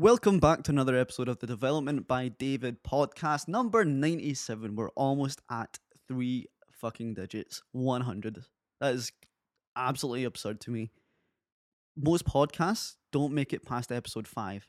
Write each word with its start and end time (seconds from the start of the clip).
Welcome 0.00 0.38
back 0.38 0.62
to 0.62 0.70
another 0.70 0.96
episode 0.96 1.28
of 1.28 1.40
the 1.40 1.46
Development 1.46 2.08
by 2.08 2.28
David 2.28 2.82
podcast, 2.82 3.48
number 3.48 3.84
97. 3.84 4.74
We're 4.74 4.88
almost 4.92 5.42
at 5.50 5.78
three 6.08 6.46
fucking 6.72 7.12
digits 7.12 7.62
100. 7.72 8.42
That 8.80 8.94
is 8.94 9.12
absolutely 9.76 10.24
absurd 10.24 10.62
to 10.62 10.70
me. 10.70 10.90
Most 11.98 12.24
podcasts 12.24 12.94
don't 13.12 13.34
make 13.34 13.52
it 13.52 13.66
past 13.66 13.92
episode 13.92 14.26
five. 14.26 14.66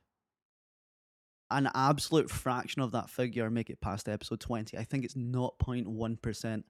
An 1.49 1.69
absolute 1.73 2.29
fraction 2.29 2.81
of 2.81 2.91
that 2.91 3.09
figure 3.09 3.49
make 3.49 3.69
it 3.69 3.79
past 3.79 4.09
episode 4.09 4.41
20. 4.41 4.77
I 4.77 4.83
think 4.83 5.05
it's 5.05 5.15
not 5.15 5.57
0.1%. 5.59 6.63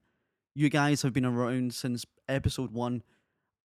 You 0.54 0.70
guys 0.70 1.02
have 1.02 1.12
been 1.12 1.26
around 1.26 1.74
since 1.74 2.04
episode 2.28 2.70
one. 2.70 3.02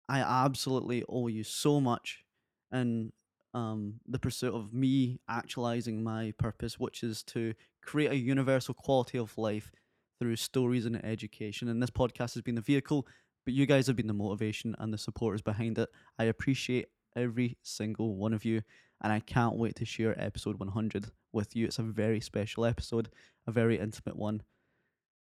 I 0.08 0.18
absolutely 0.18 1.04
owe 1.08 1.28
you 1.28 1.44
so 1.44 1.80
much. 1.80 2.24
And 2.72 3.12
um, 3.54 3.94
the 4.06 4.18
pursuit 4.18 4.54
of 4.54 4.72
me 4.72 5.20
actualizing 5.28 6.02
my 6.02 6.32
purpose, 6.38 6.78
which 6.78 7.02
is 7.02 7.22
to 7.24 7.54
create 7.82 8.10
a 8.10 8.16
universal 8.16 8.74
quality 8.74 9.18
of 9.18 9.36
life 9.38 9.70
through 10.18 10.36
stories 10.36 10.86
and 10.86 11.02
education. 11.04 11.68
And 11.68 11.82
this 11.82 11.90
podcast 11.90 12.34
has 12.34 12.42
been 12.42 12.56
the 12.56 12.60
vehicle, 12.60 13.06
but 13.44 13.54
you 13.54 13.66
guys 13.66 13.86
have 13.86 13.96
been 13.96 14.06
the 14.06 14.14
motivation 14.14 14.74
and 14.78 14.92
the 14.92 14.98
supporters 14.98 15.42
behind 15.42 15.78
it. 15.78 15.88
I 16.18 16.24
appreciate 16.24 16.86
every 17.16 17.56
single 17.62 18.16
one 18.16 18.32
of 18.32 18.44
you, 18.44 18.62
and 19.02 19.12
I 19.12 19.20
can't 19.20 19.56
wait 19.56 19.76
to 19.76 19.84
share 19.84 20.20
episode 20.20 20.58
100 20.58 21.10
with 21.32 21.56
you. 21.56 21.66
It's 21.66 21.78
a 21.78 21.82
very 21.82 22.20
special 22.20 22.64
episode, 22.64 23.08
a 23.46 23.52
very 23.52 23.78
intimate 23.78 24.16
one. 24.16 24.42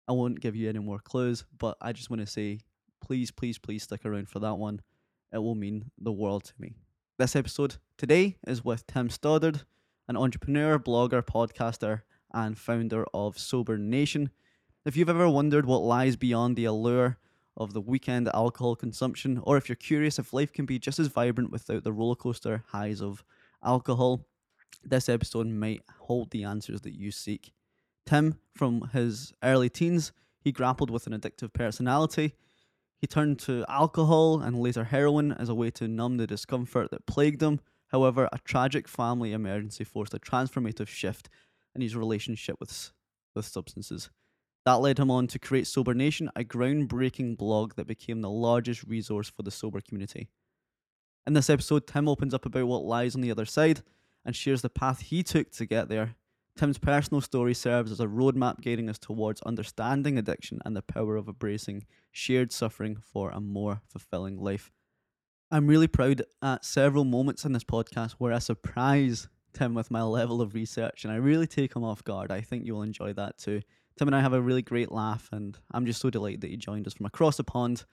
I 0.09 0.13
won't 0.13 0.41
give 0.41 0.55
you 0.55 0.69
any 0.69 0.79
more 0.79 1.01
clues, 1.01 1.45
but 1.59 1.77
I 1.81 1.93
just 1.93 2.11
want 2.11 2.21
to 2.21 2.27
say 2.27 2.61
please, 3.05 3.31
please, 3.31 3.59
please 3.59 3.83
stick 3.85 4.05
around 4.05 4.29
for 4.29 4.39
that 4.41 4.55
one. 4.55 4.81
It 5.33 5.39
will 5.39 5.55
mean 5.55 5.91
the 5.99 6.13
world 6.13 6.45
to 6.45 6.53
me. 6.59 6.75
This 7.19 7.37
episode 7.37 7.77
today 7.97 8.37
is 8.47 8.65
with 8.65 8.87
Tim 8.87 9.09
Stoddart, 9.09 9.65
an 10.09 10.17
entrepreneur, 10.17 10.79
blogger, 10.79 11.23
podcaster, 11.23 12.03
and 12.33 12.59
founder 12.59 13.07
of 13.15 13.39
Sober 13.39 13.79
Nation. 13.79 14.31
If 14.85 14.97
you've 14.97 15.09
ever 15.09 15.29
wondered 15.29 15.67
what 15.67 15.83
lies 15.83 16.17
beyond 16.17 16.57
the 16.57 16.67
allure 16.67 17.19
of 17.57 17.73
the 17.73 17.81
weekend 17.81 18.29
alcohol 18.35 18.77
consumption, 18.77 19.41
or 19.43 19.57
if 19.57 19.69
you're 19.69 19.77
curious 19.77 20.19
if 20.19 20.33
life 20.33 20.53
can 20.53 20.67
be 20.67 20.79
just 20.79 20.99
as 20.99 21.07
vibrant 21.07 21.51
without 21.51 21.85
the 21.85 21.93
rollercoaster 21.93 22.63
highs 22.69 23.01
of 23.01 23.25
alcohol, 23.65 24.27
this 24.85 25.09
episode 25.09 25.47
might 25.47 25.83
hold 26.01 26.31
the 26.31 26.45
answers 26.45 26.83
that 26.83 26.95
you 26.95 27.11
seek. 27.11 27.53
Tim, 28.05 28.39
from 28.55 28.91
his 28.93 29.33
early 29.43 29.71
teens, 29.71 30.13
he 30.39 30.53
grappled 30.53 30.91
with 30.91 31.07
an 31.07 31.19
addictive 31.19 31.53
personality 31.53 32.35
he 32.99 33.07
turned 33.07 33.39
to 33.41 33.65
alcohol 33.69 34.41
and 34.41 34.61
later 34.61 34.85
heroin 34.85 35.33
as 35.33 35.49
a 35.49 35.55
way 35.55 35.71
to 35.73 35.87
numb 35.87 36.17
the 36.17 36.27
discomfort 36.27 36.91
that 36.91 37.07
plagued 37.07 37.43
him. 37.43 37.61
However, 37.89 38.29
a 38.33 38.39
tragic 38.45 38.89
family 38.89 39.33
emergency 39.33 39.85
forced 39.85 40.15
a 40.15 40.19
transformative 40.19 40.89
shift 40.89 41.29
in 41.75 41.81
his 41.81 41.97
relationship 41.97 42.57
with, 42.59 42.93
with 43.35 43.45
substances. 43.45 44.11
That 44.65 44.81
led 44.81 44.99
him 44.99 45.11
on 45.11 45.29
to 45.29 45.39
create 45.39 45.67
Sober 45.67 45.95
Nation, 45.95 46.31
a 46.35 46.43
groundbreaking 46.43 47.37
blog 47.37 47.75
that 47.77 47.87
became 47.87 48.21
the 48.21 48.31
largest 48.31 48.83
resource 48.85 49.31
for 49.31 49.43
the 49.43 49.51
sober 49.51 49.81
community. 49.81 50.29
In 51.27 51.35
this 51.35 51.51
episode, 51.51 51.87
Tim 51.87 52.09
opens 52.09 52.35
up 52.35 52.47
about 52.47 52.67
what 52.67 52.85
lies 52.85 53.15
on 53.15 53.21
the 53.21 53.31
other 53.31 53.45
side 53.45 53.83
and 54.25 54.35
shares 54.35 54.63
the 54.63 54.69
path 54.69 55.01
he 55.01 55.23
took 55.23 55.51
to 55.53 55.67
get 55.67 55.89
there 55.89 56.17
Tim's 56.57 56.79
personal 56.79 57.21
story 57.21 57.53
serves 57.53 57.93
as 57.93 58.01
a 58.01 58.07
roadmap 58.07 58.63
guiding 58.63 58.89
us 58.89 58.99
towards 58.99 59.43
understanding 59.43 60.17
addiction 60.17 60.59
and 60.65 60.75
the 60.75 60.81
power 60.81 61.17
of 61.17 61.29
embracing 61.29 61.85
shared 62.13 62.51
suffering 62.51 62.97
for 62.97 63.31
a 63.31 63.41
more 63.41 63.83
fulfilling 63.87 64.39
life. 64.39 64.73
I'm 65.51 65.67
really 65.67 65.87
proud 65.87 66.23
at 66.43 66.65
several 66.65 67.05
moments 67.05 67.45
in 67.45 67.53
this 67.53 67.65
podcast 67.65 68.13
where 68.19 68.33
I 68.33 68.39
surprise 68.39 69.29
Tim 69.53 69.75
with 69.75 69.91
my 69.91 70.03
level 70.03 70.41
of 70.41 70.55
research 70.55 71.05
and 71.05 71.13
I 71.13 71.17
really 71.17 71.47
take 71.47 71.75
him 71.75 71.85
off 71.85 72.03
guard. 72.05 72.31
I 72.31 72.41
think 72.41 72.65
you'll 72.65 72.83
enjoy 72.83 73.13
that 73.15 73.39
too. 73.39 73.63
Tim 73.97 74.09
and 74.09 74.15
I 74.17 74.21
have 74.21 74.33
a 74.33 74.43
really 74.43 74.61
great 74.61 74.93
laugh, 74.93 75.31
and 75.33 75.59
I'm 75.73 75.87
just 75.87 76.03
so 76.03 76.11
delighted 76.11 76.43
that 76.43 76.51
you 76.51 76.59
joined 76.59 76.87
us 76.87 76.93
from 76.93 77.07
across 77.07 77.39
the 77.39 77.45
pond. 77.45 77.85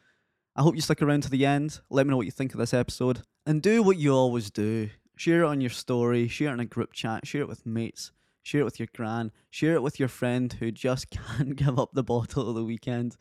I 0.53 0.61
hope 0.61 0.75
you 0.75 0.81
stick 0.81 1.01
around 1.01 1.23
to 1.23 1.29
the 1.29 1.45
end. 1.45 1.79
Let 1.89 2.05
me 2.05 2.11
know 2.11 2.17
what 2.17 2.25
you 2.25 2.31
think 2.31 2.53
of 2.53 2.59
this 2.59 2.73
episode. 2.73 3.21
And 3.45 3.61
do 3.61 3.81
what 3.81 3.97
you 3.97 4.13
always 4.13 4.49
do 4.51 4.89
share 5.15 5.43
it 5.43 5.47
on 5.47 5.61
your 5.61 5.69
story, 5.69 6.27
share 6.27 6.49
it 6.49 6.53
in 6.53 6.59
a 6.59 6.65
group 6.65 6.91
chat, 6.91 7.25
share 7.25 7.41
it 7.41 7.47
with 7.47 7.65
mates 7.65 8.11
share 8.43 8.61
it 8.61 8.65
with 8.65 8.77
your 8.77 8.89
gran, 8.95 9.31
share 9.49 9.73
it 9.73 9.81
with 9.81 9.99
your 9.99 10.09
friend 10.09 10.53
who 10.59 10.71
just 10.71 11.09
can't 11.37 11.55
give 11.55 11.79
up 11.79 11.91
the 11.93 12.03
bottle 12.03 12.49
of 12.49 12.55
the 12.55 12.63
weekend. 12.63 13.15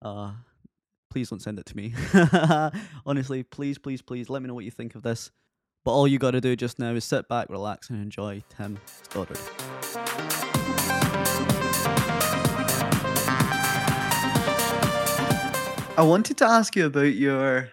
Uh, 0.00 0.32
please 1.10 1.30
don't 1.30 1.42
send 1.42 1.58
it 1.58 1.66
to 1.66 1.76
me. 1.76 1.94
Honestly, 3.06 3.42
please, 3.42 3.78
please, 3.78 4.00
please 4.00 4.30
let 4.30 4.40
me 4.42 4.48
know 4.48 4.54
what 4.54 4.64
you 4.64 4.70
think 4.70 4.94
of 4.94 5.02
this. 5.02 5.30
But 5.84 5.92
all 5.92 6.06
you 6.06 6.18
got 6.18 6.32
to 6.32 6.40
do 6.40 6.56
just 6.56 6.78
now 6.78 6.94
is 6.94 7.04
sit 7.04 7.28
back, 7.28 7.48
relax, 7.50 7.90
and 7.90 8.00
enjoy 8.02 8.42
Tim 8.48 8.78
Stoddart. 8.86 9.40
I 15.98 16.02
wanted 16.02 16.38
to 16.38 16.44
ask 16.46 16.76
you 16.76 16.86
about 16.86 17.14
your 17.14 17.70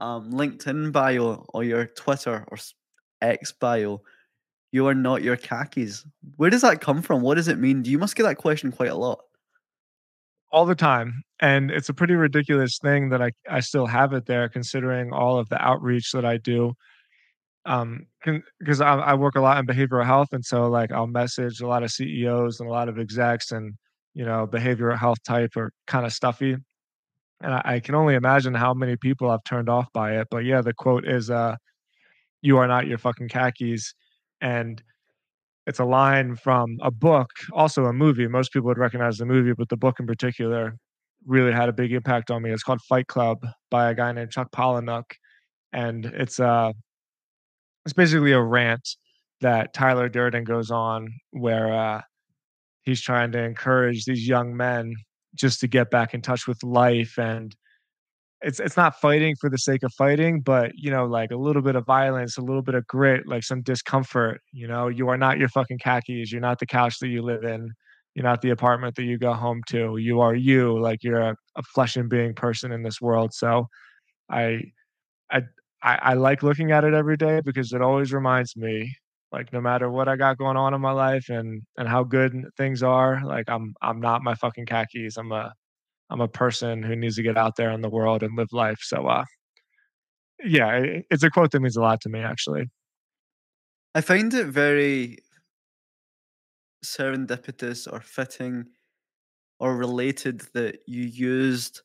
um, 0.00 0.32
LinkedIn 0.32 0.92
bio 0.92 1.44
or 1.52 1.62
your 1.62 1.86
Twitter 1.86 2.44
or 2.48 2.58
X 3.20 3.52
bio 3.52 4.02
you 4.72 4.86
are 4.86 4.94
not 4.94 5.22
your 5.22 5.36
khakis. 5.36 6.04
Where 6.36 6.50
does 6.50 6.62
that 6.62 6.80
come 6.80 7.02
from? 7.02 7.20
What 7.20 7.34
does 7.34 7.48
it 7.48 7.58
mean? 7.58 7.84
You 7.84 7.98
must 7.98 8.16
get 8.16 8.22
that 8.24 8.38
question 8.38 8.72
quite 8.72 8.90
a 8.90 8.96
lot. 8.96 9.20
All 10.50 10.64
the 10.64 10.74
time. 10.74 11.24
And 11.42 11.72
it's 11.72 11.88
a 11.88 11.94
pretty 11.94 12.14
ridiculous 12.14 12.78
thing 12.78 13.08
that 13.08 13.20
I, 13.20 13.32
I 13.50 13.58
still 13.60 13.86
have 13.86 14.12
it 14.12 14.26
there 14.26 14.48
considering 14.48 15.12
all 15.12 15.38
of 15.38 15.48
the 15.48 15.60
outreach 15.60 16.12
that 16.12 16.24
I 16.24 16.36
do. 16.36 16.74
Um, 17.66 18.06
because 18.60 18.80
I, 18.80 18.94
I 18.94 19.14
work 19.14 19.34
a 19.34 19.40
lot 19.40 19.58
in 19.58 19.66
behavioral 19.66 20.06
health. 20.06 20.28
And 20.32 20.44
so 20.44 20.68
like 20.68 20.92
I'll 20.92 21.08
message 21.08 21.60
a 21.60 21.66
lot 21.66 21.82
of 21.82 21.90
CEOs 21.90 22.60
and 22.60 22.68
a 22.68 22.72
lot 22.72 22.88
of 22.88 22.98
execs 22.98 23.50
and, 23.50 23.74
you 24.14 24.24
know, 24.24 24.46
behavioral 24.46 24.96
health 24.96 25.18
type 25.24 25.56
are 25.56 25.72
kind 25.88 26.06
of 26.06 26.12
stuffy. 26.12 26.56
And 27.40 27.54
I, 27.54 27.62
I 27.64 27.80
can 27.80 27.96
only 27.96 28.14
imagine 28.14 28.54
how 28.54 28.72
many 28.72 28.96
people 28.96 29.28
I've 29.28 29.44
turned 29.44 29.68
off 29.68 29.88
by 29.92 30.18
it. 30.18 30.28
But 30.30 30.44
yeah, 30.44 30.60
the 30.60 30.74
quote 30.74 31.06
is, 31.06 31.28
uh, 31.28 31.56
you 32.40 32.58
are 32.58 32.68
not 32.68 32.86
your 32.86 32.98
fucking 32.98 33.28
khakis 33.28 33.94
and 34.40 34.80
it's 35.66 35.80
a 35.80 35.84
line 35.84 36.36
from 36.36 36.78
a 36.82 36.90
book, 36.92 37.30
also 37.52 37.86
a 37.86 37.92
movie. 37.92 38.28
Most 38.28 38.52
people 38.52 38.68
would 38.68 38.78
recognize 38.78 39.18
the 39.18 39.26
movie, 39.26 39.54
but 39.54 39.68
the 39.68 39.76
book 39.76 39.98
in 39.98 40.06
particular 40.06 40.76
really 41.26 41.52
had 41.52 41.68
a 41.68 41.72
big 41.72 41.92
impact 41.92 42.30
on 42.30 42.42
me. 42.42 42.50
It's 42.50 42.62
called 42.62 42.80
Fight 42.88 43.06
Club 43.06 43.46
by 43.70 43.90
a 43.90 43.94
guy 43.94 44.12
named 44.12 44.30
Chuck 44.30 44.50
Palahniuk, 44.52 45.04
and 45.72 46.06
it's 46.06 46.40
uh 46.40 46.72
it's 47.84 47.94
basically 47.94 48.32
a 48.32 48.40
rant 48.40 48.88
that 49.40 49.74
Tyler 49.74 50.08
Durden 50.08 50.44
goes 50.44 50.70
on 50.70 51.12
where 51.32 51.72
uh, 51.72 52.00
he's 52.82 53.00
trying 53.00 53.32
to 53.32 53.42
encourage 53.42 54.04
these 54.04 54.26
young 54.26 54.56
men 54.56 54.94
just 55.34 55.60
to 55.60 55.66
get 55.68 55.90
back 55.90 56.14
in 56.14 56.22
touch 56.22 56.46
with 56.46 56.62
life 56.62 57.18
and 57.18 57.56
it's 58.42 58.58
it's 58.58 58.76
not 58.76 59.00
fighting 59.00 59.36
for 59.40 59.48
the 59.48 59.58
sake 59.58 59.84
of 59.84 59.92
fighting, 59.94 60.40
but 60.40 60.72
you 60.74 60.90
know, 60.90 61.06
like 61.06 61.30
a 61.30 61.36
little 61.36 61.62
bit 61.62 61.76
of 61.76 61.86
violence, 61.86 62.36
a 62.36 62.42
little 62.42 62.62
bit 62.62 62.74
of 62.74 62.86
grit, 62.88 63.26
like 63.26 63.44
some 63.44 63.62
discomfort. 63.62 64.40
You 64.52 64.66
know, 64.66 64.88
you 64.88 65.08
are 65.08 65.16
not 65.16 65.38
your 65.38 65.48
fucking 65.48 65.78
khakis. 65.78 66.32
You're 66.32 66.40
not 66.40 66.58
the 66.58 66.66
couch 66.66 66.98
that 66.98 67.08
you 67.08 67.22
live 67.22 67.44
in. 67.44 67.70
You're 68.14 68.24
not 68.24 68.42
the 68.42 68.50
apartment 68.50 68.96
that 68.96 69.04
you 69.04 69.18
go 69.18 69.32
home 69.32 69.62
to. 69.68 69.96
You 69.96 70.20
are 70.20 70.34
you. 70.34 70.80
Like 70.80 71.02
you're 71.02 71.20
a, 71.20 71.36
a 71.56 71.62
flesh 71.62 71.96
and 71.96 72.10
being 72.10 72.34
person 72.34 72.72
in 72.72 72.82
this 72.82 73.00
world. 73.00 73.32
So, 73.34 73.66
I, 74.30 74.60
I, 75.30 75.42
I, 75.82 75.98
I 76.02 76.14
like 76.14 76.42
looking 76.42 76.72
at 76.72 76.84
it 76.84 76.94
every 76.94 77.16
day 77.16 77.40
because 77.44 77.72
it 77.72 77.82
always 77.82 78.12
reminds 78.12 78.56
me, 78.56 78.94
like 79.32 79.52
no 79.52 79.60
matter 79.60 79.90
what 79.90 80.08
I 80.08 80.16
got 80.16 80.38
going 80.38 80.56
on 80.56 80.74
in 80.74 80.80
my 80.80 80.92
life 80.92 81.28
and 81.28 81.62
and 81.78 81.88
how 81.88 82.04
good 82.04 82.34
things 82.56 82.82
are, 82.82 83.22
like 83.24 83.46
I'm 83.48 83.74
I'm 83.82 84.00
not 84.00 84.22
my 84.22 84.34
fucking 84.34 84.66
khakis. 84.66 85.16
I'm 85.18 85.32
a 85.32 85.52
I'm 86.10 86.20
a 86.20 86.28
person 86.28 86.82
who 86.82 86.96
needs 86.96 87.16
to 87.16 87.22
get 87.22 87.38
out 87.38 87.56
there 87.56 87.70
in 87.72 87.80
the 87.82 87.90
world 87.90 88.22
and 88.22 88.36
live 88.36 88.52
life. 88.52 88.80
So, 88.82 89.06
uh, 89.08 89.24
yeah, 90.44 90.80
it's 91.10 91.22
a 91.22 91.30
quote 91.30 91.52
that 91.52 91.60
means 91.60 91.76
a 91.76 91.80
lot 91.80 92.00
to 92.02 92.08
me, 92.08 92.20
actually. 92.20 92.70
I 93.94 94.00
find 94.00 94.32
it 94.34 94.46
very 94.46 95.18
serendipitous 96.84 97.90
or 97.90 98.00
fitting 98.00 98.66
or 99.60 99.76
related 99.76 100.42
that 100.54 100.80
you 100.86 101.04
used 101.04 101.82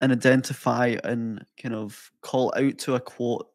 and 0.00 0.12
identify 0.12 0.96
and 1.04 1.44
kind 1.60 1.74
of 1.74 2.10
call 2.20 2.52
out 2.56 2.78
to 2.78 2.94
a 2.94 3.00
quote 3.00 3.48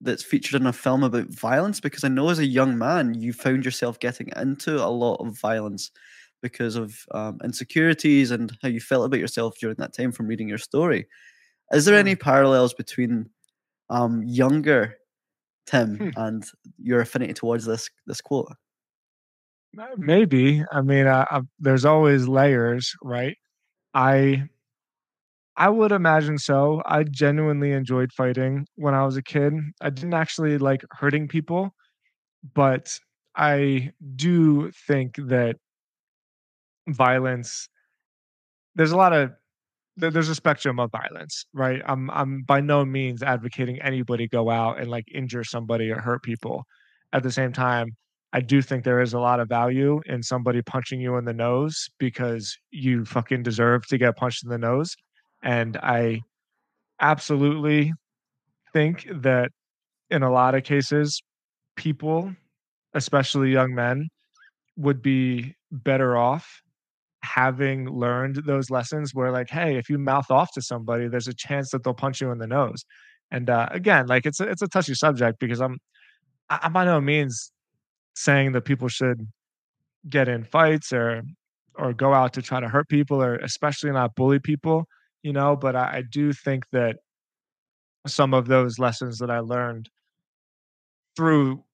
that's 0.00 0.22
featured 0.22 0.60
in 0.60 0.66
a 0.66 0.72
film 0.72 1.02
about 1.02 1.28
violence 1.28 1.80
because 1.80 2.04
I 2.04 2.08
know 2.08 2.28
as 2.28 2.38
a 2.38 2.46
young 2.46 2.78
man 2.78 3.14
you 3.14 3.32
found 3.32 3.64
yourself 3.64 3.98
getting 4.00 4.30
into 4.36 4.84
a 4.84 4.88
lot 4.88 5.16
of 5.16 5.38
violence 5.38 5.90
because 6.42 6.76
of 6.76 7.04
um, 7.12 7.38
insecurities 7.42 8.30
and 8.30 8.56
how 8.62 8.68
you 8.68 8.80
felt 8.80 9.06
about 9.06 9.20
yourself 9.20 9.56
during 9.58 9.76
that 9.78 9.92
time 9.92 10.12
from 10.12 10.26
reading 10.26 10.48
your 10.48 10.58
story. 10.58 11.06
Is 11.72 11.84
there 11.84 11.98
any 11.98 12.16
parallels 12.16 12.74
between 12.74 13.28
um, 13.90 14.22
younger 14.24 14.96
Tim 15.66 15.96
hmm. 15.96 16.08
and 16.16 16.44
your 16.78 17.00
affinity 17.00 17.34
towards 17.34 17.64
this 17.66 17.90
this 18.06 18.20
quote? 18.20 18.52
Maybe. 19.96 20.64
I 20.72 20.80
mean, 20.82 21.06
uh, 21.06 21.24
uh, 21.30 21.42
there's 21.58 21.84
always 21.84 22.26
layers, 22.28 22.94
right? 23.02 23.36
I 23.94 24.48
I 25.56 25.68
would 25.68 25.92
imagine 25.92 26.38
so. 26.38 26.82
I 26.86 27.02
genuinely 27.04 27.72
enjoyed 27.72 28.12
fighting 28.12 28.66
when 28.76 28.94
I 28.94 29.04
was 29.04 29.16
a 29.16 29.22
kid. 29.22 29.54
I 29.80 29.90
didn't 29.90 30.14
actually 30.14 30.58
like 30.58 30.82
hurting 30.92 31.28
people, 31.28 31.74
but 32.54 32.98
I 33.36 33.92
do 34.16 34.72
think 34.86 35.16
that 35.16 35.56
violence 36.88 37.68
there's 38.74 38.92
a 38.92 38.96
lot 38.96 39.12
of 39.12 39.32
there's 39.96 40.28
a 40.28 40.34
spectrum 40.34 40.80
of 40.80 40.90
violence, 40.92 41.46
right? 41.54 41.82
I'm 41.86 42.10
I'm 42.10 42.42
by 42.42 42.60
no 42.60 42.84
means 42.84 43.22
advocating 43.22 43.80
anybody 43.82 44.28
go 44.28 44.50
out 44.50 44.80
and, 44.80 44.90
like, 44.90 45.06
injure 45.14 45.44
somebody 45.44 45.90
or 45.90 46.00
hurt 46.00 46.22
people. 46.22 46.64
At 47.12 47.22
the 47.22 47.32
same 47.32 47.52
time, 47.52 47.96
I 48.32 48.40
do 48.40 48.60
think 48.60 48.84
there 48.84 49.00
is 49.00 49.14
a 49.14 49.20
lot 49.20 49.40
of 49.40 49.48
value 49.48 50.00
in 50.06 50.22
somebody 50.22 50.60
punching 50.62 51.00
you 51.00 51.16
in 51.16 51.24
the 51.24 51.32
nose 51.32 51.88
because 51.98 52.56
you 52.70 53.04
fucking 53.04 53.42
deserve 53.42 53.86
to 53.88 53.98
get 53.98 54.16
punched 54.16 54.44
in 54.44 54.50
the 54.50 54.58
nose, 54.58 54.94
and 55.42 55.76
I 55.78 56.20
absolutely 57.00 57.92
think 58.72 59.08
that 59.22 59.50
in 60.10 60.22
a 60.22 60.32
lot 60.32 60.54
of 60.54 60.64
cases, 60.64 61.22
people, 61.76 62.34
especially 62.94 63.52
young 63.52 63.74
men, 63.74 64.08
would 64.76 65.02
be 65.02 65.54
better 65.72 66.16
off 66.16 66.62
having 67.24 67.88
learned 67.90 68.36
those 68.46 68.70
lessons 68.70 69.14
where, 69.14 69.32
like, 69.32 69.50
"Hey, 69.50 69.76
if 69.78 69.90
you 69.90 69.98
mouth 69.98 70.30
off 70.30 70.52
to 70.54 70.62
somebody, 70.62 71.08
there's 71.08 71.28
a 71.28 71.34
chance 71.34 71.70
that 71.70 71.84
they'll 71.84 71.94
punch 71.94 72.20
you 72.20 72.30
in 72.32 72.38
the 72.38 72.46
nose." 72.48 72.84
And, 73.30 73.50
uh, 73.50 73.68
again, 73.72 74.06
like, 74.08 74.26
it's 74.26 74.40
a 74.40 74.44
it's 74.48 74.62
a 74.62 74.68
touchy 74.68 74.94
subject 74.94 75.38
because 75.40 75.60
I'm 75.60 75.78
I'm 76.50 76.72
by 76.72 76.84
no 76.84 77.00
means 77.00 77.52
saying 78.18 78.52
that 78.52 78.62
people 78.62 78.88
should 78.88 79.28
get 80.08 80.28
in 80.28 80.44
fights 80.44 80.92
or 80.92 81.22
or 81.76 81.92
go 81.94 82.14
out 82.14 82.32
to 82.34 82.42
try 82.42 82.60
to 82.60 82.68
hurt 82.68 82.88
people 82.88 83.22
or 83.22 83.36
especially 83.36 83.92
not 83.92 84.14
bully 84.16 84.38
people, 84.40 84.86
you 85.22 85.32
know, 85.32 85.56
but 85.56 85.76
I 85.76 85.98
I 85.98 86.02
do 86.10 86.32
think 86.32 86.64
that 86.72 86.98
some 88.06 88.34
of 88.34 88.46
those 88.46 88.78
lessons 88.78 89.18
that 89.18 89.30
I 89.30 89.40
learned 89.40 89.90
through 91.16 91.64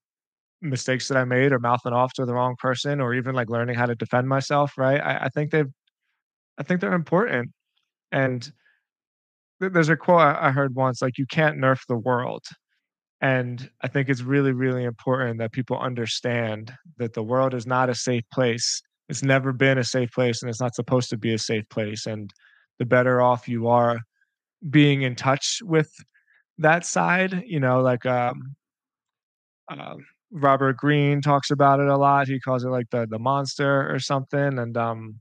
mistakes 0.63 1.09
that 1.09 1.19
I 1.19 1.25
made 1.25 1.53
or 1.53 1.59
mouthing 1.61 1.93
off 1.93 2.15
to 2.15 2.27
the 2.27 2.35
wrong 2.35 2.57
person 2.59 3.01
or 3.01 3.15
even, 3.15 3.35
like, 3.35 3.51
learning 3.51 3.77
how 3.77 3.87
to 3.87 3.95
defend 3.97 4.29
myself, 4.29 4.79
right? 4.79 5.01
I 5.01 5.27
I 5.27 5.31
think 5.31 5.51
they've 5.51 5.71
I 6.59 6.65
think 6.65 6.81
they're 6.81 6.95
important, 6.95 7.53
and 8.13 8.53
there 9.61 9.71
there's 9.71 9.89
a 9.89 9.97
quote 9.97 10.21
I 10.21 10.51
heard 10.51 10.75
once, 10.75 11.01
like, 11.03 11.19
"You 11.19 11.27
can't 11.27 11.59
nerf 11.59 11.87
the 11.87 11.97
world." 11.97 12.45
And 13.25 13.71
I 13.81 13.89
think 13.89 14.11
it's 14.11 14.21
really, 14.21 14.53
really 14.53 14.85
important 14.85 15.39
that 15.39 15.53
people 15.53 15.79
understand 15.79 16.75
that 16.99 17.15
the 17.15 17.23
world 17.23 17.55
is 17.55 17.67
not 17.67 17.89
a 17.89 17.95
safe 17.95 18.25
place. 18.31 18.83
It's 19.09 19.23
never 19.23 19.51
been 19.55 19.79
a 19.79 19.85
safe 19.85 20.13
place, 20.13 20.43
and 20.43 20.51
it's 20.51 20.61
not 20.61 20.75
supposed 20.75 21.09
to 21.09 21.17
be 21.17 21.33
a 21.33 21.39
safe 21.39 21.67
place, 21.71 22.05
and 22.05 22.31
the 22.79 22.85
better 22.85 23.23
off 23.23 23.49
you 23.49 23.67
are 23.67 24.01
being 24.69 25.01
in 25.03 25.15
touch 25.17 25.61
with 25.63 25.91
that 26.59 26.85
side, 26.85 27.43
you 27.47 27.59
know, 27.59 27.81
like, 27.81 28.05
um 28.05 28.55
um, 29.69 30.05
Robert 30.31 30.77
Greene 30.77 31.23
talks 31.23 31.51
about 31.51 31.81
it 31.81 31.89
a 31.89 31.97
lot. 31.97 32.29
He 32.29 32.39
calls 32.39 32.63
it, 32.63 32.69
like, 32.69 32.91
the 32.91 33.07
the 33.09 33.19
monster 33.19 33.91
or 33.91 33.99
something, 34.01 34.59
and, 34.59 34.77
um, 34.77 35.21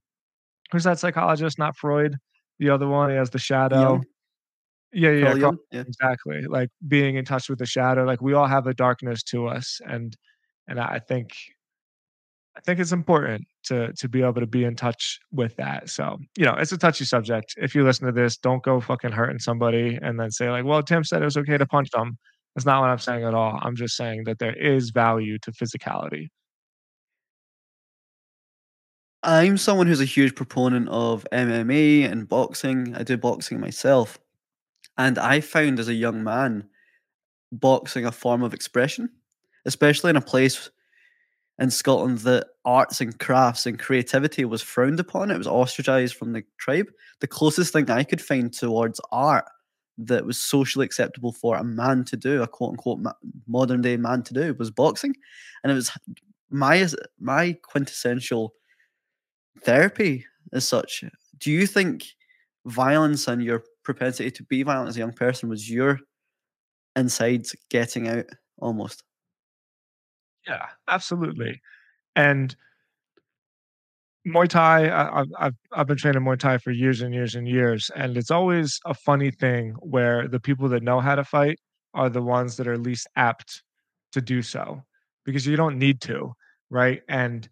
who's 0.74 0.84
that 0.84 1.00
psychologist? 1.00 1.58
Not 1.58 1.78
Freud. 1.78 2.18
The 2.60 2.70
other 2.70 2.88
one, 2.88 3.12
he 3.12 3.16
has 3.16 3.30
the 3.30 3.40
shadow. 3.40 3.94
Jung? 3.94 4.06
Yeah, 4.94 5.12
yeah, 5.12 5.26
yeah, 5.30 5.36
Carl 5.36 5.36
Carl 5.36 5.54
Jung? 5.54 5.60
Yeah. 5.72 5.84
exactly, 5.88 6.42
like, 6.44 6.70
being 6.88 7.16
in 7.16 7.26
touch 7.26 7.50
with 7.50 7.60
the 7.60 7.66
shadow, 7.66 8.04
like, 8.06 8.22
we 8.22 8.34
all 8.34 8.48
have 8.48 8.68
a 8.68 8.74
darkness 8.74 9.24
to 9.24 9.48
us, 9.48 9.80
and 9.88 10.16
and 10.68 10.80
I 10.80 11.00
think 11.00 11.34
I 12.56 12.62
think 12.62 12.80
it's 12.80 12.92
important 12.92 13.48
to 13.66 13.94
to 13.94 14.08
be 14.08 14.22
able 14.22 14.40
to 14.42 14.46
be 14.48 14.64
in 14.64 14.76
touch 14.76 15.20
with 15.32 15.56
that, 15.58 15.90
so, 15.90 16.18
you 16.38 16.46
know, 16.46 16.54
it's 16.54 16.72
a 16.72 16.78
touchy 16.78 17.06
subject. 17.06 17.56
If 17.58 17.74
you 17.76 17.84
listen 17.84 18.06
to 18.06 18.12
this, 18.12 18.38
don't 18.38 18.62
go 18.64 18.80
fucking 18.80 19.12
hurting 19.12 19.40
somebody 19.40 19.98
and 20.02 20.20
then 20.20 20.30
say, 20.32 20.50
like, 20.52 20.66
"Well, 20.66 20.84
Tim 20.84 21.04
said 21.04 21.22
it 21.22 21.26
was 21.26 21.38
okay 21.38 21.58
to 21.58 21.66
punch 21.66 21.90
them." 21.92 22.18
That's 22.56 22.66
not 22.66 22.82
what 22.82 22.90
I'm 22.92 23.00
saying 23.00 23.24
at 23.24 23.34
all. 23.34 23.60
I'm 23.64 23.76
just 23.76 23.96
saying 23.98 24.26
that 24.26 24.38
there 24.40 24.56
is 24.56 24.92
value 24.92 25.40
to 25.40 25.52
physicality. 25.52 26.28
I'm 29.24 29.58
someone 29.58 29.88
who's 29.88 30.02
a 30.02 30.06
huge 30.06 30.36
proponent 30.36 30.90
of 30.90 31.26
MMA 31.32 32.04
and 32.04 32.28
boxing. 32.28 32.94
I 32.96 33.04
do 33.04 33.18
boxing 33.18 33.60
myself, 33.60 34.20
and 34.98 35.18
I 35.18 35.40
found 35.42 35.80
as 35.80 35.88
a 35.88 35.94
young 35.94 36.24
man, 36.24 36.68
boxing 37.52 38.06
a 38.06 38.12
form 38.12 38.44
of 38.44 38.54
expression, 38.54 39.10
especially 39.66 40.10
in 40.10 40.16
a 40.16 40.22
place 40.22 40.70
in 41.60 41.70
Scotland 41.70 42.20
that 42.20 42.48
arts 42.66 43.00
and 43.00 43.18
crafts 43.20 43.66
and 43.66 43.78
creativity 43.78 44.44
was 44.46 44.62
frowned 44.62 45.00
upon. 45.00 45.32
It 45.32 45.38
was 45.38 45.48
ostracized 45.48 46.16
from 46.16 46.34
the 46.34 46.44
tribe. 46.58 46.88
The 47.20 47.28
closest 47.28 47.74
thing 47.74 47.90
I 47.90 48.04
could 48.04 48.22
find 48.22 48.52
towards 48.52 49.00
art 49.12 49.46
that 50.00 50.26
was 50.26 50.40
socially 50.40 50.86
acceptable 50.86 51.32
for 51.32 51.56
a 51.56 51.64
man 51.64 52.04
to 52.06 52.18
do, 52.18 52.42
a 52.42 52.48
quote 52.48 52.72
unquote 52.72 53.00
ma- 53.00 53.14
modern 53.48 53.82
day 53.82 53.98
man 53.98 54.24
to 54.24 54.34
do, 54.34 54.56
was 54.56 54.72
boxing, 54.72 55.16
and 55.64 55.72
it 55.72 55.76
was 55.76 55.92
my 56.50 56.88
my 57.20 57.54
quintessential 57.62 58.54
therapy 59.62 60.26
as 60.52 60.68
such. 60.68 61.04
Do 61.38 61.52
you 61.52 61.68
think 61.68 62.06
violence 62.66 63.28
and 63.28 63.44
your 63.44 63.64
propensity 63.84 64.32
to 64.32 64.44
be 64.44 64.64
violent 64.64 64.90
as 64.90 64.96
a 64.98 65.00
young 65.00 65.14
person 65.14 65.50
was 65.50 65.70
your 65.70 66.00
insides 66.96 67.56
getting 67.70 68.08
out 68.08 68.26
almost? 68.60 69.04
Yeah, 70.48 70.68
absolutely, 70.88 71.62
and 72.16 72.56
Muay 74.26 74.48
Thai, 74.48 74.88
I 74.88 75.20
I've 75.20 75.28
I've 75.38 75.56
I've 75.74 75.88
been 75.88 75.98
training 75.98 76.22
Muay 76.22 76.40
Thai 76.40 76.58
for 76.58 76.72
years 76.72 77.02
and 77.02 77.14
years 77.14 77.36
and 77.36 77.48
years, 77.48 77.92
and 77.96 78.16
it's 78.18 78.32
always 78.32 78.80
a 78.86 78.94
funny 78.94 79.32
thing 79.32 79.74
where 79.80 80.28
the 80.28 80.40
people 80.40 80.70
that 80.70 80.84
know 80.84 81.02
how 81.02 81.16
to 81.16 81.26
fight 81.26 81.60
are 81.94 82.10
the 82.10 82.22
ones 82.22 82.56
that 82.58 82.68
are 82.68 82.78
least 82.78 83.08
apt 83.18 83.64
to 84.14 84.22
do 84.22 84.42
so, 84.42 84.82
because 85.26 85.46
you 85.46 85.58
don't 85.58 85.78
need 85.78 86.00
to, 86.02 86.34
right? 86.70 87.02
And 87.10 87.50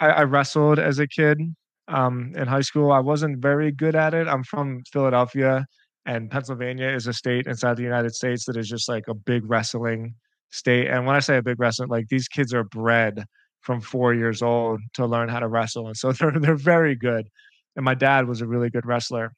I 0.00 0.08
I 0.10 0.22
wrestled 0.24 0.78
as 0.78 0.98
a 1.00 1.06
kid, 1.08 1.40
um, 1.88 2.32
in 2.36 2.46
high 2.48 2.60
school. 2.62 2.92
I 2.92 3.00
wasn't 3.00 3.38
very 3.42 3.72
good 3.72 3.94
at 3.96 4.14
it. 4.14 4.28
I'm 4.28 4.44
from 4.44 4.82
Philadelphia, 4.92 5.66
and 6.06 6.30
Pennsylvania 6.30 6.88
is 6.88 7.06
a 7.06 7.12
state 7.12 7.46
inside 7.46 7.76
the 7.76 7.82
United 7.82 8.14
States 8.14 8.44
that 8.46 8.56
is 8.56 8.68
just 8.68 8.88
like 8.88 9.08
a 9.08 9.14
big 9.14 9.48
wrestling 9.48 10.14
state, 10.50 10.88
and 10.88 11.06
when 11.06 11.16
I 11.16 11.20
say 11.20 11.36
a 11.38 11.42
big 11.42 11.58
wrestling, 11.60 11.88
like, 11.90 12.08
these 12.08 12.28
kids 12.28 12.54
are 12.54 12.64
bred 12.64 13.24
from 13.62 13.80
4 13.80 14.14
years 14.14 14.42
old 14.42 14.80
to 14.94 15.06
learn 15.06 15.28
how 15.28 15.40
to 15.40 15.48
wrestle, 15.48 15.86
and 15.88 15.96
so 15.96 16.12
they're 16.14 16.32
they're 16.40 16.56
very 16.56 16.94
good, 16.96 17.28
and 17.76 17.84
my 17.84 17.94
dad 17.94 18.28
was 18.28 18.40
a 18.40 18.46
really 18.46 18.70
good 18.70 18.86
wrestler, 18.86 19.32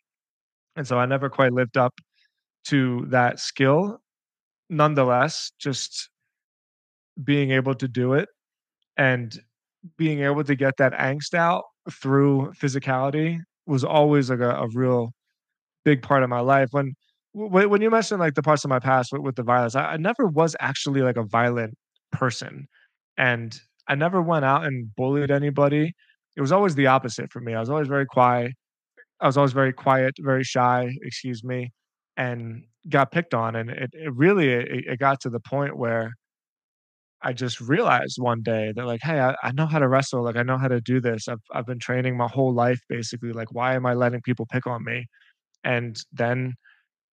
and 0.76 0.86
so 0.86 0.98
I 0.98 1.06
never 1.06 1.28
quite 1.30 1.52
lived 1.52 1.76
up 1.76 1.94
to 2.66 3.06
that 3.10 3.40
skill. 3.40 4.00
Nonetheless, 4.70 5.52
just 5.60 6.10
being 7.22 7.50
able 7.50 7.74
to 7.74 7.88
do 7.88 8.12
it 8.14 8.28
and 8.96 9.38
being 9.98 10.20
able 10.22 10.44
to 10.44 10.56
get 10.56 10.76
that 10.78 10.92
angst 10.94 11.34
out 11.34 11.64
through 11.90 12.52
physicality 12.60 13.38
was 13.66 13.84
always 13.84 14.30
like 14.30 14.40
a 14.40 14.50
a 14.50 14.68
real 14.74 15.12
big 15.84 16.02
part 16.02 16.22
of 16.22 16.30
my 16.30 16.40
life. 16.40 16.68
When 16.72 16.94
when 17.34 17.82
you 17.82 17.90
mentioned, 17.90 18.20
like, 18.20 18.34
the 18.34 18.42
parts 18.42 18.64
of 18.64 18.70
my 18.70 18.80
past 18.80 19.12
with 19.12 19.22
with 19.22 19.36
the 19.36 19.42
violence, 19.44 19.76
I 19.76 19.94
I 19.94 19.96
never 19.98 20.26
was 20.26 20.56
actually, 20.60 21.02
like, 21.02 21.16
a 21.18 21.24
violent 21.24 21.74
person, 22.12 22.68
and 23.18 23.58
I 23.88 23.94
never 23.96 24.22
went 24.22 24.44
out 24.46 24.64
and 24.66 24.94
bullied 24.96 25.30
anybody. 25.30 25.94
It 26.36 26.40
was 26.42 26.52
always 26.52 26.74
the 26.76 26.86
opposite 26.88 27.30
for 27.32 27.40
me. 27.40 27.54
I 27.54 27.60
was 27.60 27.70
always 27.70 27.88
very 27.88 28.06
quiet. 28.06 28.52
I 29.20 29.26
was 29.26 29.36
always 29.36 29.52
very 29.52 29.72
quiet, 29.72 30.14
very 30.20 30.44
shy, 30.44 30.96
excuse 31.02 31.44
me, 31.44 31.72
and 32.16 32.64
got 32.90 33.12
picked 33.12 33.34
on, 33.34 33.56
and 33.56 33.70
it 33.70 33.90
it 33.94 34.14
really 34.14 34.48
it 34.52 34.68
it 34.92 34.98
got 35.00 35.20
to 35.22 35.30
the 35.30 35.40
point 35.40 35.76
where 35.78 36.12
I 37.22 37.32
just 37.32 37.60
realized 37.60 38.18
one 38.18 38.42
day 38.42 38.72
that, 38.76 38.86
like, 38.86 39.00
"Hey, 39.02 39.20
I 39.20 39.34
I 39.42 39.52
know 39.52 39.66
how 39.66 39.78
to 39.80 39.88
wrestle, 39.88 40.22
like, 40.24 40.36
I 40.36 40.42
know 40.42 40.58
how 40.58 40.68
to 40.68 40.80
do 40.80 41.00
this. 41.00 41.28
I've 41.28 41.40
I've 41.52 41.66
been 41.66 41.78
training 41.78 42.16
my 42.16 42.28
whole 42.28 42.52
life, 42.54 42.80
basically, 42.88 43.32
like, 43.32 43.52
why 43.52 43.74
am 43.74 43.86
I 43.86 43.94
letting 43.94 44.22
people 44.22 44.46
pick 44.46 44.66
on 44.66 44.84
me?" 44.84 45.06
And 45.64 45.98
then 46.12 46.54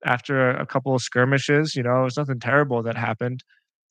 after 0.05 0.51
a 0.51 0.65
couple 0.65 0.95
of 0.95 1.01
skirmishes, 1.01 1.75
you 1.75 1.83
know, 1.83 2.01
it 2.01 2.05
was 2.05 2.17
nothing 2.17 2.39
terrible 2.39 2.83
that 2.83 2.98
happened, 2.98 3.43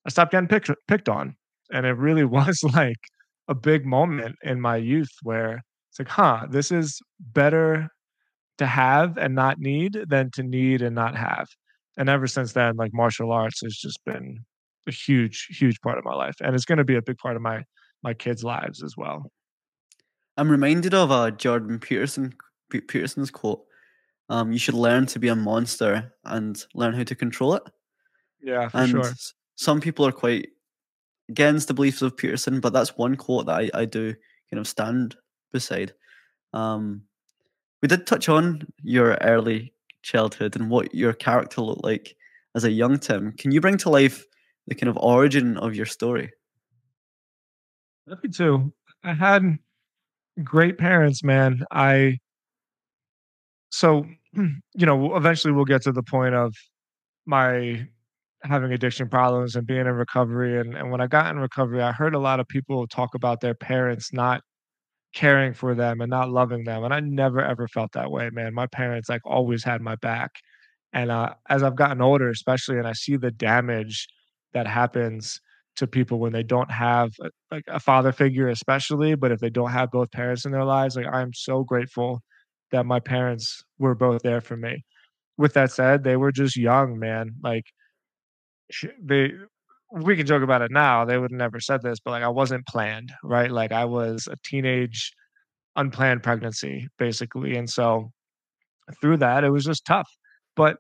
I 0.07 0.11
stopped 0.11 0.33
getting 0.33 0.49
picked 0.49 0.71
picked 0.89 1.09
on, 1.11 1.37
and 1.73 1.87
it 1.87 1.93
really 1.95 2.25
was, 2.39 2.63
like, 2.75 2.99
a 3.49 3.55
big 3.57 3.87
moment 3.87 4.37
in 4.43 4.61
my 4.61 4.77
youth 4.77 5.11
where 5.25 5.63
it's 5.91 5.99
like, 6.01 6.09
"Huh, 6.09 6.47
this 6.51 6.73
is 6.73 7.01
better 7.21 7.89
to 8.59 8.67
have 8.67 9.19
and 9.19 9.35
not 9.35 9.59
need 9.59 9.99
than 10.09 10.31
to 10.33 10.43
need 10.43 10.83
and 10.83 10.95
not 10.95 11.17
have." 11.17 11.49
And 11.99 12.09
ever 12.09 12.27
since 12.27 12.53
then, 12.55 12.77
like, 12.77 12.93
martial 12.95 13.33
arts 13.33 13.61
has 13.63 13.77
just 13.77 14.01
been 14.07 14.45
a 14.89 14.93
huge, 14.93 15.47
huge 15.59 15.81
part 15.83 15.99
of 15.99 16.05
my 16.05 16.15
life, 16.15 16.37
and 16.41 16.55
it's 16.55 16.65
gonna 16.65 16.85
be 16.85 16.97
a 16.97 17.03
big 17.03 17.19
part 17.19 17.37
of 17.37 17.43
my 17.43 17.65
my 18.03 18.15
kids' 18.15 18.45
lives 18.45 18.83
as 18.83 18.97
well. 18.97 19.31
I'm 20.37 20.51
reminded 20.51 20.95
of 20.95 21.11
a 21.11 21.31
Jordan 21.31 21.79
Peterson 21.79 22.35
P 22.71 22.81
Peterson's 22.81 23.31
quote, 23.31 23.65
um, 24.31 24.53
"You 24.53 24.59
should 24.59 24.75
learn 24.75 25.07
to 25.07 25.19
be 25.19 25.29
a 25.29 25.37
monster 25.37 26.15
and 26.25 26.63
learn 26.75 26.95
how 26.95 27.05
to 27.05 27.15
control 27.15 27.55
it." 27.55 27.65
Yeah, 28.41 28.69
for 28.69 28.83
And 28.83 29.03
sure. 29.03 29.19
some 29.57 29.81
people 29.81 30.07
are 30.07 30.13
quite 30.13 30.49
against 31.29 31.69
the 31.69 31.75
beliefs 31.75 32.03
of 32.03 32.17
Peterson, 32.17 32.61
but 32.61 32.73
that's 32.73 32.97
one 32.99 33.17
quote 33.17 33.47
that 33.47 33.57
I 33.57 33.71
I 33.75 33.87
do 33.87 34.15
kind 34.51 34.61
of 34.61 34.69
stand 34.69 35.17
beside. 35.53 35.95
Um 36.55 37.07
We 37.83 37.89
did 37.89 38.07
touch 38.07 38.29
on 38.31 38.67
your 38.83 39.15
early 39.23 39.75
childhood 40.03 40.57
and 40.57 40.71
what 40.71 40.95
your 40.95 41.15
character 41.15 41.63
looked 41.63 41.85
like 41.85 42.17
as 42.57 42.65
a 42.65 42.73
young 42.73 42.99
Tim. 42.99 43.33
Can 43.35 43.53
you 43.53 43.61
bring 43.61 43.79
to 43.79 43.91
life 43.91 44.27
the 44.67 44.75
kind 44.75 44.89
of 44.91 44.97
origin 44.99 45.57
of 45.59 45.75
your 45.75 45.87
story? 45.87 46.31
Happy 48.09 48.29
to. 48.29 48.73
I 49.05 49.15
had 49.15 49.59
great 50.45 50.79
parents, 50.79 51.25
man. 51.25 51.65
I 51.73 52.19
so, 53.71 54.07
you 54.35 54.87
know, 54.87 55.17
eventually 55.17 55.53
we'll 55.53 55.65
get 55.65 55.83
to 55.83 55.93
the 55.93 56.03
point 56.03 56.35
of 56.35 56.55
my 57.27 57.87
having 58.45 58.73
addiction 58.73 59.09
problems 59.09 59.57
and 59.57 59.67
being 59.67 59.83
in 59.83 59.89
recovery, 59.89 60.61
and 60.61 60.77
and 60.77 60.91
when 60.93 61.01
I 61.03 61.07
got 61.09 61.33
in 61.35 61.41
recovery, 61.41 61.83
I 61.83 61.93
heard 61.93 62.15
a 62.15 62.19
lot 62.21 62.41
of 62.41 62.49
people 62.49 62.87
talk 62.89 63.15
about 63.15 63.41
their 63.41 63.55
parents 63.55 64.13
not 64.13 64.43
caring 65.15 65.55
for 65.55 65.75
them 65.75 66.01
and 66.03 66.11
not 66.11 66.31
loving 66.31 66.65
them, 66.65 66.85
and 66.85 66.95
I 66.95 67.01
never 67.01 67.43
ever 67.45 67.69
felt 67.69 67.93
that 67.95 68.11
way, 68.13 68.31
man. 68.33 68.55
My 68.55 68.67
parents, 68.69 69.09
like, 69.11 69.23
always 69.27 69.65
had 69.65 69.83
my 69.83 69.97
back, 69.97 70.33
and, 70.95 71.11
uh, 71.13 71.35
as 71.51 71.63
I've 71.65 71.77
gotten 71.77 72.03
older, 72.03 72.31
especially, 72.31 72.79
and 72.79 72.89
I 72.89 72.93
see 72.95 73.17
the 73.19 73.31
damage 73.33 74.09
that 74.55 74.67
happens 74.67 75.41
to 75.77 75.87
people 75.87 76.19
when 76.21 76.33
they 76.33 76.43
don't 76.43 76.71
have, 76.71 77.11
a 77.23 77.31
like, 77.51 77.65
a 77.69 77.81
father 77.81 78.13
figure 78.13 78.49
especially, 78.49 79.15
but 79.15 79.33
if 79.33 79.41
they 79.41 79.51
don't 79.51 79.71
have 79.73 79.91
both 79.91 80.11
parents 80.13 80.45
in 80.45 80.53
their 80.53 80.65
lives, 80.65 80.97
like, 80.97 81.07
I'm 81.13 81.33
so 81.35 81.65
grateful 81.65 82.21
that 82.73 82.87
my 82.87 83.01
parents 83.01 83.63
were 83.79 83.95
both 83.95 84.23
there 84.23 84.41
for 84.41 84.57
me. 84.57 84.85
With 85.39 85.55
that 85.55 85.73
said, 85.73 86.05
they 86.05 86.17
were 86.17 86.33
just 86.33 86.57
young, 86.57 86.99
man, 86.99 87.33
like, 87.43 87.65
they 89.03 89.33
we 89.93 90.17
can 90.17 90.27
joke 90.27 90.43
about 90.43 90.63
it 90.63 90.71
now, 90.71 91.05
they 91.05 91.19
would 91.19 91.33
never 91.33 91.61
said 91.61 91.83
this, 91.83 92.01
but, 92.01 92.13
like, 92.13 92.23
I 92.23 92.29
wasn't 92.29 92.67
planned, 92.67 93.13
right? 93.23 93.51
Like, 93.51 93.73
I 93.73 93.85
was 93.85 94.27
a 94.31 94.37
teenage 94.45 95.13
unplanned 95.77 96.23
pregnancy, 96.23 96.89
basically, 96.99 97.57
and 97.57 97.71
so 97.71 98.13
through 99.01 99.19
that, 99.19 99.45
it 99.45 99.51
was 99.51 99.65
just 99.65 99.85
tough, 99.87 100.09
but 100.57 100.79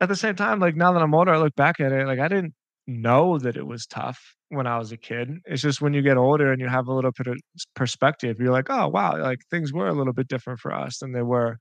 at 0.00 0.08
the 0.08 0.16
same 0.16 0.36
time, 0.36 0.60
like, 0.60 0.76
now 0.76 0.92
that 0.92 1.02
I'm 1.02 1.14
older, 1.14 1.32
I 1.34 1.38
look 1.38 1.56
back 1.56 1.80
at 1.80 1.92
it, 1.92 2.06
like, 2.06 2.20
I 2.20 2.28
didn't 2.28 2.54
know 2.88 3.38
that 3.40 3.56
it 3.58 3.66
was 3.66 3.86
tough 3.86 4.20
when 4.50 4.66
I 4.68 4.78
was 4.78 4.92
a 4.92 4.98
kid. 4.98 5.30
It's 5.46 5.62
just 5.62 5.82
when 5.82 5.94
you 5.94 6.02
get 6.02 6.18
older 6.18 6.52
and 6.52 6.60
you 6.62 6.68
have 6.68 6.88
a 6.88 6.94
little 6.94 7.12
bit 7.18 7.28
of 7.28 7.38
perspective, 7.76 8.38
you're 8.40 8.52
like, 8.52 8.68
"Oh, 8.70 8.88
wow, 8.88 9.18
like, 9.22 9.40
things 9.50 9.72
were 9.74 9.88
a 9.88 9.94
little 9.94 10.14
bit 10.14 10.28
different 10.28 10.60
for 10.60 10.74
us 10.74 10.98
than 11.00 11.12
they 11.12 11.22
were 11.22 11.58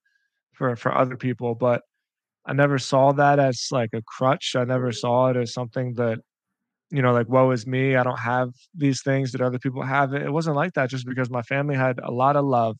for 0.53 0.75
for 0.77 0.95
other 0.97 1.17
people," 1.17 1.55
but 1.55 1.83
I 2.45 2.53
never 2.53 2.79
saw 2.79 3.11
that 3.13 3.39
as, 3.39 3.67
like, 3.71 3.91
a 3.93 4.01
crutch. 4.03 4.55
I 4.57 4.65
never 4.65 4.91
saw 4.93 5.29
it 5.29 5.37
as 5.37 5.53
something 5.53 5.95
that, 5.95 6.19
you 6.91 7.01
know, 7.01 7.13
like, 7.13 7.29
"Woe 7.29 7.51
is 7.51 7.67
me, 7.67 7.95
I 7.95 8.03
don't 8.03 8.19
have 8.19 8.49
these 8.75 9.01
things 9.03 9.31
that 9.33 9.41
other 9.41 9.59
people 9.59 9.83
have." 9.83 10.13
It 10.13 10.31
wasn't 10.33 10.55
like 10.55 10.73
that 10.73 10.89
just 10.89 11.05
because 11.07 11.29
my 11.29 11.41
family 11.43 11.75
had 11.75 11.99
a 12.03 12.11
lot 12.11 12.35
of 12.37 12.45
love, 12.45 12.77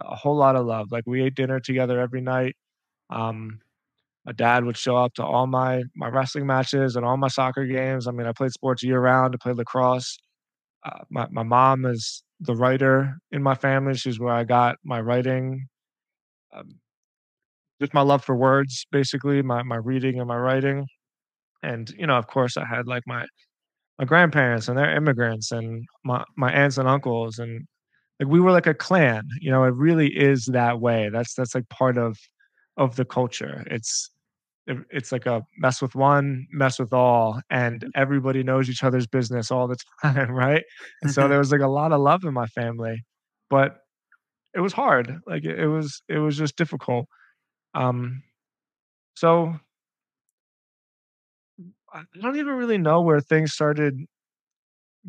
a 0.00 0.16
whole 0.16 0.36
lot 0.36 0.56
of 0.56 0.66
love. 0.66 0.92
Like, 0.92 1.04
we 1.06 1.22
ate 1.22 1.34
dinner 1.36 1.60
together 1.60 2.00
every 2.00 2.20
night. 2.22 2.56
Um, 3.10 3.60
my 4.30 4.34
dad 4.34 4.64
would 4.66 4.78
show 4.78 4.96
up 4.96 5.14
to 5.16 5.24
all 5.24 5.46
my 5.48 5.82
my 5.96 6.08
wrestling 6.08 6.46
matches 6.46 6.96
and 6.96 7.04
all 7.06 7.18
my 7.18 7.28
soccer 7.28 7.66
games. 7.66 8.08
I 8.08 8.12
mean, 8.12 8.26
I 8.28 8.32
played 8.40 8.52
sports 8.52 8.82
year-round, 8.84 9.34
I 9.34 9.38
played 9.44 9.58
lacrosse. 9.58 10.18
Uh, 10.86 11.00
my 11.10 11.26
my 11.30 11.44
mom 11.44 11.86
is 11.86 12.24
the 12.40 12.56
writer 12.56 13.18
in 13.32 13.42
my 13.42 13.54
family, 13.56 13.94
she's 13.96 14.20
where 14.20 14.34
I 14.34 14.44
got 14.44 14.76
my 14.84 15.00
writing, 15.00 15.68
um 16.56 16.80
just 17.80 17.94
my 17.94 18.02
love 18.02 18.22
for 18.24 18.36
words, 18.36 18.86
basically, 18.92 19.40
my 19.42 19.62
my 19.62 19.76
reading 19.76 20.18
and 20.18 20.28
my 20.28 20.36
writing, 20.36 20.86
and, 21.62 21.90
you 21.98 22.06
know, 22.06 22.16
of 22.18 22.26
course, 22.28 22.56
I 22.58 22.66
had, 22.66 22.86
like, 22.88 23.04
my 23.06 23.26
my 23.98 24.04
grandparents, 24.06 24.68
and 24.68 24.78
they're 24.78 24.94
immigrants, 24.96 25.52
and 25.52 25.84
my 26.04 26.24
my 26.36 26.52
aunts 26.52 26.78
and 26.78 26.88
uncles, 26.88 27.38
and, 27.40 27.66
like, 28.20 28.28
we 28.30 28.40
were 28.40 28.52
like 28.52 28.66
a 28.68 28.74
clan, 28.74 29.24
you 29.40 29.50
know, 29.52 29.64
it 29.64 29.74
really 29.74 30.08
is 30.08 30.46
that 30.52 30.80
way. 30.80 31.10
That's 31.12 31.34
that's, 31.34 31.54
like, 31.56 31.68
part 31.70 31.98
of 31.98 32.18
of 32.78 32.96
the 32.96 33.04
culture. 33.06 33.64
It's 33.70 34.10
it's 34.90 35.12
like 35.12 35.26
a 35.26 35.42
mess 35.58 35.82
with 35.82 35.94
one, 35.94 36.46
mess 36.52 36.78
with 36.78 36.92
all, 36.92 37.40
and 37.50 37.84
everybody 37.94 38.42
knows 38.42 38.70
each 38.70 38.84
other's 38.84 39.06
business 39.06 39.50
all 39.50 39.68
the 39.68 39.76
time, 40.02 40.30
right? 40.30 40.64
And 41.02 41.10
so 41.10 41.28
there 41.28 41.38
was, 41.38 41.52
like, 41.52 41.60
a 41.62 41.68
lot 41.68 41.92
of 41.92 42.00
love 42.00 42.24
in 42.24 42.34
my 42.34 42.46
family, 42.46 43.04
but 43.50 43.78
it 44.54 44.60
was 44.60 44.72
hard, 44.74 45.20
like, 45.26 45.44
it 45.44 45.58
it 45.60 45.68
was 45.68 46.02
it 46.08 46.18
was 46.18 46.36
just 46.38 46.56
difficult. 46.56 47.06
Um, 47.74 48.22
so 49.16 49.54
I 51.92 52.02
don't 52.20 52.36
even 52.36 52.54
really 52.54 52.78
know 52.78 53.00
where 53.02 53.20
things 53.20 53.52
started 53.52 54.06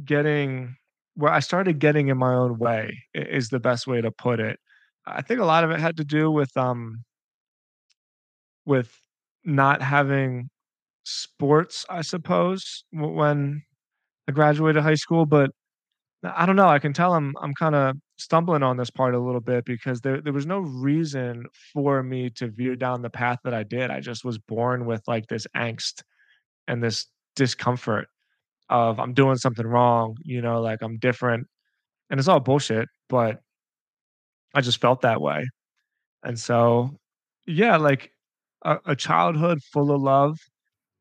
getting 0.03 0.75
where 1.15 1.31
I 1.31 1.39
started 1.41 1.79
getting 1.79 2.07
in 2.07 2.17
my 2.17 2.33
own 2.33 2.57
way 2.57 3.03
is 3.13 3.49
the 3.49 3.59
best 3.59 3.85
way 3.85 3.99
to 4.01 4.11
put 4.11 4.39
it. 4.39 4.59
I 5.05 5.21
think 5.21 5.41
a 5.41 5.45
lot 5.45 5.63
of 5.65 5.71
it 5.71 5.79
had 5.79 5.97
to 5.97 6.05
do 6.05 6.31
with, 6.31 6.55
um 6.55 7.03
with 8.65 9.01
not 9.45 9.81
having 9.81 10.49
sports, 11.05 11.85
I 11.89 12.01
suppose, 12.01 12.85
when 12.93 13.63
I 14.29 14.33
graduated 14.33 14.83
high 14.83 14.95
school, 14.95 15.25
but 15.25 15.51
I 16.23 16.45
don't 16.45 16.55
know, 16.57 16.67
I 16.69 16.79
can 16.79 16.93
tell 16.93 17.13
I'm 17.15 17.33
I'm 17.41 17.53
kinda 17.55 17.95
stumbling 18.17 18.63
on 18.63 18.77
this 18.77 18.91
part 18.91 19.15
a 19.15 19.19
little 19.19 19.41
bit 19.41 19.65
because 19.65 20.01
there 20.01 20.21
there 20.21 20.33
was 20.33 20.45
no 20.47 20.59
reason 20.59 21.45
for 21.73 22.03
me 22.03 22.29
to 22.31 22.47
veer 22.49 22.75
down 22.75 23.01
the 23.01 23.09
path 23.09 23.39
that 23.43 23.53
I 23.53 23.63
did. 23.63 23.91
I 23.91 23.99
just 24.01 24.25
was 24.25 24.37
born 24.39 24.85
with, 24.85 25.01
like, 25.07 25.27
this 25.27 25.47
angst 25.55 26.03
and 26.67 26.83
this 26.83 27.07
discomfort 27.35 28.07
of 28.69 28.99
I'm 28.99 29.13
doing 29.13 29.37
something 29.37 29.67
wrong, 29.67 30.17
you 30.23 30.41
know, 30.41 30.61
like, 30.61 30.81
I'm 30.83 30.97
different, 30.99 31.47
and 32.09 32.19
it's 32.19 32.29
all 32.29 32.39
bullshit, 32.41 32.89
but 33.09 33.41
I 34.53 34.61
just 34.61 34.81
felt 34.81 35.01
that 35.01 35.21
way. 35.21 35.47
And 36.23 36.39
so, 36.39 36.91
yeah, 37.47 37.77
like, 37.77 38.11
a 38.63 38.79
a 38.85 38.95
childhood 38.95 39.61
full 39.63 39.91
of 39.91 40.01
love 40.01 40.37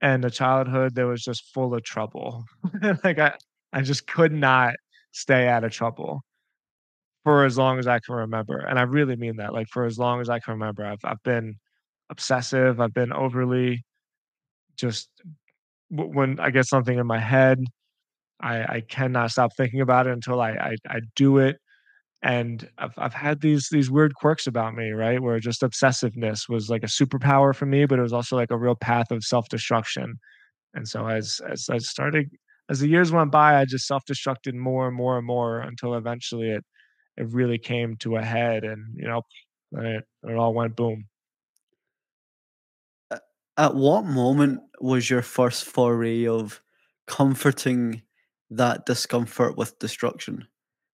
and 0.03 0.25
a 0.25 0.31
childhood 0.31 0.95
that 0.97 1.07
was 1.07 1.23
just 1.25 1.45
full 1.55 1.75
of 1.75 1.85
trouble. 1.85 2.45
Like, 3.05 3.19
I 3.21 3.35
I 3.73 3.83
just 3.83 4.07
could 4.09 4.33
not 4.33 4.75
stay 5.13 5.49
out 5.49 5.65
of 5.65 5.73
trouble 5.73 6.23
for 7.25 7.45
as 7.45 7.59
long 7.59 7.79
as 7.79 7.87
I 7.87 7.99
can 8.01 8.15
remember, 8.15 8.59
and 8.59 8.79
I 8.79 8.83
really 8.83 9.17
mean 9.17 9.37
that, 9.37 9.53
like, 9.53 9.69
for 9.69 9.85
as 9.85 9.99
long 9.99 10.21
as 10.21 10.31
I 10.31 10.39
can 10.41 10.55
remember, 10.55 10.85
I've 10.85 11.05
I've 11.05 11.23
been 11.23 11.57
obsessive, 12.11 12.81
I've 12.81 12.95
been 12.95 13.13
overly 13.13 13.85
just 14.77 15.11
when 15.91 16.41
I 16.41 16.51
get 16.51 16.67
something 16.67 16.99
in 16.99 17.07
my 17.09 17.19
head, 17.21 17.61
I 18.41 18.63
I 18.77 18.83
cannot 18.89 19.33
stop 19.33 19.53
thinking 19.57 19.81
about 19.83 20.07
it 20.09 20.13
until 20.15 20.41
I 20.43 20.53
I 20.53 20.77
I 20.89 21.01
do 21.17 21.39
it, 21.39 21.59
and 22.23 22.69
I've 22.79 22.95
I've 22.99 23.15
had 23.15 23.41
these 23.41 23.69
these 23.71 23.91
weird 23.91 24.15
quirks 24.15 24.47
about 24.47 24.75
me, 24.75 24.91
right, 24.91 25.21
where 25.23 25.41
just 25.41 25.63
obsessiveness 25.63 26.49
was 26.49 26.69
like 26.71 26.83
a 26.85 26.87
superpower 26.87 27.55
for 27.55 27.67
me, 27.67 27.87
but 27.87 27.99
it 27.99 28.03
was 28.03 28.13
also 28.13 28.37
like 28.37 28.51
a 28.51 28.59
real 28.59 28.75
path 28.77 29.11
of 29.11 29.25
self-destruction. 29.25 30.19
And 30.75 30.89
so 30.89 31.07
as 31.09 31.41
as 31.51 31.69
I 31.71 31.79
started 31.79 32.31
as 32.71 32.81
the 32.81 32.89
years 32.89 33.13
went 33.13 33.33
by, 33.33 33.61
I 33.61 33.65
just 33.67 33.87
self-destructed 33.87 34.55
more 34.55 34.89
and 34.89 34.97
more 34.97 35.19
and 35.19 35.27
more 35.27 35.61
until 35.61 35.95
eventually 35.97 36.51
it 36.51 36.65
it 37.19 37.29
really 37.33 37.59
came 37.59 37.97
to 37.99 38.17
a 38.17 38.23
head 38.25 38.65
and, 38.65 38.95
you 38.97 39.09
know, 39.09 39.23
it 39.75 40.05
it 40.25 40.37
all 40.37 40.55
went 40.55 40.77
boom. 40.77 41.07
At 43.57 43.75
what 43.77 44.05
moment 44.05 44.61
was 44.81 45.09
your 45.09 45.23
first 45.23 45.65
foray 45.65 46.27
of 46.27 46.61
comforting 47.07 48.03
that 48.51 48.87
discomfort 48.87 49.57
with 49.57 49.79
destruction? 49.79 50.49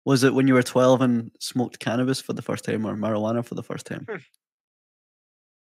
Was 0.06 0.22
it 0.22 0.34
when 0.34 0.46
you 0.46 0.54
were 0.54 0.62
12 0.62 1.00
and 1.02 1.32
smoked 1.40 1.80
cannabis 1.80 2.20
for 2.20 2.32
the 2.32 2.40
first 2.40 2.64
time 2.64 2.86
or 2.86 2.94
marijuana 2.94 3.44
for 3.44 3.56
the 3.56 3.62
first 3.64 3.86
time? 3.86 4.08
Hmm. 4.08 4.20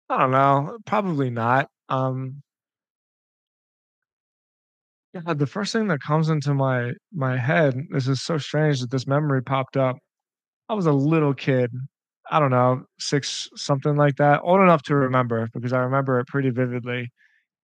I 0.09 0.19
don't 0.19 0.31
know, 0.31 0.77
probably 0.85 1.29
not, 1.31 1.69
um 1.89 2.43
Yeah, 5.13 5.33
the 5.33 5.47
first 5.47 5.71
thing 5.73 5.87
that 5.87 6.01
comes 6.01 6.29
into 6.29 6.53
my 6.53 6.91
my 7.13 7.37
head 7.37 7.75
this 7.91 8.07
is 8.07 8.21
so 8.21 8.37
strange 8.37 8.81
that 8.81 8.91
this 8.91 9.07
memory 9.07 9.41
popped 9.41 9.77
up. 9.77 9.97
I 10.69 10.75
was 10.75 10.87
a 10.87 10.93
little 10.93 11.33
kid, 11.33 11.71
I 12.31 12.39
don't 12.39 12.51
know, 12.51 12.85
6 12.99 13.49
something 13.55 13.95
like 13.97 14.17
that, 14.17 14.41
old 14.43 14.61
enough 14.61 14.83
to 14.85 14.95
remember 14.95 15.49
because 15.53 15.73
I 15.73 15.79
remember 15.79 16.19
it 16.19 16.27
pretty 16.27 16.51
vividly, 16.51 17.11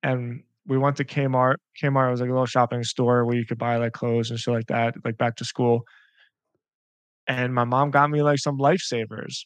and 0.03 0.43
we 0.67 0.77
went 0.79 0.97
to 0.97 1.05
Kmart. 1.05 1.57
Kmart 1.81 2.11
was 2.11 2.21
like 2.21 2.29
a 2.29 2.33
little 2.33 2.45
shopping 2.47 2.83
store 2.83 3.25
where 3.25 3.37
you 3.37 3.45
could 3.45 3.59
buy, 3.59 3.77
like, 3.77 3.93
clothes 3.93 4.31
and 4.31 4.39
shit 4.39 4.53
like 4.53 4.67
that, 4.67 4.95
like, 5.05 5.17
back 5.17 5.35
to 5.37 5.45
school 5.45 5.83
and 7.31 7.53
my 7.55 7.63
mom 7.65 7.91
got 7.91 8.09
me, 8.11 8.21
like, 8.23 8.39
some 8.39 8.57
lifesavers. 8.59 9.45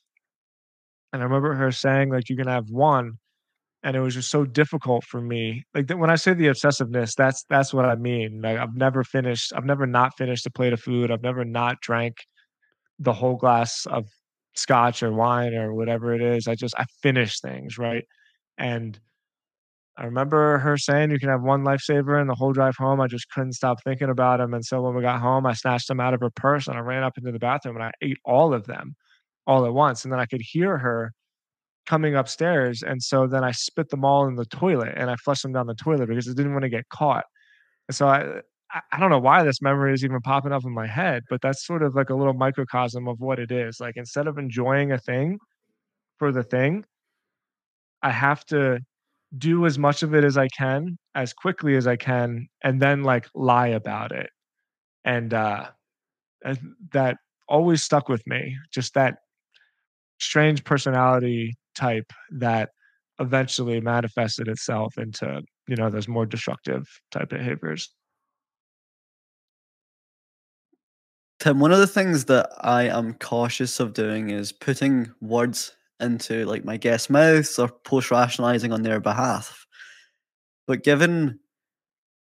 And 1.13 1.21
I 1.21 1.25
remember 1.25 1.53
her 1.55 1.71
saying, 1.71 2.09
like, 2.09 2.29
"You 2.29 2.35
can 2.37 2.47
have 2.47 2.69
1," 2.69 3.13
and 3.83 3.95
it 3.95 3.99
was 4.01 4.15
just 4.15 4.29
so 4.31 4.45
difficult 4.45 5.03
for 5.05 5.21
me. 5.21 5.65
Like, 5.73 5.89
when 5.91 6.09
I 6.09 6.15
say 6.15 6.33
the 6.33 6.47
obsessiveness, 6.47 7.15
that's 7.15 7.43
that's 7.49 7.73
what 7.73 7.85
I 7.85 7.95
mean. 7.95 8.41
Like, 8.41 8.57
I've 8.59 8.75
never 8.75 9.03
finished 9.03 9.53
I've 9.55 9.65
never 9.65 9.87
not 9.87 10.17
finished 10.17 10.45
a 10.47 10.51
plate 10.51 10.73
of 10.73 10.81
food, 10.81 11.11
I've 11.11 11.23
never 11.23 11.45
not 11.45 11.81
drank 11.81 12.17
the 12.99 13.13
whole 13.13 13.35
glass 13.37 13.85
of 13.87 14.07
scotch 14.55 15.03
or 15.03 15.13
wine 15.13 15.53
or 15.55 15.73
whatever 15.75 16.13
it 16.15 16.21
is, 16.21 16.47
I 16.47 16.55
just 16.55 16.75
I 16.79 16.85
finish 17.03 17.39
things, 17.41 17.77
right? 17.79 18.05
And 18.59 18.99
I 19.97 20.05
remember 20.05 20.57
her 20.59 20.77
saying, 20.77 21.11
"You 21.11 21.19
can 21.19 21.29
have 21.29 21.41
1 21.41 21.63
lifesaver," 21.63 22.19
and 22.19 22.29
the 22.29 22.35
whole 22.35 22.51
drive 22.53 22.75
home, 22.77 22.99
I 23.01 23.07
just 23.07 23.29
couldn't 23.31 23.53
stop 23.53 23.81
thinking 23.83 24.09
about 24.09 24.37
them. 24.39 24.53
and 24.53 24.65
so 24.65 24.81
when 24.81 24.93
we 24.95 25.01
got 25.01 25.21
home, 25.21 25.45
I 25.45 25.53
snatched 25.53 25.87
them 25.87 25.99
out 26.01 26.13
of 26.13 26.19
her 26.21 26.29
purse, 26.31 26.67
and 26.67 26.77
I 26.77 26.81
ran 26.81 27.03
up 27.03 27.17
into 27.17 27.31
the 27.31 27.39
bathroom, 27.39 27.75
and 27.77 27.85
I 27.85 27.91
ate 28.01 28.17
all 28.25 28.53
of 28.53 28.65
them 28.65 28.95
all 29.47 29.65
at 29.65 29.73
once, 29.73 30.03
and 30.03 30.11
then 30.11 30.19
I 30.19 30.25
could 30.25 30.41
hear 30.41 30.77
her 30.79 31.11
coming 31.87 32.15
upstairs, 32.15 32.83
and 32.83 33.01
so 33.03 33.27
then 33.27 33.43
I 33.43 33.51
spit 33.51 33.89
them 33.89 34.05
all 34.05 34.27
in 34.27 34.35
the 34.35 34.45
toilet, 34.45 34.93
and 34.97 35.09
I 35.11 35.15
flushed 35.17 35.43
them 35.43 35.53
down 35.53 35.67
the 35.67 35.75
toilet 35.75 36.07
because 36.09 36.27
I 36.29 36.33
didn't 36.33 36.53
wanna 36.53 36.69
get 36.69 36.89
caught. 36.89 37.25
And 37.89 37.95
so 37.95 38.07
I 38.07 38.41
I 38.91 38.99
don't 38.99 39.09
know 39.11 39.19
why 39.19 39.43
this 39.43 39.61
memory 39.61 39.93
is 39.93 40.03
even 40.05 40.21
popping 40.21 40.51
up 40.53 40.63
in 40.65 40.73
my 40.73 40.87
head, 40.87 41.23
but 41.29 41.41
that's 41.41 41.65
sort 41.65 41.83
of 41.83 41.95
like 41.95 42.09
a 42.09 42.15
little 42.15 42.33
microcosm 42.33 43.07
of 43.07 43.19
what 43.21 43.39
it 43.39 43.51
is. 43.51 43.79
Like, 43.79 43.97
instead 43.97 44.27
of 44.27 44.37
enjoying 44.37 44.91
a 44.91 44.97
thing 44.99 45.39
for 46.19 46.31
the 46.31 46.43
thing 46.43 46.85
I 48.03 48.11
have 48.11 48.45
to 48.47 48.79
do 49.37 49.65
as 49.65 49.77
much 49.77 50.03
of 50.03 50.13
it 50.15 50.23
as 50.23 50.37
I 50.37 50.47
can, 50.49 50.97
as 51.15 51.33
quickly 51.33 51.75
as 51.75 51.87
I 51.87 51.95
can, 51.95 52.47
and 52.63 52.81
then, 52.81 53.03
like, 53.03 53.27
lie 53.35 53.67
about 53.67 54.11
it. 54.11 54.29
And, 55.03 55.33
uh, 55.33 55.71
that 56.91 57.17
always 57.47 57.83
stuck 57.83 58.09
with 58.09 58.25
me, 58.27 58.57
just 58.71 58.93
that 58.95 59.17
strange 60.19 60.63
personality 60.63 61.55
type 61.75 62.11
that 62.31 62.69
eventually 63.19 63.81
manifested 63.81 64.47
itself 64.47 64.97
into, 64.97 65.41
you 65.67 65.75
know, 65.75 65.89
those 65.89 66.07
more 66.07 66.25
destructive 66.25 66.87
type 67.11 67.29
behaviors. 67.29 67.89
Tim, 71.39 71.59
one 71.59 71.71
of 71.71 71.79
the 71.79 71.87
things 71.87 72.25
that 72.25 72.49
I 72.59 72.83
am 72.83 73.13
cautious 73.15 73.79
of 73.79 73.93
doing 73.93 74.29
is 74.29 74.51
putting 74.51 75.11
words 75.21 75.75
into 75.99 76.45
like 76.45 76.65
my 76.65 76.77
guest's 76.77 77.09
mouths 77.09 77.57
or 77.59 77.69
post 77.69 78.11
rationalizing 78.11 78.71
on 78.73 78.83
their 78.83 78.99
behalf. 78.99 79.65
But 80.67 80.83
given 80.83 81.39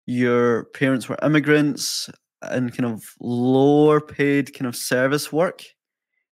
your 0.05 0.65
parents 0.65 1.09
were 1.09 1.17
immigrants 1.23 2.09
and 2.41 2.75
kind 2.75 2.91
of 2.93 3.03
lower 3.19 4.01
paid 4.01 4.53
kind 4.53 4.67
of 4.67 4.75
service 4.75 5.31
work, 5.31 5.63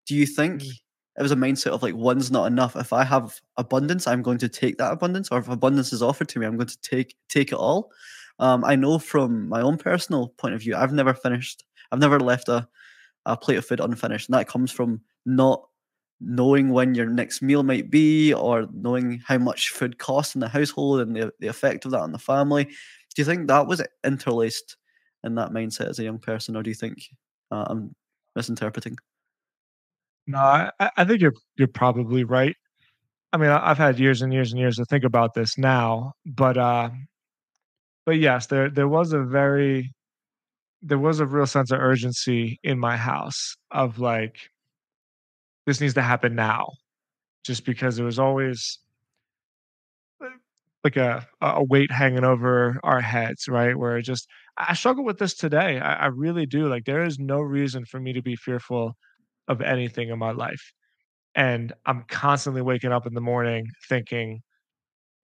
do 0.07 0.15
you 0.15 0.27
think 0.27 0.63
Mhm. 0.63 0.71
it 1.19 1.23
was 1.23 1.33
a 1.33 1.37
mindset 1.37 1.73
of 1.73 1.83
like 1.83 1.95
one's 1.97 2.31
not 2.31 2.47
enough? 2.47 2.77
If 2.77 2.93
I 2.93 3.05
have 3.05 3.41
abundance, 3.57 4.07
I'm 4.07 4.23
going 4.23 4.39
to 4.39 4.49
take 4.49 4.79
that 4.79 4.93
abundance, 4.93 5.31
or 5.31 5.39
if 5.39 5.49
abundance 5.49 5.93
is 5.93 6.03
offered 6.03 6.29
to 6.31 6.39
me, 6.41 6.47
I'm 6.47 6.57
going 6.57 6.69
to 6.69 6.81
take 6.83 7.17
take 7.29 7.53
it 7.53 7.57
all. 7.59 7.93
Um, 8.39 8.65
I 8.65 8.77
know 8.77 8.99
from 8.99 9.49
my 9.49 9.63
own 9.63 9.79
personal 9.79 10.31
point 10.39 10.55
of 10.55 10.61
view, 10.63 10.77
I've 10.77 10.93
never 10.93 11.15
finished, 11.15 11.65
I've 11.93 12.01
never 12.01 12.21
left 12.21 12.49
a 12.49 12.69
a 13.27 13.37
plate 13.37 13.59
of 13.59 13.67
food 13.67 13.81
unfinished, 13.81 14.29
and 14.29 14.35
that 14.39 14.49
comes 14.49 14.73
from 14.73 15.03
not 15.27 15.69
knowing 16.21 16.71
when 16.71 16.95
your 16.95 17.07
next 17.07 17.43
meal 17.43 17.63
might 17.63 17.91
be 17.91 18.33
or 18.33 18.67
knowing 18.73 19.21
how 19.27 19.39
much 19.39 19.71
food 19.71 19.99
costs 19.99 20.35
in 20.35 20.41
the 20.41 20.49
household 20.49 21.01
and 21.01 21.15
the, 21.15 21.33
the 21.41 21.47
effect 21.47 21.85
of 21.85 21.91
that 21.91 22.01
on 22.01 22.13
the 22.13 22.19
family. 22.19 22.65
Do 22.65 23.23
you 23.23 23.25
think 23.25 23.49
that 23.49 23.67
was 23.67 23.83
interlaced 24.05 24.77
in 25.25 25.35
that 25.37 25.51
mindset 25.51 25.89
as 25.89 25.99
a 25.99 26.05
young 26.05 26.19
person, 26.19 26.57
or 26.57 26.63
do 26.63 26.71
you 26.71 26.75
think 26.75 26.99
uh, 27.51 27.65
I'm 27.69 27.95
misinterpreting? 28.35 28.97
No, 30.27 30.39
I 30.39 30.71
I 30.97 31.05
think 31.05 31.21
you're 31.21 31.35
you're 31.57 31.69
probably 31.69 32.25
right. 32.25 32.57
I 33.33 33.39
mean, 33.39 33.51
I've 33.51 33.79
had 33.79 33.99
years 33.99 34.23
and 34.23 34.33
years 34.33 34.53
and 34.53 34.61
years 34.61 34.77
to 34.77 34.85
think 34.87 35.05
about 35.05 35.35
this 35.35 35.59
now, 35.59 36.13
but, 36.25 36.57
uh 36.57 36.91
but 38.07 38.19
yes, 38.19 38.47
there 38.47 38.71
there 38.71 38.89
was 38.89 39.13
a 39.13 39.23
very 39.23 39.93
there 40.83 40.99
was 40.99 41.21
a 41.21 41.27
real 41.27 41.47
sense 41.47 41.71
of 41.73 41.81
urgency 41.81 42.59
in 42.63 42.79
my 42.79 42.97
house 42.97 43.57
of, 43.73 43.99
like, 43.99 44.39
"This 45.67 45.81
needs 45.81 45.95
to 45.95 46.03
happen 46.03 46.35
now," 46.37 46.69
just 47.45 47.65
because 47.67 47.99
it 47.99 48.05
was 48.05 48.19
always 48.19 48.79
uh, 50.25 50.29
like 50.85 50.97
a 50.97 51.27
a 51.41 51.63
weight 51.65 51.91
hanging 51.91 52.25
over 52.25 52.79
our 52.85 53.01
heads, 53.01 53.49
right? 53.49 53.77
Where 53.77 54.01
just 54.03 54.29
I 54.57 54.75
struggle 54.75 55.05
with 55.05 55.19
this 55.19 55.35
today, 55.35 55.79
I 55.81 55.95
I 55.95 56.07
really 56.07 56.47
do, 56.47 56.69
like, 56.69 56.85
there 56.85 57.05
is 57.05 57.19
no 57.19 57.41
reason 57.41 57.85
for 57.85 58.01
me 58.01 58.13
to 58.13 58.23
be 58.23 58.37
fearful 58.37 58.97
of 59.49 59.61
anything 59.63 60.09
in 60.11 60.19
my 60.19 60.33
life, 60.33 60.73
and 61.37 61.73
I'm 61.87 62.05
constantly 62.09 62.63
waking 62.63 62.93
up 62.93 63.07
in 63.07 63.15
the 63.15 63.21
morning 63.23 63.67
thinking, 63.89 64.43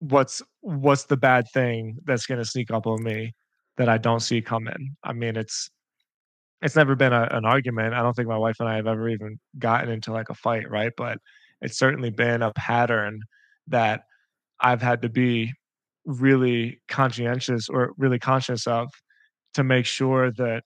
"What's 0.01 0.43
what's 0.63 1.07
the 1.07 1.19
bad 1.19 1.47
thing 1.55 1.99
that's 2.05 2.27
gonna 2.27 2.45
sneak 2.47 2.71
up 2.73 2.87
on 2.89 3.05
me 3.05 3.35
that 3.79 3.89
I 3.91 3.99
don't 3.99 4.21
see 4.21 4.43
coming?" 4.43 4.97
I 5.05 5.13
mean, 5.15 5.37
it's 5.37 5.71
it's 6.63 6.77
never 6.77 6.95
been 6.97 7.13
a 7.13 7.29
an 7.33 7.45
argument, 7.45 7.95
I 7.95 8.03
don't 8.03 8.15
think 8.15 8.29
my 8.29 8.39
wife 8.39 8.57
and 8.61 8.69
I 8.69 8.77
have 8.77 8.87
ever 8.89 9.09
even 9.09 9.39
gotten 9.59 9.91
into, 9.91 10.13
like, 10.13 10.31
a 10.31 10.35
fight, 10.35 10.71
right? 10.71 10.93
But 10.97 11.19
it's 11.63 11.79
certainly 11.79 12.11
been 12.11 12.43
a 12.43 12.53
pattern 12.55 13.21
that 13.69 14.03
I've 14.61 14.83
had 14.83 15.03
to 15.03 15.09
be 15.11 15.53
really 16.07 16.81
conscientious 16.89 17.69
or 17.69 17.93
really 17.99 18.19
conscious 18.19 18.67
of 18.67 18.89
to 19.55 19.65
make 19.65 19.87
sure 19.87 20.33
that 20.33 20.65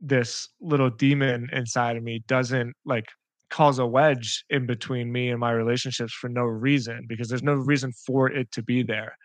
this 0.00 0.48
little 0.60 0.90
demon 0.90 1.48
inside 1.52 1.96
of 1.96 2.02
me 2.04 2.22
doesn't, 2.28 2.74
like, 2.86 3.06
cause 3.50 3.78
a 3.80 3.86
wedge 3.86 4.44
in 4.50 4.66
between 4.66 5.12
me 5.12 5.30
and 5.30 5.40
my 5.40 5.52
relationships 5.52 6.12
for 6.14 6.28
no 6.28 6.44
reason, 6.44 7.06
because 7.08 7.28
there's 7.28 7.42
no 7.42 7.54
reason 7.54 7.92
for 8.06 8.30
it 8.30 8.50
to 8.52 8.62
be 8.62 8.82
there, 8.82 9.16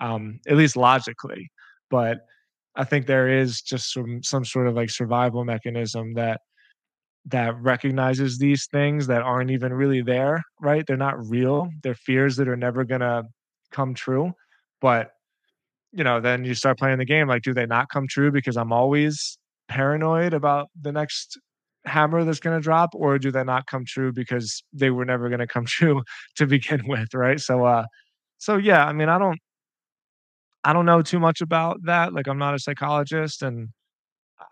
um, 0.00 0.40
at 0.48 0.56
least 0.56 0.76
logically. 0.76 1.50
But 1.90 2.18
I 2.76 2.84
think 2.84 3.06
there 3.06 3.28
is 3.28 3.60
just 3.62 3.92
some 3.92 4.22
some 4.22 4.44
sort 4.44 4.66
of, 4.68 4.74
like, 4.74 4.90
survival 4.90 5.44
mechanism 5.44 6.14
that 6.14 6.40
that 7.26 7.54
recognizes 7.60 8.38
these 8.38 8.66
things 8.72 9.06
that 9.08 9.22
aren't 9.22 9.50
even 9.50 9.72
really 9.74 10.02
there, 10.02 10.42
right? 10.60 10.86
They're 10.86 10.96
not 10.96 11.18
real, 11.28 11.68
they're 11.82 11.94
fears 11.94 12.36
that 12.36 12.48
are 12.48 12.56
never 12.56 12.84
gonna 12.84 13.24
come 13.72 13.94
true, 13.94 14.32
but, 14.80 15.12
you 15.92 16.04
know, 16.04 16.20
then 16.20 16.44
you 16.44 16.54
start 16.54 16.78
playing 16.78 16.98
the 16.98 17.04
game, 17.04 17.28
like, 17.28 17.42
do 17.42 17.54
they 17.54 17.66
not 17.66 17.88
come 17.90 18.06
true 18.08 18.30
because 18.32 18.56
I'm 18.56 18.72
always 18.72 19.38
paranoid 19.68 20.34
about 20.34 20.68
the 20.80 20.92
next 20.92 21.38
hammer 21.86 22.24
that's 22.24 22.40
gonna 22.40 22.60
drop, 22.60 22.90
or 22.94 23.18
do 23.18 23.30
they 23.32 23.44
not 23.44 23.66
come 23.66 23.84
true 23.86 24.12
because 24.12 24.62
they 24.72 24.90
were 24.90 25.04
never 25.04 25.28
gonna 25.30 25.46
come 25.46 25.64
true 25.68 26.02
to 26.36 26.46
begin 26.46 26.82
with, 26.88 27.14
right? 27.14 27.40
So, 27.40 27.64
uh, 27.64 27.84
so 28.38 28.56
yeah, 28.56 28.86
I 28.86 28.92
mean, 28.92 29.08
I 29.08 29.18
don't 29.18 29.38
I 30.64 30.72
don't 30.72 30.86
know 30.86 31.02
too 31.02 31.18
much 31.18 31.40
about 31.40 31.78
that, 31.84 32.12
like, 32.12 32.28
I'm 32.28 32.38
not 32.38 32.54
a 32.54 32.58
psychologist, 32.58 33.42
and 33.42 33.70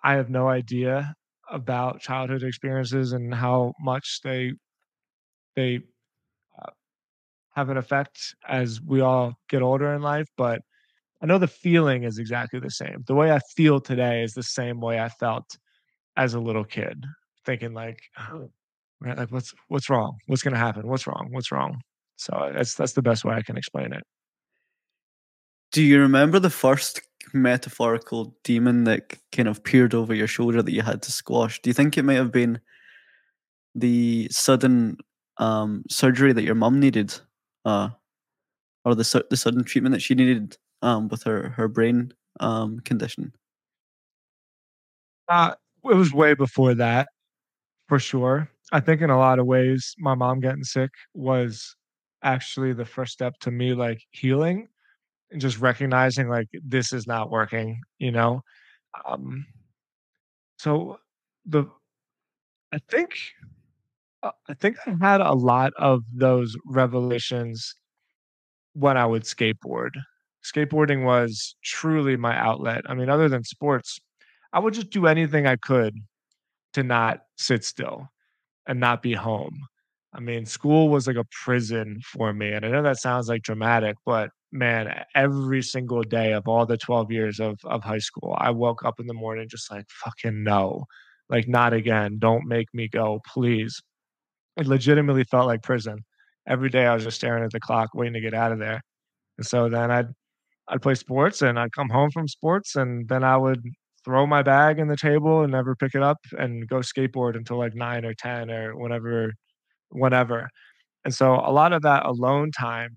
I 0.04 0.14
have 0.14 0.30
no 0.30 0.48
idea 0.48 1.14
about 1.50 2.00
childhood 2.00 2.42
experiences 2.44 3.12
and 3.12 3.34
how 3.34 3.74
much 3.80 4.20
they 4.24 4.52
they, 5.56 5.76
uh, 6.62 6.70
have 7.56 7.70
an 7.70 7.76
effect 7.78 8.34
as 8.48 8.80
we 8.82 9.00
all 9.00 9.34
get 9.50 9.62
older 9.62 9.94
in 9.94 10.02
life, 10.02 10.28
but 10.36 10.62
I 11.22 11.26
know 11.26 11.38
the 11.38 11.48
feeling 11.48 12.04
is 12.04 12.18
exactly 12.18 12.60
the 12.60 12.70
same. 12.70 13.04
The 13.06 13.14
way 13.14 13.32
I 13.32 13.40
feel 13.56 13.80
today 13.80 14.22
is 14.24 14.34
the 14.34 14.42
same 14.44 14.80
way 14.80 15.00
I 15.00 15.08
felt 15.10 15.46
as 16.16 16.34
a 16.34 16.40
little 16.40 16.64
kid, 16.64 17.04
thinking 17.46 17.74
like, 17.74 18.00
right, 19.00 19.18
like, 19.18 19.32
"What's 19.32 19.54
what's 19.68 19.90
wrong? 19.90 20.18
What's 20.26 20.42
gonna 20.42 20.58
happen? 20.58 20.88
What's 20.88 21.06
wrong? 21.06 21.28
What's 21.32 21.52
wrong?" 21.52 21.80
So 22.16 22.52
that's 22.54 22.74
that's 22.76 22.94
the 22.94 23.02
best 23.02 23.24
way 23.24 23.34
I 23.36 23.42
can 23.42 23.56
explain 23.58 23.92
it. 23.94 24.04
Do 25.72 25.82
you 25.82 26.00
remember 26.00 26.38
the 26.38 26.50
first 26.50 27.00
metaphorical 27.34 28.34
demon 28.42 28.84
that 28.84 29.14
kind 29.32 29.48
of 29.48 29.62
peered 29.62 29.94
over 29.94 30.14
your 30.14 30.26
shoulder 30.26 30.62
that 30.62 30.72
you 30.72 30.82
had 30.82 31.02
to 31.02 31.12
squash? 31.12 31.60
Do 31.60 31.70
you 31.70 31.74
think 31.74 31.96
it 31.98 32.04
might 32.04 32.14
have 32.14 32.32
been 32.32 32.60
the 33.74 34.28
sudden 34.30 34.96
um, 35.38 35.84
surgery 35.88 36.32
that 36.32 36.42
your 36.42 36.54
mum 36.54 36.80
needed, 36.80 37.14
uh, 37.64 37.90
or 38.84 38.94
the 38.94 39.04
su- 39.04 39.24
the 39.30 39.36
sudden 39.36 39.64
treatment 39.64 39.92
that 39.94 40.02
she 40.02 40.14
needed 40.14 40.56
um, 40.82 41.08
with 41.08 41.22
her 41.24 41.50
her 41.50 41.68
brain 41.68 42.12
um, 42.40 42.80
condition? 42.80 43.32
Uh, 45.28 45.54
it 45.84 45.94
was 45.94 46.12
way 46.12 46.34
before 46.34 46.74
that, 46.74 47.08
for 47.88 47.98
sure. 47.98 48.50
I 48.72 48.80
think 48.80 49.02
in 49.02 49.10
a 49.10 49.18
lot 49.18 49.38
of 49.38 49.46
ways, 49.46 49.94
my 49.98 50.14
mom 50.14 50.40
getting 50.40 50.64
sick 50.64 50.90
was 51.14 51.76
actually 52.22 52.72
the 52.72 52.84
first 52.84 53.12
step 53.12 53.34
to 53.40 53.50
me, 53.50 53.74
like, 53.74 54.02
healing 54.10 54.68
and 55.30 55.40
just 55.40 55.60
recognizing, 55.60 56.28
like, 56.28 56.48
this 56.64 56.92
is 56.92 57.06
not 57.06 57.30
working, 57.30 57.82
you 57.98 58.12
know? 58.12 58.42
Um, 59.06 59.46
so 60.58 60.98
the 61.46 61.64
I 62.72 62.78
think 62.88 63.18
uh, 64.22 64.32
I 64.48 64.54
think 64.54 64.76
I 64.86 64.94
had 65.00 65.20
a 65.20 65.32
lot 65.32 65.72
of 65.78 66.02
those 66.12 66.56
revelations 66.66 67.74
when 68.74 68.96
I 68.96 69.06
would 69.06 69.22
skateboard. 69.24 69.90
Skateboarding 70.44 71.04
was 71.04 71.56
truly 71.64 72.16
my 72.16 72.36
outlet. 72.36 72.82
I 72.88 72.94
mean, 72.94 73.08
other 73.10 73.28
than 73.28 73.44
sports, 73.44 74.00
I 74.52 74.60
would 74.60 74.74
just 74.74 74.90
do 74.90 75.06
anything 75.06 75.46
I 75.46 75.56
could 75.56 75.94
to 76.74 76.84
not 76.84 77.20
sit 77.38 77.64
still 77.64 78.08
and 78.66 78.80
not 78.80 79.02
be 79.02 79.14
home. 79.14 79.67
I 80.14 80.20
mean, 80.20 80.46
school 80.46 80.88
was 80.88 81.06
like 81.06 81.16
a 81.16 81.24
prison 81.44 82.00
for 82.02 82.32
me, 82.32 82.52
and 82.52 82.64
I 82.64 82.70
know 82.70 82.82
that 82.82 82.98
sounds, 82.98 83.28
like, 83.28 83.42
dramatic, 83.42 83.96
but 84.06 84.30
man, 84.52 85.04
every 85.14 85.62
single 85.62 86.02
day 86.02 86.32
of 86.32 86.48
all 86.48 86.64
the 86.64 86.78
12 86.78 87.12
years 87.12 87.38
of 87.40 87.58
of 87.64 87.84
high 87.84 87.98
school, 87.98 88.34
I 88.38 88.50
woke 88.50 88.84
up 88.84 88.98
in 89.00 89.06
the 89.06 89.12
morning 89.14 89.48
just 89.50 89.70
like, 89.70 89.84
"Fucking 89.90 90.42
no. 90.42 90.86
Like, 91.28 91.46
not 91.48 91.74
again. 91.74 92.16
Don't 92.18 92.46
make 92.46 92.68
me 92.72 92.88
go, 92.88 93.20
please." 93.26 93.82
It 94.58 94.66
legitimately 94.68 95.24
felt 95.24 95.46
like 95.48 95.62
prison. 95.62 96.00
Every 96.48 96.70
day 96.70 96.86
I 96.86 96.94
was 96.94 97.04
just 97.04 97.18
staring 97.18 97.44
at 97.44 97.52
the 97.52 97.60
clock 97.60 97.90
waiting 97.94 98.14
to 98.14 98.20
get 98.20 98.34
out 98.34 98.52
of 98.52 98.58
there, 98.60 98.82
and 99.38 99.46
so 99.46 99.68
then 99.70 99.90
I'd 99.92 100.08
I'd 100.68 100.82
play 100.82 100.94
sports, 100.96 101.42
and 101.42 101.58
I'd 101.60 101.72
come 101.72 101.90
home 101.90 102.10
from 102.12 102.28
sports, 102.28 102.76
and 102.76 103.08
then 103.08 103.24
I 103.24 103.36
would 103.38 103.62
throw 104.04 104.26
my 104.26 104.42
bag 104.42 104.78
in 104.80 104.88
the 104.88 104.96
table 104.96 105.42
and 105.42 105.52
never 105.52 105.76
pick 105.76 105.94
it 105.94 106.02
up 106.02 106.18
and 106.38 106.68
go 106.68 106.78
skateboard 106.78 107.36
until, 107.36 107.58
like, 107.58 107.74
9 107.74 108.04
or 108.06 108.14
10 108.14 108.50
or 108.50 108.76
whenever 108.76 109.32
whenever. 109.90 110.48
And 111.04 111.14
so 111.14 111.34
a 111.36 111.52
lot 111.52 111.72
of 111.72 111.82
that 111.82 112.06
alone 112.06 112.50
time 112.52 112.96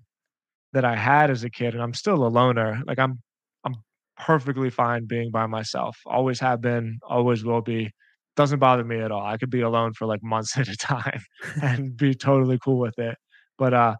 that 0.72 0.84
I 0.84 0.96
had 0.96 1.30
as 1.30 1.44
a 1.44 1.50
kid, 1.50 1.74
and 1.74 1.82
I'm 1.82 1.94
still 1.94 2.26
a 2.26 2.28
loner, 2.28 2.80
like, 2.86 2.98
I'm 2.98 3.20
I'm 3.64 3.74
perfectly 4.18 4.70
fine 4.70 5.06
being 5.06 5.30
by 5.30 5.46
myself, 5.46 5.96
always 6.06 6.40
have 6.40 6.60
been, 6.60 6.98
always 7.08 7.44
will 7.44 7.62
be, 7.62 7.90
doesn't 8.36 8.58
bother 8.60 8.84
me 8.84 9.00
at 9.00 9.12
all. 9.12 9.24
I 9.26 9.36
could 9.38 9.50
be 9.50 9.60
alone 9.62 9.92
for, 9.94 10.06
like, 10.06 10.22
months 10.24 10.56
at 10.58 10.68
a 10.68 10.76
time 10.76 11.20
and 11.62 11.96
be 11.96 12.14
totally 12.14 12.58
cool 12.64 12.78
with 12.78 12.98
it. 12.98 13.16
But, 13.58 13.74
uh 13.74 13.96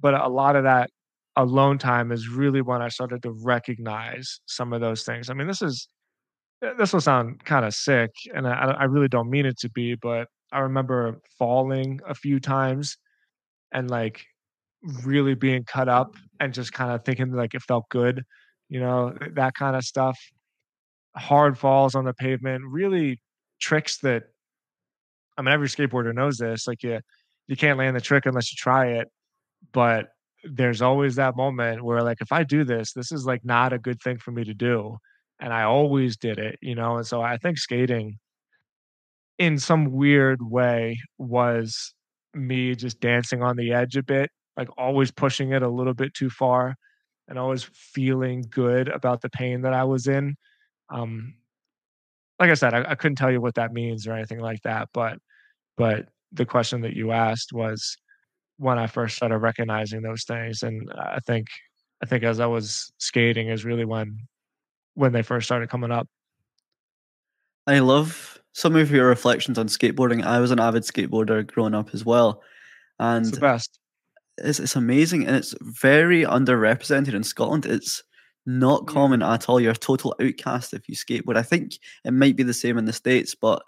but 0.00 0.14
a 0.14 0.28
lot 0.28 0.56
of 0.56 0.64
that 0.64 0.90
alone 1.36 1.78
time 1.78 2.12
is 2.12 2.28
really 2.28 2.60
when 2.62 2.82
I 2.82 2.88
started 2.88 3.22
to 3.22 3.32
recognize 3.32 4.40
some 4.46 4.72
of 4.72 4.80
those 4.80 5.04
things. 5.04 5.30
I 5.30 5.34
mean, 5.34 5.46
this 5.46 5.62
is 5.62 5.88
eh, 6.64 6.72
this 6.78 6.92
will 6.92 7.00
sound 7.00 7.44
kinda 7.44 7.72
sick, 7.72 8.10
and 8.34 8.46
I 8.48 8.52
I 8.80 8.84
really 8.84 9.08
don't 9.08 9.30
mean 9.30 9.46
it 9.46 9.58
to 9.60 9.70
be, 9.70 9.96
but 9.96 10.28
I 10.52 10.60
remember 10.60 11.20
falling 11.38 12.00
a 12.06 12.14
few 12.14 12.40
times 12.40 12.98
and, 13.72 13.90
like, 13.90 14.24
really 15.04 15.34
being 15.34 15.64
cut 15.64 15.88
up 15.88 16.16
and 16.40 16.54
just 16.54 16.72
kinda 16.74 17.00
thinking, 17.00 17.32
like, 17.32 17.54
it 17.54 17.62
felt 17.62 17.88
good, 17.90 18.24
you 18.68 18.80
know, 18.80 19.16
that 19.34 19.56
kinda 19.56 19.82
stuff. 19.82 20.18
Hard 21.16 21.58
falls 21.58 21.94
on 21.94 22.04
the 22.04 22.14
pavement, 22.14 22.64
really 22.66 23.20
tricks 23.60 23.98
that 23.98 24.24
I 25.38 25.42
mean, 25.42 25.52
every 25.52 25.68
skateboarder 25.68 26.14
knows 26.14 26.38
this, 26.38 26.66
like, 26.66 26.82
you 26.82 27.00
you 27.48 27.56
can't 27.56 27.78
land 27.78 27.96
the 27.96 28.00
trick 28.00 28.24
unless 28.26 28.52
you 28.52 28.56
try 28.56 28.86
it, 28.86 29.08
but 29.72 30.10
there's 30.44 30.82
always 30.82 31.16
that 31.16 31.36
moment 31.36 31.84
where, 31.84 32.02
like, 32.02 32.20
if 32.22 32.32
I 32.32 32.44
do 32.44 32.64
this, 32.64 32.92
this 32.94 33.12
is, 33.12 33.26
like, 33.26 33.44
not 33.44 33.72
a 33.74 33.78
good 33.78 34.00
thing 34.02 34.18
for 34.18 34.32
me 34.32 34.44
to 34.44 34.54
do, 34.54 34.98
and 35.40 35.52
I 35.52 35.64
always 35.64 36.16
did 36.18 36.38
it, 36.38 36.58
you 36.62 36.74
know, 36.76 36.98
and 36.98 37.06
so 37.06 37.22
I 37.22 37.38
think 37.38 37.58
skating 37.58 38.18
in 39.42 39.58
some 39.58 39.90
weird 39.90 40.40
way 40.40 41.00
was 41.18 41.94
me 42.32 42.76
just 42.76 43.00
dancing 43.00 43.42
on 43.42 43.56
the 43.56 43.72
edge 43.72 43.96
a 43.96 44.02
bit, 44.04 44.30
like, 44.56 44.68
always 44.78 45.10
pushing 45.10 45.50
it 45.52 45.64
a 45.64 45.68
little 45.68 45.94
bit 45.94 46.14
too 46.14 46.30
far 46.30 46.76
and 47.26 47.40
always 47.40 47.64
feeling 47.74 48.44
good 48.48 48.86
about 48.86 49.20
the 49.20 49.28
pain 49.30 49.62
that 49.62 49.72
I 49.74 49.82
was 49.82 50.06
in. 50.06 50.36
Um, 50.90 51.34
like 52.38 52.50
I 52.50 52.54
said, 52.54 52.72
I 52.74 52.92
I 52.92 52.94
couldn't 52.94 53.16
tell 53.16 53.32
you 53.32 53.40
what 53.40 53.56
that 53.56 53.72
means 53.72 54.06
or 54.06 54.12
anything 54.12 54.38
like 54.40 54.62
that, 54.62 54.88
but 54.94 55.18
but 55.76 56.06
the 56.32 56.46
question 56.46 56.82
that 56.82 56.94
you 56.96 57.12
asked 57.12 57.52
was 57.52 57.96
when 58.58 58.78
I 58.78 58.86
first 58.86 59.16
started 59.16 59.38
recognizing 59.38 60.02
those 60.02 60.24
things, 60.24 60.62
and 60.62 60.90
I 60.96 61.20
think 61.20 61.48
I 62.02 62.06
think 62.06 62.24
as 62.24 62.40
I 62.40 62.46
was 62.46 62.92
skating 62.98 63.48
is 63.48 63.64
really 63.64 63.84
when 63.86 64.28
when 64.94 65.12
they 65.12 65.22
first 65.22 65.46
started 65.46 65.70
coming 65.70 65.92
up. 65.92 66.08
I 67.66 67.78
love 67.80 68.41
some 68.52 68.76
of 68.76 68.90
your 68.90 69.08
reflections 69.08 69.58
on 69.58 69.66
skateboarding. 69.68 70.24
I 70.24 70.40
was 70.40 70.50
an 70.50 70.60
avid 70.60 70.82
skateboarder 70.84 71.46
growing 71.46 71.74
up 71.74 71.90
as 71.94 72.04
well, 72.04 72.42
It's 73.16 73.30
the 73.30 73.36
and 73.36 73.40
best. 73.40 73.78
it's 74.38 74.60
it's 74.60 74.76
amazing 74.76 75.26
and 75.26 75.36
it's 75.36 75.54
very 75.62 76.22
underrepresented 76.24 77.14
in 77.14 77.24
Scotland. 77.24 77.66
It's 77.66 78.02
not 78.46 78.86
Mm. 78.86 78.88
common 78.88 79.22
at 79.22 79.48
all. 79.48 79.60
You're 79.60 79.72
a 79.72 79.76
total 79.76 80.14
outcast 80.20 80.74
if 80.74 80.88
you 80.88 80.96
skateboard. 80.96 81.36
I 81.36 81.42
think 81.42 81.74
it 82.04 82.12
might 82.12 82.36
be 82.36 82.42
the 82.44 82.54
same 82.54 82.78
in 82.78 82.86
the 82.86 82.92
States, 82.92 83.34
but 83.34 83.62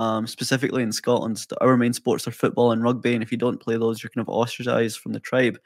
um, 0.00 0.26
specifically 0.28 0.82
in 0.82 0.92
Scotland, 0.92 1.44
our 1.60 1.76
main 1.76 1.92
sports 1.92 2.28
are 2.28 2.32
football 2.32 2.72
and 2.72 2.82
rugby, 2.84 3.14
and 3.14 3.22
if 3.22 3.32
you 3.32 3.38
don't 3.38 3.60
play 3.60 3.76
those, 3.76 4.02
you're 4.02 4.10
kind 4.10 4.24
of 4.26 4.28
ostracized 4.28 4.98
from 4.98 5.12
the 5.12 5.20
tribe. 5.20 5.58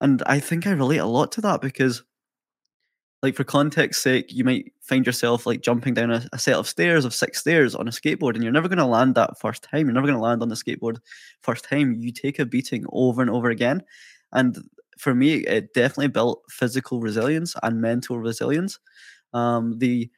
And 0.00 0.22
I 0.26 0.40
think 0.40 0.66
I 0.66 0.72
relate 0.72 0.98
a 0.98 1.06
lot 1.06 1.32
to 1.32 1.40
that 1.42 1.60
because 1.60 2.02
like 3.22 3.34
for 3.36 3.44
context 3.44 4.02
sake, 4.02 4.32
you 4.32 4.44
might 4.44 4.72
find 4.80 5.04
yourself 5.04 5.46
like 5.46 5.60
jumping 5.60 5.94
down 5.94 6.10
a, 6.10 6.26
a 6.32 6.38
set 6.38 6.54
of 6.54 6.66
stairs 6.68 7.04
of 7.04 7.14
six 7.14 7.38
stairs 7.40 7.74
on 7.74 7.86
a 7.86 7.90
skateboard, 7.90 8.34
and 8.34 8.42
you're 8.42 8.52
never 8.52 8.68
going 8.68 8.78
to 8.78 8.86
land 8.86 9.14
that 9.14 9.38
first 9.38 9.62
time. 9.62 9.86
You're 9.86 9.94
never 9.94 10.06
going 10.06 10.18
to 10.18 10.24
land 10.24 10.42
on 10.42 10.48
the 10.48 10.54
skateboard 10.54 10.98
first 11.42 11.64
time. 11.64 11.94
You 11.94 12.12
take 12.12 12.38
a 12.38 12.46
beating 12.46 12.84
over 12.92 13.20
and 13.20 13.30
over 13.30 13.50
again. 13.50 13.82
And 14.32 14.58
for 14.98 15.14
me, 15.14 15.34
it 15.34 15.74
definitely 15.74 16.08
built 16.08 16.42
physical 16.48 17.00
resilience 17.00 17.54
and 17.62 17.80
mental 17.80 18.18
resilience. 18.18 18.78
Um, 19.34 19.78
the 19.78 20.10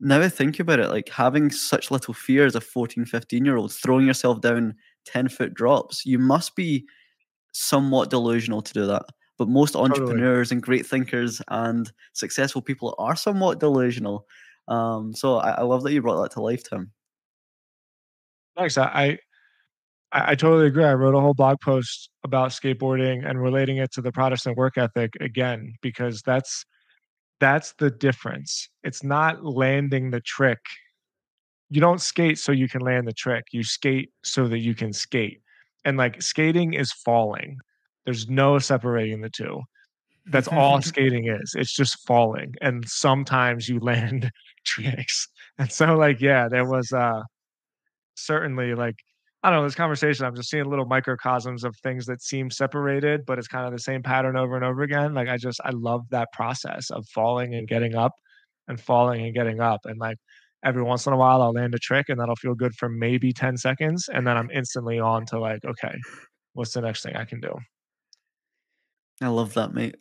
now 0.00 0.20
I 0.20 0.28
think 0.28 0.58
about 0.58 0.80
it, 0.80 0.90
like 0.90 1.08
having 1.10 1.50
such 1.50 1.90
little 1.90 2.14
fear 2.14 2.44
as 2.44 2.56
a 2.56 2.60
14, 2.60 3.04
15 3.04 3.44
year 3.44 3.56
old, 3.56 3.72
throwing 3.72 4.06
yourself 4.06 4.40
down 4.40 4.74
10 5.04 5.28
foot 5.28 5.54
drops, 5.54 6.04
you 6.04 6.18
must 6.18 6.56
be 6.56 6.86
somewhat 7.52 8.10
delusional 8.10 8.62
to 8.62 8.72
do 8.72 8.86
that. 8.86 9.04
But 9.42 9.48
most 9.48 9.72
Totally. 9.72 9.90
entrepreneurs 9.90 10.52
and 10.52 10.62
great 10.62 10.86
thinkers 10.86 11.42
and 11.48 11.90
successful 12.12 12.62
people 12.62 12.94
are 12.96 13.16
somewhat 13.16 13.58
delusional. 13.58 14.24
Um, 14.68 15.12
so 15.12 15.38
I, 15.38 15.50
I 15.50 15.62
love 15.62 15.82
that 15.82 15.92
you 15.92 16.00
brought 16.00 16.22
that 16.22 16.30
to 16.34 16.40
life, 16.40 16.62
Tim. 16.62 16.92
Thanks. 18.56 18.78
I 18.78 18.84
I 18.84 19.18
I 20.12 20.34
totally 20.36 20.68
agree. 20.68 20.84
I 20.84 20.94
wrote 20.94 21.16
a 21.16 21.20
whole 21.20 21.34
blog 21.34 21.60
post 21.60 22.08
about 22.22 22.50
skateboarding 22.52 23.28
and 23.28 23.42
relating 23.42 23.78
it 23.78 23.90
to 23.94 24.00
the 24.00 24.12
Protestant 24.12 24.56
work 24.56 24.78
ethic 24.78 25.10
again, 25.20 25.74
because 25.82 26.22
that's 26.22 26.64
that's 27.40 27.74
the 27.80 27.90
difference. 27.90 28.68
It's 28.84 29.02
not 29.02 29.44
landing 29.44 30.12
the 30.12 30.20
trick. 30.20 30.60
You 31.68 31.80
don't 31.80 32.00
skate 32.00 32.38
so 32.38 32.52
you 32.52 32.68
can 32.68 32.82
land 32.82 33.08
the 33.08 33.12
trick. 33.12 33.46
You 33.50 33.64
skate 33.64 34.10
so 34.22 34.46
that 34.46 34.60
you 34.60 34.76
can 34.76 34.92
skate. 34.92 35.40
And 35.84 35.96
like 35.96 36.22
skating 36.22 36.74
is 36.74 36.92
falling. 36.92 37.58
There's 38.04 38.28
no 38.28 38.58
separating 38.58 39.20
the 39.20 39.30
2. 39.30 39.60
That's 40.26 40.48
all 40.48 40.80
skating 40.82 41.28
is. 41.28 41.54
It's 41.56 41.74
just 41.74 42.06
falling. 42.06 42.54
And 42.60 42.88
sometimes 42.88 43.68
you 43.68 43.80
land 43.80 44.30
tricks. 44.66 45.28
And 45.58 45.70
so 45.70 45.96
like, 45.96 46.20
yeah, 46.20 46.48
there 46.48 46.64
was 46.68 46.92
uh 46.92 47.22
certainly 48.16 48.74
like 48.74 48.96
I 49.44 49.50
don't 49.50 49.60
know, 49.60 49.64
this 49.64 49.74
conversation, 49.74 50.24
I'm 50.24 50.36
just 50.36 50.50
seeing 50.50 50.66
little 50.66 50.86
microcosms 50.86 51.64
of 51.64 51.74
things 51.82 52.06
that 52.06 52.22
seem 52.22 52.48
separated, 52.48 53.22
but 53.26 53.38
it's 53.38 53.48
kind 53.48 53.66
of 53.66 53.72
the 53.72 53.78
same 53.80 54.00
pattern 54.00 54.36
over 54.36 54.54
and 54.54 54.64
over 54.64 54.82
again. 54.82 55.14
Like 55.14 55.28
I 55.28 55.36
just 55.36 55.60
I 55.64 55.70
love 55.70 56.02
that 56.10 56.28
process 56.32 56.90
of 56.90 57.06
falling 57.08 57.54
and 57.54 57.66
getting 57.68 57.96
up 57.96 58.12
and 58.68 58.80
falling 58.80 59.22
and 59.24 59.34
getting 59.34 59.60
up. 59.60 59.80
And 59.84 59.98
like 59.98 60.18
every 60.64 60.82
once 60.82 61.06
in 61.06 61.12
a 61.12 61.16
while 61.16 61.42
I'll 61.42 61.52
land 61.52 61.74
a 61.74 61.78
trick 61.78 62.08
and 62.08 62.20
that'll 62.20 62.36
feel 62.36 62.54
good 62.54 62.74
for 62.76 62.88
maybe 62.88 63.32
10 63.32 63.56
seconds. 63.56 64.08
And 64.12 64.26
then 64.26 64.36
I'm 64.36 64.50
instantly 64.50 65.00
on 65.00 65.26
to 65.26 65.40
like, 65.40 65.64
okay, 65.64 65.94
what's 66.54 66.74
the 66.74 66.80
next 66.82 67.02
thing 67.02 67.16
I 67.16 67.24
can 67.24 67.40
do? 67.40 67.54
I 69.20 69.28
love 69.28 69.54
that, 69.54 69.72
mate. 69.72 69.96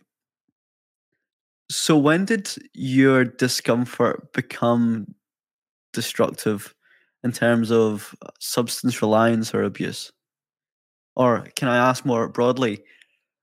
So 1.69 1.97
when 1.97 2.25
did 2.25 2.49
your 2.73 3.23
discomfort 3.23 4.33
become 4.33 5.15
destructive 5.93 6.75
in 7.23 7.31
terms 7.31 7.71
of 7.71 8.15
uh, 8.23 8.29
substance 8.39 9.01
reliance 9.01 9.53
or 9.53 9.63
abuse? 9.63 10.11
Or 11.15 11.41
can 11.55 11.67
I 11.69 11.77
ask 11.77 12.05
more 12.05 12.27
broadly, 12.27 12.83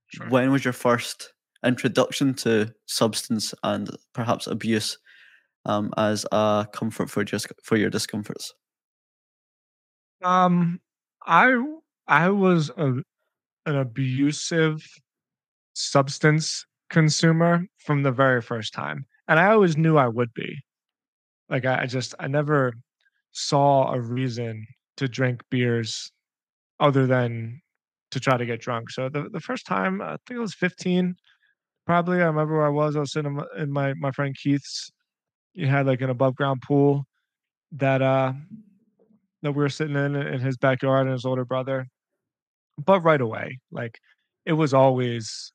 Sure. 0.09 0.29
when 0.31 0.53
was 0.53 0.65
your 0.65 0.73
first 0.73 1.33
introduction 1.65 2.35
to 2.35 2.75
substance 2.87 3.55
and 3.63 3.91
perhaps 4.15 4.47
abuse 4.47 4.99
um, 5.67 5.93
as 5.97 6.27
a 6.33 6.69
comfort 6.73 7.11
for 7.11 7.25
just 7.25 7.49
for 7.65 7.77
your 7.77 7.91
discomforts? 7.91 8.55
Um 10.23 10.81
I 11.27 11.55
I 12.07 12.31
was 12.31 12.71
a, 12.71 13.03
an 13.67 13.77
abusive 13.77 14.83
substance 15.79 16.67
consumer 16.91 17.65
from 17.79 18.03
the 18.03 18.13
very 18.13 18.43
first 18.43 18.75
time. 18.75 19.07
And 19.29 19.39
I 19.39 19.53
always 19.53 19.77
knew 19.77 19.97
I 19.97 20.09
would 20.09 20.33
be. 20.35 20.59
Like 21.49 21.65
I, 21.65 21.83
I 21.83 21.87
just 21.87 22.15
I 22.19 22.27
never 22.27 22.75
saw 23.33 23.93
a 23.93 24.01
reason 24.01 24.67
to 24.97 25.09
drink 25.09 25.43
beers 25.51 26.11
other 26.81 27.07
than 27.07 27.61
to 28.11 28.21
try 28.21 28.37
to 28.37 28.47
get 28.47 28.61
drunk. 28.61 28.91
So 28.91 29.09
the, 29.09 29.29
the 29.31 29.41
first 29.41 29.67
time 29.67 30.01
I 30.03 30.17
think 30.27 30.39
I 30.39 30.41
was 30.41 30.55
15, 30.55 31.15
probably. 31.87 32.23
I 32.23 32.27
remember 32.27 32.57
where 32.57 32.67
I 32.67 32.71
was. 32.71 32.97
I 32.97 33.01
was 33.01 33.13
sitting 33.13 33.31
in 33.31 33.37
my, 33.37 33.45
in 33.57 33.73
my, 33.73 33.95
my 33.95 34.11
friend 34.11 34.37
Keith's. 34.37 34.91
He 35.53 35.67
had 35.67 35.87
like 35.87 36.01
an 36.01 36.11
above 36.11 36.37
ground 36.37 36.63
pool 36.63 37.05
that 37.73 38.01
uh 38.01 38.33
that 39.43 39.53
we 39.53 39.63
were 39.63 39.69
sitting 39.69 39.97
in 39.97 40.17
in 40.17 40.41
his 40.41 40.57
backyard 40.57 41.07
and 41.07 41.13
his 41.13 41.25
older 41.25 41.45
brother. 41.45 41.87
But 42.85 43.01
right 43.01 43.21
away, 43.21 43.59
like 43.71 43.99
it 44.47 44.53
was 44.53 44.73
always 44.73 45.53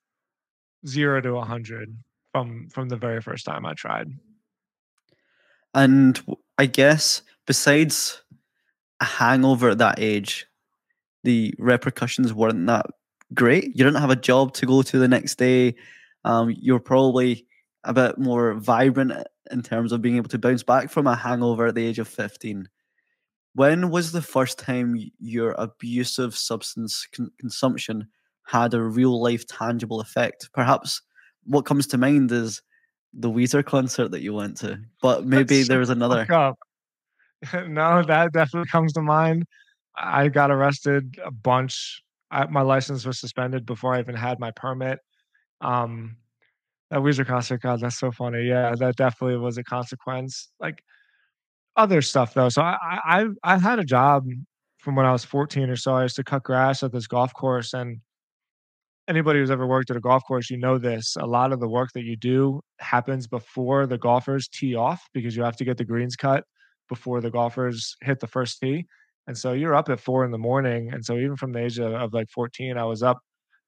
0 0.88 1.22
to 1.22 1.34
100 1.34 1.96
from 2.32 2.70
from 2.70 2.90
the 2.90 2.98
very 2.98 3.22
first 3.22 3.46
time 3.46 3.66
I 3.66 3.74
tried. 3.74 4.12
And 5.74 6.22
I 6.58 6.66
guess 6.66 7.22
besides 7.48 8.22
a 9.00 9.06
hangover 9.06 9.72
at 9.72 9.80
that 9.80 10.00
age, 10.00 10.46
the 11.24 11.54
repercussions 11.58 12.34
weren't 12.34 12.68
that 12.68 12.86
great. 13.34 13.66
You 13.66 13.86
didn't 13.86 14.02
have 14.02 14.10
a 14.10 14.16
job 14.16 14.54
to 14.56 14.66
go 14.66 14.82
to 14.82 15.00
the 15.00 15.08
next 15.08 15.36
day. 15.36 15.76
Um, 16.26 16.56
you're 16.58 16.80
probably 16.80 17.46
a 17.84 17.94
bit 17.94 18.18
more 18.18 18.54
vibrant 18.54 19.14
in 19.52 19.62
terms 19.62 19.92
of 19.92 20.02
being 20.02 20.18
able 20.18 20.30
to 20.30 20.40
bounce 20.40 20.64
back 20.64 20.90
from 20.90 21.08
a 21.08 21.16
hangover 21.16 21.68
at 21.68 21.76
the 21.76 21.86
age 21.86 22.00
of 22.00 22.08
15. 22.08 22.68
When 23.56 23.90
was 23.90 24.12
the 24.12 24.22
first 24.22 24.58
time 24.58 24.98
your 25.20 25.52
abusive 25.52 26.36
substance 26.36 27.08
con- 27.14 27.32
consumption 27.40 28.08
had 28.46 28.74
a 28.74 28.82
real 28.82 29.22
life 29.22 29.46
tangible 29.48 30.00
effect? 30.02 30.50
Perhaps 30.54 31.02
what 31.46 31.66
comes 31.66 31.88
to 31.88 31.98
mind 31.98 32.32
is 32.32 32.62
the 33.14 33.30
Weezer 33.30 33.64
concert 33.64 34.12
that 34.12 34.22
you 34.22 34.34
went 34.34 34.58
to, 34.58 34.80
but 35.02 35.26
maybe 35.26 35.64
there 35.64 35.80
was 35.80 35.90
another. 35.90 36.26
No, 37.68 38.02
that 38.04 38.32
definitely 38.32 38.70
comes 38.70 38.94
to 38.94 39.02
mind. 39.02 39.44
I 39.98 40.30
got 40.30 40.50
arrested 40.50 41.18
a 41.26 41.30
bunch. 41.30 42.02
I 42.32 42.46
my 42.46 42.62
license 42.62 43.06
was 43.06 43.20
suspended 43.20 43.66
before 43.66 43.94
I 43.94 44.00
even 44.00 44.16
had 44.16 44.40
my 44.40 44.52
permit. 44.52 45.00
Um, 45.60 46.16
that 46.90 47.02
Weezer 47.02 47.28
concert, 47.28 47.62
god, 47.62 47.82
that's 47.82 48.00
so 48.00 48.12
funny. 48.12 48.44
Yeah, 48.44 48.76
that 48.76 48.96
definitely 48.96 49.38
was 49.38 49.58
a 49.58 49.64
consequence. 49.64 50.52
Like, 50.60 50.82
other 51.76 52.02
stuff 52.02 52.34
though, 52.34 52.50
so 52.50 52.62
I 52.62 52.78
I 52.82 53.00
I've 53.06 53.36
I 53.44 53.58
had 53.58 53.80
a 53.80 53.84
job 53.84 54.26
from 54.78 54.96
when 54.96 55.06
I 55.06 55.12
was 55.12 55.24
14 55.24 55.70
or 55.70 55.78
so, 55.78 55.96
I 55.96 56.04
used 56.04 56.18
to 56.18 56.24
cut 56.24 56.44
grass 56.44 56.84
at 56.84 56.92
this 56.92 57.08
golf 57.08 57.34
course, 57.34 57.74
and 57.74 58.00
anybody 59.08 59.40
who's 59.40 59.52
ever 59.52 59.68
worked 59.68 59.90
at 59.92 59.98
a 59.98 60.02
golf 60.02 60.24
course, 60.28 60.50
you 60.50 60.58
know 60.58 60.78
this, 60.78 61.16
a 61.20 61.26
lot 61.26 61.52
of 61.54 61.60
the 61.60 61.68
work 61.70 61.90
that 61.94 62.04
you 62.04 62.16
do 62.18 62.62
happens 62.80 63.28
before 63.28 63.86
the 63.88 63.98
golfers 63.98 64.48
tee 64.48 64.76
off 64.76 65.02
because 65.14 65.36
you 65.36 65.44
have 65.44 65.58
to 65.58 65.66
get 65.66 65.78
the 65.78 65.86
greens 65.86 66.16
cut 66.16 66.44
before 66.90 67.22
the 67.22 67.32
golfers 67.32 67.96
hit 68.02 68.20
the 68.20 68.28
first 68.28 68.60
tee, 68.62 68.86
and 69.28 69.38
so 69.38 69.54
you're 69.54 69.76
up 69.76 69.90
at 69.90 70.00
4 70.00 70.26
in 70.26 70.32
the 70.32 70.38
morning, 70.38 70.92
and 70.94 71.04
so 71.06 71.18
even 71.18 71.36
from 71.38 71.52
the 71.54 71.60
age 71.66 71.80
of 71.80 71.94
of, 71.94 72.14
like, 72.14 72.30
14, 72.30 72.78
I 72.78 72.84
was 72.86 73.04
up 73.04 73.20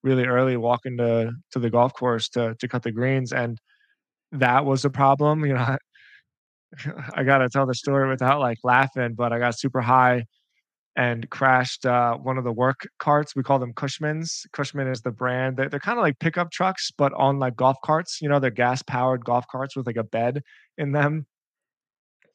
really 0.04 0.26
early 0.26 0.58
walking 0.58 0.98
to 0.98 1.32
to 1.52 1.60
the 1.60 1.69
golf 1.69 1.93
course 1.93 2.30
to 2.30 2.56
to 2.60 2.67
cut 2.67 2.84
the 2.84 2.91
greens, 2.91 3.34
and 3.34 3.58
that 4.34 4.65
was 4.65 4.86
a 4.86 4.89
problem, 4.91 5.45
you 5.45 5.54
know, 5.56 5.60
I 5.62 5.78
I 7.15 7.24
gotta 7.24 7.50
tell 7.50 7.65
the 7.65 7.76
story 7.76 8.10
without, 8.10 8.39
like, 8.39 8.58
laughing, 8.63 9.13
but 9.15 9.34
I 9.34 9.39
got 9.39 9.58
super 9.60 9.82
high 9.82 10.26
and 10.97 11.29
crashed, 11.29 11.86
uh, 11.86 12.15
one 12.17 12.38
of 12.38 12.43
the 12.45 12.51
work 12.53 12.88
carts, 12.99 13.36
we 13.36 13.43
call 13.43 13.60
them 13.60 13.73
Cushmans. 13.73 14.45
Cushman 14.53 14.88
is 14.88 15.01
the 15.01 15.12
brand. 15.12 15.58
They're 15.58 15.69
they're 15.69 15.79
kinda 15.79 16.01
like 16.01 16.19
pickup 16.19 16.51
trucks, 16.51 16.91
but 16.97 17.13
on, 17.13 17.39
like, 17.39 17.55
golf 17.55 17.77
carts, 17.84 18.19
you 18.21 18.29
know, 18.29 18.39
they're 18.39 18.51
gas-powered 18.51 19.25
golf 19.25 19.45
carts 19.51 19.75
with, 19.75 19.88
like, 19.88 19.97
a 19.97 20.03
bed 20.03 20.41
in 20.77 20.91
them. 20.93 21.25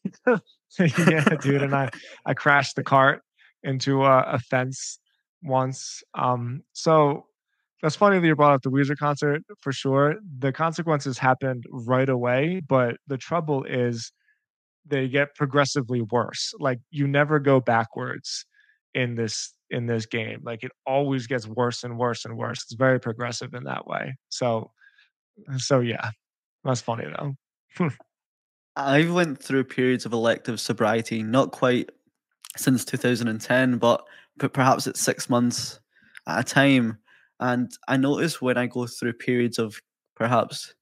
Yeah, 0.79 1.25
dude, 1.41 1.63
and 1.63 1.75
I 1.75 1.91
I 2.27 2.35
crashed 2.35 2.77
the 2.77 2.83
cart 2.85 3.23
into 3.65 4.05
a 4.05 4.21
a 4.23 4.39
fence 4.39 4.99
once, 5.43 6.03
um, 6.15 6.63
so 6.73 7.27
that's 7.83 7.97
funny 7.97 8.19
that 8.21 8.27
you 8.27 8.37
brought 8.37 8.53
up 8.55 8.63
the 8.63 8.71
Weezer 8.71 8.97
concert, 8.97 9.43
for 9.61 9.73
sure. 9.73 10.17
The 10.39 10.53
consequences 10.53 11.19
happened 11.19 11.65
right 11.71 12.09
away, 12.09 12.61
but 12.69 12.97
the 13.09 13.17
trouble 13.19 13.65
is 13.65 14.13
they 14.87 15.09
get 15.09 15.35
progressively 15.37 16.03
worse, 16.03 16.55
like, 16.61 16.81
you 16.91 17.09
never 17.09 17.39
go 17.41 17.61
backwards 17.61 18.47
in 18.95 19.15
this 19.15 19.55
in 19.71 19.87
this 19.87 20.07
game, 20.07 20.41
like, 20.43 20.65
it 20.65 20.73
always 20.87 21.27
gets 21.29 21.47
worse 21.47 21.85
and 21.85 21.97
worse 21.99 22.25
and 22.25 22.37
worse, 22.37 22.63
it's 22.65 22.75
very 22.75 22.99
progressive 23.01 23.55
in 23.55 23.65
that 23.65 23.87
way, 23.87 24.17
so 24.29 24.71
so 25.57 25.81
yeah, 25.81 26.11
that's 26.65 26.81
funny 26.81 27.07
though. 27.19 27.89
I've 28.77 29.13
went 29.13 29.43
through 29.43 29.65
periods 29.65 30.07
of 30.07 30.13
elective 30.13 30.61
sobriety, 30.61 31.23
not 31.23 31.53
quite 31.53 31.91
since 32.57 32.85
2010, 32.85 33.79
but 33.79 34.05
perhaps 34.53 34.87
it's 34.87 35.01
6 35.01 35.29
months 35.29 35.81
at 36.27 36.41
a 36.41 36.45
time, 36.45 36.99
and 37.41 37.71
I 37.89 37.97
notice 37.97 38.41
when 38.43 38.59
I 38.59 38.67
go 38.67 38.87
through 38.87 39.15
periods 39.15 39.59
of 39.59 39.81
perhaps 40.17 40.75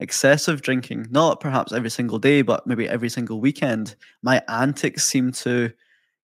excessive 0.00 0.62
drinking, 0.62 1.06
not 1.10 1.40
perhaps 1.40 1.72
every 1.72 1.90
single 1.90 2.18
day, 2.18 2.42
but 2.42 2.66
maybe 2.66 2.88
every 2.88 3.08
single 3.08 3.40
weekend, 3.40 3.96
my 4.22 4.42
antics 4.48 5.04
seem 5.04 5.32
to 5.32 5.72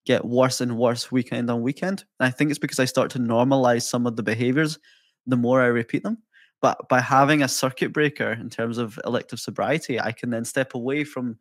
get 0.04 0.24
worse 0.24 0.60
and 0.60 0.76
worse 0.76 1.10
weekend 1.10 1.50
on 1.50 1.62
weekend. 1.62 2.04
And 2.20 2.26
I 2.26 2.30
think 2.30 2.50
it's 2.50 2.58
because 2.58 2.78
I 2.78 2.84
start 2.84 3.10
to 3.12 3.18
normalize 3.18 3.82
some 3.82 4.06
of 4.06 4.16
the 4.16 4.22
behaviors 4.22 4.78
the 5.26 5.36
more 5.36 5.62
I 5.62 5.66
repeat 5.66 6.02
them. 6.02 6.18
But 6.60 6.88
by 6.88 7.00
having 7.00 7.42
a 7.42 7.48
circuit 7.48 7.92
breaker 7.92 8.32
in 8.32 8.50
terms 8.50 8.78
of 8.78 8.98
elective 9.04 9.40
sobriety, 9.40 10.00
I 10.00 10.12
can 10.12 10.30
then 10.30 10.44
step 10.44 10.74
away 10.74 11.04
from 11.04 11.38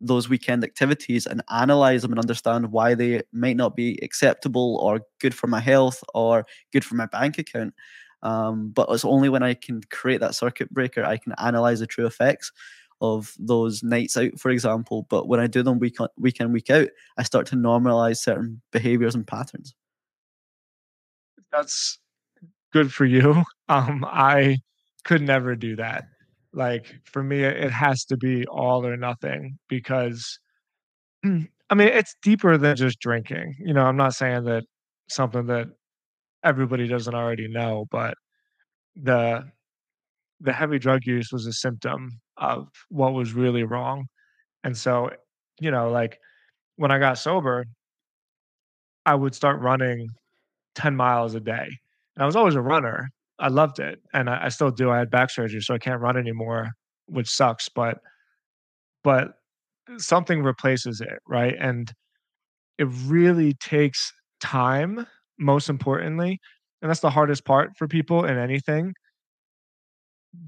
those 0.00 0.28
weekend 0.28 0.64
activities 0.64 1.26
and 1.26 1.42
analyze 1.50 2.02
them 2.02 2.12
and 2.12 2.20
understand 2.20 2.72
why 2.72 2.94
they 2.94 3.22
might 3.32 3.56
not 3.56 3.76
be 3.76 3.98
acceptable 4.02 4.78
or 4.82 5.00
good 5.20 5.34
for 5.34 5.46
my 5.46 5.60
health 5.60 6.02
or 6.14 6.44
good 6.72 6.84
for 6.84 6.96
my 6.96 7.06
bank 7.06 7.38
account. 7.38 7.74
Um, 8.22 8.70
but 8.70 8.88
it's 8.90 9.04
only 9.04 9.28
when 9.28 9.42
I 9.42 9.54
can 9.54 9.80
create 9.90 10.20
that 10.20 10.34
circuit 10.34 10.70
breaker 10.70 11.04
I 11.04 11.16
can 11.16 11.34
analyze 11.38 11.80
the 11.80 11.88
true 11.88 12.06
effects 12.06 12.52
of 13.02 13.34
those 13.38 13.82
nights 13.82 14.16
out, 14.16 14.38
for 14.38 14.50
example. 14.50 15.06
But 15.10 15.28
when 15.28 15.40
I 15.40 15.48
do 15.48 15.62
them 15.62 15.78
week 15.78 16.00
on 16.00 16.08
week 16.16 16.40
in, 16.40 16.52
week 16.52 16.70
out, 16.70 16.88
I 17.18 17.24
start 17.24 17.46
to 17.48 17.56
normalize 17.56 18.18
certain 18.18 18.62
behaviors 18.70 19.14
and 19.14 19.26
patterns. 19.26 19.74
That's 21.50 21.98
good 22.72 22.92
for 22.92 23.04
you. 23.04 23.44
Um, 23.68 24.04
I 24.06 24.58
could 25.04 25.22
never 25.22 25.56
do 25.56 25.76
that. 25.76 26.04
Like, 26.52 26.94
for 27.04 27.22
me, 27.22 27.42
it 27.42 27.70
has 27.70 28.04
to 28.06 28.18
be 28.18 28.44
all 28.44 28.84
or 28.84 28.98
nothing 28.98 29.56
because 29.66 30.38
I 31.24 31.74
mean, 31.74 31.88
it's 31.88 32.14
deeper 32.20 32.58
than 32.58 32.76
just 32.76 33.00
drinking, 33.00 33.54
you 33.58 33.72
know, 33.72 33.86
I'm 33.86 33.96
not 33.96 34.14
saying 34.14 34.44
that 34.44 34.64
something 35.08 35.46
that 35.46 35.68
everybody 36.44 36.86
doesn't 36.86 37.14
already 37.14 37.48
know, 37.48 37.86
but 37.90 38.14
the 38.94 39.50
the 40.42 40.52
heavy 40.52 40.78
drug 40.78 41.06
use 41.06 41.32
was 41.32 41.46
a 41.46 41.52
symptom 41.52 42.20
of 42.42 42.68
what 42.90 43.14
was 43.14 43.34
really 43.34 43.64
wrong, 43.64 44.08
and 44.64 44.76
so, 44.76 45.10
you 45.60 45.70
know, 45.72 45.90
like, 45.90 46.18
when 46.76 46.90
I 46.92 46.98
got 47.00 47.18
sober 47.18 47.66
I 49.06 49.14
would 49.14 49.34
start 49.34 49.60
running 49.60 50.08
10 50.74 50.96
miles 50.96 51.34
a 51.34 51.40
day. 51.40 51.66
And 52.16 52.22
I 52.22 52.26
was 52.26 52.36
always 52.36 52.54
a 52.54 52.60
runner. 52.62 53.10
I 53.38 53.48
loved 53.48 53.78
it, 53.80 54.00
and 54.14 54.30
I 54.30 54.46
I 54.46 54.48
still 54.50 54.70
do. 54.70 54.90
I 54.90 54.98
had 54.98 55.10
back 55.10 55.30
surgery, 55.30 55.60
so 55.60 55.74
I 55.74 55.78
can't 55.78 56.00
run 56.00 56.16
anymore, 56.16 56.70
which 57.06 57.28
sucks, 57.28 57.68
but 57.68 57.98
but 59.04 59.34
something 59.98 60.42
replaces 60.42 61.00
it, 61.00 61.20
right? 61.28 61.54
And 61.58 61.92
it 62.78 62.88
really 63.06 63.54
takes 63.54 64.12
time, 64.40 65.06
most 65.38 65.70
importantly, 65.70 66.40
and 66.82 66.90
that's 66.90 67.00
the 67.00 67.10
hardest 67.10 67.44
part 67.44 67.72
for 67.78 67.88
people 67.88 68.24
in 68.26 68.38
anything. 68.38 68.94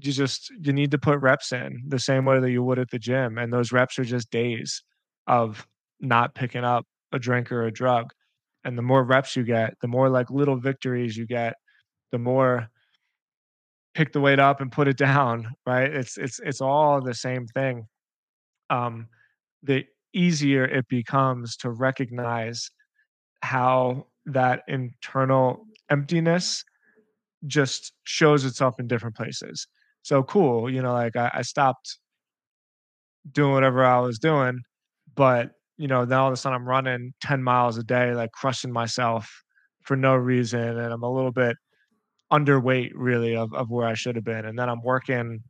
You 0.01 0.11
just 0.11 0.49
you 0.61 0.73
need 0.73 0.91
to 0.91 0.97
put 0.97 1.19
reps 1.19 1.51
in 1.51 1.83
the 1.87 1.99
same 1.99 2.25
way 2.25 2.39
that 2.39 2.51
you 2.51 2.63
would 2.63 2.79
at 2.79 2.89
the 2.89 2.99
gym, 2.99 3.37
and 3.37 3.53
those 3.53 3.71
reps 3.71 3.99
are 3.99 4.03
just 4.03 4.31
days 4.31 4.83
of 5.27 5.67
not 5.99 6.33
picking 6.35 6.63
up 6.63 6.85
a 7.11 7.19
drink 7.19 7.51
or 7.51 7.63
a 7.65 7.71
drug. 7.71 8.11
And 8.63 8.77
the 8.77 8.81
more 8.81 9.03
reps 9.03 9.35
you 9.35 9.43
get, 9.43 9.75
the 9.81 9.87
more, 9.87 10.09
like, 10.09 10.31
little 10.31 10.57
victories 10.57 11.15
you 11.15 11.27
get, 11.27 11.53
the 12.11 12.17
more 12.19 12.69
pick 13.93 14.11
the 14.11 14.19
weight 14.21 14.39
up 14.39 14.61
and 14.61 14.71
put 14.71 14.87
it 14.87 14.97
down, 14.97 15.47
right? 15.65 15.91
It's 15.93 16.17
it's 16.17 16.39
it's 16.43 16.61
all 16.61 17.01
the 17.01 17.13
same 17.13 17.47
thing. 17.47 17.87
Um, 18.69 19.07
the 19.63 19.85
easier 20.13 20.65
it 20.65 20.87
becomes 20.89 21.57
to 21.57 21.71
recognize 21.71 22.69
how 23.43 24.07
that 24.27 24.63
internal 24.67 25.65
emptiness 25.91 26.63
just 27.47 27.93
shows 28.05 28.45
itself 28.45 28.79
in 28.79 28.87
different 28.87 29.15
places. 29.15 29.67
So, 30.05 30.21
cool, 30.21 30.69
you 30.69 30.83
know, 30.83 30.93
like, 30.93 31.15
I 31.15 31.31
I 31.33 31.41
stopped 31.41 31.97
doing 33.31 33.53
whatever 33.53 33.83
I 33.83 33.99
was 33.99 34.19
doing, 34.19 34.59
but, 35.15 35.51
you 35.77 35.87
know, 35.87 36.05
then 36.05 36.19
all 36.19 36.27
of 36.27 36.33
a 36.33 36.37
sudden 36.37 36.55
I'm 36.55 36.67
running 36.67 37.13
10 37.21 37.41
miles 37.43 37.77
a 37.77 37.83
day, 37.83 38.13
like, 38.13 38.31
crushing 38.33 38.71
myself 38.71 39.29
for 39.83 39.97
no 39.97 40.15
reason, 40.15 40.61
and 40.61 40.93
I'm 40.93 41.03
a 41.03 41.11
little 41.11 41.31
bit 41.31 41.55
underweight 42.33 42.91
really 42.95 43.35
of 43.35 43.53
of 43.53 43.69
where 43.71 43.87
I 43.87 43.95
should 43.95 44.15
have 44.17 44.25
been, 44.25 44.45
and 44.45 44.59
then 44.59 44.69
I'm 44.69 44.83
working 44.83 45.41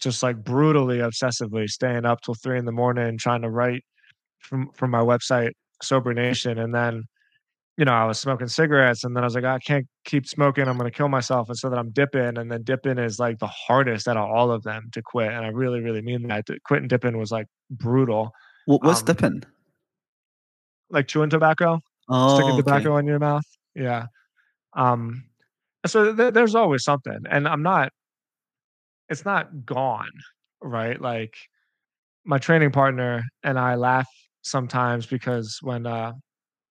just, 0.00 0.22
like, 0.22 0.44
brutally 0.44 0.98
obsessively, 0.98 1.68
staying 1.68 2.06
up 2.06 2.20
till 2.22 2.34
3 2.34 2.58
in 2.58 2.66
the 2.66 2.72
morning 2.72 3.18
trying 3.18 3.42
to 3.42 3.50
write 3.50 3.84
from 4.40 4.70
from 4.74 4.90
my 4.92 5.00
website, 5.02 5.52
Sober 5.82 6.14
Nation, 6.14 6.58
and 6.58 6.74
then, 6.74 7.04
you 7.76 7.84
know, 7.84 7.92
I 7.92 8.04
was 8.04 8.18
smoking 8.20 8.48
cigarettes, 8.48 9.04
and 9.04 9.16
then 9.16 9.24
I 9.24 9.26
was 9.26 9.34
like, 9.34 9.44
"I 9.44 9.58
can't 9.60 9.86
keep 10.04 10.26
smoking, 10.26 10.68
I'm 10.68 10.76
gonna 10.78 10.90
kill 10.90 11.08
myself," 11.08 11.48
and 11.48 11.56
so 11.58 11.70
then 11.70 11.78
I'm 11.78 11.90
dipping, 11.92 12.38
and 12.38 12.50
then 12.50 12.62
dipping 12.62 12.98
is, 12.98 13.18
like, 13.18 13.38
the 13.38 13.46
hardest 13.48 14.08
out 14.08 14.16
of 14.18 14.28
all 14.30 14.50
of 14.52 14.62
them 14.64 14.90
to 14.92 15.02
quit, 15.02 15.28
and 15.32 15.44
I 15.44 15.48
really, 15.48 15.80
really 15.80 16.02
mean 16.02 16.26
that. 16.28 16.46
Quitting 16.66 16.88
dipping 16.88 17.18
was, 17.18 17.32
like, 17.32 17.46
brutal. 17.70 18.32
What 18.64 18.82
what's 18.82 19.02
Um 19.02 19.02
dipping? 19.02 19.42
Like 20.90 21.06
chewing 21.08 21.30
tobacco? 21.30 21.80
Sticking 22.26 22.56
Oh, 22.56 22.58
okay. 22.58 22.84
tobacco 22.84 22.96
in 22.96 23.06
your 23.06 23.18
mouth? 23.18 23.44
Yeah. 23.74 24.06
Um, 24.74 25.24
so 25.86 26.12
there 26.12 26.30
there's 26.32 26.54
always 26.56 26.84
something, 26.84 27.18
and 27.30 27.48
I'm 27.48 27.62
not 27.62 27.92
it's 29.08 29.24
not 29.24 29.64
gone, 29.66 30.10
right? 30.62 31.00
Like, 31.00 31.34
my 32.24 32.38
training 32.38 32.72
partner 32.72 33.22
and 33.44 33.58
I 33.58 33.76
laugh 33.76 34.08
sometimes 34.42 35.06
because 35.06 35.58
when, 35.62 35.86
uh, 35.86 36.12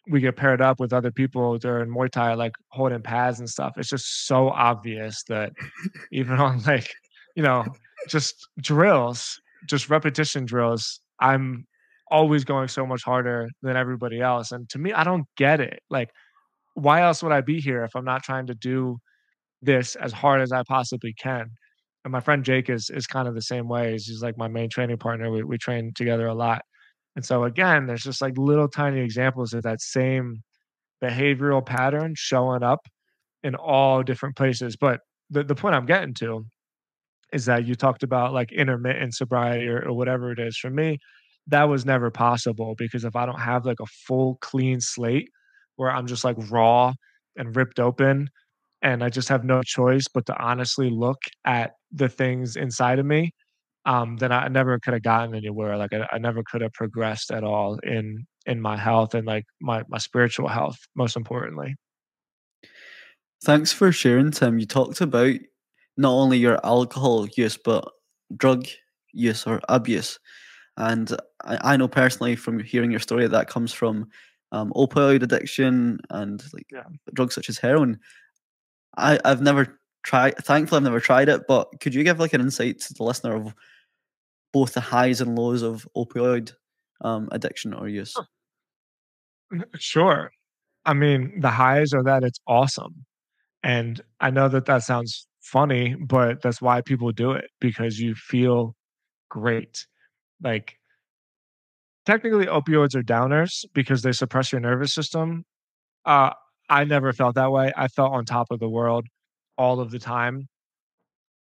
we 0.10 0.22
get 0.22 0.36
paired 0.38 0.62
up 0.62 0.80
with 0.80 0.94
other 0.94 1.12
people 1.12 1.58
during 1.58 1.90
Muay 1.90 2.10
Thai, 2.12 2.34
like, 2.36 2.54
holding 2.72 3.02
pads 3.02 3.40
and 3.40 3.50
stuff, 3.50 3.74
it's 3.78 3.90
just 3.90 4.28
so 4.28 4.50
obvious 4.50 5.24
that 5.30 5.52
even 6.12 6.40
on, 6.40 6.62
like, 6.64 6.90
you 7.36 7.44
know, 7.44 7.66
just 8.08 8.48
drills, 8.62 9.40
just 9.68 9.90
repetition 9.90 10.46
drills, 10.46 11.00
I'm 11.20 11.66
always 12.12 12.44
going 12.44 12.68
so 12.70 12.86
much 12.86 13.04
harder 13.04 13.50
than 13.62 13.78
everybody 13.78 14.22
else, 14.22 14.52
and 14.52 14.70
to 14.70 14.80
me, 14.80 14.94
I 14.94 15.04
don't 15.04 15.26
get 15.38 15.60
it. 15.62 15.80
Like, 15.90 16.10
why 16.76 17.02
else 17.02 17.24
would 17.24 17.32
I 17.32 17.42
be 17.42 17.60
here 17.60 17.84
if 17.84 17.96
I'm 17.96 18.06
not 18.06 18.24
trying 18.24 18.48
to 18.48 18.56
do 18.56 18.98
this 19.62 19.96
as 19.96 20.14
hard 20.14 20.42
as 20.42 20.52
I 20.52 20.64
possibly 20.68 21.14
can? 21.14 21.52
And 22.06 22.12
my 22.12 22.22
friend 22.22 22.44
Jake 22.46 22.70
is 22.70 22.90
is 22.92 23.08
kind 23.08 23.28
of 23.28 23.36
the 23.36 23.42
same 23.42 23.68
way. 23.68 23.94
He's 23.94 24.08
he's, 24.08 24.22
like, 24.24 24.38
my 24.38 24.48
main 24.48 24.70
training 24.70 24.98
partner. 24.98 25.32
We 25.32 25.44
we 25.44 25.58
train 25.58 25.94
together 25.96 26.28
a 26.28 26.36
lot. 26.36 26.64
And 27.16 27.26
so, 27.26 27.44
again, 27.44 27.86
there's 27.88 28.04
just, 28.04 28.22
like, 28.22 28.38
little 28.38 28.68
tiny 28.68 29.02
examples 29.02 29.54
of 29.54 29.64
that 29.64 29.82
same 29.82 30.44
behavioral 31.04 31.66
pattern 31.66 32.14
showing 32.18 32.64
up, 32.64 32.88
in 33.44 33.56
all 33.56 34.04
different 34.04 34.36
places, 34.38 34.76
but 34.78 35.02
the 35.30 35.44
the 35.44 35.56
point 35.56 35.76
I'm 35.76 35.86
getting 35.88 36.14
to 36.16 36.46
is 37.34 37.46
that 37.46 37.66
you 37.68 37.76
talked 37.76 38.04
about, 38.04 38.34
like, 38.34 38.52
intermittent 38.54 39.16
sobriety 39.16 39.68
or 39.68 39.84
or 39.88 39.94
whatever 39.94 40.32
it 40.34 40.40
is. 40.40 40.58
For 40.58 40.70
me, 40.72 41.00
that 41.48 41.66
was 41.66 41.86
never 41.86 42.12
possible 42.12 42.76
because 42.78 43.06
if 43.06 43.16
I 43.18 43.26
don't 43.28 43.40
have, 43.42 43.66
like, 43.66 43.80
a 43.82 43.86
full 44.08 44.38
clean 44.42 44.82
slate 44.82 45.30
where 45.78 45.92
I'm 45.92 46.08
just, 46.08 46.24
like, 46.26 46.38
raw 46.52 46.94
and 47.38 47.56
ripped 47.56 47.80
open, 47.80 48.30
and 48.84 49.04
I 49.04 49.10
just 49.10 49.30
have 49.30 49.44
no 49.46 49.62
choice 49.64 50.08
but 50.14 50.26
to 50.28 50.38
honestly 50.42 50.90
look 50.92 51.20
at 51.46 51.74
the 51.92 52.10
things 52.10 52.56
inside 52.58 53.00
of 53.00 53.06
me, 53.08 53.32
um, 53.94 54.18
then 54.18 54.32
I 54.32 54.48
never 54.50 54.80
coulda 54.80 55.00
gotten 55.02 55.36
anywhere, 55.36 55.78
like, 55.78 55.94
I 55.94 56.08
I 56.16 56.18
never 56.20 56.42
could 56.50 56.62
have 56.62 56.74
progressed 56.74 57.32
at 57.32 57.44
all 57.44 57.72
in 57.96 58.06
in 58.46 58.62
my 58.62 58.78
health 58.78 59.12
and, 59.16 59.26
like, 59.28 59.46
my 59.70 59.84
my 59.94 60.00
spiritual 60.00 60.48
health, 60.50 60.80
most 60.96 61.16
importantly. 61.18 61.72
Thanks 63.44 63.72
for 63.72 63.92
sharing, 63.92 64.32
Tim. 64.32 64.60
You 64.60 64.66
talked 64.66 65.02
about 65.02 65.36
not 65.98 66.12
only 66.12 66.38
your 66.38 66.60
alcohol 66.66 67.28
use, 67.38 67.58
but 67.58 67.90
drug 68.36 68.68
use 69.14 69.48
or 69.48 69.62
abuse. 69.70 70.20
And 70.78 71.12
I, 71.44 71.74
I 71.74 71.78
know 71.78 71.88
personally 71.88 72.36
from 72.36 72.60
hearing 72.60 72.92
your 72.92 73.00
story 73.00 73.28
that 73.28 73.50
comes 73.50 73.74
from 73.74 74.10
um, 74.52 74.72
opioid 74.76 75.24
addiction 75.24 76.00
and 76.10 76.44
like 76.54 76.68
Yeah. 76.72 76.84
drugs 77.14 77.36
such 77.36 77.50
as 77.50 77.58
heroin. 77.58 78.00
I, 78.98 79.20
I've 79.26 79.42
never 79.42 79.80
tried, 80.04 80.38
thankfully, 80.38 80.78
I've 80.78 80.84
never 80.84 81.00
tried 81.00 81.30
it, 81.30 81.44
but 81.48 81.68
could 81.82 81.94
you 81.96 82.04
give 82.04 82.20
like 82.20 82.34
an 82.34 82.42
insight 82.42 82.80
to 82.82 82.94
the 82.94 83.04
listener 83.04 83.36
of 83.36 83.54
both 84.54 84.74
the 84.74 84.82
highs 84.82 85.22
and 85.22 85.38
lows 85.38 85.62
of 85.62 85.88
opioid 85.96 86.54
um, 87.02 87.30
addiction 87.32 87.74
or 87.74 87.88
use? 87.88 88.24
Sure. 89.78 90.32
I 90.86 90.94
mean, 90.94 91.40
the 91.42 91.50
highs 91.50 91.94
are 91.94 92.04
that 92.04 92.24
it's 92.24 92.40
awesome. 92.48 93.06
And 93.64 94.02
I 94.22 94.32
know 94.32 94.50
that 94.50 94.66
that 94.68 94.84
sounds 94.84 95.28
funny, 95.42 95.96
but 95.96 96.42
that's 96.42 96.62
why 96.62 96.82
people 96.82 97.12
do 97.12 97.32
it 97.34 97.50
because 97.62 98.00
you 98.00 98.16
feel 98.16 98.76
great. 99.30 99.86
Like, 100.44 100.76
technically, 102.06 102.46
opioids 102.46 102.96
are 102.96 103.04
downers 103.04 103.66
because 103.74 104.02
they 104.02 104.12
suppress 104.12 104.52
your 104.52 104.62
nervous 104.62 104.94
system. 104.94 105.46
Uh, 106.06 106.32
I 106.70 106.84
never 106.86 107.14
felt 107.14 107.36
that 107.36 107.52
way. 107.52 107.72
I 107.76 107.88
felt 107.88 108.14
on 108.14 108.26
top 108.26 108.48
of 108.52 108.60
the 108.60 108.70
world 108.70 109.08
all 109.58 109.80
of 109.80 109.92
the 109.92 110.00
time. 110.00 110.48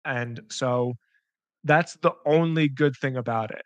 And 0.05 0.41
so 0.49 0.93
that's 1.65 1.97
the 2.01 2.11
only 2.25 2.69
good 2.69 2.95
thing 2.95 3.17
about 3.17 3.51
it. 3.51 3.63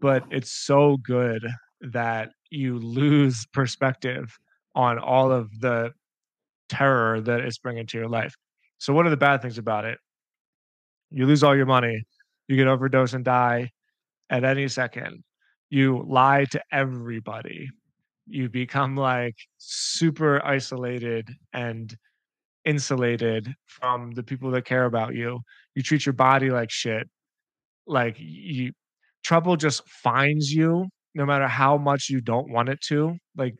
But 0.00 0.24
it's 0.30 0.52
so 0.52 0.98
good 0.98 1.44
that 1.80 2.30
you 2.50 2.78
lose 2.78 3.46
perspective 3.52 4.38
on 4.74 4.98
all 4.98 5.32
of 5.32 5.60
the 5.60 5.92
terror 6.68 7.20
that 7.20 7.40
it's 7.40 7.58
bringing 7.58 7.86
to 7.86 7.98
your 7.98 8.08
life. 8.08 8.34
So, 8.78 8.92
what 8.92 9.06
are 9.06 9.10
the 9.10 9.16
bad 9.16 9.42
things 9.42 9.58
about 9.58 9.84
it? 9.84 9.98
You 11.10 11.26
lose 11.26 11.42
all 11.42 11.56
your 11.56 11.66
money, 11.66 12.04
you 12.48 12.56
get 12.56 12.68
overdose 12.68 13.12
and 13.12 13.24
die 13.24 13.70
at 14.30 14.44
any 14.44 14.68
second. 14.68 15.24
You 15.70 16.04
lie 16.06 16.44
to 16.46 16.62
everybody. 16.70 17.70
You 18.26 18.48
become 18.48 18.96
like 18.96 19.36
super 19.58 20.44
isolated 20.44 21.28
and 21.52 21.94
insulated 22.64 23.52
from 23.66 24.12
the 24.12 24.22
people 24.22 24.50
that 24.52 24.64
care 24.64 24.84
about 24.84 25.14
you. 25.14 25.40
You 25.74 25.82
treat 25.82 26.06
your 26.06 26.12
body 26.12 26.50
like 26.50 26.70
shit. 26.70 27.08
Like 27.86 28.16
you 28.18 28.72
trouble 29.24 29.56
just 29.56 29.88
finds 29.88 30.50
you 30.50 30.88
no 31.14 31.26
matter 31.26 31.46
how 31.46 31.76
much 31.76 32.08
you 32.08 32.20
don't 32.20 32.50
want 32.50 32.68
it 32.68 32.80
to. 32.88 33.16
Like 33.36 33.54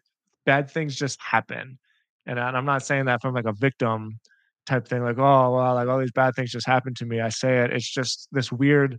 bad 0.47 0.71
things 0.71 0.97
just 0.97 1.21
happen. 1.21 1.79
And, 2.27 2.39
and 2.39 2.57
I'm 2.57 2.65
not 2.65 2.85
saying 2.85 3.07
that 3.07 3.21
from 3.21 3.35
like 3.35 3.47
a 3.47 3.53
victim 3.53 4.19
type 4.67 4.87
thing, 4.87 5.03
like, 5.03 5.19
oh 5.19 5.55
well, 5.55 5.75
like 5.75 5.89
all 5.89 5.99
these 5.99 6.13
bad 6.13 6.35
things 6.35 6.53
just 6.53 6.67
happened 6.67 6.97
to 6.97 7.07
me. 7.07 7.21
I 7.21 7.29
say 7.29 7.61
it, 7.61 7.73
it's 7.73 7.91
just 7.91 8.29
this 8.33 8.53
weird 8.53 8.99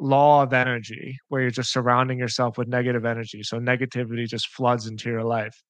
law 0.00 0.42
of 0.42 0.52
energy 0.52 1.18
where 1.28 1.42
you're 1.42 1.50
just 1.50 1.72
surrounding 1.72 2.18
yourself 2.18 2.58
with 2.58 2.68
negative 2.68 3.04
energy. 3.04 3.42
So 3.42 3.58
negativity 3.58 4.26
just 4.26 4.48
floods 4.48 4.86
into 4.86 5.10
your 5.10 5.24
life. 5.24 5.62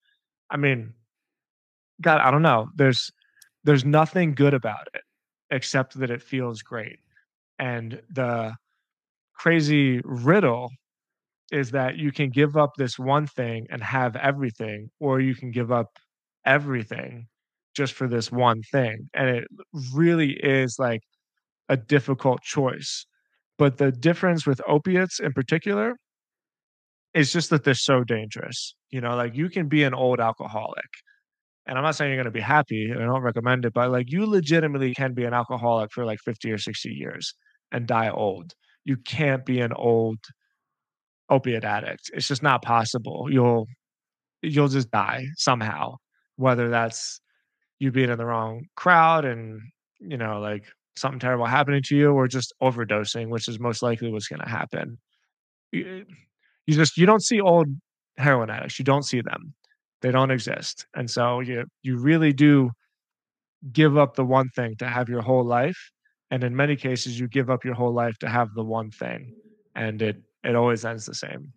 I 0.50 0.56
mean, 0.56 0.94
God, 2.00 2.20
I 2.20 2.30
don't 2.30 2.42
know. 2.42 2.68
There's 2.74 3.10
there's 3.64 3.84
nothing 3.84 4.34
good 4.34 4.54
about 4.54 4.88
it 4.94 5.02
except 5.50 5.98
that 5.98 6.10
it 6.10 6.22
feels 6.22 6.62
great. 6.62 6.98
And 7.58 8.00
the 8.10 8.54
crazy 9.36 10.00
riddle 10.04 10.70
is 11.52 11.70
that 11.72 11.96
you 11.96 12.10
can 12.12 12.30
give 12.30 12.56
up 12.56 12.72
this 12.76 12.98
one 12.98 13.26
thing 13.26 13.66
and 13.70 13.82
have 13.82 14.16
everything, 14.16 14.90
or 15.00 15.20
you 15.20 15.34
can 15.34 15.50
give 15.50 15.70
up 15.70 15.98
everything 16.46 17.26
just 17.76 17.92
for 17.94 18.08
this 18.08 18.32
one 18.32 18.62
thing. 18.72 19.08
And 19.14 19.28
it 19.28 19.44
really 19.94 20.32
is 20.32 20.76
like 20.78 21.02
a 21.68 21.76
difficult 21.76 22.42
choice. 22.42 23.06
But 23.58 23.78
the 23.78 23.92
difference 23.92 24.46
with 24.46 24.60
opiates 24.66 25.20
in 25.20 25.32
particular 25.32 25.96
is 27.14 27.32
just 27.32 27.50
that 27.50 27.64
they're 27.64 27.74
so 27.74 28.04
dangerous. 28.04 28.74
You 28.90 29.00
know, 29.00 29.16
like 29.16 29.34
you 29.34 29.48
can 29.48 29.68
be 29.68 29.84
an 29.84 29.94
old 29.94 30.20
alcoholic. 30.20 30.90
And 31.66 31.78
I'm 31.78 31.84
not 31.84 31.94
saying 31.94 32.10
you're 32.10 32.22
going 32.22 32.24
to 32.26 32.30
be 32.30 32.40
happy, 32.40 32.90
and 32.90 33.02
I 33.02 33.06
don't 33.06 33.22
recommend 33.22 33.64
it, 33.64 33.72
but 33.72 33.90
like 33.90 34.10
you 34.10 34.26
legitimately 34.26 34.94
can 34.94 35.14
be 35.14 35.24
an 35.24 35.32
alcoholic 35.32 35.92
for 35.92 36.04
like 36.04 36.18
50 36.20 36.52
or 36.52 36.58
60 36.58 36.90
years 36.90 37.32
and 37.72 37.86
die 37.86 38.10
old. 38.10 38.52
You 38.84 38.96
can't 38.96 39.44
be 39.44 39.60
an 39.60 39.72
old 39.72 40.18
opiate 41.30 41.64
addict. 41.64 42.10
It's 42.12 42.28
just 42.28 42.42
not 42.42 42.62
possible. 42.62 43.28
You'll 43.30 43.66
you'll 44.42 44.68
just 44.68 44.90
die 44.90 45.26
somehow, 45.36 45.96
whether 46.36 46.68
that's 46.68 47.20
you 47.78 47.90
being 47.90 48.10
in 48.10 48.18
the 48.18 48.26
wrong 48.26 48.66
crowd 48.76 49.24
and 49.24 49.60
you 50.00 50.16
know 50.16 50.40
like 50.40 50.64
something 50.96 51.18
terrible 51.18 51.46
happening 51.46 51.82
to 51.86 51.96
you 51.96 52.12
or 52.12 52.28
just 52.28 52.52
overdosing, 52.62 53.28
which 53.28 53.48
is 53.48 53.58
most 53.58 53.82
likely 53.82 54.10
what's 54.10 54.28
going 54.28 54.40
to 54.40 54.48
happen. 54.48 54.98
You, 55.72 56.04
you 56.66 56.74
just 56.74 56.96
you 56.96 57.06
don't 57.06 57.22
see 57.22 57.40
old 57.40 57.68
heroin 58.16 58.50
addicts. 58.50 58.78
You 58.78 58.84
don't 58.84 59.04
see 59.04 59.20
them. 59.20 59.54
They 60.02 60.10
don't 60.10 60.30
exist. 60.30 60.86
And 60.94 61.10
so 61.10 61.40
you 61.40 61.64
you 61.82 61.98
really 61.98 62.32
do 62.32 62.70
give 63.72 63.96
up 63.96 64.14
the 64.14 64.24
one 64.24 64.48
thing 64.50 64.76
to 64.78 64.86
have 64.86 65.08
your 65.08 65.22
whole 65.22 65.44
life. 65.44 65.90
And 66.34 66.42
in 66.42 66.56
many 66.56 66.74
cases, 66.74 67.20
you 67.20 67.28
give 67.28 67.48
up 67.48 67.64
your 67.64 67.74
whole 67.74 67.92
life 67.92 68.18
to 68.18 68.28
have 68.28 68.54
the 68.54 68.64
one 68.64 68.90
thing. 68.90 69.32
And 69.76 70.02
it 70.02 70.20
it 70.42 70.56
always 70.56 70.84
ends 70.84 71.06
the 71.06 71.14
same. 71.14 71.52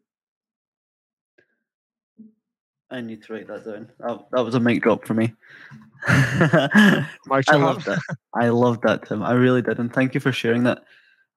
I 2.91 3.01
need 3.01 3.23
to 3.23 3.33
write 3.33 3.47
that 3.47 3.65
down. 3.65 3.89
That, 3.99 4.27
that 4.31 4.45
was 4.45 4.53
a 4.53 4.59
mic 4.59 4.83
drop 4.83 5.07
for 5.07 5.15
me. 5.15 5.33
I 6.07 7.07
chill 7.41 7.57
love 7.57 7.85
that. 7.85 7.99
I 8.35 8.49
love 8.49 8.79
that, 8.81 9.07
Tim. 9.07 9.23
I 9.23 9.31
really 9.31 9.63
did, 9.63 9.79
and 9.79 9.91
thank 9.91 10.13
you 10.13 10.19
for 10.19 10.31
sharing 10.31 10.65
that 10.65 10.83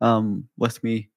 um, 0.03 0.47
with 0.59 0.85
me. 0.85 1.09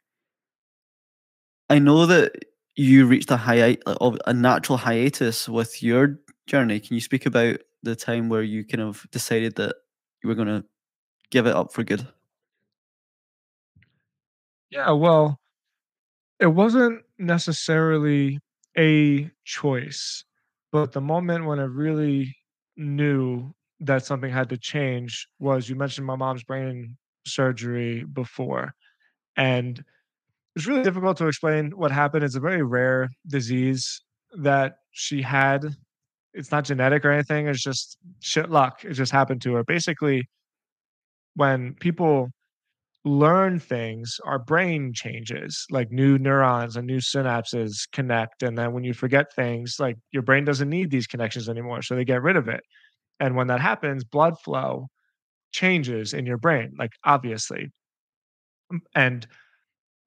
I 1.69 1.77
know 1.79 2.05
that 2.05 2.31
you 2.77 3.05
reached 3.05 3.31
a 3.31 3.37
high 3.37 3.77
a 3.85 4.33
natural 4.33 4.77
hiatus 4.77 5.49
with 5.49 5.83
your 5.83 6.21
journey. 6.47 6.79
Can 6.79 6.95
you 6.95 7.01
speak 7.01 7.25
about 7.25 7.57
the 7.81 7.97
time 7.97 8.29
where 8.29 8.43
you 8.43 8.63
kind 8.63 8.81
of 8.81 9.05
decided 9.11 9.57
that 9.57 9.75
you 10.23 10.29
were 10.29 10.35
going 10.35 10.47
to 10.47 10.63
give 11.33 11.47
it 11.47 11.55
up 11.55 11.73
for 11.73 11.83
good? 11.83 12.07
Yeah, 14.69 14.91
well, 14.91 15.39
it 16.39 16.45
wasn't 16.47 17.01
necessarily 17.17 18.39
a 18.77 19.31
choice, 19.43 20.25
but 20.71 20.91
the 20.91 21.01
moment 21.01 21.45
when 21.45 21.59
I 21.59 21.63
really 21.63 22.35
knew 22.77 23.51
that 23.79 24.05
something 24.05 24.31
had 24.31 24.49
to 24.49 24.57
change 24.57 25.27
was 25.39 25.67
you 25.67 25.75
mentioned 25.75 26.05
my 26.05 26.15
mom's 26.15 26.43
brain 26.43 26.97
surgery 27.25 28.03
before. 28.03 28.75
And 29.35 29.83
it's 30.55 30.67
really 30.67 30.83
difficult 30.83 31.17
to 31.17 31.27
explain 31.27 31.71
what 31.71 31.89
happened. 31.91 32.23
It's 32.23 32.35
a 32.35 32.39
very 32.39 32.61
rare 32.61 33.09
disease 33.27 34.01
that 34.37 34.77
she 34.91 35.21
had. 35.23 35.65
It's 36.35 36.51
not 36.51 36.65
genetic 36.65 37.03
or 37.05 37.11
anything. 37.11 37.47
It's 37.47 37.63
just 37.63 37.97
shit 38.19 38.51
luck. 38.51 38.83
It 38.83 38.93
just 38.93 39.11
happened 39.11 39.41
to 39.43 39.53
her. 39.55 39.63
Basically, 39.63 40.27
when 41.35 41.75
people 41.79 42.29
learn 43.05 43.59
things, 43.59 44.19
our 44.23 44.39
brain 44.39 44.93
changes, 44.93 45.65
like 45.69 45.91
new 45.91 46.17
neurons 46.17 46.77
and 46.77 46.87
new 46.87 46.99
synapses 46.99 47.81
connect. 47.91 48.43
And 48.43 48.57
then 48.57 48.71
when 48.73 48.83
you 48.83 48.93
forget 48.93 49.33
things, 49.33 49.75
like 49.79 49.97
your 50.11 50.23
brain 50.23 50.45
doesn't 50.45 50.69
need 50.69 50.89
these 50.89 51.07
connections 51.07 51.49
anymore. 51.49 51.81
So 51.81 51.95
they 51.95 52.05
get 52.05 52.21
rid 52.21 52.37
of 52.37 52.47
it. 52.47 52.61
And 53.19 53.35
when 53.35 53.47
that 53.47 53.59
happens, 53.59 54.03
blood 54.03 54.39
flow 54.39 54.87
changes 55.51 56.13
in 56.13 56.25
your 56.25 56.37
brain, 56.37 56.73
like 56.77 56.91
obviously. 57.03 57.71
And 58.95 59.27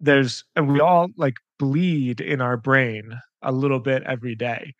there's, 0.00 0.44
and 0.56 0.72
we 0.72 0.80
all 0.80 1.08
like 1.16 1.34
bleed 1.58 2.20
in 2.20 2.40
our 2.40 2.56
brain 2.56 3.10
a 3.42 3.52
little 3.52 3.80
bit 3.80 4.02
every 4.04 4.34
day 4.34 4.72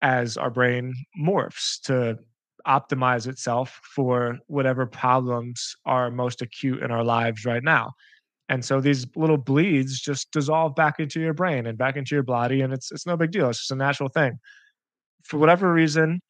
as 0.00 0.36
our 0.36 0.50
brain 0.50 0.94
morphs 1.20 1.80
to 1.82 2.18
optimize 2.68 3.26
itself 3.26 3.80
for 3.82 4.38
whatever 4.46 4.86
problems 4.86 5.74
are 5.86 6.10
most 6.10 6.42
acute 6.42 6.82
in 6.82 6.90
our 6.90 7.04
lives 7.04 7.44
right 7.44 7.62
now. 7.64 7.92
And 8.48 8.64
so 8.64 8.80
these 8.80 9.06
little 9.16 9.36
bleeds 9.36 10.00
just 10.00 10.30
dissolve 10.32 10.74
back 10.74 10.98
into 10.98 11.20
your 11.20 11.34
brain 11.34 11.66
and 11.66 11.76
back 11.76 11.96
into 11.96 12.14
your 12.14 12.22
body, 12.22 12.60
and 12.60 12.72
it's 12.72 12.90
it's 12.90 13.06
no 13.06 13.16
big 13.16 13.30
deal. 13.30 13.48
It's 13.48 13.58
just 13.58 13.70
a 13.70 13.76
natural 13.76 14.08
thing. 14.08 14.38
For 15.24 15.38
whatever 15.38 15.72
reason, 15.72 16.20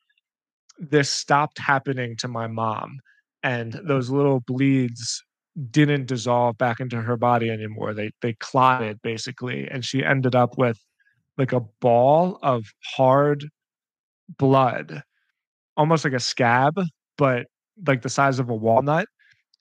this 0.78 1.10
stopped 1.10 1.58
happening 1.58 2.16
to 2.16 2.28
my 2.28 2.46
mom, 2.48 2.98
and 3.42 3.72
those 3.84 4.10
little 4.10 4.40
bleeds 4.40 5.22
didn't 5.70 6.06
dissolve 6.06 6.56
back 6.58 6.80
into 6.80 7.00
her 7.00 7.16
body 7.16 7.50
anymore. 7.50 7.94
They 7.94 8.10
they 8.20 8.34
clotted 8.34 9.00
basically, 9.02 9.68
and 9.68 9.84
she 9.84 10.04
ended 10.04 10.34
up 10.34 10.58
with 10.58 10.78
like 11.36 11.52
a 11.52 11.60
ball 11.80 12.38
of 12.42 12.66
hard 12.96 13.48
blood, 14.38 15.02
almost 15.78 16.04
like 16.04 16.14
a 16.14 16.20
scab, 16.20 16.78
but 17.16 17.46
like 17.86 18.02
the 18.02 18.10
size 18.10 18.40
of 18.40 18.50
a 18.50 18.54
walnut 18.54 19.08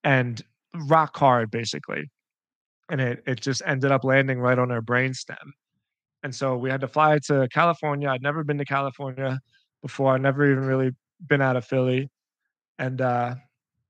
and 0.04 0.42
rock 0.88 1.16
hard 1.18 1.52
basically. 1.52 2.10
And 2.90 3.02
it 3.02 3.24
it 3.28 3.42
just 3.42 3.62
ended 3.66 3.92
up 3.92 4.04
landing 4.04 4.40
right 4.40 4.60
on 4.60 4.70
her 4.72 4.82
brainstem. 4.82 5.38
And 6.24 6.36
so 6.36 6.58
we 6.58 6.70
had 6.70 6.82
to 6.82 6.88
fly 6.88 7.20
to 7.28 7.48
California. 7.54 8.10
I'd 8.10 8.24
never 8.24 8.44
been 8.44 8.58
to 8.58 8.66
California 8.66 9.40
before. 9.82 10.16
I'd 10.16 10.22
never 10.22 10.50
even 10.52 10.66
really 10.66 10.92
been 11.28 11.42
out 11.42 11.56
of 11.56 11.66
Philly. 11.66 12.10
And 12.80 13.02
uh, 13.02 13.36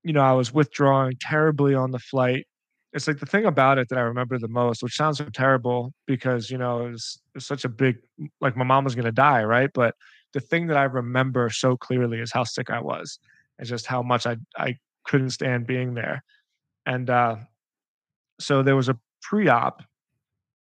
you 0.03 0.13
know, 0.13 0.21
I 0.21 0.34
was 0.34 0.53
withdrawing 0.53 1.13
terribly 1.21 1.75
on 1.75 1.91
the 1.91 1.99
flight. 1.99 2.47
It's 2.93 3.07
like 3.07 3.19
the 3.19 3.25
thing 3.25 3.45
about 3.45 3.78
it 3.78 3.89
that 3.89 3.97
I 3.99 4.01
remember 4.01 4.39
the 4.39 4.47
most, 4.47 4.84
which 4.84 4.95
sounds 4.95 5.19
so 5.19 5.25
terrible 5.34 5.93
because, 6.07 6.49
you 6.49 6.57
know, 6.57 6.88
it 6.88 6.91
was, 6.91 7.21
it 7.36 7.38
was 7.38 7.45
such 7.45 7.65
a 7.65 7.69
big 7.69 7.97
like 8.41 8.57
my 8.57 8.63
mom 8.65 8.84
was 8.86 8.95
gonna 8.95 9.11
die, 9.11 9.43
right? 9.43 9.69
But 9.73 9.95
the 10.38 10.41
thing 10.41 10.67
that 10.67 10.77
I 10.77 10.83
remember 10.83 11.49
so 11.49 11.75
clearly 11.75 12.19
is 12.19 12.31
how 12.31 12.43
sick 12.43 12.69
I 12.69 12.79
was 12.79 13.17
and 13.57 13.67
just 13.67 13.88
how 13.88 14.03
much 14.03 14.27
I 14.27 14.38
I 14.55 14.75
couldn't 15.03 15.31
stand 15.31 15.65
being 15.65 15.95
there. 15.95 16.23
And 16.85 17.09
uh 17.09 17.38
so 18.39 18.61
there 18.61 18.75
was 18.75 18.88
a 18.88 18.99
pre-op 19.23 19.81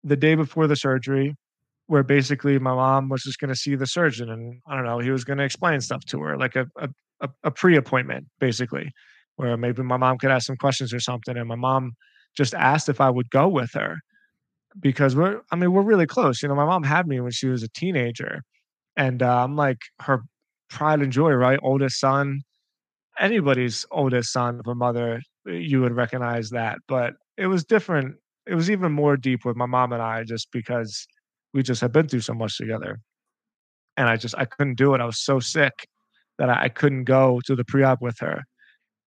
the 0.03 0.15
day 0.15 0.33
before 0.33 0.65
the 0.65 0.75
surgery 0.75 1.35
where 1.85 2.01
basically 2.01 2.57
my 2.57 2.73
mom 2.73 3.09
was 3.09 3.21
just 3.21 3.37
going 3.37 3.53
to 3.53 3.55
see 3.55 3.75
the 3.75 3.85
surgeon 3.85 4.31
and 4.31 4.59
I 4.67 4.75
don't 4.75 4.85
know, 4.85 4.97
he 4.97 5.11
was 5.11 5.23
going 5.23 5.37
to 5.37 5.43
explain 5.43 5.81
stuff 5.81 6.03
to 6.05 6.19
her 6.21 6.35
like 6.35 6.55
a, 6.55 6.65
a, 6.77 6.89
a 7.21 7.29
a 7.43 7.51
pre-appointment 7.51 8.25
basically 8.39 8.91
where 9.35 9.55
maybe 9.55 9.83
my 9.83 9.97
mom 9.97 10.17
could 10.17 10.31
ask 10.31 10.47
some 10.47 10.57
questions 10.57 10.91
or 10.95 10.99
something 10.99 11.37
and 11.37 11.47
my 11.47 11.61
mom 11.67 11.91
just 12.35 12.55
asked 12.55 12.89
if 12.89 12.99
I 12.99 13.11
would 13.11 13.29
go 13.29 13.47
with 13.47 13.71
her 13.73 13.99
because 14.79 15.15
we're 15.15 15.41
I 15.51 15.55
mean 15.57 15.71
we're 15.73 15.89
really 15.93 16.07
close. 16.07 16.41
You 16.41 16.49
know, 16.49 16.55
my 16.55 16.65
mom 16.65 16.81
had 16.81 17.05
me 17.05 17.19
when 17.19 17.33
she 17.39 17.49
was 17.49 17.61
a 17.61 17.69
teenager 17.69 18.41
and 18.99 19.23
uh, 19.23 19.43
I'm 19.45 19.55
like 19.55 19.79
her 20.01 20.23
pride 20.69 21.01
and 21.01 21.11
joy, 21.11 21.31
right? 21.31 21.57
Oldest 21.63 21.99
son, 22.01 22.41
anybody's 23.17 23.85
oldest 23.91 24.33
son 24.33 24.59
of 24.59 24.67
a 24.67 24.75
mother, 24.75 25.21
you 25.45 25.81
would 25.81 25.95
recognize 25.95 26.49
that. 26.49 26.79
But 26.85 27.13
it 27.37 27.47
was 27.47 27.63
different. 27.63 28.17
It 28.45 28.55
was 28.55 28.69
even 28.69 28.91
more 28.91 29.15
deep 29.15 29.45
with 29.45 29.55
my 29.55 29.67
mom 29.67 29.93
and 29.93 30.01
I 30.01 30.25
just 30.25 30.51
because 30.51 31.07
we 31.53 31.63
just 31.63 31.79
had 31.79 31.93
been 31.93 32.09
through 32.09 32.19
so 32.19 32.33
much 32.33 32.57
together. 32.57 32.99
And 33.95 34.09
I 34.09 34.17
just 34.17 34.35
I 34.37 34.43
couldn't 34.43 34.75
do 34.75 34.93
it. 34.93 35.01
I 35.01 35.05
was 35.05 35.23
so 35.23 35.39
sick 35.39 35.87
that 36.37 36.49
I, 36.49 36.65
I 36.65 36.69
couldn't 36.69 37.05
go 37.05 37.39
to 37.45 37.55
the 37.55 37.63
pre-op 37.63 38.01
with 38.01 38.19
her. 38.19 38.43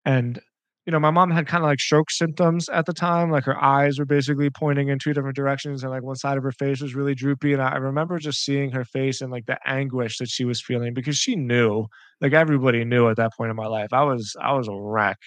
And 0.07 0.41
you 0.87 0.91
know, 0.91 0.99
my 0.99 1.11
mom 1.13 1.31
had 1.31 1.47
kind 1.47 1.63
of 1.63 1.69
like 1.69 1.79
stroke 1.79 2.11
symptoms 2.11 2.69
at 2.69 2.87
the 2.87 2.93
time. 2.93 3.31
Like 3.31 3.45
her 3.45 3.63
eyes 3.63 3.99
were 3.99 4.05
basically 4.05 4.51
pointing 4.51 4.89
in 4.89 4.99
two 4.99 5.13
different 5.13 5.37
directions, 5.37 5.83
and 5.83 5.93
like 5.93 6.03
one 6.03 6.17
side 6.17 6.37
of 6.37 6.43
her 6.43 6.53
face 6.53 6.81
was 6.81 6.95
really 6.95 7.15
droopy. 7.15 7.53
And 7.53 7.63
I, 7.63 7.77
remember 7.77 8.19
just 8.19 8.45
seeing 8.45 8.73
her 8.73 8.85
face 8.85 9.21
and 9.21 9.31
like 9.31 9.47
the 9.47 9.59
anguish 9.65 10.19
that 10.19 10.29
she 10.29 10.45
was 10.45 10.61
feeling 10.61 10.93
because 10.93 11.17
she 11.17 11.37
knew, 11.37 11.87
like 12.21 12.33
everybody 12.33 12.85
knew 12.85 13.09
at 13.09 13.17
that 13.17 13.33
point 13.37 13.51
in 13.51 13.57
my 13.57 13.67
life, 13.67 13.93
I 13.93 14.03
was 14.03 14.35
I 14.41 14.53
was 14.55 14.67
a 14.69 14.75
wreck, 14.75 15.19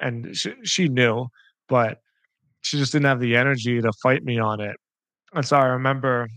and 0.00 0.36
she, 0.36 0.54
she 0.64 0.88
knew, 0.88 1.26
but 1.68 1.98
she 2.62 2.78
just 2.78 2.92
didn't 2.92 3.06
have 3.06 3.20
the 3.20 3.36
energy 3.36 3.80
to 3.80 3.92
fight 4.02 4.24
me 4.24 4.38
on 4.38 4.60
it. 4.60 4.76
And 5.34 5.46
so 5.46 5.56
I 5.56 5.66
remember 5.66 6.28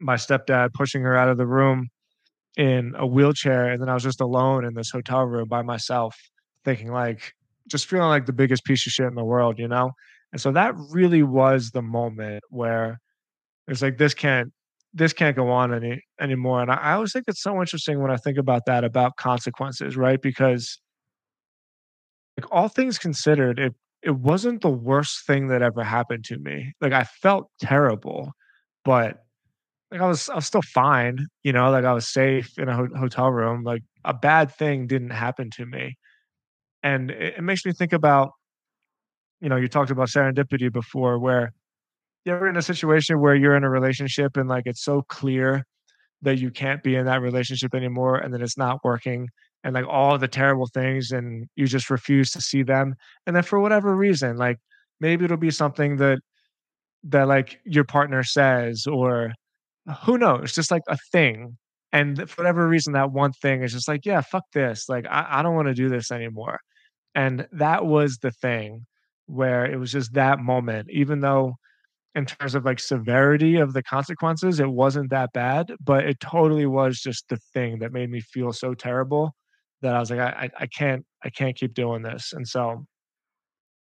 my 0.00 0.16
stepdad 0.16 0.72
pushing 0.74 1.02
her 1.02 1.16
out 1.16 1.28
of 1.28 1.38
the 1.38 1.46
room 1.46 1.88
in 2.56 2.94
a 2.98 3.06
wheelchair, 3.06 3.70
and 3.70 3.80
then 3.82 3.88
I 3.88 3.94
was 3.94 4.02
just 4.02 4.20
alone 4.20 4.64
in 4.64 4.74
this 4.74 4.90
hotel 4.90 5.24
room 5.24 5.48
by 5.48 5.62
myself, 5.62 6.16
thinking 6.64 6.92
like, 6.92 7.34
just 7.68 7.86
feeling 7.86 8.08
like 8.08 8.26
the 8.26 8.32
biggest 8.32 8.64
piece 8.64 8.86
of 8.86 8.92
shit 8.92 9.06
in 9.06 9.14
the 9.14 9.24
world, 9.24 9.58
you 9.58 9.68
know? 9.68 9.92
And 10.32 10.40
so 10.40 10.52
that 10.52 10.74
really 10.90 11.22
was 11.22 11.70
the 11.70 11.82
moment 11.82 12.42
where 12.50 13.00
it's 13.66 13.82
like 13.82 13.98
this 13.98 14.14
can't 14.14 14.52
this 14.94 15.12
can't 15.12 15.36
go 15.36 15.50
on 15.50 15.72
any 15.74 16.02
anymore. 16.20 16.62
And 16.62 16.70
I, 16.70 16.76
I 16.76 16.92
always 16.94 17.12
think 17.12 17.26
it's 17.28 17.42
so 17.42 17.60
interesting 17.60 18.00
when 18.00 18.10
I 18.10 18.16
think 18.16 18.38
about 18.38 18.64
that 18.66 18.84
about 18.84 19.16
consequences, 19.16 19.96
right? 19.96 20.20
Because 20.20 20.78
like 22.38 22.50
all 22.52 22.68
things 22.68 22.98
considered, 22.98 23.58
it 23.58 23.74
it 24.02 24.16
wasn't 24.16 24.62
the 24.62 24.70
worst 24.70 25.26
thing 25.26 25.48
that 25.48 25.62
ever 25.62 25.82
happened 25.82 26.24
to 26.26 26.38
me. 26.38 26.72
Like 26.80 26.92
I 26.92 27.04
felt 27.04 27.50
terrible, 27.60 28.32
but 28.84 29.18
like 29.90 30.00
I 30.00 30.06
was 30.06 30.28
I 30.28 30.36
was 30.36 30.46
still 30.46 30.62
fine, 30.62 31.26
you 31.42 31.52
know, 31.52 31.70
like 31.70 31.84
I 31.84 31.92
was 31.92 32.08
safe 32.08 32.58
in 32.58 32.68
a 32.68 32.76
ho- 32.76 32.88
hotel 32.96 33.30
room. 33.30 33.64
Like 33.64 33.82
a 34.04 34.14
bad 34.14 34.54
thing 34.54 34.86
didn't 34.86 35.10
happen 35.10 35.50
to 35.52 35.66
me. 35.66 35.96
And 36.82 37.10
it, 37.10 37.34
it 37.38 37.42
makes 37.42 37.64
me 37.64 37.72
think 37.72 37.92
about, 37.92 38.30
you 39.40 39.48
know, 39.48 39.56
you 39.56 39.68
talked 39.68 39.90
about 39.90 40.08
serendipity 40.08 40.72
before 40.72 41.18
where 41.18 41.52
you're 42.24 42.46
in 42.46 42.56
a 42.56 42.62
situation 42.62 43.20
where 43.20 43.34
you're 43.34 43.56
in 43.56 43.64
a 43.64 43.70
relationship 43.70 44.36
and 44.36 44.48
like 44.48 44.64
it's 44.66 44.82
so 44.82 45.02
clear 45.08 45.64
that 46.22 46.38
you 46.38 46.50
can't 46.50 46.82
be 46.82 46.96
in 46.96 47.06
that 47.06 47.20
relationship 47.22 47.74
anymore 47.74 48.16
and 48.16 48.34
that 48.34 48.42
it's 48.42 48.58
not 48.58 48.78
working 48.84 49.28
and 49.64 49.74
like 49.74 49.86
all 49.86 50.18
the 50.18 50.28
terrible 50.28 50.66
things 50.66 51.10
and 51.10 51.46
you 51.56 51.66
just 51.66 51.90
refuse 51.90 52.30
to 52.32 52.40
see 52.40 52.62
them 52.62 52.94
and 53.26 53.34
then 53.34 53.42
for 53.42 53.60
whatever 53.60 53.94
reason 53.94 54.36
like 54.36 54.58
maybe 55.00 55.24
it'll 55.24 55.36
be 55.36 55.50
something 55.50 55.96
that 55.96 56.18
that 57.04 57.28
like 57.28 57.60
your 57.64 57.84
partner 57.84 58.22
says 58.22 58.86
or 58.86 59.32
who 60.04 60.18
knows 60.18 60.52
just 60.54 60.70
like 60.70 60.82
a 60.88 60.98
thing 61.12 61.56
and 61.92 62.28
for 62.28 62.42
whatever 62.42 62.68
reason 62.68 62.92
that 62.92 63.12
one 63.12 63.32
thing 63.32 63.62
is 63.62 63.72
just 63.72 63.88
like 63.88 64.04
yeah 64.04 64.20
fuck 64.20 64.44
this 64.52 64.88
like 64.88 65.06
i, 65.10 65.26
I 65.30 65.42
don't 65.42 65.54
want 65.54 65.68
to 65.68 65.74
do 65.74 65.88
this 65.88 66.10
anymore 66.10 66.60
and 67.14 67.46
that 67.52 67.86
was 67.86 68.18
the 68.18 68.30
thing 68.30 68.86
where 69.26 69.64
it 69.66 69.78
was 69.78 69.92
just 69.92 70.14
that 70.14 70.38
moment 70.40 70.88
even 70.90 71.20
though 71.20 71.54
in 72.14 72.26
terms 72.26 72.54
of 72.54 72.64
like 72.64 72.80
severity 72.80 73.56
of 73.56 73.72
the 73.72 73.82
consequences, 73.82 74.58
it 74.58 74.68
wasn't 74.68 75.10
that 75.10 75.32
bad, 75.32 75.72
but 75.80 76.04
it 76.04 76.18
totally 76.20 76.66
was 76.66 77.00
just 77.00 77.28
the 77.28 77.38
thing 77.54 77.78
that 77.78 77.92
made 77.92 78.10
me 78.10 78.20
feel 78.20 78.52
so 78.52 78.74
terrible 78.74 79.34
that 79.82 79.94
I 79.94 80.00
was 80.00 80.10
like, 80.10 80.18
I, 80.18 80.50
I, 80.58 80.66
can't, 80.66 81.04
I 81.24 81.30
can't 81.30 81.56
keep 81.56 81.74
doing 81.74 82.02
this. 82.02 82.32
And 82.32 82.46
so, 82.46 82.84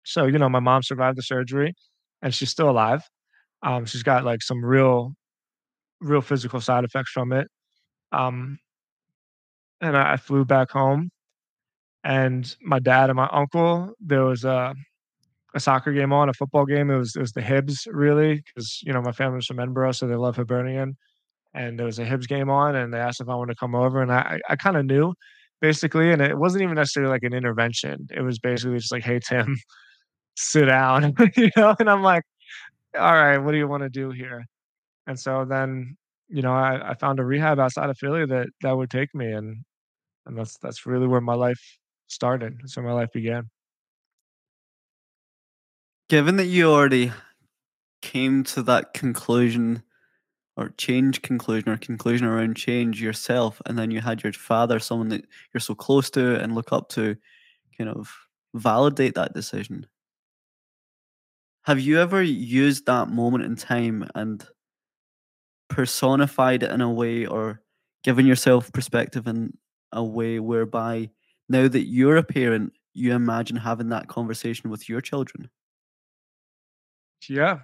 so 0.04 0.26
you 0.26 0.38
know, 0.38 0.50
my 0.50 0.60
mom 0.60 0.84
survived 0.84 1.18
the 1.18 1.24
surgery, 1.24 1.74
and 2.22 2.34
she's 2.34 2.50
still 2.50 2.70
alive. 2.70 3.04
Um, 3.64 3.86
she's 3.86 4.04
got 4.04 4.26
like 4.26 4.42
some 4.42 4.64
real, 4.64 5.14
real 6.02 6.22
physical 6.22 6.60
side 6.60 6.84
effects 6.84 7.12
from 7.12 7.32
it. 7.32 7.48
Um, 8.12 8.60
and 9.82 9.98
I, 9.98 10.18
flew 10.18 10.46
back 10.46 10.72
home, 10.72 11.10
and 12.04 12.56
my 12.62 12.80
dad 12.80 13.10
and 13.10 13.18
my 13.18 13.30
uncle, 13.32 13.94
there 14.00 14.24
was 14.24 14.46
a 14.46 14.74
a 15.56 15.60
soccer 15.60 15.94
game 15.94 16.12
on, 16.14 16.30
a 16.30 16.34
football 16.34 16.66
game. 16.66 16.92
It 16.92 16.98
was 16.98 17.16
it 17.16 17.22
was 17.22 17.32
the 17.34 17.42
Hibs 17.42 17.88
really 17.88 18.36
because 18.36 18.82
you 18.84 18.94
know 18.94 19.02
my 19.02 19.12
family's 19.12 19.46
from 19.46 19.60
Edinburgh, 19.60 19.94
so 19.94 20.08
they 20.08 20.16
love 20.16 20.36
Hibernian. 20.38 20.98
And 21.54 21.80
there 21.80 21.86
was 21.86 22.00
a 22.00 22.06
Hibs 22.06 22.28
game 22.28 22.50
on, 22.50 22.76
and 22.76 22.94
they 22.94 23.00
asked 23.00 23.22
if 23.22 23.30
I 23.30 23.36
wanted 23.36 23.54
to 23.54 23.60
come 23.60 23.76
over, 23.76 24.02
and 24.02 24.12
I, 24.12 24.40
I 24.50 24.58
kind 24.58 24.78
of 24.78 24.86
knew 24.86 25.14
basically, 25.62 26.12
and 26.12 26.22
it 26.22 26.38
wasn't 26.38 26.64
even 26.64 26.76
necessarily 26.76 27.12
like 27.12 27.24
an 27.24 27.34
intervention. 27.34 28.08
It 28.12 28.22
was 28.22 28.40
basically 28.40 28.78
just 28.78 28.92
like, 28.92 29.04
hey 29.04 29.20
Tim, 29.20 29.56
sit 30.38 30.66
down, 30.66 31.14
you 31.38 31.50
know. 31.58 31.76
And 31.80 31.90
I'm 31.90 32.04
like, 32.04 32.24
all 32.98 33.14
right, 33.14 33.38
what 33.38 33.52
do 33.52 33.58
you 33.58 33.68
want 33.68 33.84
to 33.84 33.90
do 33.90 34.12
here? 34.12 34.46
And 35.08 35.20
so 35.20 35.46
then 35.46 35.98
you 36.28 36.42
know 36.42 36.54
I, 36.54 36.92
I 36.92 36.94
found 36.96 37.20
a 37.20 37.26
rehab 37.26 37.60
outside 37.60 37.90
of 37.90 37.98
Philly 37.98 38.26
that 38.26 38.48
that 38.62 38.76
would 38.76 38.90
take 38.90 39.14
me, 39.14 39.32
and 39.32 39.64
and 40.26 40.38
that's 40.38 40.58
that's 40.58 40.86
really 40.86 41.08
where 41.08 41.22
my 41.22 41.36
life 41.36 41.62
started. 42.08 42.58
That's 42.60 42.76
where 42.78 42.86
my 42.86 42.94
life 42.94 43.12
began. 43.12 43.50
Given 46.10 46.36
that 46.38 46.46
you 46.46 46.72
already 46.72 47.12
came 48.02 48.44
to 48.44 48.62
that 48.64 48.94
conclusion 48.94 49.82
or 50.58 50.70
change 50.78 51.22
conclusion 51.22 51.70
or 51.70 51.78
conclusion 51.78 52.28
around 52.28 52.56
change 52.56 53.02
yourself, 53.02 53.62
and 53.66 53.78
then 53.78 53.92
you 53.92 54.02
had 54.02 54.24
your 54.24 54.34
father, 54.34 54.80
someone 54.80 55.10
that 55.10 55.26
you're 55.54 55.62
so 55.62 55.76
close 55.76 56.10
to 56.12 56.40
and 56.40 56.56
look 56.56 56.72
up 56.72 56.90
to, 56.90 57.16
kind 57.78 57.90
of 57.90 58.16
validate 58.54 59.16
that 59.16 59.34
decision. 59.34 59.86
Have 61.64 61.80
you 61.80 62.00
ever 62.00 62.22
used 62.22 62.86
that 62.86 63.10
moment 63.10 63.44
in 63.44 63.56
time 63.56 64.08
and 64.14 64.48
personified 65.70 66.64
it 66.64 66.72
in 66.72 66.82
a 66.82 66.92
way 66.92 67.26
or 67.26 67.62
given 68.04 68.26
yourself 68.26 68.72
perspective 68.72 69.28
in 69.28 69.58
a 69.92 70.04
way 70.04 70.40
whereby 70.40 71.10
now 71.50 71.68
that 71.68 71.86
you're 71.86 72.18
a 72.18 72.24
parent, 72.24 72.74
you 72.94 73.14
imagine 73.14 73.58
having 73.58 73.90
that 73.90 74.08
conversation 74.08 74.70
with 74.70 74.88
your 74.90 75.02
children? 75.02 75.50
Yeah, 77.30 77.60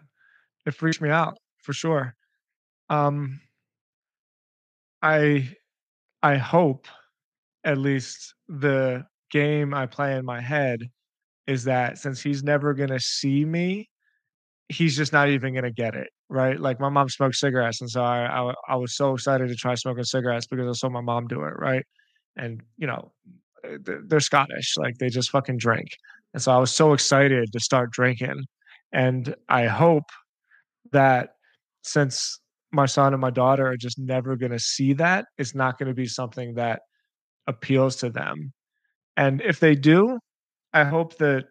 it 0.65 0.73
freaks 0.75 1.01
me 1.01 1.09
out 1.09 1.37
for 1.63 1.73
sure. 1.73 2.15
Um, 2.89 3.41
I 5.01 5.55
I 6.23 6.37
hope 6.37 6.87
at 7.65 7.77
least 7.77 8.35
the 8.47 9.05
game 9.31 9.73
I 9.73 9.85
play 9.87 10.15
in 10.17 10.25
my 10.25 10.41
head 10.41 10.89
is 11.47 11.65
that 11.65 11.97
since 11.99 12.21
he's 12.21 12.43
never 12.43 12.73
gonna 12.73 12.99
see 12.99 13.45
me, 13.45 13.89
he's 14.69 14.97
just 14.97 15.13
not 15.13 15.29
even 15.29 15.53
gonna 15.55 15.71
get 15.71 15.95
it, 15.95 16.09
right? 16.31 16.59
Like 16.59 16.79
my 16.81 16.89
mom 16.89 17.09
smoked 17.09 17.35
cigarettes, 17.37 17.81
and 17.81 17.91
so 17.91 18.03
I 18.03 18.53
I 18.69 18.77
was 18.77 18.95
so 18.97 19.15
excited 19.15 19.49
to 19.49 19.55
try 19.55 19.75
smoking 19.75 20.05
cigarettes 20.05 20.47
because 20.47 20.69
I 20.69 20.73
saw 20.73 20.89
my 20.89 21.01
mom 21.01 21.27
do 21.27 21.43
it, 21.43 21.55
right? 21.59 21.85
and, 22.37 22.63
you 22.77 22.87
know, 22.87 23.13
uh, 23.65 23.77
they're 24.07 24.19
Scottish, 24.21 24.75
like, 24.77 24.97
they 24.99 25.09
just 25.09 25.31
fucking 25.31 25.57
drink, 25.59 25.89
and 26.33 26.43
so 26.43 26.51
I 26.53 26.57
was 26.59 26.73
so 26.73 26.93
excited 26.93 27.51
to 27.53 27.59
start 27.61 27.91
drinking, 27.91 28.45
and 28.93 29.35
I 29.49 29.67
hope 29.67 30.05
that 30.91 31.31
since 31.83 32.39
my 32.71 32.85
son 32.85 33.13
and 33.13 33.21
my 33.21 33.29
daughter 33.31 33.67
are 33.67 33.77
just 33.77 33.99
never 33.99 34.35
gonna 34.35 34.59
see 34.59 34.93
that, 34.93 35.25
it's 35.37 35.55
not 35.55 35.77
gonna 35.79 35.93
be 35.93 36.07
something 36.07 36.55
that 36.55 36.81
appeals 37.47 37.97
to 37.97 38.09
them, 38.09 38.53
and 39.17 39.41
if 39.41 39.59
they 39.59 39.75
do, 39.75 40.19
I 40.73 40.85
hope 40.85 41.17
that 41.19 41.45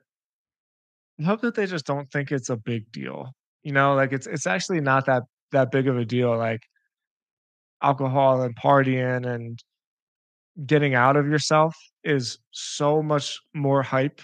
I 1.21 1.23
hope 1.25 1.41
that 1.43 1.55
they 1.55 1.67
just 1.67 1.87
don't 1.87 2.11
think 2.11 2.33
it's 2.33 2.51
a 2.51 2.57
big 2.57 2.91
deal, 2.93 3.33
you 3.65 3.73
know, 3.73 3.95
like, 3.95 4.13
it's 4.13 4.27
it's 4.27 4.47
actually 4.47 4.81
not 4.81 5.07
that 5.07 5.23
that 5.53 5.71
big 5.71 5.89
of 5.89 5.99
a 5.99 6.05
deal, 6.05 6.37
like 6.37 6.61
alcohol 7.83 8.43
and 8.43 8.55
partying 8.57 9.27
and 9.27 9.63
getting 10.67 10.95
out 10.95 11.17
of 11.17 11.27
yourself 11.27 11.75
is 12.05 12.39
so 12.51 13.03
much 13.03 13.39
more 13.55 13.83
hype 13.83 14.21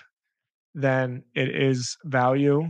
than 0.75 1.23
it 1.35 1.51
is 1.55 1.97
value, 2.05 2.63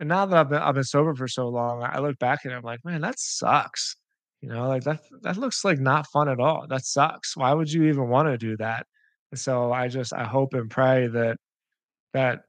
and 0.00 0.08
now 0.08 0.26
that 0.26 0.38
I've 0.38 0.50
been 0.50 0.58
I've 0.62 0.74
been 0.76 0.84
sober 0.84 1.14
for 1.14 1.28
so 1.28 1.48
long, 1.48 1.82
I 1.84 2.00
look 2.00 2.18
back 2.20 2.40
and 2.44 2.54
I'm 2.54 2.62
like, 2.64 2.80
"Man, 2.84 3.02
that 3.02 3.16
sucks." 3.18 3.96
You 4.42 4.48
know, 4.50 4.68
like, 4.68 4.84
that 4.84 5.00
that 5.22 5.36
looks 5.38 5.64
like 5.64 5.80
not 5.80 6.06
fun 6.12 6.28
at 6.30 6.40
all, 6.40 6.66
that 6.68 6.84
sucks, 6.86 7.36
why 7.36 7.54
would 7.54 7.72
you 7.72 7.84
even 7.84 8.08
wanna 8.08 8.38
do 8.38 8.56
that? 8.58 8.86
And 9.32 9.40
so 9.40 9.72
I 9.72 9.88
just 9.88 10.12
I 10.14 10.24
hope 10.24 10.54
and 10.54 10.70
pray 10.70 11.08
that 11.08 11.38
that 12.14 12.40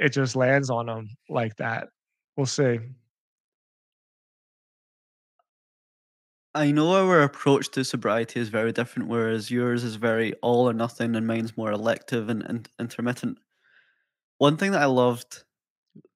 it 0.00 0.10
just 0.14 0.36
lands 0.36 0.70
on 0.70 0.86
them 0.86 1.08
like 1.30 1.56
that. 1.58 1.88
We'll 2.36 2.46
see. 2.46 2.80
I 6.54 6.72
know 6.72 6.90
our 6.92 7.22
approach 7.22 7.70
to 7.72 7.84
sobriety 7.84 8.40
is 8.40 8.48
very 8.48 8.72
different, 8.72 9.08
whereas 9.08 9.50
yours 9.50 9.84
is 9.84 9.94
very 9.96 10.32
all 10.42 10.68
or 10.68 10.72
nothing 10.72 11.14
and 11.14 11.24
mine's 11.26 11.56
more 11.56 11.70
elective 11.70 12.28
and 12.28 12.42
and 12.42 12.68
intermittent. 12.80 13.38
One 14.38 14.56
thing 14.56 14.72
that 14.72 14.82
I 14.82 14.86
loved 14.86 15.44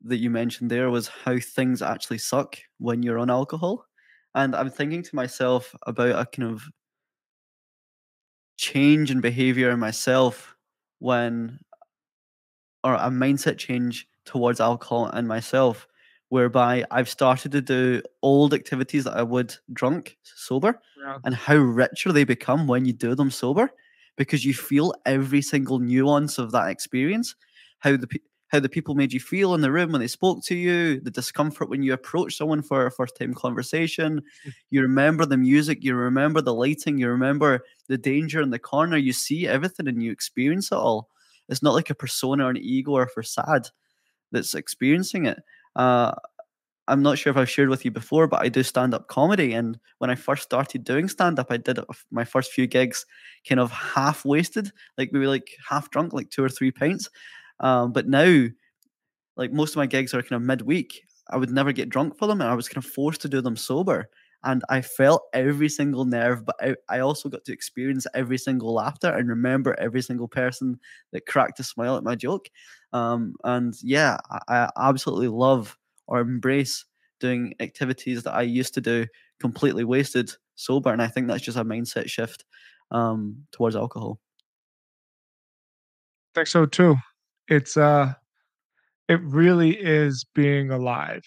that 0.02 0.18
you 0.18 0.30
mentioned 0.30 0.70
there 0.70 0.90
was 0.90 1.08
how 1.08 1.38
things 1.38 1.82
actually 1.82 2.18
suck 2.18 2.58
when 2.78 3.02
you're 3.02 3.18
on 3.18 3.30
alcohol, 3.30 3.86
and 4.34 4.56
I'm 4.56 4.70
thinking 4.70 5.02
to 5.04 5.16
myself 5.16 5.74
about 5.86 6.20
a 6.20 6.26
kind 6.26 6.52
of 6.52 6.64
change 8.56 9.10
in 9.10 9.20
behavior 9.20 9.70
in 9.70 9.80
myself 9.80 10.56
when 10.98 11.58
or 12.84 12.94
a 12.94 13.08
mindset 13.10 13.58
change 13.58 14.06
towards 14.24 14.60
alcohol 14.60 15.06
and 15.06 15.26
myself, 15.28 15.86
whereby 16.30 16.84
I've 16.90 17.08
started 17.08 17.52
to 17.52 17.60
do 17.62 18.02
old 18.22 18.54
activities 18.54 19.04
that 19.04 19.16
I 19.16 19.22
would 19.22 19.54
drunk, 19.72 20.18
sober, 20.22 20.80
Yeah. 20.98 21.18
and 21.24 21.34
how 21.34 21.56
richer 21.56 22.12
they 22.12 22.24
become 22.24 22.66
when 22.66 22.86
you 22.86 22.92
do 22.94 23.14
them 23.14 23.30
sober, 23.30 23.70
because 24.16 24.44
you 24.44 24.54
feel 24.54 24.94
every 25.06 25.42
single 25.42 25.78
nuance 25.80 26.38
of 26.38 26.52
that 26.52 26.70
experience, 26.70 27.34
how 27.80 27.96
the 27.96 28.08
how 28.48 28.58
the 28.60 28.68
people 28.68 28.96
made 28.96 29.12
you 29.12 29.20
feel 29.20 29.54
in 29.54 29.60
the 29.60 29.70
room 29.70 29.92
when 29.92 30.00
they 30.00 30.08
spoke 30.08 30.42
to 30.44 30.56
you, 30.56 31.00
the 31.00 31.10
discomfort 31.10 31.68
when 31.70 31.84
you 31.84 31.92
approach 31.92 32.36
someone 32.36 32.62
for 32.62 32.84
a 32.86 32.90
first 32.90 33.16
time 33.16 33.32
conversation, 33.34 34.22
you 34.70 34.82
remember 34.82 35.24
the 35.24 35.36
music, 35.36 35.84
you 35.84 35.94
remember 35.94 36.40
the 36.40 36.54
lighting, 36.54 36.98
you 36.98 37.08
remember 37.08 37.64
the 37.88 37.98
danger 37.98 38.40
in 38.42 38.50
the 38.50 38.58
corner, 38.58 38.96
you 38.96 39.12
see 39.12 39.46
everything 39.46 39.86
and 39.88 40.02
you 40.02 40.10
experience 40.12 40.72
it 40.72 40.76
all. 40.78 41.08
It's 41.48 41.62
not 41.62 41.74
like 41.74 41.90
a 41.90 41.94
persona 41.94 42.46
or 42.46 42.50
an 42.50 42.56
ego 42.56 42.92
or 42.92 43.04
a 43.04 43.08
facade 43.08 43.68
that's 44.32 44.54
experiencing 44.54 45.26
it. 45.26 45.40
Uh, 45.76 46.12
I'm 46.88 47.02
not 47.02 47.18
sure 47.18 47.30
if 47.30 47.36
I've 47.36 47.50
shared 47.50 47.68
with 47.70 47.84
you 47.84 47.90
before, 47.92 48.26
but 48.26 48.42
I 48.42 48.48
do 48.48 48.62
stand-up 48.62 49.08
comedy, 49.08 49.54
and 49.54 49.78
when 49.98 50.10
I 50.10 50.16
first 50.16 50.42
started 50.44 50.84
doing 50.84 51.08
stand-up, 51.08 51.48
I 51.50 51.56
did 51.58 51.78
my 52.10 52.24
first 52.24 52.52
few 52.52 52.66
gigs 52.66 53.06
kind 53.48 53.60
of 53.60 53.70
half 53.72 54.24
wasted, 54.24 54.72
like, 54.98 55.12
maybe, 55.12 55.26
like, 55.28 55.48
half 55.68 55.90
drunk, 55.90 56.12
like 56.14 56.30
2 56.30 56.44
or 56.44 56.48
3 56.50 56.72
pints, 56.72 57.08
um, 57.60 57.92
but 57.92 58.08
now, 58.08 58.46
like, 59.36 59.52
most 59.52 59.72
of 59.72 59.76
my 59.78 59.86
gigs 59.86 60.14
are 60.14 60.22
kind 60.22 60.34
of 60.40 60.42
midweek. 60.42 61.02
I 61.30 61.36
would 61.36 61.50
never 61.50 61.72
get 61.72 61.88
drunk 61.90 62.18
for 62.18 62.26
them, 62.26 62.40
and 62.40 62.50
I 62.50 62.54
was 62.54 62.68
kind 62.68 62.84
of 62.84 62.90
forced 62.90 63.22
to 63.22 63.28
do 63.28 63.40
them 63.40 63.56
sober, 63.56 64.08
and 64.44 64.62
I 64.70 64.82
felt 64.82 65.22
every 65.34 65.68
single 65.68 66.04
nerve, 66.06 66.44
but 66.46 66.56
I 66.60 66.76
I 66.88 67.00
also 67.00 67.28
got 67.28 67.44
to 67.46 67.52
experience 67.52 68.06
every 68.14 68.38
single 68.38 68.74
laughter 68.74 69.08
and 69.08 69.28
remember 69.28 69.74
every 69.78 70.02
single 70.02 70.28
person 70.28 70.80
that 71.12 71.26
cracked 71.26 71.60
a 71.60 71.64
smile 71.64 71.96
at 71.96 72.04
my 72.04 72.16
joke, 72.16 72.48
um, 72.92 73.34
and 73.44 73.74
yeah, 73.82 74.18
I 74.48 74.68
I 74.76 74.88
absolutely 74.88 75.28
love 75.28 75.76
or 76.06 76.20
embrace 76.20 76.84
doing 77.20 77.54
activities 77.60 78.22
that 78.24 78.34
I 78.34 78.42
used 78.42 78.74
to 78.74 78.80
do 78.80 79.06
completely 79.40 79.84
wasted 79.84 80.32
sober, 80.56 80.92
and 80.92 81.02
I 81.02 81.08
think 81.08 81.28
that's 81.28 81.42
just 81.44 81.58
a 81.58 81.64
mindset 81.64 82.08
shift, 82.10 82.44
um, 82.90 83.46
towards 83.52 83.76
alcohol. 83.76 84.18
I 86.34 86.40
Think 86.40 86.46
so 86.48 86.66
too. 86.66 86.96
It's, 87.48 87.76
uh 87.76 88.14
it 89.08 89.20
really 89.22 89.72
is 89.78 90.24
being 90.34 90.70
alive. 90.70 91.22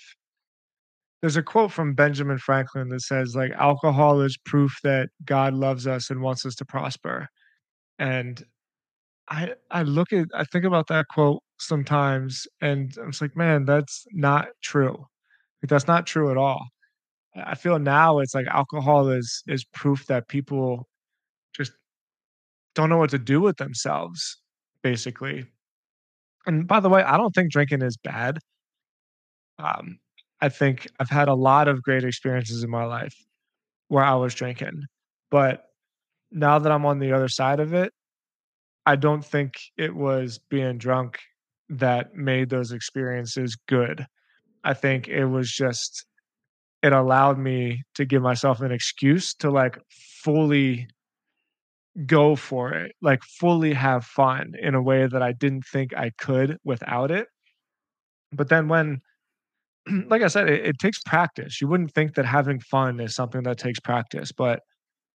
There's 1.21 1.37
a 1.37 1.43
quote 1.43 1.71
from 1.71 1.93
Benjamin 1.93 2.37
Franklin 2.37 2.89
that 2.89 3.01
says, 3.01 3.35
like, 3.35 3.51
"Alcohol 3.53 4.21
is 4.21 4.37
proof 4.37 4.77
that 4.83 5.09
God 5.25 5.53
loves 5.53 5.87
us 5.87 6.09
and 6.09 6.21
wants 6.21 6.45
us 6.45 6.55
to 6.55 6.65
prosper." 6.65 7.29
And 7.99 8.43
I 9.29 9.55
I 9.71 9.83
look 9.83 10.13
at 10.13 10.27
I 10.35 10.45
think 10.45 10.65
about 10.65 10.87
that 10.89 11.07
quote 11.09 11.43
sometimes, 11.67 12.47
and 12.61 12.95
I'm 12.99 13.11
just 13.11 13.21
like, 13.21 13.35
"Man, 13.37 13.65
that's 13.65 14.05
not 14.13 14.47
true." 14.63 15.07
Like, 15.63 15.69
that's 15.69 15.87
not 15.87 16.07
true 16.07 16.31
at 16.31 16.37
all. 16.37 16.67
I 17.35 17.51
I 17.53 17.55
feel 17.55 17.79
now 17.79 18.19
it's 18.19 18.35
like 18.35 18.47
alcohol 18.47 19.09
is 19.09 19.43
is 19.47 19.65
proof 19.65 20.05
that 20.07 20.27
people 20.29 20.87
just 21.55 21.73
don't 22.75 22.89
know 22.89 22.97
what 22.97 23.11
to 23.11 23.19
do 23.19 23.41
with 23.41 23.57
themselves, 23.57 24.37
basically. 24.81 25.45
And 26.47 26.67
by 26.67 26.79
the 26.79 26.89
way, 26.89 27.03
I 27.03 27.17
don't 27.17 27.33
think 27.33 27.51
drinking 27.51 27.81
is 27.81 27.97
bad. 27.97 28.39
Um, 29.59 29.99
I 30.41 30.49
think 30.49 30.87
I've 30.99 31.09
had 31.09 31.27
a 31.27 31.33
lot 31.33 31.67
of 31.67 31.81
great 31.83 32.03
experiences 32.03 32.63
in 32.63 32.69
my 32.69 32.85
life 32.85 33.13
where 33.89 34.03
I 34.03 34.15
was 34.15 34.35
drinking, 34.35 34.83
but 35.31 35.65
now 36.31 36.59
that 36.59 36.71
I'm 36.71 36.85
on 36.85 36.99
the 36.99 37.13
other 37.13 37.29
side 37.29 37.59
of 37.59 37.73
it, 37.73 37.93
I 38.85 38.95
don't 38.97 39.25
think 39.25 39.55
it 39.77 39.95
was 39.95 40.39
being 40.49 40.77
drunk 40.77 41.19
that 41.69 42.13
made 42.15 42.49
those 42.49 42.71
experiences 42.71 43.57
good. 43.67 44.05
I 44.63 44.73
think 44.73 45.07
it 45.07 45.25
was 45.25 45.51
just 45.51 46.05
it 46.83 46.93
allowed 46.93 47.39
me 47.39 47.83
to 47.95 48.05
give 48.05 48.21
myself 48.21 48.61
an 48.61 48.71
excuse 48.71 49.33
to, 49.35 49.51
like, 49.51 49.77
fully 50.23 50.87
go 52.05 52.35
for 52.35 52.73
it, 52.73 52.95
like, 53.01 53.23
fully 53.23 53.73
have 53.73 54.03
fun 54.05 54.53
in 54.59 54.73
a 54.75 54.81
way 54.81 55.05
that 55.07 55.21
I 55.21 55.31
didn't 55.31 55.65
think 55.65 55.93
I 55.95 56.11
could 56.17 56.57
without 56.63 57.11
it. 57.11 57.27
But 58.31 58.49
then 58.49 58.67
when 58.67 59.01
like 60.07 60.23
I 60.23 60.27
said, 60.27 60.49
it 60.49 60.65
it 60.65 60.79
takes 60.79 61.01
practice. 61.03 61.61
You 61.61 61.67
wouldn't 61.69 61.93
think 61.93 62.15
that 62.15 62.25
having 62.25 62.59
fun 62.61 62.99
is 62.99 63.15
something 63.15 63.43
that 63.43 63.59
takes 63.59 63.79
practice, 63.81 64.31
but 64.31 64.61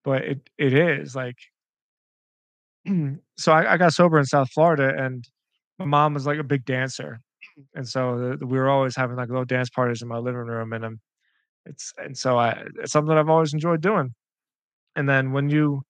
but 0.04 0.24
it 0.24 0.50
it 0.58 0.74
is, 0.74 1.16
like 1.16 1.38
so 3.38 3.52
I 3.52 3.74
I 3.74 3.78
got 3.78 3.94
sober 3.94 4.18
in 4.20 4.26
South 4.26 4.50
Florida, 4.52 4.94
and 4.98 5.24
my 5.80 5.86
mom 5.86 6.14
was, 6.16 6.26
like, 6.28 6.40
a 6.40 6.44
big 6.44 6.66
dancer, 6.66 7.20
and 7.76 7.88
so, 7.88 8.36
the 8.40 8.48
we 8.48 8.58
were 8.60 8.70
always 8.70 8.96
having, 8.98 9.18
like, 9.18 9.30
little 9.30 9.46
dance 9.46 9.70
parties 9.72 10.02
in 10.04 10.08
my 10.10 10.18
living 10.20 10.42
room, 10.48 10.74
and, 10.74 10.86
um, 10.86 11.00
it's 11.68 11.94
and 12.00 12.18
so 12.18 12.38
I 12.40 12.64
it's 12.82 12.92
something 12.94 13.16
I've 13.18 13.30
always 13.30 13.54
enjoyed 13.54 13.82
doing. 13.82 14.14
And 14.98 15.10
then 15.10 15.32
when 15.34 15.50
you 15.50 15.84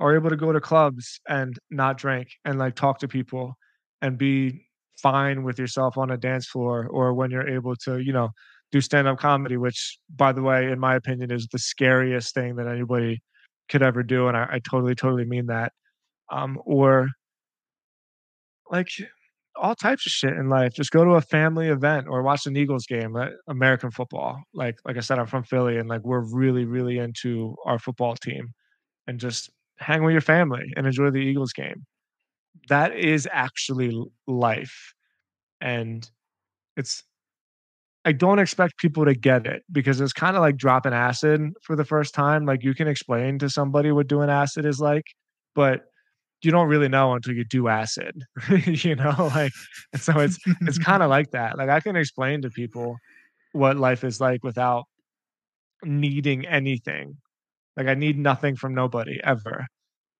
are 0.00 0.14
able 0.16 0.30
to 0.30 0.36
go 0.36 0.52
to 0.52 0.60
clubs 0.60 1.20
and 1.28 1.58
not 1.70 1.98
drink 1.98 2.28
and, 2.46 2.58
like, 2.58 2.76
talk 2.76 2.98
to 3.00 3.08
people 3.08 3.54
and 4.02 4.18
be 4.18 4.66
fine 5.02 5.44
with 5.44 5.58
yourself 5.60 5.98
on 5.98 6.10
a 6.12 6.18
dance 6.18 6.46
floor, 6.48 6.88
or 6.90 7.14
when 7.14 7.30
you're 7.32 7.48
able 7.48 7.76
to, 7.86 8.00
you 8.00 8.12
know, 8.14 8.30
do 8.72 8.80
stand-up 8.82 9.18
comedy, 9.18 9.56
which, 9.58 9.98
by 10.16 10.32
the 10.32 10.42
way, 10.42 10.70
in 10.72 10.80
my 10.80 10.96
opinion, 10.96 11.30
is 11.32 11.48
the 11.52 11.58
scariest 11.60 12.34
thing 12.34 12.56
that 12.56 12.68
anybody 12.68 13.22
could 13.70 13.82
ever 13.82 14.02
do, 14.04 14.28
and 14.28 14.36
I 14.36 14.44
I 14.54 14.60
totally, 14.70 14.94
totally 14.96 15.24
mean 15.26 15.46
that, 15.48 15.72
um, 16.32 16.58
or 16.66 17.08
like, 18.70 18.88
all 19.60 19.74
types 19.74 20.06
of 20.06 20.12
shit 20.12 20.32
in 20.34 20.48
life. 20.48 20.72
Just 20.74 20.90
go 20.90 21.04
to 21.04 21.12
a 21.12 21.20
family 21.20 21.68
event 21.68 22.06
or 22.08 22.22
watch 22.22 22.46
an 22.46 22.56
Eagles 22.56 22.86
game, 22.86 23.16
uh, 23.16 23.28
American 23.48 23.90
football. 23.90 24.42
Like 24.54 24.76
like 24.84 24.96
I 24.96 25.00
said, 25.00 25.18
I'm 25.18 25.26
from 25.26 25.44
Philly, 25.44 25.78
and, 25.78 25.88
like, 25.88 26.02
we're 26.04 26.20
really, 26.34 26.64
really 26.66 26.98
into 26.98 27.56
our 27.66 27.78
football 27.78 28.16
team, 28.16 28.54
and 29.06 29.20
just 29.20 29.50
hang 29.78 30.04
with 30.04 30.12
your 30.12 30.22
family 30.22 30.72
and 30.76 30.86
enjoy 30.86 31.10
the 31.10 31.18
Eagles 31.20 31.52
game. 31.54 31.86
That 32.68 32.96
is 32.96 33.28
actually 33.32 33.96
life, 34.26 34.94
and 35.60 36.08
it's 36.76 37.04
I 38.04 38.12
don't 38.12 38.38
expect 38.38 38.78
people 38.78 39.04
to 39.04 39.14
get 39.14 39.46
it 39.46 39.64
because 39.72 40.00
it's 40.00 40.12
kinda 40.12 40.40
like 40.40 40.56
dropping 40.56 40.92
acid 40.92 41.40
for 41.62 41.74
the 41.76 41.84
first 41.84 42.14
time, 42.14 42.46
like, 42.46 42.62
you 42.62 42.74
can 42.74 42.86
explain 42.88 43.38
to 43.40 43.50
somebody 43.50 43.90
what 43.92 44.06
doing 44.08 44.30
acid 44.30 44.64
is 44.64 44.78
like, 44.80 45.04
but 45.54 45.86
you 46.46 46.52
don't 46.52 46.68
really 46.68 46.88
know 46.88 47.14
until 47.14 47.34
you 47.34 47.44
do 47.44 47.68
acid, 47.68 48.22
you 48.66 48.96
know, 48.96 49.30
like, 49.34 49.52
so 49.96 50.20
it's 50.20 50.38
it's 50.66 50.78
kinda 50.90 51.08
like 51.08 51.32
that, 51.32 51.58
like, 51.58 51.70
I 51.70 51.80
can 51.80 51.96
explain 51.96 52.42
to 52.42 52.50
people 52.50 52.96
what 53.52 53.76
life 53.78 54.04
is 54.04 54.20
like 54.20 54.44
without 54.44 54.84
needing 55.84 56.46
anything. 56.46 57.16
Like, 57.76 57.88
I 57.88 57.94
need 57.94 58.18
nothing 58.18 58.56
from 58.56 58.74
nobody 58.74 59.20
ever. 59.24 59.66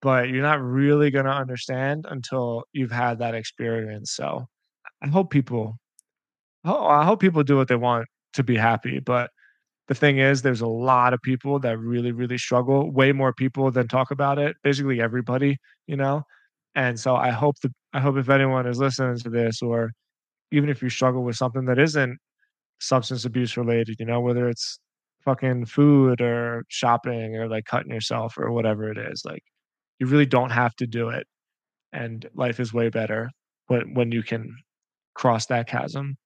but 0.03 0.31
you're 0.31 0.43
not 0.43 0.61
really 0.63 1.11
gonna 1.13 1.31
understand 1.33 2.07
until 2.11 2.65
you've 2.73 2.93
had 2.93 3.19
that 3.21 3.35
experience, 3.37 4.13
so 4.13 4.47
I 5.03 5.09
hope 5.09 5.31
people 5.31 5.79
oh, 6.65 6.87
I 6.87 7.05
hope 7.05 7.21
people 7.21 7.43
do 7.45 7.57
what 7.57 7.69
they 7.69 7.77
want 7.77 8.07
to 8.35 8.43
be 8.45 8.57
happy, 8.57 9.01
but 9.01 9.31
the 9.89 9.95
thing 9.95 10.19
is 10.19 10.43
there's 10.43 10.61
a 10.63 10.67
lot 10.67 11.15
of 11.15 11.21
people 11.23 11.59
that 11.61 11.79
really, 11.79 12.13
really 12.13 12.39
struggle, 12.39 12.91
way 12.93 13.13
more 13.13 13.33
people 13.33 13.71
than 13.71 13.89
talk 13.89 14.11
about 14.11 14.39
it, 14.39 14.57
basically 14.65 15.01
everybody, 15.01 15.57
you 15.87 15.97
know, 15.97 16.23
and 16.75 16.99
so 17.01 17.17
I 17.17 17.31
hope 17.31 17.57
that 17.63 17.73
I 17.95 18.01
hope 18.01 18.17
if 18.19 18.29
anyone 18.29 18.67
is 18.67 18.79
listening 18.79 19.19
to 19.19 19.31
this 19.31 19.63
or 19.63 19.93
even 20.53 20.69
if 20.71 20.83
you 20.83 20.91
struggle 20.91 21.25
with 21.25 21.37
something 21.37 21.65
that 21.67 21.79
isn't 21.79 22.19
substance 22.81 23.25
abuse 23.25 23.57
related, 23.57 23.97
you 24.01 24.07
know, 24.07 24.21
whether 24.21 24.49
it's 24.49 24.79
fucking 25.25 25.67
food 25.67 26.21
or 26.21 26.65
shopping 26.69 27.37
or, 27.37 27.49
like, 27.49 27.65
cutting 27.67 27.93
yourself 27.93 28.37
or 28.39 28.53
whatever 28.53 28.91
it 28.91 28.99
is, 28.99 29.23
like, 29.25 29.43
you 30.01 30.07
really 30.07 30.27
don't 30.27 30.51
have 30.51 30.75
to 30.77 30.87
do 30.87 31.09
it, 31.11 31.27
and 31.93 32.29
life 32.35 32.61
is 32.61 32.73
way 32.75 32.89
better 32.91 33.31
when 33.69 33.95
when 33.95 34.13
you 34.13 34.23
can 34.23 34.57
cross 35.15 35.47
that 35.47 35.69
chasm. 35.69 36.17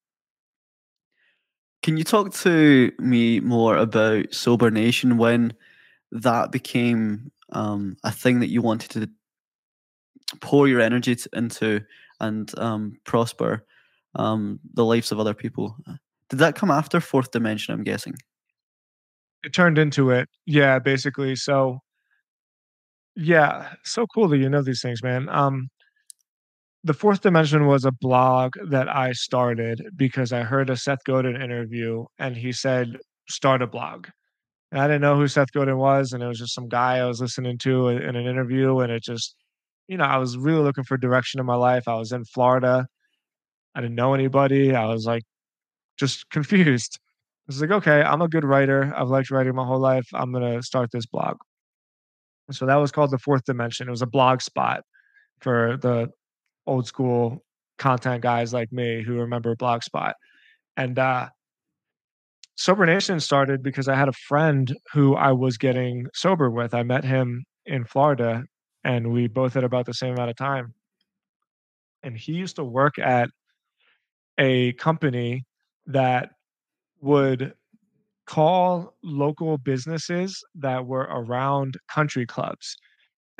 Can 1.83 1.97
you 1.97 2.03
talk 2.03 2.31
to 2.35 2.91
me 2.99 3.39
more 3.39 3.75
about 3.75 4.33
Sober 4.33 4.69
Nation 4.69 5.17
when 5.17 5.53
that 6.11 6.51
became, 6.51 7.31
um, 7.53 7.97
a 8.03 8.11
thing 8.11 8.39
that 8.41 8.49
you 8.49 8.61
wanted 8.61 8.91
to 8.91 9.09
pour 10.41 10.67
your 10.67 10.79
energy 10.79 11.15
into 11.33 11.81
and, 12.19 12.57
um, 12.59 12.97
prosper, 13.05 13.65
um, 14.15 14.59
the 14.73 14.85
lives 14.85 15.11
of 15.11 15.19
other 15.19 15.33
people? 15.33 15.75
Did 16.29 16.39
that 16.39 16.55
come 16.55 16.71
after 16.71 16.99
Fourth 17.01 17.31
Dimension, 17.31 17.73
I'm 17.73 17.83
guessing? 17.83 18.15
It 19.43 19.53
turned 19.53 19.77
into 19.77 20.11
it. 20.11 20.29
Yeah, 20.45 20.79
basically, 20.79 21.35
so 21.35 21.81
Yeah, 23.15 23.73
so 23.83 24.07
cool 24.07 24.27
that 24.29 24.37
you 24.37 24.49
know 24.49 24.61
these 24.61 24.81
things, 24.81 25.03
man, 25.03 25.27
um 25.29 25.69
The 26.83 26.93
Fourth 26.93 27.21
Dimension 27.21 27.67
was 27.67 27.85
a 27.85 27.91
blog 27.91 28.53
that 28.69 28.87
I 28.89 29.11
started 29.13 29.81
because 29.95 30.33
I 30.33 30.41
heard 30.41 30.69
a 30.69 30.77
Seth 30.77 31.03
Godin 31.05 31.39
interview, 31.39 32.05
and 32.17 32.35
he 32.35 32.51
said, 32.51 32.97
"Start 33.29 33.61
a 33.61 33.67
blog." 33.67 34.07
And 34.71 34.81
I 34.81 34.87
didn't 34.87 35.01
know 35.01 35.17
who 35.17 35.27
Seth 35.27 35.51
Godin 35.53 35.77
was, 35.77 36.13
and 36.13 36.23
it 36.23 36.27
was 36.27 36.39
just 36.39 36.53
some 36.55 36.69
guy 36.69 36.97
I 36.99 37.05
was 37.05 37.21
listening 37.21 37.57
to 37.59 37.89
in 37.89 38.15
an 38.15 38.27
interview, 38.27 38.79
and 38.79 38.91
it 38.91 39.03
just 39.03 39.35
you 39.87 39.97
know, 39.97 40.05
I 40.05 40.17
was 40.17 40.37
really 40.37 40.61
looking 40.63 40.85
for 40.85 40.97
direction 40.97 41.39
in 41.41 41.45
my 41.47 41.55
life, 41.55 41.87
I 41.87 41.95
was 41.95 42.11
in 42.13 42.25
Florida. 42.25 42.87
I 43.75 43.81
didn't 43.81 43.95
know 43.95 44.13
anybody, 44.15 44.75
I 44.75 44.85
was, 44.87 45.05
like, 45.05 45.23
just 45.99 46.29
confused. 46.31 46.99
I 47.01 47.45
was 47.47 47.61
like, 47.61 47.71
"Okay, 47.71 48.01
I'm 48.03 48.21
a 48.21 48.29
good 48.29 48.45
writer, 48.45 48.93
I've 48.95 49.09
liked 49.09 49.31
writing 49.31 49.55
my 49.55 49.65
whole 49.65 49.79
life, 49.79 50.07
I'm 50.13 50.31
gonna 50.33 50.63
start 50.63 50.91
this 50.91 51.05
blog." 51.07 51.37
So 52.51 52.65
that 52.65 52.75
was 52.75 52.91
called 52.91 53.11
The 53.11 53.17
Fourth 53.19 53.45
Dimension, 53.45 53.87
it 53.87 53.91
was 53.91 54.01
a 54.01 54.07
Blogspot 54.07 54.81
for 55.41 55.77
the 55.77 56.09
old 56.67 56.87
school 56.87 57.43
content 57.77 58.21
guys 58.21 58.53
like 58.53 58.71
me 58.71 59.03
who 59.03 59.15
remember 59.15 59.55
Blogspot, 59.55 60.13
and, 60.77 60.99
uh 60.99 61.29
Sober 62.57 62.85
Nation 62.85 63.19
started 63.19 63.63
because 63.63 63.87
I 63.87 63.95
had 63.95 64.07
a 64.09 64.13
friend 64.13 64.75
who 64.93 65.15
I 65.15 65.31
was 65.31 65.57
getting 65.57 66.07
sober 66.13 66.49
with, 66.49 66.73
I 66.73 66.83
met 66.83 67.03
him 67.03 67.43
in 67.65 67.85
Florida, 67.85 68.43
and 68.83 69.11
we 69.11 69.27
both 69.27 69.53
had 69.53 69.63
about 69.63 69.85
the 69.85 69.93
same 69.93 70.13
amount 70.13 70.29
of 70.29 70.35
time. 70.35 70.73
And 72.03 72.17
he 72.17 72.33
used 72.33 72.55
to 72.57 72.63
work 72.63 72.97
at 72.99 73.29
a 74.37 74.73
company 74.73 75.45
that 75.87 76.29
would 77.01 77.53
call 78.27 78.95
local 79.03 79.57
businesses 79.57 80.43
that 80.55 80.85
were 80.85 81.07
around 81.09 81.77
country 81.89 82.25
clubs, 82.25 82.77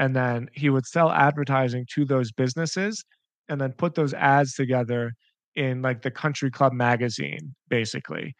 and 0.02 0.16
then 0.18 0.50
he 0.54 0.70
would 0.72 0.88
sell 0.88 1.12
advertising 1.12 1.88
to 1.96 2.06
those 2.06 2.34
businesses, 2.34 3.06
and 3.50 3.62
then 3.62 3.74
put 3.74 3.96
those 3.96 4.14
ads 4.16 4.56
together 4.56 5.14
in, 5.56 5.84
like, 5.84 6.04
the 6.04 6.12
country 6.12 6.52
club 6.52 6.74
magazine, 6.74 7.56
basically. 7.70 8.36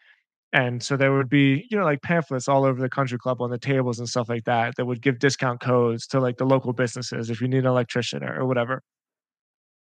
And 0.54 0.82
so 0.82 0.96
there 0.98 1.14
would 1.14 1.28
be, 1.30 1.66
you 1.70 1.78
know, 1.78 1.84
like, 1.84 2.02
pamphlets 2.02 2.48
all 2.48 2.64
over 2.66 2.80
the 2.80 2.90
country 2.90 3.18
club 3.18 3.42
on 3.42 3.50
the 3.50 3.58
tables 3.58 3.98
and 4.00 4.08
stuff 4.08 4.28
like 4.30 4.44
that, 4.46 4.74
that 4.76 4.86
would 4.86 5.02
give 5.02 5.18
discount 5.20 5.60
codes 5.60 6.06
to, 6.08 6.20
like, 6.20 6.38
the 6.38 6.46
local 6.46 6.72
businesses 6.74 7.30
if 7.30 7.40
you 7.42 7.48
need 7.48 7.60
an 7.60 7.66
electrician 7.66 8.24
or 8.24 8.40
or 8.40 8.46
whatever. 8.46 8.82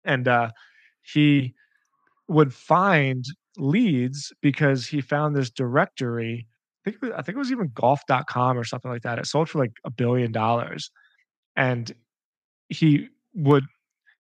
And, 0.05 0.27
uh, 0.27 0.49
he 1.01 1.53
would 2.27 2.53
find 2.53 3.25
leads 3.57 4.34
because 4.41 4.88
he 4.88 5.01
found 5.01 5.36
this 5.36 5.49
directory, 5.51 6.47
I 6.88 6.91
think 6.91 7.13
I 7.13 7.21
think 7.23 7.36
it 7.38 7.39
was 7.39 7.51
even 7.51 7.71
golf.com 7.75 8.57
or 8.59 8.63
something 8.65 8.91
like 8.91 9.03
that, 9.03 9.19
it 9.19 9.27
sold 9.27 9.49
for, 9.49 9.59
like, 9.59 9.73
a 9.86 9.91
$1,000,000,000, 9.91 10.91
and 11.55 11.93
he 12.69 13.07
would 13.35 13.65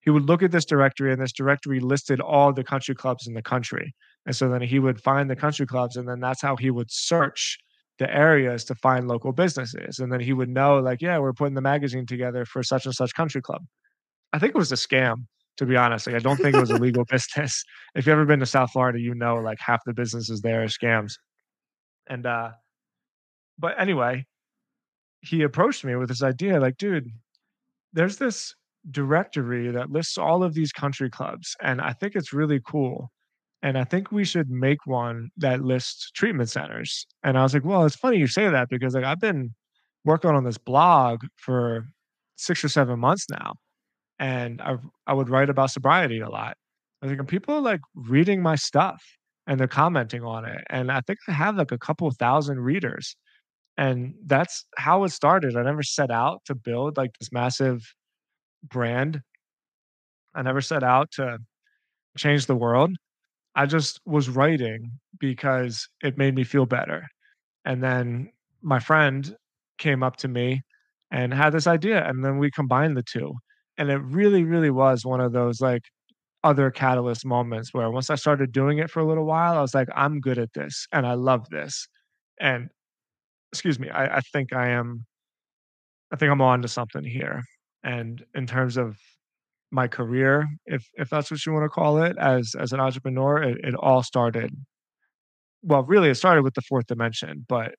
he 0.01 0.09
would 0.11 0.25
look 0.25 0.43
at 0.43 0.51
this 0.51 0.65
directory, 0.65 1.11
and 1.13 1.21
this 1.21 1.31
directory 1.33 1.79
listed 1.79 2.19
all 2.21 2.53
the 2.53 2.63
country 2.63 2.95
clubs 2.95 3.27
in 3.27 3.33
the 3.35 3.41
country, 3.43 3.93
and 4.25 4.35
so 4.35 4.49
then 4.49 4.61
he 4.61 4.79
would 4.79 5.01
find 5.01 5.29
the 5.29 5.35
country 5.35 5.65
clubs, 5.67 5.97
and 5.97 6.07
then 6.09 6.19
that's 6.19 6.41
how 6.41 6.55
he 6.57 6.71
would 6.71 6.91
search 6.91 7.57
the 7.99 8.13
areas 8.15 8.63
to 8.65 8.75
find 8.75 9.07
local 9.07 9.31
businesses, 9.33 9.99
and 9.99 10.11
then 10.11 10.19
he 10.21 10.33
would 10.33 10.49
know, 10.49 10.79
like, 10.79 11.01
"Yeah, 11.01 11.19
we're 11.19 11.33
putting 11.33 11.55
the 11.55 11.61
magazine 11.61 12.05
together 12.07 12.45
for 12.45 12.63
such 12.63 12.85
and 12.85 12.95
such 12.95 13.13
country 13.15 13.41
club." 13.41 13.63
I 14.33 14.39
think 14.39 14.51
it 14.55 14.57
was 14.57 14.71
a 14.71 14.75
scam, 14.75 15.25
to 15.57 15.65
be 15.65 15.75
honest, 15.77 16.07
like, 16.07 16.15
I 16.15 16.19
don't 16.19 16.37
think 16.37 16.55
it 16.55 16.59
was 16.61 16.71
a 16.71 16.77
legal 16.77 17.05
business. 17.09 17.63
If 17.95 18.05
you've 18.07 18.13
ever 18.13 18.25
been 18.25 18.39
to 18.39 18.45
South 18.45 18.71
Florida, 18.71 18.99
you 18.99 19.13
know, 19.15 19.35
like, 19.37 19.59
half 19.59 19.81
the 19.85 19.93
businesses 19.93 20.41
there 20.41 20.63
are 20.63 20.67
scams. 20.67 21.13
And, 22.07 22.25
uh 22.25 22.51
but 23.57 23.79
anyway, 23.79 24.25
he 25.21 25.43
approached 25.43 25.83
me 25.85 25.95
with 25.95 26.09
this 26.09 26.23
idea, 26.23 26.59
like, 26.59 26.77
"Dude, 26.77 27.11
there's 27.93 28.17
this 28.17 28.55
directory 28.91 29.71
that 29.71 29.91
lists 29.91 30.17
all 30.17 30.43
of 30.43 30.53
these 30.55 30.71
country 30.73 31.09
clubs, 31.09 31.55
and 31.61 31.81
I 31.81 31.93
think 31.93 32.15
it's 32.15 32.33
really 32.33 32.61
cool, 32.65 33.11
and 33.63 33.77
I 33.77 33.83
think 33.85 34.11
we 34.11 34.25
should 34.25 34.49
make 34.49 34.85
one 34.87 35.31
that 35.37 35.61
lists 35.63 36.11
treatment 36.11 36.49
centers." 36.49 37.07
And 37.23 37.37
I 37.37 37.43
was 37.43 37.53
like, 37.53 37.65
"Well, 37.65 37.85
it's 37.85 37.95
funny 37.97 38.17
you 38.19 38.27
say 38.27 38.49
that 38.49 38.69
because, 38.69 38.95
like, 38.95 39.05
I've 39.05 39.19
been 39.21 39.55
working 40.05 40.31
on 40.31 40.43
this 40.45 40.57
blog 40.59 41.25
for 41.37 41.85
6 42.37 42.63
or 42.65 42.69
7 42.69 42.99
months 42.99 43.27
now, 43.29 43.53
and 44.19 44.61
I've 44.61 44.85
I 45.07 45.13
would 45.13 45.29
write 45.29 45.49
about 45.49 45.71
sobriety 45.71 46.19
a 46.21 46.29
lot." 46.29 46.57
I 47.03 47.07
think, 47.07 47.19
"And 47.19 47.27
people 47.29 47.55
are, 47.55 47.61
like, 47.61 47.81
reading 47.95 48.41
my 48.43 48.55
stuff, 48.55 49.03
and 49.47 49.59
they're 49.59 49.67
commenting 49.67 50.23
on 50.23 50.45
it, 50.45 50.63
and 50.69 50.91
I 50.91 51.01
think 51.01 51.19
I 51.27 51.33
have, 51.33 51.55
like, 51.57 51.71
a 51.71 51.77
couple 51.79 52.09
thousand 52.11 52.61
readers." 52.61 53.15
And 53.77 54.15
that's 54.25 54.65
how 54.77 55.03
it 55.05 55.09
started, 55.09 55.55
I 55.55 55.63
never 55.63 55.83
set 55.83 56.11
out 56.11 56.41
to 56.45 56.55
build, 56.55 56.97
like, 56.97 57.11
this 57.19 57.31
massive 57.31 57.81
brand. 58.63 59.21
I 60.35 60.41
never 60.41 60.61
set 60.61 60.83
out 60.83 61.11
to 61.13 61.39
change 62.17 62.47
the 62.47 62.55
world. 62.55 62.95
I 63.55 63.65
just 63.67 64.01
was 64.05 64.29
writing 64.29 64.93
because 65.19 65.89
it 66.03 66.17
made 66.17 66.35
me 66.35 66.43
feel 66.43 66.65
better. 66.65 67.07
And 67.65 67.83
then 67.83 68.31
my 68.61 68.79
friend 68.79 69.35
came 69.79 70.03
up 70.03 70.17
to 70.17 70.27
me 70.29 70.63
and 71.11 71.33
had 71.33 71.51
this 71.53 71.67
idea, 71.67 72.07
and 72.07 72.25
then 72.25 72.39
we 72.39 72.51
combined 72.51 72.97
the 72.97 73.03
2. 73.03 73.33
And 73.77 73.91
it 73.91 73.97
really, 73.99 74.43
really 74.43 74.71
was 74.71 75.05
one 75.05 75.21
of 75.21 75.33
those, 75.33 75.61
like, 75.61 75.83
other 76.43 76.71
catalyst 76.71 77.25
moments 77.25 77.73
where 77.73 77.91
once 77.91 78.09
I 78.09 78.15
started 78.15 78.51
doing 78.53 78.79
it 78.79 78.91
for 78.91 78.99
a 79.01 79.05
little 79.07 79.25
while, 79.25 79.57
I 79.57 79.61
was 79.61 79.75
like, 79.75 79.89
"I'm 79.95 80.21
good 80.21 80.39
at 80.39 80.53
this, 80.53 80.87
and 80.93 81.05
I 81.07 81.13
love 81.15 81.49
this." 81.49 81.87
And 82.39 82.69
excuse 83.53 83.79
me, 83.79 83.89
I 83.89 84.17
I 84.17 84.21
think 84.21 84.53
I 84.53 84.69
am 84.69 85.05
I 86.11 86.15
think 86.15 86.31
I'm 86.31 86.41
on 86.41 86.61
to 86.61 86.67
something 86.67 87.03
here. 87.03 87.41
And 87.83 88.23
in 88.35 88.45
terms 88.47 88.77
of 88.77 88.97
my 89.71 89.87
career, 89.87 90.47
if 90.65 90.87
if 90.95 91.09
that's 91.09 91.31
what 91.31 91.45
you 91.45 91.53
wanna 91.53 91.69
call 91.69 92.03
it, 92.03 92.17
as 92.17 92.55
as 92.59 92.73
an 92.73 92.79
entrepreneur, 92.79 93.41
it 93.43 93.59
it 93.63 93.75
all 93.75 94.03
started 94.03 94.51
well, 95.63 95.83
really, 95.83 96.09
it 96.09 96.15
started 96.15 96.43
with 96.43 96.55
The 96.55 96.61
Fourth 96.61 96.87
Dimension, 96.87 97.45
but 97.47 97.75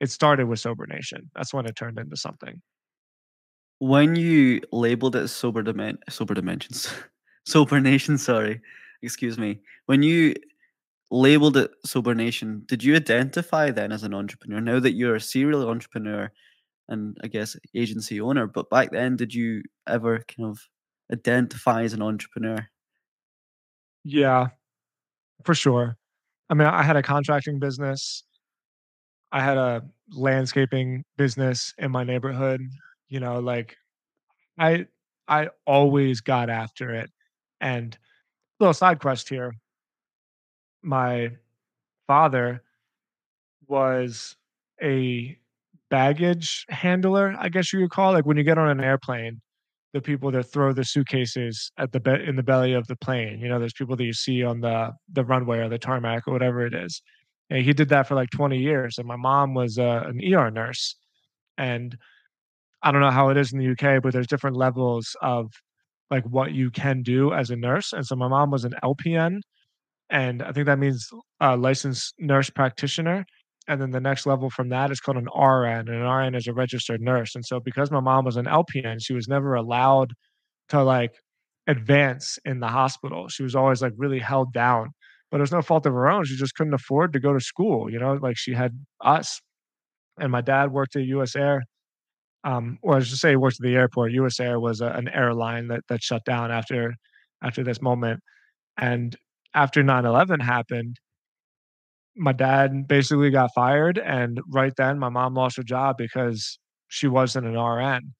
it 0.00 0.10
started 0.10 0.46
with 0.48 0.60
Sober 0.60 0.86
Nation. 0.86 1.30
That's 1.34 1.54
when 1.54 1.66
it 1.66 1.76
turned 1.76 1.98
into 1.98 2.16
something. 2.16 2.60
When 3.78 4.16
you 4.16 4.60
labeled 4.72 5.16
it 5.16 5.28
Sober 5.28 5.62
Dimen 5.62 5.98
Sober 6.08 6.34
Dimensions, 6.34 6.88
Sober 7.46 7.80
Nation, 7.80 8.18
sorry, 8.18 8.60
excuse 9.02 9.38
me. 9.38 9.60
When 9.86 10.02
you 10.02 10.34
labeled 11.10 11.56
it 11.56 11.70
Sober 11.84 12.14
Nation, 12.14 12.62
did 12.66 12.82
you 12.84 12.96
identify 12.96 13.70
then 13.70 13.92
as 13.92 14.02
an 14.04 14.14
entrepreneur? 14.14 14.60
Now 14.60 14.80
that 14.80 14.94
you're 14.94 15.16
a 15.16 15.20
serial 15.20 15.68
entrepreneur 15.68 16.30
and, 16.88 17.16
I 17.22 17.28
guess, 17.28 17.56
agency 17.74 18.20
owner, 18.20 18.46
but 18.46 18.70
back 18.70 18.92
then, 18.92 19.16
did 19.16 19.34
you 19.34 19.62
ever 19.88 20.20
kind 20.28 20.48
of 20.50 20.60
identify 21.12 21.82
as 21.84 21.92
an 21.94 22.02
entrepreneur? 22.02 22.68
Yeah. 24.04 24.48
For 25.44 25.54
sure. 25.54 25.96
I 26.50 26.54
mean, 26.54 26.68
I 26.68 26.82
had 26.82 26.96
a 26.96 27.02
contracting 27.02 27.58
business. 27.60 28.24
I 29.32 29.40
had 29.42 29.56
a 29.58 29.82
landscaping 30.10 31.04
business 31.16 31.74
in 31.78 31.90
my 31.90 32.04
neighborhood, 32.04 32.60
you 33.08 33.20
know, 33.20 33.40
like, 33.40 33.76
I 34.58 34.86
I 35.28 35.50
always 35.66 36.20
got 36.20 36.50
after 36.50 36.94
it, 36.94 37.10
and 37.60 37.96
little 38.60 38.74
side 38.74 39.00
quest 39.00 39.28
here 39.28 39.52
my 40.84 41.32
father 42.08 42.62
was 43.68 44.36
a 44.82 45.36
baggage 45.90 46.64
handler, 46.68 47.34
I 47.38 47.48
guess 47.48 47.72
you 47.72 47.80
would 47.80 47.90
call 47.90 48.10
it, 48.12 48.14
like, 48.14 48.26
when 48.26 48.36
you 48.36 48.42
get 48.42 48.58
on 48.58 48.68
an 48.68 48.80
airplane 48.82 49.40
the 49.94 50.00
people 50.02 50.30
that 50.32 50.44
throw 50.44 50.72
the 50.72 50.84
suitcases 50.84 51.72
at 51.78 51.92
the 51.92 52.00
be 52.00 52.12
in 52.26 52.36
the 52.36 52.42
belly 52.42 52.74
of 52.74 52.86
the 52.88 52.96
plane, 52.96 53.40
you 53.40 53.48
know, 53.48 53.58
there's 53.60 53.72
people 53.74 53.96
that 53.96 54.04
you 54.04 54.12
see 54.12 54.44
on 54.44 54.60
the 54.60 54.92
the 55.12 55.24
runway 55.24 55.58
or 55.60 55.68
the 55.68 55.78
tarmac 55.78 56.28
or 56.28 56.32
whatever 56.32 56.66
it 56.66 56.74
is. 56.74 57.02
And 57.50 57.64
he 57.64 57.72
did 57.74 57.88
that 57.90 58.08
for 58.08 58.14
like 58.16 58.30
20 58.30 58.58
years, 58.58 58.98
and 58.98 59.06
my 59.08 59.16
mom 59.16 59.54
was, 59.54 59.78
uh, 59.78 60.04
an 60.06 60.20
ER 60.22 60.50
nurse, 60.50 60.96
and 61.58 61.96
I 62.82 62.92
don't 62.92 63.00
know 63.02 63.10
how 63.12 63.30
it 63.30 63.36
is 63.38 63.52
in 63.52 63.58
the 63.60 63.66
UK, 63.66 64.00
but 64.02 64.12
there's 64.12 64.26
different 64.28 64.56
levels 64.56 65.16
of, 65.22 65.52
like, 66.10 66.24
what 66.26 66.52
you 66.52 66.70
can 66.70 67.02
do 67.02 67.32
as 67.34 67.50
a 67.50 67.56
nurse, 67.56 67.92
and 67.92 68.06
so 68.06 68.16
my 68.16 68.28
mom 68.28 68.50
was 68.50 68.64
an 68.64 68.74
LPN, 68.84 69.40
and 70.14 70.42
I 70.42 70.52
think 70.52 70.66
that 70.68 70.80
means, 70.80 71.10
uh, 71.42 71.58
licensed 71.58 72.14
nurse 72.20 72.50
practitioner, 72.50 73.26
and 73.68 73.82
then 73.82 73.92
the 73.92 74.00
next 74.00 74.26
level 74.26 74.50
from 74.50 74.70
that 74.70 74.92
is 74.92 75.00
called 75.00 75.18
an 75.18 75.28
RN, 75.36 75.88
and 75.90 75.90
an 75.90 76.06
RN 76.08 76.36
is 76.36 76.48
a 76.48 76.54
registered 76.54 77.02
nurse, 77.02 77.36
and 77.36 77.44
so 77.46 77.60
because 77.60 77.92
my 77.92 78.00
mom 78.00 78.24
was 78.26 78.36
an 78.38 78.46
LPN, 78.48 79.00
she 79.00 79.14
was 79.14 79.28
never 79.28 79.54
allowed 79.56 80.14
to, 80.70 80.82
like, 80.84 81.12
advance 81.68 82.38
in 82.46 82.60
the 82.60 82.68
hospital. 82.68 83.28
She 83.28 83.42
was 83.44 83.56
always, 83.56 83.82
like, 83.82 83.94
really 83.98 84.20
held 84.20 84.52
down, 84.54 84.90
but 85.30 85.38
it 85.38 85.42
was 85.42 85.52
no 85.52 85.62
fault 85.62 85.86
of 85.86 85.94
her 85.94 86.08
own, 86.08 86.24
she 86.26 86.36
just 86.36 86.54
couldn't 86.56 86.74
afford 86.74 87.12
to 87.14 87.20
go 87.20 87.32
to 87.34 87.40
school, 87.40 87.90
you 87.92 87.98
know, 88.00 88.14
like, 88.14 88.36
she 88.38 88.54
had 88.54 88.72
us, 89.02 89.40
and 90.20 90.32
my 90.32 90.40
dad 90.42 90.72
worked 90.72 90.96
at 90.96 91.04
US 91.04 91.36
Air, 91.36 91.62
um, 92.44 92.78
or 92.82 92.96
I 92.96 93.00
should 93.00 93.18
say 93.18 93.30
he 93.30 93.36
worked 93.36 93.56
at 93.60 93.64
the 93.64 93.76
airport. 93.76 94.12
US 94.12 94.40
Air 94.40 94.60
was 94.60 94.80
a 94.80 94.88
an 94.88 95.08
airline 95.08 95.68
that 95.68 95.82
that 95.88 96.02
shut 96.02 96.24
down 96.26 96.50
after 96.52 96.94
after 97.42 97.64
this 97.64 97.82
moment, 97.82 98.20
and 98.78 99.16
after 99.54 99.82
9/11 99.82 100.40
happened 100.40 100.98
my 102.16 102.32
dad 102.32 102.86
basically 102.86 103.30
got 103.30 103.50
fired, 103.54 103.98
and 103.98 104.40
right 104.52 104.72
then, 104.76 104.98
my 104.98 105.08
mom 105.08 105.34
lost 105.34 105.56
her 105.56 105.62
job 105.64 105.96
because 105.98 106.58
she 106.88 107.08
wasn't 107.08 107.46
an 107.46 107.56
RN, 107.56 108.14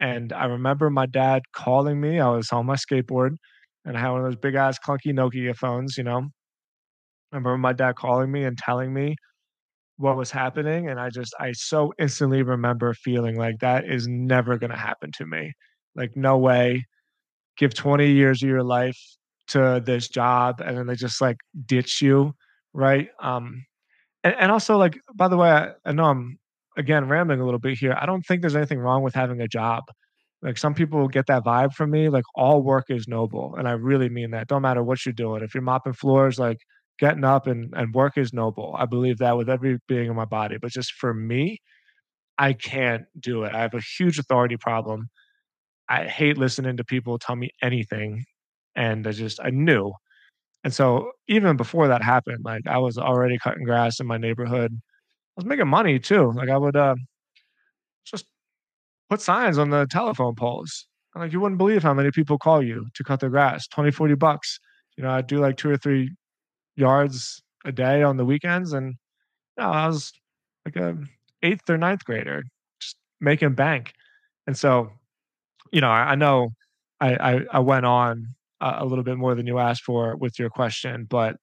and 0.00 0.32
I 0.32 0.46
remember 0.46 0.90
my 0.90 1.06
dad 1.06 1.42
calling 1.54 2.00
me, 2.00 2.20
I 2.20 2.28
was 2.30 2.50
on 2.52 2.66
my 2.66 2.76
skateboard, 2.76 3.36
and 3.84 3.96
I 3.96 4.00
had 4.00 4.10
one 4.10 4.20
of 4.20 4.26
those 4.26 4.36
big 4.36 4.54
ass 4.54 4.78
clunky 4.86 5.12
Nokia 5.14 5.54
phones, 5.56 5.98
you 5.98 6.04
know? 6.04 6.18
I 7.32 7.36
remember 7.36 7.58
my 7.58 7.72
dad 7.72 7.96
calling 7.96 8.30
me 8.32 8.44
and 8.44 8.56
telling 8.58 8.92
me 8.94 9.16
what 9.98 10.16
was 10.16 10.30
happening, 10.32 10.88
and 10.90 11.00
I 11.00 11.10
just 11.10 11.34
I 11.40 11.52
so 11.52 11.92
instantly 12.00 12.42
remember 12.44 12.94
feeling 12.94 13.36
like 13.38 13.56
that 13.60 13.84
is 13.86 14.08
never 14.08 14.58
gonna 14.58 14.78
happen 14.78 15.10
to 15.18 15.26
me. 15.26 15.52
Like, 15.96 16.12
no 16.16 16.38
way. 16.38 16.86
Give 17.58 17.74
20 17.74 18.10
years 18.12 18.42
of 18.42 18.48
your 18.50 18.64
life 18.64 18.98
to 19.48 19.82
this 19.84 20.08
job, 20.08 20.60
and 20.64 20.76
then 20.76 20.86
they 20.86 20.96
just, 20.96 21.20
like, 21.20 21.36
ditch 21.66 22.02
you, 22.02 22.34
right? 22.72 23.08
Um, 23.22 23.64
and 24.24 24.34
and 24.38 24.52
also, 24.52 24.78
like, 24.78 24.98
by 25.14 25.28
the 25.28 25.36
way, 25.38 25.50
I 25.50 25.72
I 25.86 25.92
know 25.92 26.04
I'm, 26.06 26.38
again, 26.78 27.08
rambling 27.08 27.40
a 27.40 27.44
little 27.44 27.60
bit 27.60 27.78
here. 27.78 27.96
I 28.00 28.06
don't 28.06 28.22
think 28.22 28.40
there's 28.42 28.56
anything 28.56 28.78
wrong 28.80 29.02
with 29.02 29.14
having 29.14 29.40
a 29.40 29.48
job. 29.48 29.84
Like, 30.42 30.58
some 30.58 30.74
people 30.74 31.08
get 31.08 31.26
that 31.28 31.44
vibe 31.44 31.72
from 31.74 31.90
me, 31.90 32.08
like, 32.10 32.24
all 32.34 32.62
work 32.62 32.86
is 32.90 33.08
noble, 33.08 33.54
and 33.58 33.68
I 33.68 33.72
really 33.72 34.08
mean 34.10 34.30
that. 34.32 34.48
Don't 34.48 34.62
matter 34.62 34.82
what 34.84 35.06
you're 35.06 35.12
doing. 35.14 35.42
If 35.42 35.54
you're 35.54 35.62
mopping 35.62 35.94
floors, 35.94 36.38
like, 36.38 36.58
getting 37.00 37.24
up 37.24 37.46
and 37.48 37.72
and 37.76 37.94
work 37.94 38.18
is 38.18 38.32
noble. 38.34 38.74
I 38.78 38.86
believe 38.86 39.18
that 39.18 39.36
with 39.38 39.50
every 39.50 39.78
being 39.88 40.08
in 40.10 40.16
my 40.16 40.26
body, 40.26 40.58
but 40.60 40.70
just 40.72 40.92
for 40.94 41.14
me, 41.14 41.58
I 42.38 42.52
can't 42.54 43.04
do 43.20 43.44
it. 43.44 43.54
I 43.54 43.60
have 43.62 43.74
a 43.74 43.80
huge 43.98 44.18
authority 44.18 44.56
problem. 44.56 45.08
I 45.88 46.06
hate 46.06 46.38
listening 46.38 46.76
to 46.78 46.84
people 46.84 47.18
tell 47.18 47.36
me 47.36 47.50
anything, 47.62 48.24
and 48.76 49.06
I 49.06 49.12
just 49.12 49.40
I 49.42 49.50
knew. 49.50 49.92
And 50.64 50.74
so, 50.74 51.12
even 51.28 51.56
before 51.56 51.88
that 51.88 52.02
happened, 52.02 52.44
like, 52.44 52.66
I 52.68 52.78
was 52.78 52.98
already 52.98 53.38
cutting 53.38 53.64
grass 53.64 54.00
in 54.00 54.06
my 54.06 54.18
neighborhood. 54.18 54.72
I 54.74 54.94
was 55.36 55.46
making 55.46 55.68
money 55.68 55.98
too. 56.00 56.32
Like, 56.32 56.50
I 56.50 56.58
would, 56.58 56.76
uh, 56.76 56.96
just 58.04 58.26
put 59.10 59.20
signs 59.22 59.58
on 59.58 59.70
the 59.70 59.86
telephone 59.90 60.34
poles. 60.34 60.86
And, 61.14 61.22
like, 61.24 61.32
you 61.32 61.40
wouldn't 61.40 61.58
believe 61.58 61.82
how 61.82 61.94
many 61.94 62.10
people 62.12 62.38
call 62.38 62.62
you 62.62 62.88
to 62.94 63.04
cut 63.04 63.20
their 63.20 63.30
grass, 63.30 63.68
20, 63.68 63.90
40 63.92 64.14
bucks. 64.14 64.60
You 64.96 65.04
know, 65.04 65.10
I'd 65.10 65.26
do, 65.26 65.38
like, 65.38 65.56
2 65.58 65.70
or 65.70 65.76
3 65.76 66.12
yards 66.76 67.42
a 67.64 67.72
day 67.72 68.02
on 68.02 68.16
the 68.18 68.24
weekends, 68.24 68.72
and, 68.74 68.94
you 69.58 69.64
know, 69.64 69.70
I 69.70 69.88
was 69.88 70.12
like 70.66 70.76
a 70.76 70.96
8th 71.42 71.68
or 71.70 71.78
ninth 71.78 72.04
grader 72.04 72.44
just 72.80 72.96
making 73.20 73.54
bank. 73.54 73.94
And 74.46 74.56
so, 74.58 74.90
you 75.72 75.80
know, 75.80 75.90
I 75.90 76.12
I 76.12 76.14
know 76.16 76.50
I 77.00 77.16
I 77.16 77.40
I 77.54 77.58
went 77.60 77.86
on 77.86 78.28
a 78.64 78.84
a 78.84 78.86
little 78.86 79.04
bit 79.04 79.18
more 79.18 79.34
than 79.34 79.46
you 79.46 79.58
asked 79.58 79.84
for 79.84 80.16
with 80.16 80.38
your 80.38 80.50
question, 80.50 81.06
but 81.08 81.36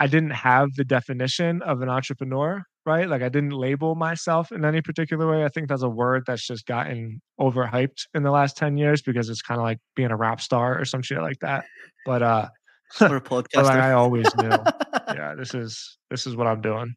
I 0.00 0.06
didn't 0.06 0.30
have 0.30 0.70
the 0.76 0.84
definition 0.84 1.62
of 1.62 1.80
an 1.80 1.88
entrepreneur, 1.88 2.62
right? 2.84 3.08
Like, 3.08 3.22
I 3.22 3.28
didn't 3.28 3.50
label 3.52 3.94
myself 3.94 4.50
in 4.50 4.64
any 4.64 4.82
particular 4.82 5.30
way. 5.30 5.44
I 5.44 5.48
think 5.48 5.68
that's 5.68 5.82
a 5.82 5.88
word 5.88 6.24
that's 6.26 6.46
just 6.46 6.66
gotten 6.66 7.20
overhyped 7.40 8.06
in 8.14 8.22
the 8.24 8.30
last 8.32 8.56
10 8.56 8.76
years 8.76 9.02
because 9.02 9.28
it's 9.30 9.42
kinda 9.42 9.62
like 9.62 9.78
being 9.94 10.10
a 10.10 10.16
rap 10.16 10.40
star 10.40 10.78
or 10.80 10.84
some 10.84 11.02
shit 11.02 11.20
like 11.20 11.38
that. 11.40 11.66
But, 12.04 12.22
uh, 12.22 12.48
Or 13.06 13.16
a 13.16 13.20
but, 13.54 13.64
like, 13.64 13.78
podcaster. 13.78 13.80
I 13.80 13.92
always 13.92 14.34
knew, 14.36 14.66
yeah, 15.08 15.34
this 15.34 15.54
is 15.54 15.98
this 16.10 16.26
is 16.26 16.36
what 16.36 16.46
I'm 16.48 16.60
doing. 16.60 16.94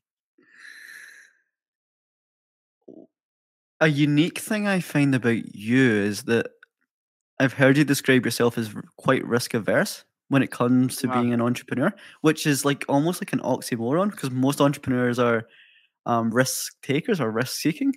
A 3.80 3.88
unique 3.88 4.40
thing 4.40 4.68
I 4.68 4.80
find 4.80 5.14
about 5.14 5.56
you 5.56 5.82
is 5.92 6.24
that 6.24 6.48
I've 7.40 7.54
heard 7.54 7.78
you 7.78 7.84
describe 7.84 8.26
yourself 8.26 8.58
as 8.58 8.74
quite 8.98 9.26
risk 9.26 9.54
averse 9.54 10.04
when 10.30 10.44
it 10.44 10.52
comes 10.52 10.98
to 10.98 11.08
Wow. 11.08 11.14
being 11.14 11.34
an 11.34 11.42
entrepreneur, 11.42 11.94
which 12.22 12.46
is, 12.46 12.66
like, 12.66 12.84
almost 12.90 13.22
like 13.22 13.34
an 13.34 13.40
oxymoron 13.40 14.12
because 14.12 14.32
most 14.32 14.60
entrepreneurs 14.60 15.20
are, 15.20 15.48
um, 16.06 16.32
risk 16.32 16.74
takers 16.82 17.22
or 17.22 17.32
risk 17.32 17.54
seeking. 17.60 17.94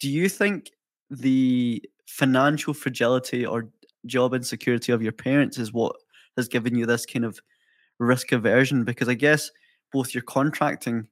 Do 0.00 0.10
you 0.10 0.28
think 0.28 0.70
the 1.10 1.82
financial 2.08 2.74
fragility 2.74 3.46
or 3.46 3.70
job 4.06 4.34
insecurity 4.34 4.92
of 4.92 5.02
your 5.02 5.12
parents 5.12 5.58
is 5.58 5.72
what 5.72 5.96
has 6.36 6.48
given 6.48 6.76
you 6.76 6.86
this 6.86 7.06
kind 7.06 7.24
of 7.24 7.40
risk 7.98 8.32
aversion? 8.32 8.84
Because 8.84 9.08
I 9.08 9.14
guess 9.14 9.50
both 9.92 10.14
your 10.14 10.22
contracting 10.24 11.08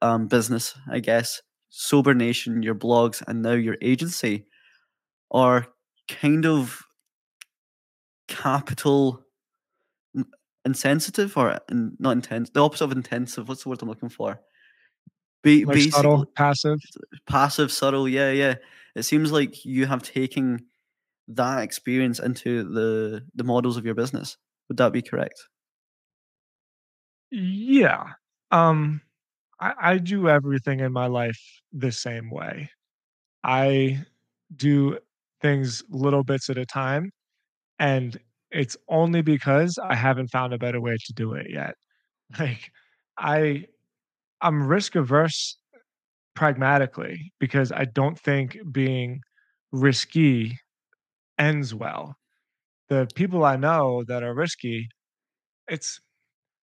um, 0.00 0.26
business, 0.26 0.74
I 0.90 1.00
guess, 1.00 1.42
Sober 1.70 2.14
Nation, 2.14 2.62
your 2.62 2.74
blogs, 2.74 3.22
and 3.26 3.42
now 3.42 3.52
your 3.52 3.76
agency 3.80 4.46
are 5.30 5.68
kind 6.20 6.46
of 6.46 6.82
capital 8.28 9.24
insensitive 10.64 11.36
or 11.36 11.58
in 11.70 11.96
not 11.98 12.12
intense 12.12 12.50
the 12.50 12.60
opposite 12.62 12.84
of 12.84 12.92
intensive, 12.92 13.48
what's 13.48 13.62
the 13.64 13.68
word 13.68 13.82
I'm 13.82 13.88
looking 13.88 14.08
for? 14.08 14.40
Ba 15.42 15.64
Like, 15.64 15.80
subtle, 15.80 16.26
passive? 16.36 16.78
passive, 17.26 17.72
subtle, 17.72 18.08
yeah, 18.08 18.30
yeah. 18.30 18.54
It 18.94 19.04
seems 19.04 19.32
like 19.32 19.64
you 19.64 19.86
have 19.86 20.02
taken 20.02 20.66
that 21.28 21.62
experience 21.62 22.20
into 22.20 22.64
the 22.64 23.26
the 23.34 23.44
models 23.44 23.76
of 23.78 23.84
your 23.86 23.94
business. 23.94 24.36
Would 24.68 24.78
that 24.78 24.92
be 24.92 25.02
correct? 25.02 25.40
Yeah. 27.30 28.04
Um, 28.50 29.00
I 29.60 29.74
I 29.94 29.98
do 29.98 30.28
everything 30.28 30.80
in 30.80 30.92
my 30.92 31.06
life 31.06 31.40
the 31.72 31.92
same 31.92 32.30
way. 32.30 32.70
I 33.44 34.04
do 34.54 34.98
things 35.42 35.82
little 35.90 36.24
bits 36.24 36.50
at 36.50 36.58
a 36.58 36.66
time, 36.66 37.10
and 37.78 38.18
it's 38.50 38.76
only 38.88 39.22
because 39.22 39.78
I 39.82 39.94
haven't 39.96 40.28
found 40.28 40.54
a 40.54 40.58
better 40.58 40.80
way 40.80 40.96
to 41.06 41.12
do 41.14 41.34
it 41.34 41.48
yet. 41.50 41.74
Like, 42.40 42.70
I 43.18 43.66
I'm 44.42 44.66
risk 44.66 44.96
averse 44.96 45.56
pragmatically 46.36 47.32
because 47.40 47.72
I 47.72 47.84
don't 47.86 48.18
think 48.18 48.58
being 48.72 49.20
risky 49.72 50.58
ends 51.38 51.74
well. 51.74 52.16
The 52.88 53.08
people 53.14 53.44
I 53.44 53.56
know 53.56 54.04
that 54.08 54.22
are 54.22 54.34
risky, 54.34 54.88
it's 55.68 56.00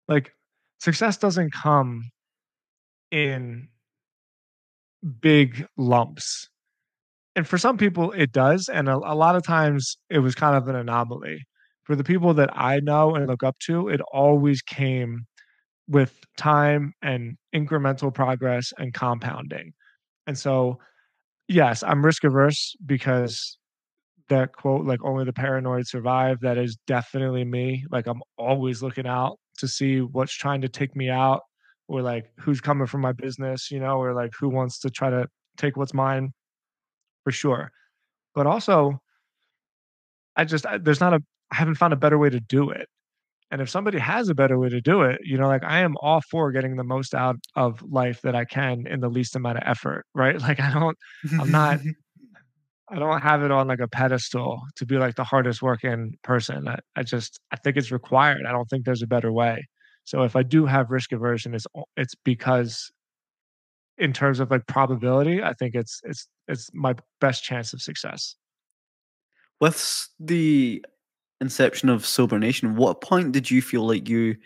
like, 0.09 0.33
success 0.81 1.19
doesn't 1.19 1.53
come 1.53 2.11
in 3.11 3.69
big 5.21 5.67
lumps. 5.77 6.49
And 7.37 7.47
for 7.49 7.59
some 7.59 7.77
people, 7.77 8.13
it 8.13 8.33
does, 8.33 8.69
and 8.69 8.89
a 8.89 8.97
a 8.97 9.15
lot 9.15 9.35
of 9.37 9.43
times, 9.45 9.97
it 10.11 10.21
was 10.21 10.35
kind 10.35 10.57
of 10.57 10.69
an 10.69 10.77
anomaly. 10.77 11.45
For 11.85 11.97
the 11.97 12.05
people 12.05 12.33
that 12.35 12.51
I 12.55 12.81
know 12.81 13.15
and 13.15 13.27
look 13.27 13.43
up 13.43 13.59
to, 13.67 13.89
it 13.89 14.01
always 14.13 14.63
came 14.63 15.27
with 15.89 16.21
time 16.39 16.95
and 17.03 17.37
incremental 17.55 18.15
progress 18.15 18.73
and 18.79 18.95
compounding. 18.95 19.73
And 20.27 20.39
so, 20.39 20.79
yes, 21.49 21.83
I'm 21.85 22.05
risk 22.05 22.25
averse 22.25 22.75
because 22.87 23.59
that 24.29 24.53
quote, 24.55 24.87
like, 24.87 25.01
"Only 25.05 25.25
the 25.25 25.33
paranoid 25.35 25.87
survive," 25.89 26.41
that 26.43 26.59
is 26.59 26.77
definitely 26.87 27.45
me. 27.45 27.85
Like, 27.91 28.07
I'm 28.09 28.23
always 28.39 28.83
looking 28.83 29.07
out 29.07 29.39
to 29.59 29.69
see 29.69 30.01
what's 30.03 30.35
trying 30.35 30.63
to 30.63 30.69
take 30.69 30.97
me 30.97 31.11
out 31.11 31.43
or, 31.89 32.03
like, 32.03 32.27
who's 32.41 32.61
coming 32.63 32.87
for 32.89 32.99
my 32.99 33.13
business, 33.13 33.71
you 33.71 33.81
know, 33.81 33.99
or, 33.99 34.15
like, 34.15 34.33
who 34.41 34.49
wants 34.51 34.79
to 34.81 34.91
try 34.91 35.11
to 35.11 35.29
take 35.59 35.77
what's 35.77 35.95
mine, 35.95 36.33
for 37.25 37.33
sure. 37.33 37.71
But 38.35 38.47
also 38.47 39.01
I 40.37 40.45
just 40.45 40.67
I 40.67 40.79
there's 40.79 41.01
not 41.01 41.15
a 41.15 41.21
I 41.53 41.57
haven't 41.57 41.77
found 41.77 41.93
a 41.93 41.97
better 41.97 42.19
way 42.19 42.31
to 42.31 42.41
do 42.41 42.71
it. 42.71 42.89
And 43.51 43.61
if 43.61 43.69
somebody 43.71 43.99
has 43.99 44.29
a 44.29 44.35
better 44.35 44.59
way 44.59 44.69
to 44.69 44.81
do 44.81 45.03
it, 45.03 45.21
you 45.23 45.39
know, 45.39 45.47
like, 45.47 45.63
I 45.63 45.81
am 45.81 45.95
all 46.01 46.21
for 46.31 46.51
getting 46.51 46.77
the 46.77 46.83
most 46.83 47.15
out 47.15 47.37
of 47.55 47.83
life 47.83 48.21
that 48.23 48.35
I 48.35 48.45
can 48.45 48.87
in 48.89 49.01
the 49.01 49.09
least 49.09 49.37
amount 49.37 49.59
of 49.59 49.65
effort, 49.67 50.07
right? 50.15 50.41
Like, 50.41 50.61
I 50.61 50.73
don't 50.73 50.97
I'm 51.41 51.51
not 51.51 51.79
I 52.91 52.99
don't 52.99 53.21
have 53.23 53.43
it 53.43 53.51
on, 53.51 53.69
like, 53.69 53.81
a 53.81 53.89
pedestal 53.89 54.61
to 54.77 54.87
be, 54.87 54.99
like, 54.99 55.15
the 55.15 55.25
hardest 55.25 55.63
working 55.63 56.15
person. 56.23 56.69
I 56.69 56.79
I 56.97 57.03
just 57.03 57.39
I 57.53 57.57
think 57.57 57.77
it's 57.77 57.93
required. 57.93 58.43
I 58.47 58.53
don't 58.53 58.69
think 58.69 58.85
there's 58.85 59.03
a 59.03 59.07
better 59.07 59.33
way. 59.33 59.67
So 60.05 60.23
if 60.23 60.37
I 60.37 60.43
do 60.43 60.67
have 60.67 60.91
risk 60.91 61.13
aversion, 61.13 61.55
it's 61.55 61.67
it's 61.97 62.15
because 62.25 62.91
in 63.99 64.13
terms 64.13 64.41
of, 64.41 64.51
like, 64.51 64.67
probability, 64.67 65.43
I 65.43 65.53
think 65.53 65.75
it's 65.75 66.01
it's 66.05 66.29
it's 66.49 66.71
my 66.75 66.95
best 67.21 67.45
chance 67.45 67.73
of 67.73 67.83
success. 67.83 68.37
With 69.61 70.09
the 70.19 70.85
inception 71.41 71.89
of 71.89 72.05
Sober 72.05 72.39
Nation, 72.39 72.77
what 72.77 73.01
point 73.01 73.33
did 73.33 73.51
you 73.51 73.63
feel 73.63 73.87
like 73.87 74.09
you 74.09 74.37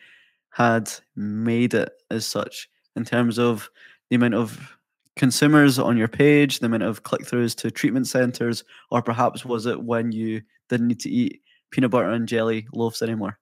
had 0.50 0.90
made 1.16 1.74
it 1.74 1.92
as 2.10 2.26
such 2.26 2.68
in 2.96 3.04
terms 3.04 3.38
of 3.38 3.70
the 4.10 4.16
amount 4.16 4.34
of 4.34 4.76
consumers 5.16 5.78
on 5.78 5.96
your 5.96 6.08
page, 6.08 6.58
the 6.58 6.66
amount 6.66 6.82
of 6.82 7.02
click-throughs 7.02 7.54
to 7.56 7.70
treatment 7.70 8.06
centers, 8.06 8.64
or 8.90 9.02
perhaps 9.02 9.44
was 9.44 9.66
it 9.66 9.82
when 9.82 10.12
you 10.12 10.40
didn't 10.68 10.88
need 10.88 11.00
to 11.00 11.10
eat 11.10 11.42
peanut 11.70 11.90
butter 11.90 12.10
and 12.10 12.28
jelly 12.28 12.66
loaves 12.72 13.02
anymore? 13.02 13.38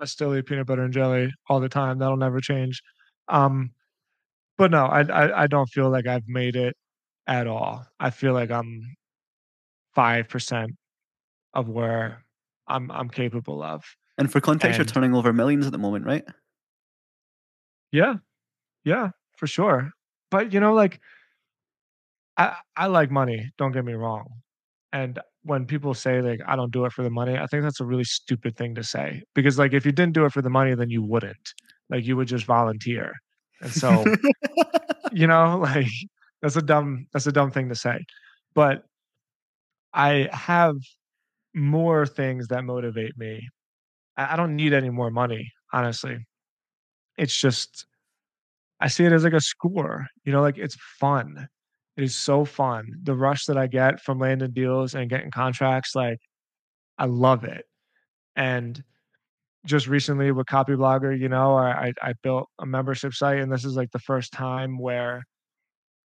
I 0.00 0.04
still 0.04 0.36
eat 0.36 0.46
peanut 0.46 0.66
butter 0.66 0.82
and 0.82 0.92
jelly 0.92 1.32
all 1.48 1.60
the 1.60 1.68
time, 1.68 1.98
that'll 1.98 2.16
never 2.16 2.40
change. 2.40 2.82
Um, 3.28 3.70
but 4.58 4.70
no, 4.70 4.86
I 4.86 5.02
I 5.02 5.42
I 5.44 5.46
don't 5.46 5.68
feel 5.68 5.90
like 5.90 6.06
I've 6.06 6.28
made 6.28 6.56
it 6.56 6.76
at 7.26 7.46
all. 7.46 7.86
I 8.00 8.10
feel 8.10 8.34
like 8.34 8.50
I'm 8.50 8.96
5% 9.94 10.76
of 11.54 11.68
where 11.70 12.24
I'm 12.68 12.90
I'm 12.92 13.10
capable 13.10 13.62
of, 13.62 13.84
And 14.18 14.30
for 14.30 14.40
context, 14.42 14.76
you're 14.78 14.84
turning 14.84 15.14
over 15.14 15.32
millions 15.32 15.64
at 15.66 15.72
the 15.72 15.78
moment, 15.78 16.04
right? 16.04 16.26
Yeah, 17.92 18.16
yeah, 18.84 19.10
for 19.36 19.46
sure. 19.46 19.92
But, 20.30 20.52
you 20.52 20.60
know, 20.60 20.74
like 20.74 21.00
I 22.36 22.56
I 22.76 22.86
like 22.86 23.10
money, 23.10 23.50
don't 23.58 23.72
get 23.72 23.84
me 23.84 23.94
wrong. 23.94 24.26
And 24.92 25.20
when 25.42 25.66
people 25.66 25.94
say, 25.94 26.20
like, 26.22 26.40
"I 26.46 26.56
don't 26.56 26.72
do 26.72 26.84
it 26.86 26.92
for 26.92 27.02
the 27.02 27.10
money," 27.10 27.36
I 27.38 27.46
think 27.46 27.62
that's 27.62 27.80
a 27.80 27.84
really 27.86 28.04
stupid 28.04 28.56
thing 28.56 28.74
to 28.76 28.84
say, 28.84 29.22
because, 29.34 29.58
like, 29.58 29.72
if 29.74 29.86
you 29.86 29.92
didn't 29.92 30.14
do 30.14 30.24
it 30.26 30.32
for 30.32 30.42
the 30.42 30.50
money, 30.50 30.74
then 30.74 30.90
you 30.90 31.02
wouldn't. 31.02 31.54
Like, 31.90 32.04
you 32.06 32.16
would 32.16 32.28
just 32.28 32.46
volunteer. 32.46 33.14
And 33.60 33.72
so, 33.72 34.04
you 35.12 35.26
know, 35.26 35.58
like, 35.62 35.86
that's 36.42 36.56
a 36.56 36.62
dumb 36.62 37.06
that's 37.12 37.26
a 37.26 37.32
dumb 37.32 37.50
thing 37.50 37.68
to 37.68 37.74
say. 37.74 38.04
But 38.54 38.84
I 39.94 40.28
have 40.32 40.76
more 41.54 42.06
things 42.06 42.48
that 42.48 42.64
motivate 42.64 43.16
me. 43.18 43.48
I 44.16 44.36
don't 44.36 44.56
need 44.56 44.72
any 44.74 44.90
more 44.90 45.10
money, 45.10 45.52
honestly. 45.72 46.18
It's 47.18 47.36
just 47.38 47.86
I 48.80 48.88
see 48.88 49.04
it 49.04 49.12
as 49.12 49.24
like 49.24 49.32
a 49.32 49.40
score, 49.40 50.06
you 50.24 50.32
know, 50.32 50.42
like, 50.42 50.58
it's 50.58 50.76
fun. 51.00 51.48
It 51.96 52.04
is 52.04 52.16
so 52.16 52.44
fun. 52.44 52.86
The 53.02 53.14
rush 53.14 53.46
that 53.46 53.58
I 53.58 53.66
get 53.66 54.00
from 54.00 54.18
landing 54.20 54.52
deals 54.52 54.94
and 54.94 55.10
getting 55.10 55.30
contracts, 55.30 55.94
like, 55.96 56.18
I 56.98 57.06
love 57.06 57.44
it. 57.44 57.66
And 58.36 58.82
just 59.66 59.86
recently 59.88 60.32
with 60.32 60.46
Copyblogger, 60.46 61.18
you 61.18 61.28
know, 61.28 61.56
I 61.56 61.92
I 62.02 62.14
built 62.22 62.48
a 62.60 62.66
membership 62.66 63.14
site, 63.14 63.40
and 63.40 63.52
this 63.52 63.64
is, 63.64 63.76
like, 63.76 63.90
the 63.92 63.98
first 63.98 64.32
time 64.32 64.78
where 64.78 65.22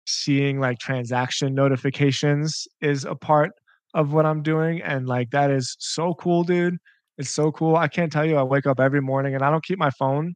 seeing, 0.08 0.60
like, 0.60 0.80
transaction 0.80 1.54
notifications 1.56 2.68
is 2.82 3.06
a 3.06 3.16
part 3.16 3.52
of 3.94 4.14
what 4.14 4.26
I'm 4.26 4.42
doing, 4.44 4.82
and, 4.82 5.08
like, 5.08 5.32
that 5.32 5.52
is 5.52 5.76
so 5.80 6.14
cool, 6.16 6.44
dude. 6.44 6.78
It's 7.18 7.30
so 7.32 7.52
cool. 7.52 7.76
I 7.78 7.88
can't 7.88 8.12
tell 8.12 8.26
you, 8.26 8.38
I 8.38 8.44
wake 8.44 8.68
up 8.68 8.80
every 8.80 9.02
morning 9.02 9.36
and 9.36 9.44
I 9.44 9.52
don't 9.52 9.64
keep 9.66 9.80
my 9.80 9.92
phone 9.92 10.34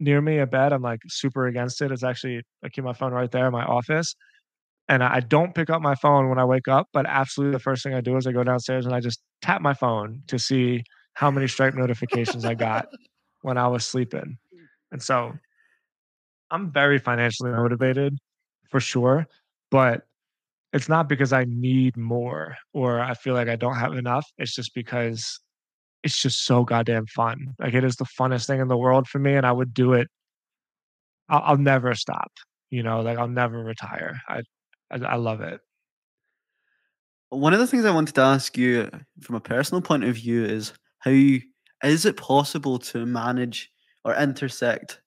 near 0.00 0.20
me 0.22 0.38
in 0.40 0.48
bed, 0.50 0.72
I'm, 0.72 0.82
like, 0.82 1.00
super 1.08 1.46
against 1.46 1.82
it. 1.82 1.92
It's 1.92 2.04
actually 2.04 2.42
I 2.64 2.68
keep 2.70 2.84
my 2.84 2.92
phone 2.94 3.12
right 3.12 3.30
there 3.30 3.46
in 3.46 3.52
my 3.52 3.64
office, 3.64 4.14
and 4.88 5.02
I 5.04 5.20
don't 5.20 5.54
pick 5.54 5.70
up 5.70 5.82
my 5.82 5.94
phone 5.96 6.28
when 6.28 6.38
I 6.38 6.44
wake 6.44 6.68
up, 6.68 6.88
but 6.92 7.06
absolutely 7.06 7.52
the 7.54 7.60
first 7.62 7.82
thing 7.84 7.94
I 7.94 8.00
do 8.00 8.16
is 8.16 8.26
I 8.26 8.32
go 8.32 8.44
downstairs 8.44 8.86
and 8.86 8.94
I 8.94 9.00
just 9.00 9.20
tap 9.42 9.62
my 9.62 9.74
phone 9.74 10.22
to 10.28 10.38
see 10.38 10.82
how 11.14 11.30
many 11.30 11.48
Stripe 11.48 11.74
notifications 11.74 12.44
I 12.44 12.54
got 12.54 12.88
when 13.42 13.58
I 13.58 13.68
was 13.68 13.84
sleeping. 13.84 14.38
And 14.90 15.02
so 15.02 15.32
I'm 16.50 16.70
very 16.70 16.98
financially 16.98 17.50
motivated 17.50 18.18
for 18.70 18.80
sure, 18.80 19.26
but 19.70 20.02
it's 20.72 20.88
not 20.88 21.08
because 21.08 21.32
I 21.32 21.44
need 21.44 21.96
more 21.96 22.56
or 22.72 23.00
I 23.00 23.14
feel 23.14 23.34
like 23.34 23.48
I 23.48 23.56
don't 23.56 23.76
have 23.76 23.94
enough. 23.94 24.26
It's 24.38 24.54
just 24.54 24.74
because 24.74 25.38
it's 26.02 26.20
just 26.20 26.44
so 26.44 26.64
goddamn 26.64 27.06
fun. 27.06 27.54
Like, 27.58 27.74
it 27.74 27.84
is 27.84 27.96
the 27.96 28.04
funnest 28.04 28.46
thing 28.46 28.60
in 28.60 28.68
the 28.68 28.76
world 28.76 29.06
for 29.06 29.18
me, 29.18 29.34
and 29.34 29.46
I 29.46 29.52
would 29.52 29.72
do 29.72 29.92
it 29.92 30.08
I'll 31.32 31.42
I'll 31.44 31.56
never 31.56 31.94
stop, 31.94 32.30
you 32.70 32.82
know, 32.82 33.00
like, 33.00 33.18
I'll 33.18 33.26
never 33.28 33.58
retire. 33.62 34.20
I 34.28 34.42
I 34.90 34.98
I 34.98 35.16
love 35.16 35.40
it. 35.40 35.60
One 37.30 37.54
of 37.54 37.58
the 37.58 37.66
things 37.66 37.86
I 37.86 37.90
wanted 37.90 38.14
to 38.16 38.20
ask 38.20 38.58
you 38.58 38.90
from 39.22 39.36
a 39.36 39.40
personal 39.40 39.80
point 39.80 40.04
of 40.04 40.16
view 40.16 40.44
is 40.44 40.74
how 41.04 41.38
is 41.88 42.06
it 42.06 42.16
possible 42.16 42.78
to 42.78 43.06
manage 43.06 43.70
or 44.04 44.14
intersect 44.16 45.00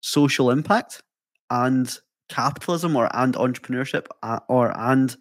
social 0.00 0.50
impact 0.50 1.02
and 1.50 1.98
capitalism 2.28 2.96
or 2.96 3.08
and 3.16 3.34
entrepreneurship 3.34 4.06
or 4.48 4.76
and 4.78 5.16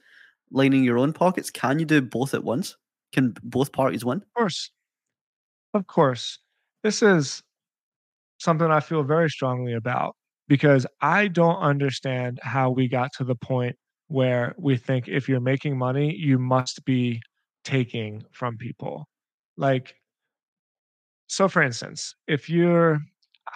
lining 0.52 0.84
your 0.84 0.98
own 0.98 1.14
pockets? 1.14 1.50
Can 1.52 1.80
you 1.80 1.86
do 1.86 2.02
both 2.02 2.34
at 2.34 2.44
once? 2.44 2.78
Can 3.14 3.36
both 3.44 3.72
parties 3.72 4.06
win? 4.06 4.18
Of 4.20 4.34
course. 4.34 4.72
Of 5.74 5.88
course. 5.88 6.40
This 6.84 7.02
is 7.02 7.44
something 8.38 8.70
I 8.70 8.80
feel 8.80 9.04
very 9.04 9.30
strongly 9.30 9.74
about 9.74 10.16
because 10.48 10.86
I 11.02 11.28
don't 11.28 11.58
understand 11.58 12.40
how 12.44 12.70
we 12.70 12.88
got 12.88 13.14
to 13.14 13.24
the 13.24 13.36
point 13.36 13.76
where 14.08 14.54
we 14.58 14.78
think 14.78 15.08
if 15.08 15.28
you're 15.28 15.40
making 15.40 15.78
money, 15.78 16.16
you 16.16 16.38
must 16.38 16.86
be 16.86 17.22
taking 17.64 18.24
from 18.32 18.58
people. 18.58 19.08
Like 19.58 19.96
so 21.28 21.48
for 21.48 21.62
instance, 21.62 22.16
if 22.28 22.50
you're 22.50 23.00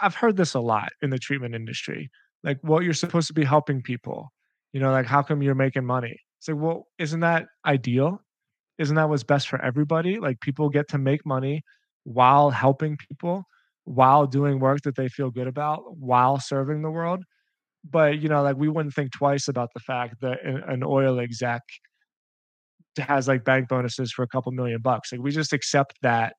I've 0.02 0.16
heard 0.16 0.38
this 0.38 0.54
a 0.54 0.60
lot 0.60 0.90
in 1.02 1.10
the 1.10 1.18
treatment 1.20 1.56
industry, 1.56 2.10
like, 2.44 2.60
"Well, 2.64 2.82
you're 2.82 2.94
supposed 2.94 3.28
to 3.28 3.34
be 3.34 3.44
helping 3.46 3.82
people." 3.82 4.32
You 4.74 4.80
know, 4.82 4.92
like, 4.92 5.06
"How 5.08 5.24
come 5.24 5.42
you're 5.44 5.56
making 5.56 5.86
money?" 5.86 6.16
It's 6.40 6.48
like, 6.48 6.58
"Well, 6.58 6.88
isn't 7.00 7.20
that 7.22 7.48
ideal? 7.66 8.22
Isn't 8.80 8.96
that 8.98 9.10
what's 9.10 9.24
best 9.24 9.50
for 9.50 9.62
everybody?" 9.64 10.20
Like, 10.20 10.42
people 10.42 10.70
get 10.70 10.90
to 10.90 10.98
make 11.00 11.26
money 11.26 11.64
while 12.06 12.52
helping 12.52 12.98
people, 12.98 13.46
while 13.86 14.28
doing 14.28 14.60
work 14.60 14.82
that 14.84 14.96
they 14.96 15.10
feel 15.10 15.32
good 15.32 15.48
about, 15.48 15.98
while 15.98 16.40
serving 16.40 16.82
the 16.84 16.92
world. 16.92 17.24
But, 17.90 18.20
you 18.22 18.30
know, 18.30 18.44
like, 18.44 18.58
we 18.58 18.70
wouldn't 18.70 18.96
think 18.96 19.12
twice 19.14 19.48
about 19.50 19.70
the 19.76 19.82
fact 19.82 20.22
that 20.22 20.40
an 20.46 20.84
oil 20.84 21.20
exec 21.20 21.62
has, 22.98 23.28
like, 23.28 23.44
bank 23.46 23.70
bonuses 23.70 24.12
for 24.12 24.24
a 24.24 24.28
couple 24.28 24.52
million 24.52 24.82
bucks. 24.82 25.12
Like, 25.12 25.22
we 25.22 25.32
just 25.32 25.54
accept 25.54 25.94
that 26.02 26.34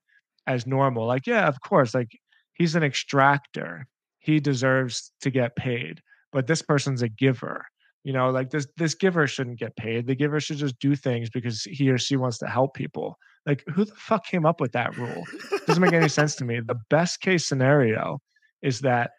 as 0.46 0.66
normal. 0.66 1.06
Like, 1.06 1.26
"Yeah, 1.26 1.48
of 1.48 1.60
course, 1.62 1.94
like, 1.94 2.08
he's 2.54 2.74
an 2.74 2.82
extractor. 2.82 3.86
He 4.18 4.40
deserves 4.40 5.12
to 5.22 5.30
get 5.30 5.56
paid, 5.56 6.00
but 6.32 6.46
this 6.46 6.62
person's 6.62 7.02
a 7.02 7.08
giver." 7.08 7.64
You 8.04 8.12
know, 8.14 8.30
like, 8.30 8.50
this 8.50 8.66
this 8.76 8.94
giver 8.94 9.26
shouldn't 9.26 9.58
get 9.58 9.76
paid. 9.76 10.06
The 10.06 10.14
giver 10.16 10.40
should 10.40 10.56
just 10.58 10.78
do 10.78 10.96
things 10.96 11.28
because 11.30 11.62
he 11.64 11.90
or 11.90 11.98
she 11.98 12.16
wants 12.16 12.38
to 12.38 12.46
help 12.46 12.74
people. 12.74 13.16
Like, 13.46 13.62
who 13.74 13.84
the 13.84 13.94
fuck 13.94 14.24
came 14.26 14.46
up 14.46 14.60
with 14.60 14.72
that 14.72 14.96
rule? 14.96 15.24
Doesn't 15.66 15.82
make 15.82 15.92
any 15.94 16.08
sense 16.08 16.34
to 16.36 16.44
me. 16.44 16.60
The 16.60 16.80
best 16.90 17.20
case 17.20 17.46
scenario 17.46 18.18
is 18.62 18.80
that 18.80 19.10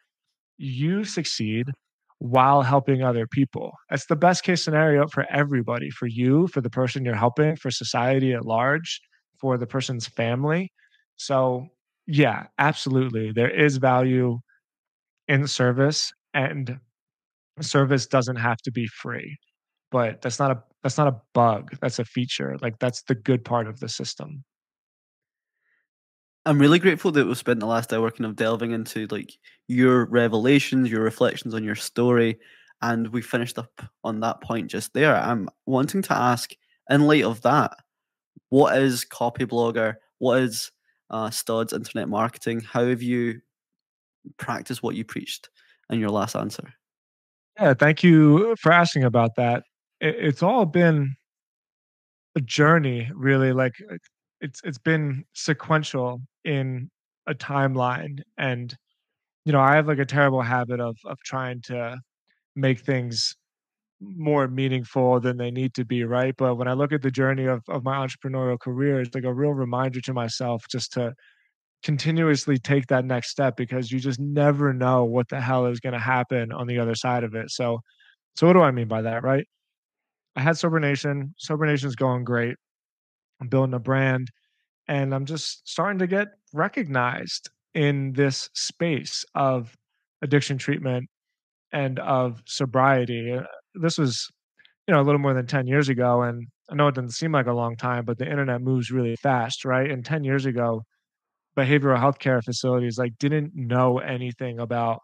you 0.57 1.03
succeed 1.03 1.67
while 2.19 2.61
helping 2.61 3.03
other 3.03 3.25
people. 3.27 3.71
That's 3.89 4.05
the 4.05 4.15
best 4.15 4.43
case 4.43 4.63
scenario 4.63 5.07
for 5.07 5.25
everybody, 5.31 5.89
for 5.89 6.07
you, 6.07 6.47
for 6.47 6.61
the 6.61 6.69
person 6.69 7.03
you're 7.05 7.15
helping, 7.15 7.55
for 7.55 7.71
society 7.71 8.33
at 8.33 8.45
large, 8.45 9.01
for 9.39 9.57
the 9.57 9.67
person's 9.67 10.07
family. 10.07 10.71
So, 11.21 11.67
yeah, 12.07 12.47
absolutely, 12.57 13.31
there 13.31 13.51
is 13.51 13.77
value 13.77 14.39
in 15.27 15.45
service, 15.45 16.11
and 16.33 16.79
service 17.59 18.07
doesn't 18.07 18.37
have 18.37 18.57
to 18.63 18.71
be 18.71 18.87
free. 18.87 19.37
But 19.91 20.23
that's 20.23 20.39
not 20.39 20.49
a 20.49 20.63
that's 20.81 20.97
not 20.97 21.07
a 21.07 21.21
bug, 21.35 21.77
that's 21.79 21.99
a 21.99 22.05
feature. 22.05 22.57
Like, 22.59 22.79
that's 22.79 23.03
the 23.03 23.13
good 23.13 23.45
part 23.45 23.67
of 23.67 23.79
the 23.79 23.87
system. 23.87 24.43
I'm 26.47 26.57
really 26.57 26.79
grateful 26.79 27.11
that 27.11 27.27
we 27.27 27.35
spent 27.35 27.59
the 27.59 27.67
last 27.67 27.93
hour 27.93 28.09
kind 28.09 28.25
of 28.25 28.35
delving 28.35 28.71
into, 28.71 29.05
like, 29.11 29.31
your 29.67 30.05
revelations, 30.05 30.89
your 30.89 31.03
reflections 31.03 31.53
on 31.53 31.63
your 31.63 31.75
story, 31.75 32.39
and 32.81 33.09
we 33.09 33.21
finished 33.21 33.59
up 33.59 33.79
on 34.03 34.21
that 34.21 34.41
point 34.41 34.71
just 34.71 34.91
there. 34.93 35.15
I'm 35.15 35.49
wanting 35.67 36.01
to 36.01 36.17
ask, 36.17 36.49
in 36.89 37.01
light 37.01 37.25
of 37.25 37.43
that, 37.43 37.73
what 38.49 38.75
is 38.75 39.05
Copyblogger? 39.05 39.97
What 40.17 40.41
is, 40.41 40.71
uh, 41.11 41.29
Stodzy 41.29 41.73
Internet 41.73 42.09
Marketing? 42.09 42.61
How 42.61 42.87
have 42.87 43.01
you 43.03 43.41
practiced 44.37 44.83
what 44.83 44.95
you 44.95 45.05
preached 45.05 45.49
in 45.89 45.99
your 45.99 46.09
last 46.11 46.35
answer? 46.35 46.73
Yeah, 47.59 47.73
thank 47.73 48.03
you 48.03 48.55
for 48.59 48.71
asking 48.71 49.03
about 49.03 49.35
that. 49.37 49.63
It 49.99 50.15
it's 50.17 50.43
all 50.43 50.65
been 50.65 51.15
a 52.35 52.41
journey, 52.41 53.09
really, 53.13 53.51
like, 53.53 53.73
uh, 53.91 53.97
it's 54.39 54.61
it's 54.63 54.77
been 54.77 55.25
sequential 55.33 56.21
in 56.45 56.89
a 57.27 57.33
timeline, 57.35 58.21
and, 58.37 58.75
you 59.45 59.51
know, 59.53 59.59
I 59.61 59.75
have, 59.75 59.87
like, 59.87 59.99
a 59.99 60.05
terrible 60.05 60.41
habit 60.41 60.79
of 60.79 60.97
of 61.05 61.17
trying 61.25 61.61
to 61.63 61.99
make 62.55 62.81
things 62.81 63.35
more 64.01 64.47
meaningful 64.47 65.19
than 65.19 65.37
they 65.37 65.51
need 65.51 65.73
to 65.75 65.85
be, 65.85 66.03
right? 66.03 66.35
But 66.37 66.55
when 66.55 66.67
I 66.67 66.73
look 66.73 66.91
at 66.91 67.01
the 67.01 67.11
journey 67.11 67.45
of 67.45 67.61
of 67.69 67.83
my 67.83 68.05
entrepreneurial 68.05 68.59
career, 68.59 69.01
it's 69.01 69.15
like 69.15 69.23
a 69.25 69.33
real 69.33 69.53
reminder 69.53 70.01
to 70.01 70.13
myself 70.13 70.65
just 70.69 70.93
to 70.93 71.13
continuously 71.83 72.57
take 72.57 72.87
that 72.87 73.05
next 73.05 73.29
step 73.31 73.57
because 73.57 73.91
you 73.91 73.99
just 73.99 74.19
never 74.19 74.73
know 74.73 75.05
what 75.05 75.29
the 75.29 75.41
hell 75.41 75.65
is 75.67 75.79
gonna 75.79 75.99
happen 75.99 76.51
on 76.51 76.67
the 76.67 76.79
other 76.79 76.95
side 76.95 77.23
of 77.23 77.35
it. 77.35 77.51
So 77.51 77.81
so 78.35 78.47
what 78.47 78.53
do 78.53 78.61
I 78.61 78.71
mean 78.71 78.87
by 78.87 79.03
that, 79.03 79.23
right? 79.23 79.47
I 80.35 80.41
had 80.41 80.57
Sober 80.57 80.79
Nation. 80.79 81.33
Sober 81.37 81.65
Nation's 81.65 81.95
going 81.95 82.23
great. 82.23 82.55
I'm 83.41 83.47
building 83.49 83.73
a 83.73 83.79
brand, 83.79 84.31
and 84.87 85.13
I'm 85.13 85.25
just 85.25 85.67
starting 85.69 85.99
to 85.99 86.07
get 86.07 86.29
recognized 86.53 87.49
in 87.73 88.13
this 88.13 88.49
space 88.53 89.25
of 89.35 89.75
addiction 90.21 90.57
treatment 90.57 91.09
and 91.71 91.99
of 91.99 92.41
sobriety. 92.45 93.33
Uh, 93.33 93.43
this 93.75 93.97
was, 93.97 94.27
you 94.87 94.93
know, 94.93 95.01
a 95.01 95.03
little 95.03 95.19
more 95.19 95.33
than 95.33 95.47
10 95.47 95.67
years 95.67 95.89
ago, 95.89 96.21
and 96.23 96.47
I 96.69 96.75
know 96.75 96.87
it 96.87 96.95
doesn't 96.95 97.11
seem 97.11 97.31
like 97.31 97.47
a 97.47 97.53
long 97.53 97.75
time, 97.75 98.05
but 98.05 98.17
the 98.17 98.29
internet 98.29 98.61
moves 98.61 98.91
really 98.91 99.15
fast, 99.15 99.65
right? 99.65 99.89
And 99.89 100.05
10 100.05 100.23
years 100.23 100.45
ago, 100.45 100.83
behavioral 101.57 101.99
healthcare 101.99 102.43
facilities 102.43 102.97
like 102.97 103.17
didn't 103.19 103.51
know 103.55 103.99
anything 103.99 104.59
about 104.59 105.01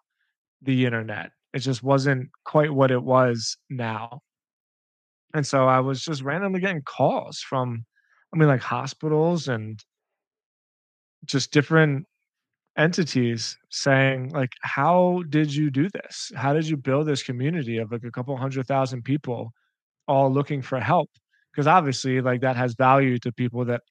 the 0.62 0.86
internet. 0.86 1.32
It 1.54 1.60
just 1.60 1.84
wasn't 1.84 2.30
quite 2.46 2.74
what 2.74 2.92
it 2.92 3.04
was 3.04 3.58
now. 3.70 4.22
And 5.34 5.46
so 5.46 5.68
I 5.68 5.80
was 5.82 6.02
just 6.02 6.22
randomly 6.22 6.60
getting 6.60 6.82
calls 6.84 7.40
from, 7.40 7.86
I 8.34 8.38
mean, 8.38 8.48
like 8.48 8.62
hospitals 8.62 9.48
and 9.48 9.80
just 11.26 11.52
different 11.52 12.06
entities 12.78 13.58
saying 13.70 14.30
like, 14.32 14.54
"How 14.62 15.24
did 15.30 15.54
you 15.56 15.70
do 15.72 15.90
this? 15.90 16.32
How 16.36 16.54
did 16.54 16.68
you 16.68 16.78
build 16.78 17.08
this 17.08 17.24
community 17.24 17.78
of 17.80 17.92
like 17.92 18.04
a 18.04 18.12
couple 18.12 18.36
hundred 18.38 18.68
thousand 18.68 19.04
people 19.04 19.52
all 20.08 20.32
looking 20.32 20.62
for 20.62 20.80
help?" 20.80 21.10
Because 21.54 21.68
obviously, 21.68 22.22
like 22.22 22.42
that 22.42 22.58
has 22.58 22.76
value 22.76 23.20
to 23.20 23.32
people 23.34 23.66
that 23.66 23.82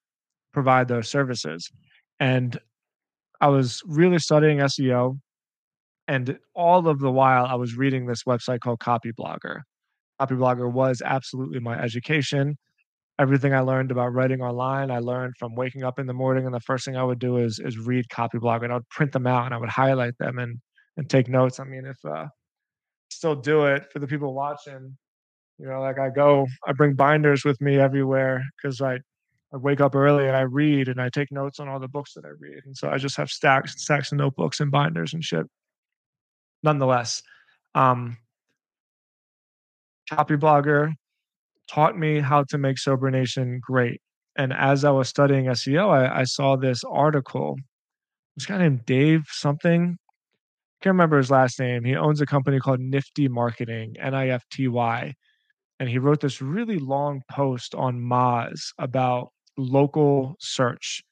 provide 0.54 0.88
those 0.88 1.08
services. 1.10 1.70
And 2.20 2.58
I 3.40 3.48
was 3.48 3.82
really 3.86 4.18
studying 4.18 4.60
SEO, 4.60 5.18
and 6.08 6.38
all 6.54 6.88
of 6.88 7.00
the 7.00 7.10
while 7.12 7.46
I 7.46 7.54
was 7.54 7.76
reading 7.76 8.06
this 8.06 8.24
website 8.24 8.60
called 8.60 8.80
Copyblogger. 8.80 9.62
Copyblogger 10.20 10.72
was 10.72 11.02
absolutely 11.04 11.60
my 11.60 11.78
education. 11.80 12.56
Everything 13.18 13.54
I 13.54 13.60
learned 13.60 13.90
about 13.90 14.12
writing 14.12 14.42
online, 14.42 14.90
I 14.90 14.98
learned 14.98 15.34
from 15.38 15.54
waking 15.54 15.82
up 15.82 15.98
in 15.98 16.06
the 16.06 16.12
morning, 16.12 16.44
and 16.44 16.54
the 16.54 16.60
first 16.60 16.84
thing 16.84 16.96
I 16.96 17.04
would 17.04 17.18
do 17.18 17.38
is 17.38 17.58
is 17.58 17.78
read 17.78 18.06
Copyblogger, 18.12 18.64
and 18.64 18.72
I 18.72 18.76
would 18.76 18.88
print 18.90 19.12
them 19.12 19.26
out, 19.26 19.46
and 19.46 19.54
I 19.54 19.58
would 19.58 19.70
highlight 19.70 20.18
them 20.18 20.38
and 20.38 20.58
and 20.98 21.08
take 21.08 21.28
notes. 21.28 21.58
I 21.58 21.64
mean, 21.64 21.86
if 21.86 21.96
uh, 22.04 22.26
still 23.10 23.34
do 23.34 23.64
it 23.66 23.90
for 23.90 24.00
the 24.00 24.06
people 24.06 24.34
watching, 24.34 24.96
you 25.58 25.66
know, 25.66 25.80
like 25.80 25.98
I 25.98 26.10
go, 26.10 26.46
I 26.66 26.72
bring 26.72 26.94
binders 26.94 27.44
with 27.44 27.60
me 27.60 27.78
everywhere 27.78 28.44
because 28.56 28.82
I 28.82 28.98
I 29.54 29.56
wake 29.56 29.80
up 29.80 29.94
early 29.94 30.26
and 30.26 30.36
I 30.36 30.42
read 30.42 30.88
and 30.88 31.00
I 31.00 31.08
take 31.08 31.32
notes 31.32 31.58
on 31.58 31.68
all 31.68 31.80
the 31.80 31.88
books 31.88 32.12
that 32.14 32.24
I 32.26 32.32
read, 32.38 32.64
and 32.66 32.76
so 32.76 32.90
I 32.90 32.98
just 32.98 33.16
have 33.16 33.30
stacks 33.30 33.72
and 33.72 33.80
stacks 33.80 34.12
of 34.12 34.18
notebooks 34.18 34.60
and 34.60 34.70
binders 34.70 35.14
and 35.14 35.24
shit. 35.24 35.46
Nonetheless, 36.62 37.22
um, 37.74 38.18
Copyblogger 40.10 40.92
taught 41.68 41.98
me 41.98 42.20
how 42.20 42.44
to 42.44 42.58
make 42.58 42.78
Sober 42.78 43.10
Nation 43.10 43.60
great. 43.62 44.00
And 44.36 44.52
as 44.52 44.84
I 44.84 44.90
was 44.90 45.08
studying 45.08 45.46
SEO, 45.46 45.88
I, 45.88 46.20
I 46.20 46.24
saw 46.24 46.56
this 46.56 46.82
article. 46.84 47.56
This 48.36 48.46
guy 48.46 48.58
named 48.58 48.84
Dave 48.84 49.24
something. 49.30 49.96
I 49.98 50.84
Can't 50.84 50.94
remember 50.94 51.16
his 51.16 51.30
last 51.30 51.58
name. 51.58 51.84
He 51.84 51.96
owns 51.96 52.20
a 52.20 52.26
company 52.26 52.60
called 52.60 52.80
Nifty 52.80 53.28
Marketing, 53.28 53.94
N 53.98 54.14
I 54.14 54.28
F 54.28 54.44
T 54.50 54.68
Y. 54.68 55.14
And 55.80 55.88
he 55.88 55.98
wrote 55.98 56.20
this 56.20 56.42
really 56.42 56.78
long 56.78 57.22
post 57.30 57.74
on 57.74 57.98
Moz 58.00 58.72
about 58.78 59.28
local 59.56 60.36
search 60.38 61.02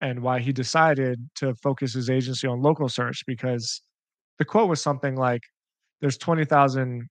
and 0.00 0.20
why 0.20 0.40
he 0.40 0.52
decided 0.52 1.28
to 1.36 1.54
focus 1.56 1.94
his 1.94 2.10
agency 2.10 2.46
on 2.46 2.60
local 2.60 2.88
search 2.88 3.24
because 3.26 3.82
the 4.38 4.44
quote 4.44 4.68
was 4.68 4.82
something 4.82 5.16
like 5.16 5.42
there's 6.00 6.18
20,000 6.18 7.08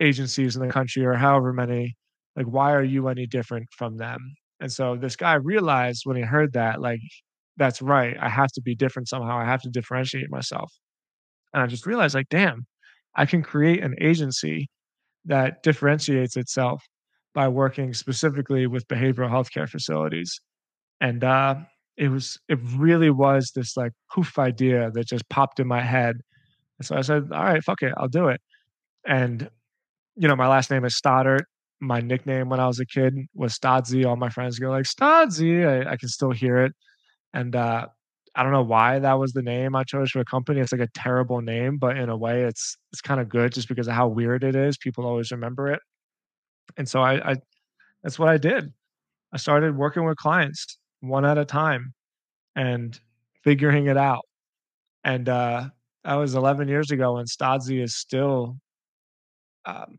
agencies 0.00 0.56
in 0.56 0.66
the 0.66 0.72
country 0.72 1.04
or 1.04 1.14
however 1.14 1.52
many 1.52 1.96
like 2.38 2.46
why 2.46 2.72
are 2.72 2.84
you 2.84 3.08
any 3.08 3.26
different 3.26 3.66
from 3.76 3.96
them? 3.98 4.20
And 4.60 4.72
so 4.72 4.96
this 4.96 5.16
guy 5.16 5.34
realized 5.34 6.02
when 6.04 6.16
he 6.16 6.22
heard 6.22 6.52
that 6.54 6.80
like 6.80 7.00
that's 7.58 7.82
right 7.82 8.16
i 8.20 8.28
have 8.28 8.52
to 8.52 8.62
be 8.62 8.74
different 8.76 9.08
somehow 9.08 9.36
i 9.36 9.44
have 9.44 9.62
to 9.62 9.68
differentiate 9.70 10.30
myself. 10.30 10.72
And 11.52 11.62
i 11.62 11.66
just 11.66 11.86
realized 11.86 12.14
like 12.14 12.28
damn 12.30 12.66
i 13.16 13.26
can 13.26 13.42
create 13.42 13.82
an 13.82 13.96
agency 14.00 14.68
that 15.26 15.62
differentiates 15.64 16.36
itself 16.36 16.82
by 17.34 17.48
working 17.48 17.92
specifically 17.94 18.66
with 18.66 18.86
behavioral 18.88 19.30
healthcare 19.30 19.68
facilities. 19.68 20.40
And 21.00 21.24
uh 21.24 21.56
it 21.96 22.08
was 22.10 22.38
it 22.48 22.60
really 22.76 23.10
was 23.10 23.52
this 23.56 23.76
like 23.76 23.92
poof 24.12 24.38
idea 24.38 24.90
that 24.92 25.08
just 25.08 25.28
popped 25.28 25.60
in 25.60 25.66
my 25.66 25.82
head. 25.82 26.16
And 26.78 26.86
so 26.86 26.96
i 26.96 27.02
said 27.02 27.24
all 27.32 27.44
right 27.44 27.64
fuck 27.64 27.82
it 27.82 27.92
i'll 27.98 28.08
do 28.08 28.28
it. 28.28 28.40
And 29.06 29.50
you 30.18 30.28
know, 30.28 30.36
my 30.36 30.48
last 30.48 30.70
name 30.70 30.84
is 30.84 30.96
Stoddart. 30.96 31.46
My 31.80 32.00
nickname 32.00 32.48
when 32.48 32.60
I 32.60 32.66
was 32.66 32.80
a 32.80 32.86
kid 32.86 33.14
was 33.34 33.56
Stodzy. 33.56 34.04
All 34.04 34.16
my 34.16 34.30
friends 34.30 34.58
go 34.58 34.70
like 34.70 34.84
Stodzy. 34.84 35.66
I, 35.66 35.92
I 35.92 35.96
can 35.96 36.08
still 36.08 36.32
hear 36.32 36.58
it. 36.58 36.72
And 37.32 37.54
uh, 37.54 37.86
I 38.34 38.42
don't 38.42 38.52
know 38.52 38.62
why 38.62 38.98
that 38.98 39.18
was 39.18 39.32
the 39.32 39.42
name 39.42 39.76
I 39.76 39.84
chose 39.84 40.10
for 40.10 40.20
a 40.20 40.24
company. 40.24 40.60
It's 40.60 40.72
like 40.72 40.80
a 40.80 40.88
terrible 40.94 41.40
name, 41.40 41.78
but 41.78 41.96
in 41.96 42.08
a 42.08 42.16
way, 42.16 42.42
it's 42.44 42.76
it's 42.92 43.00
kind 43.00 43.20
of 43.20 43.28
good 43.28 43.52
just 43.52 43.68
because 43.68 43.88
of 43.88 43.94
how 43.94 44.08
weird 44.08 44.44
it 44.44 44.56
is. 44.56 44.76
People 44.78 45.06
always 45.06 45.30
remember 45.30 45.68
it. 45.68 45.80
And 46.76 46.88
so 46.88 47.00
I, 47.00 47.32
I 47.32 47.36
that's 48.02 48.18
what 48.18 48.28
I 48.28 48.38
did. 48.38 48.72
I 49.32 49.36
started 49.36 49.76
working 49.76 50.04
with 50.04 50.16
clients 50.16 50.78
one 51.00 51.24
at 51.24 51.38
a 51.38 51.44
time 51.44 51.94
and 52.56 52.98
figuring 53.44 53.86
it 53.86 53.96
out. 53.96 54.24
And 55.04 55.28
uh, 55.28 55.68
that 56.04 56.14
was 56.14 56.34
11 56.34 56.68
years 56.68 56.90
ago, 56.90 57.18
and 57.18 57.28
Stodzy 57.28 57.82
is 57.82 57.96
still 57.96 58.56
um, 59.64 59.98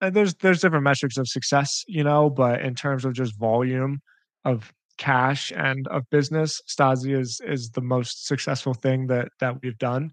Uh, 0.00 0.10
there's 0.10 0.34
there's 0.36 0.60
different 0.60 0.84
metrics 0.84 1.16
of 1.16 1.28
success, 1.28 1.84
you 1.86 2.02
know, 2.04 2.30
but 2.30 2.60
in 2.62 2.74
terms 2.74 3.04
of 3.04 3.12
just 3.12 3.38
volume 3.38 4.00
of 4.44 4.72
cash 4.98 5.52
and 5.54 5.86
of 5.88 6.08
business, 6.10 6.60
Stodzy 6.68 7.18
is 7.18 7.40
is 7.46 7.70
the 7.70 7.80
most 7.82 8.26
successful 8.26 8.74
thing 8.74 9.06
that 9.08 9.28
that 9.40 9.60
we've 9.62 9.78
done. 9.78 10.10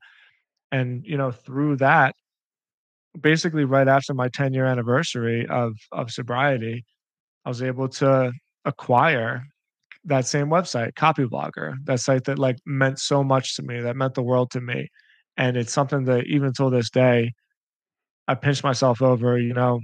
And 0.71 1.03
you 1.05 1.17
know, 1.17 1.31
through 1.31 1.77
that, 1.77 2.15
basically 3.19 3.65
right 3.65 3.87
after 3.87 4.13
my 4.13 4.29
10 4.29 4.53
year 4.53 4.65
anniversary 4.65 5.47
of 5.47 5.73
of 5.91 6.11
sobriety, 6.11 6.85
I 7.45 7.49
was 7.49 7.61
able 7.63 7.89
to 7.89 8.31
acquire 8.65 9.43
that 10.05 10.25
same 10.27 10.47
website, 10.47 10.93
Copyblogger, 10.93 11.75
that 11.85 11.99
site 11.99 12.25
that 12.25 12.39
like 12.39 12.57
meant 12.65 12.99
so 12.99 13.23
much 13.23 13.55
to 13.57 13.63
me, 13.63 13.81
that 13.81 13.95
meant 13.97 14.15
the 14.15 14.23
world 14.23 14.51
to 14.51 14.61
me. 14.61 14.89
And 15.37 15.57
it's 15.57 15.73
something 15.73 16.05
that 16.05 16.25
even 16.27 16.53
till 16.53 16.69
this 16.69 16.89
day, 16.89 17.33
I 18.27 18.35
pinched 18.35 18.63
myself 18.63 19.01
over, 19.01 19.37
you 19.39 19.53
know, 19.53 19.81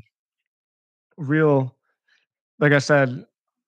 real, 1.17 1.75
like 2.59 2.73
I 2.73 2.79
said, 2.79 3.25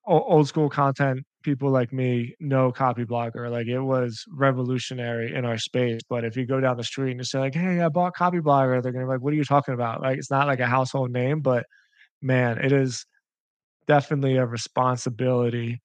o- 0.07 0.23
old 0.23 0.47
school 0.47 0.69
content 0.69 1.25
people 1.43 1.69
like 1.71 1.93
me 1.93 2.35
know 2.39 2.71
Copyblogger. 2.71 3.51
Like 3.51 3.67
it 3.67 3.79
was 3.79 4.23
revolutionary 4.31 5.33
in 5.35 5.45
our 5.45 5.57
space. 5.57 6.01
But 6.09 6.25
if 6.25 6.37
you 6.37 6.45
go 6.45 6.59
down 6.61 6.77
the 6.77 6.83
street 6.83 7.11
and 7.11 7.19
you 7.21 7.25
say 7.25 7.39
like, 7.39 7.55
"Hey, 7.55 7.81
I 7.81 7.89
bought 7.89 8.15
Copyblogger," 8.15 8.83
they're 8.83 8.91
gonna 8.93 9.05
be 9.05 9.09
like, 9.13 9.21
"What 9.21 9.33
are 9.33 9.37
you 9.37 9.45
talking 9.45 9.73
about?" 9.75 10.01
Like 10.01 10.17
it's 10.19 10.31
not 10.31 10.47
like 10.47 10.59
a 10.61 10.67
household 10.67 11.11
name, 11.11 11.41
but 11.41 11.65
man, 12.21 12.59
it 12.59 12.71
is 12.73 13.05
definitely 13.87 14.37
a 14.37 14.45
responsibility 14.45 15.81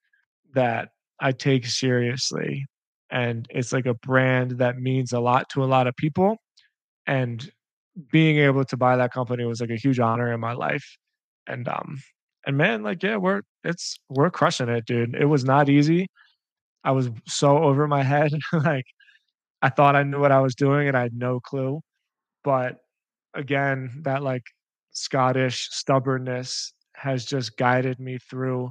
that 0.55 0.91
I 1.21 1.33
take 1.33 1.67
seriously. 1.67 2.67
And 3.11 3.47
it's 3.51 3.73
like 3.73 3.87
a 3.87 3.95
brand 3.95 4.53
that 4.61 4.79
means 4.79 5.13
a 5.13 5.21
lot 5.21 5.49
to 5.51 5.65
a 5.65 5.67
lot 5.67 5.87
of 5.89 5.97
people. 5.97 6.39
And 7.07 7.51
being 8.11 8.39
able 8.39 8.65
to 8.65 8.77
buy 8.77 8.97
that 8.97 9.13
company 9.13 9.45
was 9.45 9.61
like 9.61 9.71
a 9.71 9.77
huge 9.77 9.99
honor 9.99 10.33
in 10.33 10.41
my 10.41 10.53
life. 10.53 10.97
And 11.47 11.69
um 11.69 11.99
and 12.47 12.57
man, 12.57 12.83
like 12.83 13.03
yeah, 13.03 13.17
we're 13.17 13.43
it's 13.65 13.99
we're 14.09 14.31
crushing 14.31 14.69
it, 14.69 14.87
dude. 14.87 15.15
It 15.15 15.27
was 15.27 15.45
not 15.45 15.69
easy. 15.69 16.09
I 16.85 16.93
was 16.93 17.11
so 17.27 17.59
over 17.59 17.87
my 17.87 18.03
head. 18.03 18.33
like 18.53 18.87
I 19.63 19.69
thought 19.69 19.97
I 19.97 20.03
knew 20.03 20.21
what 20.21 20.33
I 20.33 20.41
was 20.41 20.55
doing 20.55 20.89
and 20.89 20.97
I 20.97 21.03
had 21.03 21.15
no 21.15 21.41
clue. 21.41 21.81
But 22.45 22.79
again, 23.35 23.91
that 24.05 24.23
like 24.23 24.45
Scottish 24.93 25.69
stubbornness 25.71 26.73
has 26.95 27.25
just 27.25 27.57
guided 27.57 28.01
me 28.01 28.19
through 28.19 28.71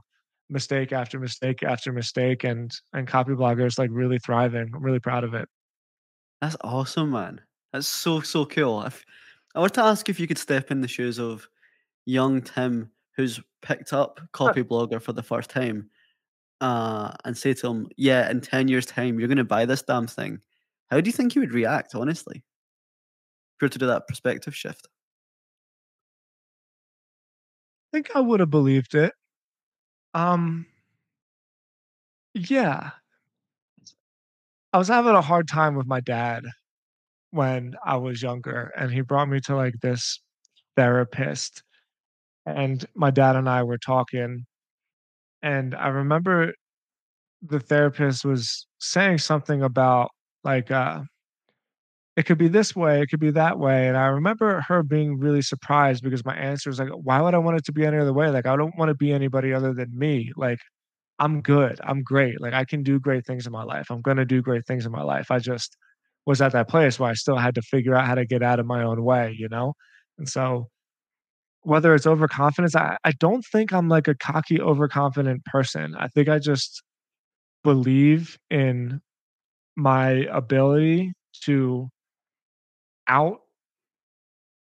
mistake 0.50 0.92
after 0.92 1.20
mistake 1.20 1.64
after 1.64 1.94
mistake 1.94 2.44
and 2.44 2.72
and 2.94 3.08
Copyblogger's 3.08 3.78
like 3.78 3.90
really 3.94 4.20
thriving. 4.20 4.72
I'm 4.74 4.84
really 4.84 5.00
proud 5.00 5.24
of 5.24 5.34
it. 5.34 5.48
That's 6.42 6.58
awesome, 6.62 7.12
man. 7.12 7.42
That's 7.74 7.88
so, 7.88 8.22
so 8.22 8.46
cool. 8.46 8.82
If 8.84 9.06
I 9.56 9.60
were 9.62 9.70
to 9.70 9.82
ask 9.84 10.10
if 10.10 10.20
you 10.20 10.28
could 10.28 10.38
step 10.38 10.72
in 10.72 10.82
the 10.82 10.88
shoes 10.88 11.20
of 11.20 11.48
young 12.06 12.42
Tim 12.42 12.92
who's 13.18 13.40
picked 13.62 13.94
up 13.94 14.22
Copyblogger 14.34 15.02
for 15.02 15.14
the 15.14 15.24
first 15.24 15.50
time, 15.50 15.90
uh, 16.62 17.14
and 17.26 17.38
say 17.38 17.54
to 17.56 17.68
him, 17.70 17.90
"Yeah, 17.98 18.30
in 18.32 18.42
10 18.42 18.68
years' 18.70 18.86
time, 18.88 19.20
you're 19.20 19.30
gonna 19.30 19.44
buy 19.46 19.66
this 19.66 19.84
damn 19.84 20.08
thing." 20.08 20.42
How 20.92 21.02
do 21.02 21.10
you 21.10 21.14
think 21.14 21.34
he 21.34 21.40
would 21.40 21.54
react, 21.54 21.96
honestly? 21.96 22.44
If 23.60 23.64
you 23.64 23.66
were 23.66 23.70
to 23.72 23.80
do 23.80 23.88
that 23.88 24.08
perspective 24.08 24.56
shift? 24.56 24.88
I 27.94 27.98
think 27.98 28.12
I 28.16 28.20
woulda 28.22 28.46
believed 28.46 28.94
it. 28.94 29.14
Um 30.14 30.66
Yeah. 32.36 32.92
I 34.74 34.78
was 34.78 34.88
having 34.88 35.16
a 35.16 35.22
hard 35.22 35.48
time 35.48 35.76
with 35.76 35.88
my 35.88 36.00
dad 36.00 36.44
when 37.32 37.76
I 37.86 37.98
was 37.98 38.22
younger, 38.22 38.72
and 38.78 38.92
he 38.92 39.02
brought 39.02 39.30
me 39.30 39.40
to, 39.42 39.56
like, 39.56 39.76
this 39.82 40.22
therapist, 40.78 41.64
and 42.46 42.86
my 42.96 43.12
dad 43.12 43.36
and 43.38 43.50
I 43.50 43.64
were 43.64 43.78
talking, 43.80 44.46
and 45.44 45.76
I 45.76 45.90
remember 45.90 46.54
the 47.44 47.60
therapist 47.62 48.26
was 48.26 48.68
saying 48.80 49.20
something 49.20 49.64
about, 49.64 50.12
like, 50.44 50.72
uh 50.72 51.04
"It 52.18 52.26
could 52.26 52.38
be 52.38 52.48
this 52.48 52.76
way, 52.76 53.02
it 53.02 53.08
could 53.10 53.20
be 53.20 53.32
that 53.32 53.58
way," 53.60 53.88
and 53.88 53.96
I 53.98 54.08
remember 54.08 54.62
her 54.68 54.84
being 54.84 55.20
really 55.20 55.42
surprised 55.42 56.04
because 56.04 56.26
my 56.26 56.36
answer 56.36 56.70
was 56.70 56.80
like, 56.80 56.90
"Why 56.90 57.22
would 57.22 57.34
I 57.34 57.38
want 57.38 57.58
it 57.58 57.66
to 57.66 57.72
be 57.72 57.86
any 57.86 57.98
other 57.98 58.14
way? 58.14 58.30
Like, 58.30 58.46
I 58.46 58.56
don't 58.56 58.76
wanna 58.78 58.96
be 58.96 59.12
anybody 59.14 59.54
other 59.54 59.74
than 59.74 59.98
me, 59.98 60.32
like, 60.36 60.60
I'm 61.20 61.42
good, 61.42 61.80
I'm 61.84 62.04
great, 62.04 62.42
like, 62.42 62.54
I 62.54 62.66
can 62.66 62.84
do 62.84 63.00
great 63.00 63.26
things 63.26 63.46
in 63.48 63.54
my 63.54 63.64
life, 63.64 63.92
I'm 63.92 64.02
gonna 64.02 64.26
do 64.26 64.42
great 64.42 64.66
things 64.68 64.86
in 64.86 64.92
my 64.94 65.04
life." 65.04 65.32
I 65.32 65.40
just 65.40 65.78
was 66.30 66.42
at 66.42 66.54
that 66.54 66.70
place 66.70 67.00
where 67.00 67.12
I 67.12 67.16
still 67.16 67.38
had 67.38 67.56
to 67.58 67.64
figure 67.64 67.96
out 67.96 68.08
how 68.08 68.16
to 68.16 68.26
get 68.28 68.44
out 68.44 68.60
of 68.62 68.68
my 68.68 68.84
own 68.84 69.04
way, 69.06 69.36
you 69.40 69.50
know? 69.50 69.74
And 70.20 70.30
so, 70.30 70.70
whether 71.64 71.96
it's 71.96 72.08
overconfidence, 72.08 72.76
I 72.76 72.98
I 73.06 73.12
don't 73.20 73.46
think 73.54 73.74
I'm, 73.74 73.90
like, 73.90 74.08
a 74.10 74.16
cocky, 74.16 74.62
overconfident 74.62 75.46
person, 75.46 75.96
I 76.00 76.08
think 76.10 76.30
I 76.30 76.40
just 76.40 76.84
believe 77.66 78.38
in 78.52 79.02
my 79.78 80.10
ability 80.32 81.14
to 81.46 81.90
out 83.08 83.42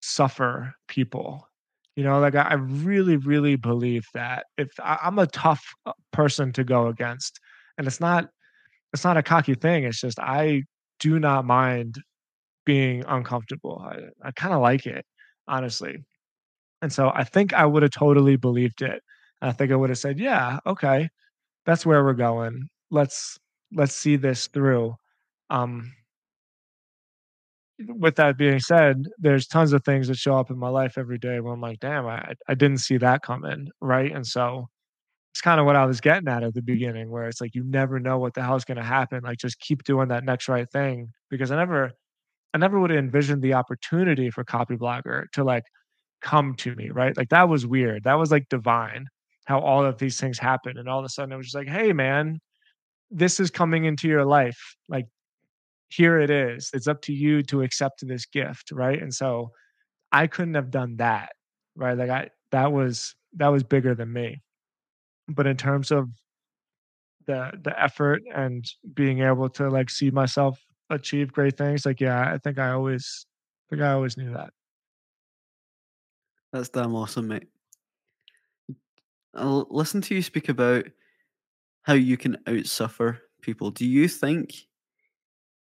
suffer 0.05 0.75
people, 0.89 1.49
you 1.95 2.03
know, 2.03 2.19
like, 2.19 2.35
I 2.35 2.43
I 2.43 2.55
really, 2.55 3.17
really 3.19 3.55
believe 3.57 4.05
that 4.15 4.47
if 4.59 4.69
I 4.81 4.99
I'm 5.03 5.19
a 5.21 5.27
tough, 5.29 5.63
uh, 5.87 5.93
person 6.13 6.53
to 6.55 6.65
go 6.65 6.89
against, 6.89 7.39
and 7.79 7.87
it's 7.87 8.01
not 8.01 8.29
it's 8.95 9.05
not 9.05 9.17
a 9.19 9.23
cocky 9.25 9.55
thing, 9.55 9.85
it's 9.85 10.01
just 10.01 10.19
I 10.21 10.65
do 11.03 11.21
not 11.21 11.47
mind 11.47 11.97
being 12.67 13.05
uncomfortable, 13.09 13.81
I 13.85 14.29
I 14.29 14.33
kinda 14.33 14.59
like 14.59 14.87
it, 14.87 15.07
honestly. 15.49 16.05
And 16.83 16.93
so 16.93 17.11
I 17.15 17.25
think 17.25 17.55
I 17.55 17.67
woulda 17.67 17.89
totally 17.91 18.37
believed 18.37 18.83
it. 18.83 19.03
I 19.43 19.53
think 19.53 19.73
I 19.73 19.77
woulda 19.77 19.97
said, 19.97 20.19
"Yeah, 20.21 20.61
okay, 20.67 21.09
that's 21.67 21.87
where 21.87 22.05
we're 22.05 22.15
going. 22.15 22.69
Let's 22.91 23.39
let's 23.75 23.95
see 23.97 24.17
this 24.17 24.49
through." 24.49 24.97
Um 25.51 25.93
with 27.89 28.17
that 28.17 28.37
being 28.39 28.61
said, 28.61 29.07
there's 29.19 29.47
tons 29.47 29.73
of 29.73 29.85
things 29.85 30.09
that 30.09 30.17
show 30.19 30.37
up 30.37 30.51
in 30.51 30.59
my 30.59 30.69
life 30.69 30.99
every 30.99 31.19
day 31.19 31.41
where 31.41 31.53
I'm 31.55 31.61
like, 31.61 31.81
"Damn, 31.81 32.07
I 32.07 32.35
I 32.49 32.55
didn't 32.55 32.79
see 32.79 32.97
that 32.99 33.23
coming," 33.23 33.69
right? 33.81 34.13
And 34.13 34.27
so, 34.27 34.69
it's 35.33 35.41
kinda 35.43 35.65
what 35.65 35.77
I 35.77 35.87
was 35.87 36.01
getting 36.03 36.29
at 36.29 36.43
at 36.45 36.55
the 36.55 36.63
beginning, 36.63 37.11
where 37.11 37.27
it's 37.29 37.41
like, 37.41 37.55
you 37.55 37.65
never 37.65 37.99
know 38.01 38.19
what 38.19 38.35
the 38.35 38.43
hell 38.43 38.57
is 38.57 38.65
gonna 38.67 38.85
happen, 38.85 39.23
like, 39.25 39.39
just 39.39 39.61
keep 39.61 39.85
doing 39.85 40.09
that 40.09 40.25
next 40.25 40.49
right 40.49 40.69
thing, 40.71 41.09
because 41.31 41.51
I 41.53 41.57
never 41.57 41.93
I 42.55 42.59
never 42.59 42.79
woulda 42.81 42.97
envisioned 42.99 43.43
the 43.43 43.55
opportunity 43.55 44.31
for 44.31 44.45
Copyblogger 44.45 45.27
to, 45.35 45.45
like, 45.45 45.65
come 46.23 46.55
to 46.57 46.75
me, 46.77 46.91
right? 46.91 47.17
Like, 47.17 47.31
that 47.31 47.49
was 47.51 47.67
weird, 47.67 48.05
that 48.05 48.15
was, 48.19 48.31
like, 48.33 48.49
divine, 48.51 49.07
how 49.47 49.61
all 49.61 49.85
of 49.87 49.99
these 49.99 50.21
things 50.21 50.39
happened, 50.41 50.79
and 50.79 50.89
all 50.89 51.01
of 51.01 51.05
a 51.07 51.11
sudden 51.11 51.33
it 51.33 51.37
was 51.39 51.47
just 51.47 51.57
like, 51.57 51.69
"Hey, 51.69 51.93
man, 51.95 52.41
this 53.11 53.41
is 53.41 53.51
coming 53.53 53.85
into 53.87 54.09
your 54.09 54.25
life, 54.27 54.59
like, 54.89 55.07
here 55.91 56.21
it 56.21 56.31
is, 56.31 56.71
it's 56.75 56.89
up 56.89 57.03
to 57.03 57.13
you 57.15 57.43
to 57.45 57.63
accept 57.63 58.07
this 58.09 58.27
gift," 58.27 58.73
right? 58.73 59.01
And 59.03 59.15
so, 59.15 59.53
I 60.13 60.27
couldn't 60.29 60.55
have 60.57 60.71
done 60.73 60.97
that, 60.99 61.33
right? 61.77 61.97
Like, 61.99 62.11
I 62.11 62.31
that 62.53 62.73
was 62.73 63.15
that 63.35 63.49
was 63.49 63.65
bigger 63.65 63.95
than 63.97 64.13
me. 64.13 64.43
But 65.29 65.47
in 65.47 65.57
terms 65.57 65.91
of 65.91 66.11
the 67.27 67.53
the 67.63 67.81
effort 67.81 68.23
and 68.35 68.65
being 68.95 69.21
able 69.21 69.49
to, 69.51 69.69
like, 69.69 69.91
see 69.91 70.11
myself 70.11 70.59
achieve 70.91 71.33
great 71.33 71.57
things, 71.57 71.87
like, 71.87 72.01
yeah, 72.01 72.33
I 72.33 72.39
think 72.39 72.59
I 72.59 72.71
always 72.73 73.27
I 73.71 73.77
think 73.77 73.83
I 73.83 73.93
always 73.93 74.17
knew 74.17 74.33
that. 74.35 74.53
That's 76.53 76.69
damn 76.69 76.95
awesome, 76.95 77.29
mate. 77.29 77.49
I'll 79.35 79.67
listen 79.71 80.01
to 80.03 80.15
you 80.15 80.23
speak 80.23 80.49
about 80.49 80.85
how 81.83 81.95
you 81.95 82.17
can 82.17 82.37
outsuffer 82.47 83.19
people. 83.41 83.71
Do 83.71 83.87
you 83.87 84.09
think 84.09 84.55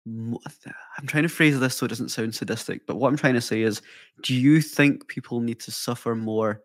I'm 0.06 1.06
trying 1.06 1.24
to 1.24 1.28
phrase 1.28 1.58
this 1.58 1.76
so 1.76 1.86
it 1.86 1.88
doesn't 1.88 2.10
sound 2.10 2.34
sadistic, 2.34 2.86
but 2.86 2.96
what 2.96 3.08
I'm 3.08 3.16
trying 3.16 3.34
to 3.34 3.40
say 3.40 3.62
is, 3.62 3.82
do 4.22 4.34
you 4.34 4.60
think 4.60 5.08
people 5.08 5.40
need 5.40 5.58
to 5.60 5.72
suffer 5.72 6.14
more, 6.14 6.62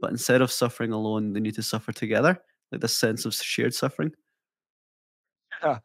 but 0.00 0.10
instead 0.10 0.42
of 0.42 0.50
suffering 0.50 0.92
alone, 0.92 1.32
they 1.32 1.40
need 1.40 1.54
to 1.54 1.62
suffer 1.62 1.92
together? 1.92 2.38
Like, 2.72 2.80
this 2.80 2.96
sense 2.96 3.24
of 3.24 3.34
shared 3.34 3.74
suffering? 3.74 4.12
Yeah. 5.62 5.78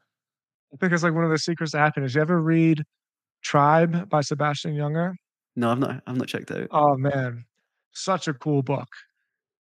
I 0.74 0.78
think 0.80 0.94
it's, 0.94 1.04
like, 1.04 1.14
one 1.14 1.24
of 1.24 1.32
the 1.32 1.38
secrets 1.38 1.72
to 1.72 1.80
happiness. 1.80 2.16
You 2.16 2.22
ever 2.22 2.42
read 2.42 2.84
Tribe 3.44 4.10
by 4.10 4.22
Sebastian 4.22 4.76
Junger? 4.76 5.14
No, 5.56 5.72
I've 5.72 5.80
not 5.80 6.02
I've 6.06 6.18
not 6.18 6.28
checked 6.28 6.52
it 6.52 6.64
out. 6.64 6.70
Oh, 6.72 6.96
man. 6.98 7.46
Such 7.92 8.28
a 8.28 8.34
cool 8.34 8.62
book. 8.62 8.88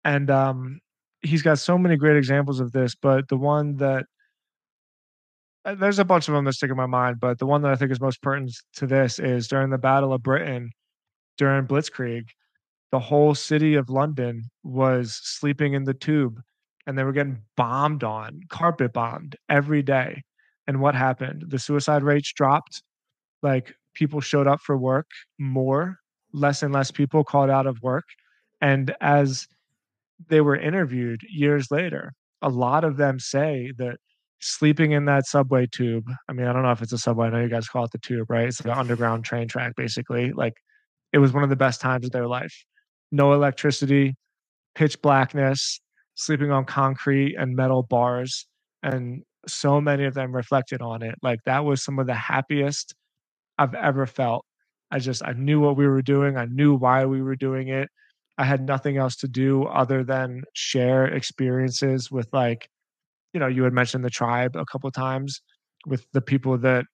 And, 0.03 0.29
um, 0.29 0.79
he's 1.23 1.43
got 1.43 1.59
so 1.59 1.77
many 1.77 1.95
great 1.97 2.17
examples 2.17 2.59
of 2.59 2.71
this, 2.71 2.95
but 2.95 3.27
the 3.27 3.37
one 3.37 3.75
that 3.75 4.05
uh, 5.65 5.75
there's 5.75 5.99
a 5.99 6.03
bunch 6.03 6.27
of 6.27 6.33
them 6.33 6.45
that 6.45 6.53
stick 6.53 6.71
in 6.71 6.75
my 6.75 6.87
mind, 6.87 7.19
but 7.19 7.37
the 7.37 7.45
one 7.45 7.61
that 7.61 7.71
I 7.71 7.75
think 7.75 7.91
is 7.91 8.01
most 8.01 8.23
pertinent 8.23 8.55
to 8.77 8.87
this 8.87 9.19
is 9.19 9.47
during 9.47 9.69
the 9.69 9.77
Battle 9.77 10.13
of 10.13 10.23
Britain, 10.23 10.71
during 11.37 11.67
Blitzkrieg, 11.67 12.23
the 12.91 12.99
whole 12.99 13.35
city 13.35 13.75
of 13.75 13.89
London 13.89 14.43
was 14.63 15.19
sleeping 15.23 15.73
in 15.73 15.85
the 15.85 15.93
Tube, 15.93 16.41
and 16.87 16.97
they 16.97 17.03
were 17.03 17.13
getting 17.13 17.41
bombed 17.57 18.03
on, 18.03 18.41
carpet 18.49 18.93
bombed 18.93 19.35
every 19.49 19.81
day. 19.81 20.23
And 20.67 20.81
what 20.81 20.95
happened? 20.95 21.45
The 21.47 21.59
suicide 21.59 22.03
rates 22.03 22.31
dropped, 22.33 22.83
like, 23.43 23.75
people 23.95 24.21
showed 24.21 24.47
up 24.47 24.61
for 24.61 24.77
work 24.77 25.07
more, 25.39 25.97
less 26.33 26.63
and 26.63 26.73
less 26.73 26.91
people 26.91 27.23
called 27.23 27.49
out 27.49 27.67
of 27.67 27.81
work, 27.83 28.05
and 28.61 28.95
as 29.01 29.47
they 30.29 30.41
were 30.41 30.55
interviewed 30.55 31.21
years 31.29 31.71
later, 31.71 32.13
a 32.41 32.49
lot 32.49 32.83
of 32.83 32.97
them 32.97 33.19
say 33.19 33.71
that 33.77 33.97
sleeping 34.39 34.91
in 34.91 35.05
that 35.05 35.25
subway 35.27 35.67
tube 35.67 36.05
I 36.29 36.33
mean, 36.33 36.47
I 36.47 36.53
don't 36.53 36.63
know 36.63 36.71
if 36.71 36.81
it's 36.81 36.93
a 36.93 36.97
subway, 36.97 37.27
I 37.27 37.29
know 37.31 37.41
you 37.41 37.49
guys 37.49 37.67
call 37.69 37.85
it 37.85 37.91
the 37.91 37.99
tube, 37.99 38.29
right? 38.29 38.47
It's 38.47 38.63
a 38.65 38.77
underground 38.77 39.25
train 39.25 39.47
track, 39.47 39.73
basically, 39.77 40.31
like, 40.33 40.53
it 41.13 41.19
was 41.19 41.33
one 41.33 41.43
of 41.43 41.49
the 41.49 41.55
best 41.55 41.81
times 41.81 42.05
of 42.05 42.11
their 42.11 42.27
life. 42.27 42.55
No 43.11 43.33
electricity, 43.33 44.15
pitch 44.75 45.01
blackness, 45.01 45.81
sleeping 46.15 46.51
on 46.51 46.65
concrete 46.65 47.35
and 47.37 47.55
metal 47.55 47.83
bars, 47.83 48.47
and 48.83 49.23
so 49.47 49.81
many 49.81 50.05
of 50.05 50.13
them 50.15 50.33
reflected 50.35 50.81
on 50.81 51.01
it, 51.03 51.15
like, 51.23 51.39
that 51.45 51.65
was 51.65 51.83
some 51.83 51.99
of 51.99 52.07
the 52.07 52.13
happiest 52.15 52.95
I've 53.59 53.75
ever 53.75 54.05
felt. 54.07 54.45
I 54.91 54.99
just 54.99 55.23
I 55.25 55.33
knew 55.33 55.59
what 55.61 55.77
we 55.77 55.87
were 55.87 56.01
doing, 56.03 56.37
I 56.37 56.45
knew 56.45 56.75
why 56.75 57.05
we 57.05 57.21
were 57.21 57.35
doing 57.37 57.69
it. 57.69 57.89
I 58.37 58.45
had 58.45 58.65
nothing 58.67 58.97
else 58.97 59.15
to 59.17 59.27
do 59.29 59.65
other 59.65 60.03
than 60.03 60.43
share 60.55 61.05
experiences 61.07 62.11
with, 62.11 62.27
like 62.33 62.69
you 63.33 63.39
know, 63.39 63.47
you 63.47 63.63
had 63.63 63.73
mentioned 63.73 64.03
the 64.05 64.09
Tribe 64.09 64.55
a 64.55 64.65
couple 64.65 64.91
times 64.91 65.41
with 65.87 66.05
the 66.13 66.21
people 66.21 66.57
that 66.59 66.85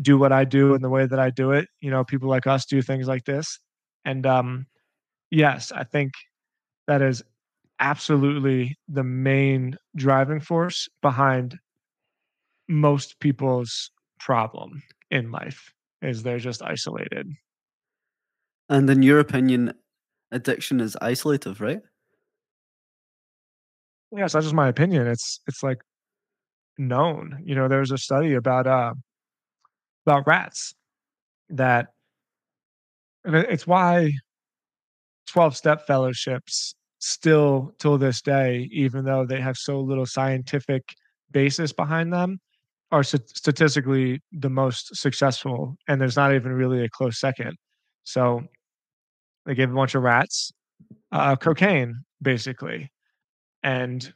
do 0.00 0.18
what 0.18 0.32
I 0.32 0.44
do 0.44 0.74
and 0.74 0.82
the 0.82 0.88
way 0.90 1.06
that 1.06 1.18
I 1.20 1.30
do 1.30 1.52
it, 1.52 1.68
you 1.80 1.90
know, 1.90 2.04
people 2.04 2.28
like 2.28 2.46
us 2.46 2.66
do 2.66 2.82
things 2.82 3.06
like 3.06 3.24
this. 3.24 3.58
And, 4.04 4.26
um, 4.26 4.66
yes, 5.30 5.72
I 5.72 5.84
think 5.84 6.12
that 6.88 7.02
is 7.02 7.22
absolutely 7.80 8.76
the 8.88 9.04
main 9.04 9.76
driving 9.96 10.40
force 10.40 10.88
behind 11.02 11.58
most 12.68 13.20
people's 13.20 13.90
problem 14.18 14.82
in 15.10 15.30
life, 15.30 15.70
is 16.00 16.22
they're 16.22 16.38
just 16.38 16.62
isolated. 16.62 17.30
And 18.68 18.88
in 18.88 19.02
your 19.02 19.18
opinion, 19.18 19.74
addiction 20.32 20.80
is 20.80 20.96
isolative, 21.02 21.60
right? 21.60 21.82
Yes, 24.12 24.32
that's 24.32 24.46
just 24.46 24.54
my 24.54 24.68
opinion, 24.68 25.06
it's 25.06 25.40
it's, 25.46 25.62
like, 25.62 25.80
known. 26.78 27.42
You 27.44 27.54
know, 27.56 27.68
there 27.68 27.80
was 27.80 27.92
a 27.92 27.98
study 27.98 28.34
about, 28.34 28.66
uh 28.66 28.94
about 30.06 30.26
rats 30.26 30.74
that 31.50 31.88
and 33.24 33.34
it's 33.36 33.66
why 33.66 34.12
twelve-step 35.26 35.86
fellowships 35.86 36.74
still, 36.98 37.74
till 37.78 37.98
this 37.98 38.22
day, 38.22 38.68
even 38.72 39.04
though 39.04 39.26
they 39.26 39.40
have 39.40 39.56
so 39.56 39.80
little 39.80 40.06
scientific 40.06 40.82
basis 41.30 41.72
behind 41.72 42.12
them, 42.12 42.38
are 42.92 43.02
st 43.02 43.28
statistically 43.28 44.20
the 44.32 44.50
most 44.50 44.94
successful, 44.96 45.76
and 45.88 46.00
there's 46.00 46.16
not 46.16 46.34
even 46.34 46.52
really 46.52 46.84
a 46.84 46.88
close 46.88 47.18
second. 47.20 47.56
So, 48.04 48.42
they 49.46 49.54
gave 49.54 49.70
a 49.70 49.74
bunch 49.74 49.94
of 49.94 50.02
rats, 50.02 50.52
uh, 51.12 51.36
cocaine, 51.36 52.04
basically, 52.22 52.90
and 53.62 54.12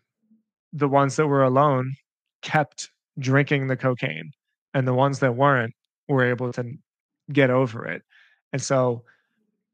the 0.73 0.89
ones 0.89 1.17
that 1.17 1.27
were 1.27 1.43
alone 1.43 1.95
kept 2.43 2.91
drinking 3.19 3.67
the 3.67 3.77
cocaine, 3.77 4.31
and 4.75 4.87
the 4.87 4.95
ones 4.95 5.19
that 5.19 5.35
weren't 5.35 5.75
were 6.09 6.25
able 6.25 6.53
to 6.53 6.65
get 7.33 7.51
over 7.51 7.87
it. 7.87 8.03
And 8.53 8.63
so 8.63 9.05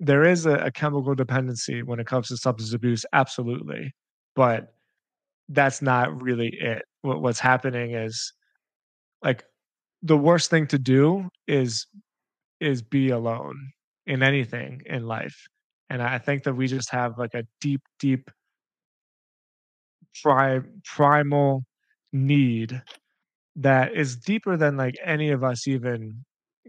there 0.00 0.24
is 0.24 0.46
a 0.46 0.54
a 0.56 0.70
chemical 0.72 1.14
dependency 1.14 1.82
when 1.82 2.00
it 2.00 2.06
comes 2.06 2.28
to 2.28 2.36
substance 2.36 2.72
abuse, 2.74 3.04
absolutely, 3.12 3.92
but 4.36 4.74
that's 5.50 5.82
not 5.82 6.22
really 6.22 6.48
it. 6.60 6.82
What 7.02 7.22
what's 7.22 7.40
happening 7.40 7.92
is, 7.94 8.32
like, 9.22 9.44
the 10.02 10.16
worst 10.18 10.50
thing 10.50 10.66
to 10.68 10.78
do 10.78 11.28
is 11.48 11.86
is 12.60 12.82
be 12.82 13.10
alone 13.10 13.72
in 14.06 14.22
anything 14.22 14.82
in 14.86 15.06
life, 15.06 15.36
and 15.90 16.02
I 16.02 16.18
think 16.18 16.44
that 16.44 16.54
we 16.54 16.68
just 16.68 16.90
have, 16.92 17.18
like, 17.18 17.34
a 17.34 17.44
deep, 17.62 17.82
deep 18.00 18.30
pri 20.22 20.60
primal 20.84 21.64
need 22.12 22.82
that 23.56 23.94
is 23.94 24.16
deeper 24.16 24.56
than, 24.56 24.76
like, 24.76 24.96
any 25.04 25.30
of 25.30 25.44
us 25.44 25.68
even 25.68 26.24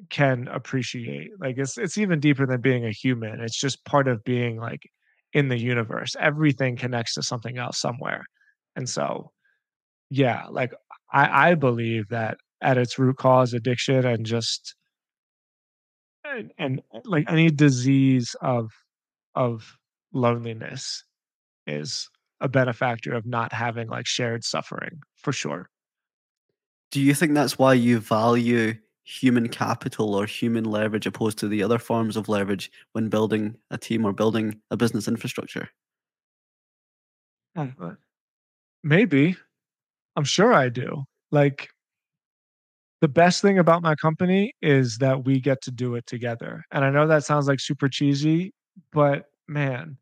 can 0.10 0.48
appreciate. 0.50 1.32
Like, 1.40 1.58
it's 1.58 1.78
it's 1.78 1.98
even 1.98 2.20
deeper 2.20 2.46
than 2.46 2.62
being 2.62 2.86
a 2.86 2.92
human, 2.92 3.42
it's 3.42 3.60
just 3.60 3.86
part 3.86 4.08
of 4.08 4.24
being, 4.24 4.58
like, 4.58 4.84
in 5.34 5.50
the 5.50 5.58
universe. 5.60 6.16
Everything 6.20 6.78
connects 6.78 7.16
to 7.16 7.24
something 7.24 7.58
else 7.58 7.80
somewhere, 7.80 8.26
and 8.76 8.90
so, 8.90 9.32
yeah, 10.12 10.46
like, 10.52 10.74
I 11.14 11.52
I 11.52 11.56
believe 11.56 12.10
that 12.10 12.38
at 12.62 12.78
its 12.80 13.00
root 13.00 13.18
cause, 13.18 13.54
addiction 13.54 14.06
and 14.06 14.26
just 14.26 14.76
and 16.24 16.52
and, 16.58 16.82
eh, 16.94 17.02
like, 17.06 17.30
any 17.30 17.50
disease 17.50 18.36
of 18.42 18.72
of 19.36 19.78
loneliness 20.14 21.04
is 21.68 22.10
a 22.42 22.50
benefactor 22.50 23.14
of 23.14 23.26
not 23.26 23.54
having, 23.54 23.90
like, 23.90 24.08
shared 24.08 24.44
suffering, 24.44 25.02
for 25.18 25.34
sure. 25.34 25.70
Do 26.92 27.02
you 27.02 27.14
think 27.14 27.34
that's 27.34 27.58
why 27.58 27.74
you 27.74 28.00
value 28.00 28.76
human 29.06 29.50
capital 29.50 30.16
or 30.16 30.26
human 30.28 30.66
leverage 30.66 31.06
opposed 31.08 31.38
to 31.40 31.48
the 31.48 31.64
other 31.64 31.80
forms 31.80 32.18
of 32.18 32.30
leverage 32.30 32.72
when 32.94 33.10
building 33.10 33.58
a 33.72 33.78
team 33.78 34.06
or 34.06 34.14
building 34.14 34.62
a 34.72 34.78
business 34.78 35.08
infrastructure? 35.08 35.70
Hmm, 37.56 37.96
maybe. 38.84 39.36
I'm 40.16 40.26
sure 40.26 40.54
I 40.54 40.70
do. 40.70 41.06
Like 41.32 41.70
the 43.02 43.08
best 43.08 43.42
thing 43.42 43.60
about 43.60 43.82
my 43.82 43.96
company 43.96 44.54
is 44.62 44.98
that 45.00 45.26
we 45.26 45.40
get 45.40 45.62
to 45.64 45.72
do 45.72 45.96
it 45.96 46.06
together, 46.08 46.64
and 46.72 46.84
I 46.86 46.90
know 46.90 47.08
that 47.08 47.24
sounds, 47.26 47.48
like, 47.48 47.60
super 47.60 47.90
cheesy, 47.90 48.54
but 48.92 49.26
man 49.48 49.98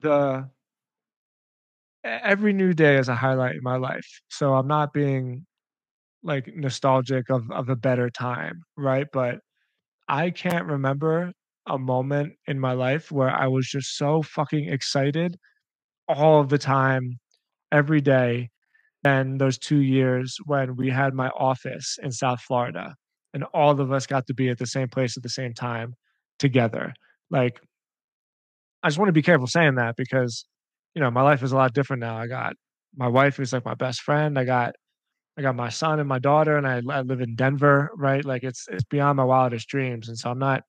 the 0.00 0.48
every 2.04 2.52
new 2.52 2.74
day 2.74 2.96
is 2.96 3.08
a 3.08 3.14
highlight 3.14 3.54
in 3.56 3.62
my 3.62 3.76
life, 3.76 4.06
so 4.28 4.54
I'm 4.54 4.66
not 4.66 4.92
being, 4.92 5.46
like, 6.24 6.48
nostalgic 6.56 7.30
of 7.30 7.50
of 7.52 7.68
a 7.70 7.76
better 7.76 8.10
time, 8.10 8.62
right? 8.78 9.06
But 9.12 9.40
I 10.08 10.30
can't 10.30 10.66
remember 10.66 11.32
a 11.68 11.78
moment 11.78 12.34
in 12.48 12.60
my 12.60 12.72
life 12.74 13.12
where 13.12 13.30
I 13.30 13.48
was 13.48 13.68
just 13.68 13.96
so 13.98 14.22
fucking 14.22 14.68
excited 14.70 15.38
all 16.08 16.40
of 16.40 16.48
the 16.50 16.58
time, 16.58 17.18
every 17.72 18.00
day, 18.02 18.50
than 19.04 19.38
those 19.38 19.58
2 19.58 19.80
years 19.82 20.38
when 20.46 20.76
we 20.76 20.90
had 20.90 21.14
my 21.14 21.28
office 21.30 21.98
in 22.02 22.12
South 22.12 22.40
Florida, 22.42 22.96
and 23.34 23.44
all 23.54 23.80
of 23.80 23.92
us 23.92 24.06
got 24.06 24.26
to 24.28 24.34
be 24.34 24.48
at 24.50 24.58
the 24.58 24.66
same 24.66 24.88
place 24.88 25.16
at 25.16 25.22
the 25.24 25.28
same 25.30 25.54
time 25.54 25.94
together. 26.40 26.94
Like 27.30 27.60
I 28.82 28.88
just 28.88 28.98
wanna 28.98 29.12
be 29.12 29.22
careful 29.22 29.46
saying 29.46 29.76
that 29.76 29.96
because, 29.96 30.44
you 30.94 31.00
know, 31.00 31.10
my 31.10 31.22
life 31.22 31.42
is 31.42 31.52
a 31.52 31.56
lot 31.56 31.72
different 31.74 32.00
now. 32.00 32.16
I 32.18 32.26
got 32.26 32.54
my 32.96 33.08
wife 33.08 33.36
who's, 33.36 33.52
like, 33.52 33.64
my 33.64 33.74
best 33.74 34.02
friend, 34.02 34.38
I 34.38 34.44
got 34.44 34.74
I 35.36 35.42
got 35.42 35.56
my 35.56 35.68
son 35.68 35.98
and 35.98 36.08
my 36.08 36.18
daughter, 36.18 36.56
and 36.56 36.66
I 36.66 36.80
I 36.90 37.00
live 37.02 37.20
in 37.20 37.34
Denver, 37.34 37.90
right? 37.96 38.24
Like, 38.24 38.44
it's 38.44 38.66
it's 38.70 38.84
beyond 38.84 39.16
my 39.16 39.24
wildest 39.24 39.68
dreams, 39.68 40.08
and 40.08 40.18
so 40.18 40.30
I'm 40.30 40.38
not 40.38 40.62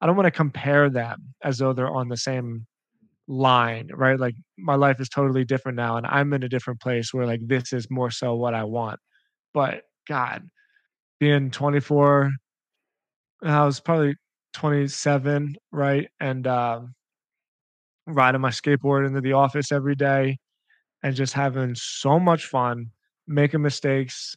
I 0.00 0.06
don't 0.06 0.16
wanna 0.16 0.30
compare 0.30 0.90
them 0.90 1.34
as 1.44 1.58
though 1.58 1.72
they're 1.72 1.90
on 1.90 2.08
the 2.08 2.16
same 2.16 2.66
line, 3.28 3.90
right? 3.94 4.18
Like, 4.20 4.36
my 4.58 4.76
life 4.76 5.00
is 5.00 5.08
totally 5.10 5.44
different 5.44 5.76
now, 5.76 5.96
and 5.98 6.06
I'm 6.06 6.32
in 6.34 6.42
a 6.44 6.48
different 6.50 6.80
place 6.80 7.14
where, 7.14 7.26
like, 7.26 7.40
this 7.46 7.72
is 7.74 7.90
more 7.90 8.10
so 8.12 8.34
what 8.36 8.54
I 8.54 8.64
want. 8.64 9.00
But 9.54 9.84
god, 10.08 10.48
being 11.20 11.50
24 11.52 12.32
I 13.42 13.64
was 13.64 13.80
probably 13.80 14.16
27, 14.52 15.56
right? 15.72 16.08
And, 16.20 16.46
um 16.46 16.94
riding 18.06 18.40
my 18.40 18.50
skateboard 18.50 19.06
into 19.06 19.20
the 19.20 19.32
office 19.34 19.70
every 19.72 19.94
day 19.94 20.38
and 21.02 21.16
just 21.16 21.34
having 21.34 21.74
so 21.76 22.20
much 22.20 22.46
fun, 22.46 22.88
making 23.30 23.62
mistakes, 23.62 24.36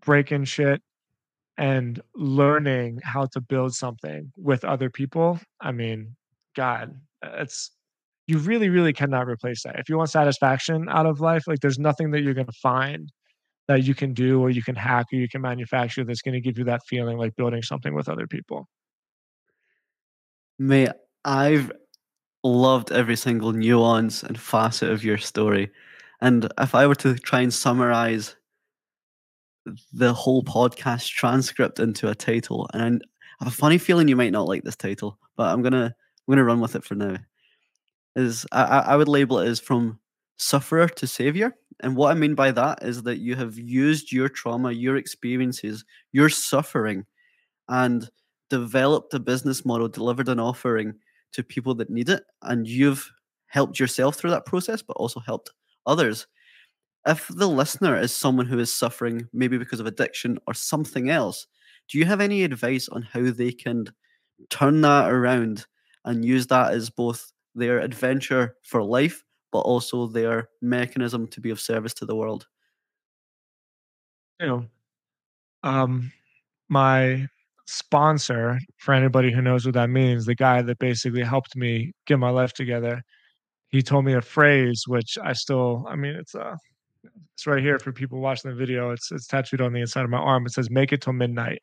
breaking 0.00 0.44
shit, 0.44 0.80
and 1.58 2.00
learning 2.14 3.00
how 3.02 3.26
to 3.26 3.40
build 3.40 3.74
something 3.74 4.32
with 4.36 4.64
other 4.64 4.88
people. 4.88 5.38
I 5.60 5.72
mean, 5.72 6.16
god, 6.56 6.98
it's 7.22 7.72
you 8.26 8.38
really, 8.38 8.70
really 8.70 8.92
cannot 8.92 9.26
replace 9.26 9.64
that. 9.64 9.78
If 9.78 9.88
you 9.88 9.98
want 9.98 10.10
satisfaction 10.10 10.88
out 10.88 11.06
of 11.06 11.20
life, 11.20 11.46
like, 11.46 11.60
there's 11.60 11.78
nothing 11.78 12.12
that 12.12 12.22
you're 12.22 12.34
gonna 12.34 12.52
find 12.62 13.12
that 13.66 13.84
you 13.84 13.94
can 13.94 14.14
do 14.14 14.40
or 14.40 14.50
you 14.50 14.62
can 14.62 14.76
hack 14.76 15.06
or 15.12 15.16
you 15.16 15.28
can 15.28 15.40
manufacture 15.40 16.04
that's 16.04 16.22
gonna 16.22 16.40
give 16.40 16.56
you 16.56 16.64
that 16.64 16.82
feeling 16.86 17.18
like 17.18 17.36
building 17.36 17.62
something 17.62 17.94
with 17.94 18.08
other 18.08 18.26
people. 18.26 18.68
Mate, 20.58 20.92
I've 21.24 21.72
loved 22.44 22.92
every 22.92 23.16
single 23.16 23.52
nuance 23.52 24.22
and 24.22 24.38
facet 24.38 24.90
of 24.90 25.02
your 25.02 25.18
story, 25.18 25.70
and 26.24 26.50
if 26.58 26.74
I 26.74 26.86
were 26.86 26.94
to 26.96 27.16
try 27.18 27.42
and 27.42 27.52
summarize 27.52 28.34
the 29.92 30.14
whole 30.14 30.42
podcast 30.42 31.10
transcript 31.10 31.78
into 31.78 32.08
a 32.08 32.14
title, 32.14 32.66
and 32.72 33.04
I 33.40 33.44
have 33.44 33.52
a 33.52 33.56
funny 33.56 33.76
feeling 33.76 34.08
you 34.08 34.16
might 34.16 34.32
not 34.32 34.48
like 34.48 34.64
this 34.64 34.74
title, 34.74 35.18
but 35.36 35.52
I'm 35.52 35.60
gonna 35.60 35.94
I'm 35.94 36.32
gonna 36.32 36.44
run 36.44 36.60
with 36.60 36.76
it 36.76 36.84
for 36.84 36.94
now. 36.94 37.18
Is 38.16 38.46
I 38.52 38.62
I 38.62 38.96
would 38.96 39.06
label 39.06 39.38
it 39.38 39.48
as 39.48 39.60
from 39.60 39.98
sufferer 40.38 40.88
to 40.88 41.06
savior, 41.06 41.54
and 41.80 41.94
what 41.94 42.10
I 42.10 42.14
mean 42.14 42.34
by 42.34 42.52
that 42.52 42.82
is 42.82 43.02
that 43.02 43.18
you 43.18 43.36
have 43.36 43.58
used 43.58 44.10
your 44.10 44.30
trauma, 44.30 44.72
your 44.72 44.96
experiences, 44.96 45.84
your 46.12 46.30
suffering, 46.30 47.04
and 47.68 48.08
developed 48.48 49.12
a 49.12 49.20
business 49.20 49.66
model, 49.66 49.88
delivered 49.88 50.30
an 50.30 50.40
offering 50.40 50.94
to 51.32 51.42
people 51.42 51.74
that 51.74 51.90
need 51.90 52.08
it, 52.08 52.22
and 52.40 52.66
you've 52.66 53.12
helped 53.48 53.78
yourself 53.78 54.16
through 54.16 54.30
that 54.30 54.46
process, 54.46 54.80
but 54.80 54.96
also 54.96 55.20
helped 55.20 55.50
others. 55.86 56.26
If 57.06 57.28
the 57.28 57.48
listener 57.48 57.96
is 57.98 58.14
someone 58.14 58.46
who 58.46 58.58
is 58.58 58.72
suffering, 58.72 59.28
maybe 59.32 59.58
because 59.58 59.80
of 59.80 59.86
addiction 59.86 60.38
or 60.46 60.54
something 60.54 61.10
else, 61.10 61.46
do 61.88 61.98
you 61.98 62.06
have 62.06 62.20
any 62.20 62.44
advice 62.44 62.88
on 62.88 63.02
how 63.02 63.30
they 63.30 63.52
can 63.52 63.86
turn 64.50 64.80
that 64.82 65.10
around 65.10 65.66
and 66.04 66.24
use 66.24 66.46
that 66.48 66.72
as 66.72 66.90
both 66.90 67.32
their 67.54 67.80
adventure 67.80 68.56
for 68.64 68.82
life, 68.82 69.24
but 69.52 69.60
also 69.60 70.06
their 70.06 70.48
mechanism 70.62 71.28
to 71.28 71.40
be 71.40 71.50
of 71.50 71.60
service 71.60 71.94
to 71.94 72.06
the 72.06 72.16
world? 72.16 72.46
You 74.40 74.46
know, 74.46 74.66
um, 75.62 76.12
my 76.68 77.28
sponsor, 77.66 78.60
for 78.78 78.94
anybody 78.94 79.32
who 79.32 79.42
knows 79.42 79.66
what 79.66 79.74
that 79.74 79.90
means, 79.90 80.26
the 80.26 80.34
guy 80.34 80.62
that 80.62 80.78
basically 80.78 81.22
helped 81.22 81.56
me 81.56 81.92
get 82.06 82.18
my 82.18 82.30
life 82.30 82.52
together, 82.54 83.02
he 83.74 83.82
told 83.82 84.04
me 84.04 84.14
a 84.14 84.22
phrase 84.22 84.84
which 84.86 85.18
I 85.22 85.32
still 85.34 85.86
I 85.88 85.96
mean, 85.96 86.14
it's, 86.16 86.34
uh 86.34 86.56
it's 87.34 87.46
right 87.46 87.62
here 87.62 87.78
for 87.80 87.92
people 87.92 88.20
watching 88.20 88.50
the 88.50 88.56
video, 88.56 88.92
it's 88.92 89.12
it's 89.12 89.26
tattooed 89.28 89.60
on 89.62 89.72
the 89.74 89.80
inside 89.82 90.04
of 90.04 90.10
my 90.10 90.18
arm, 90.18 90.46
it 90.46 90.52
says, 90.52 90.70
"Make 90.70 90.92
it 90.92 91.02
till 91.02 91.14
midnight," 91.14 91.62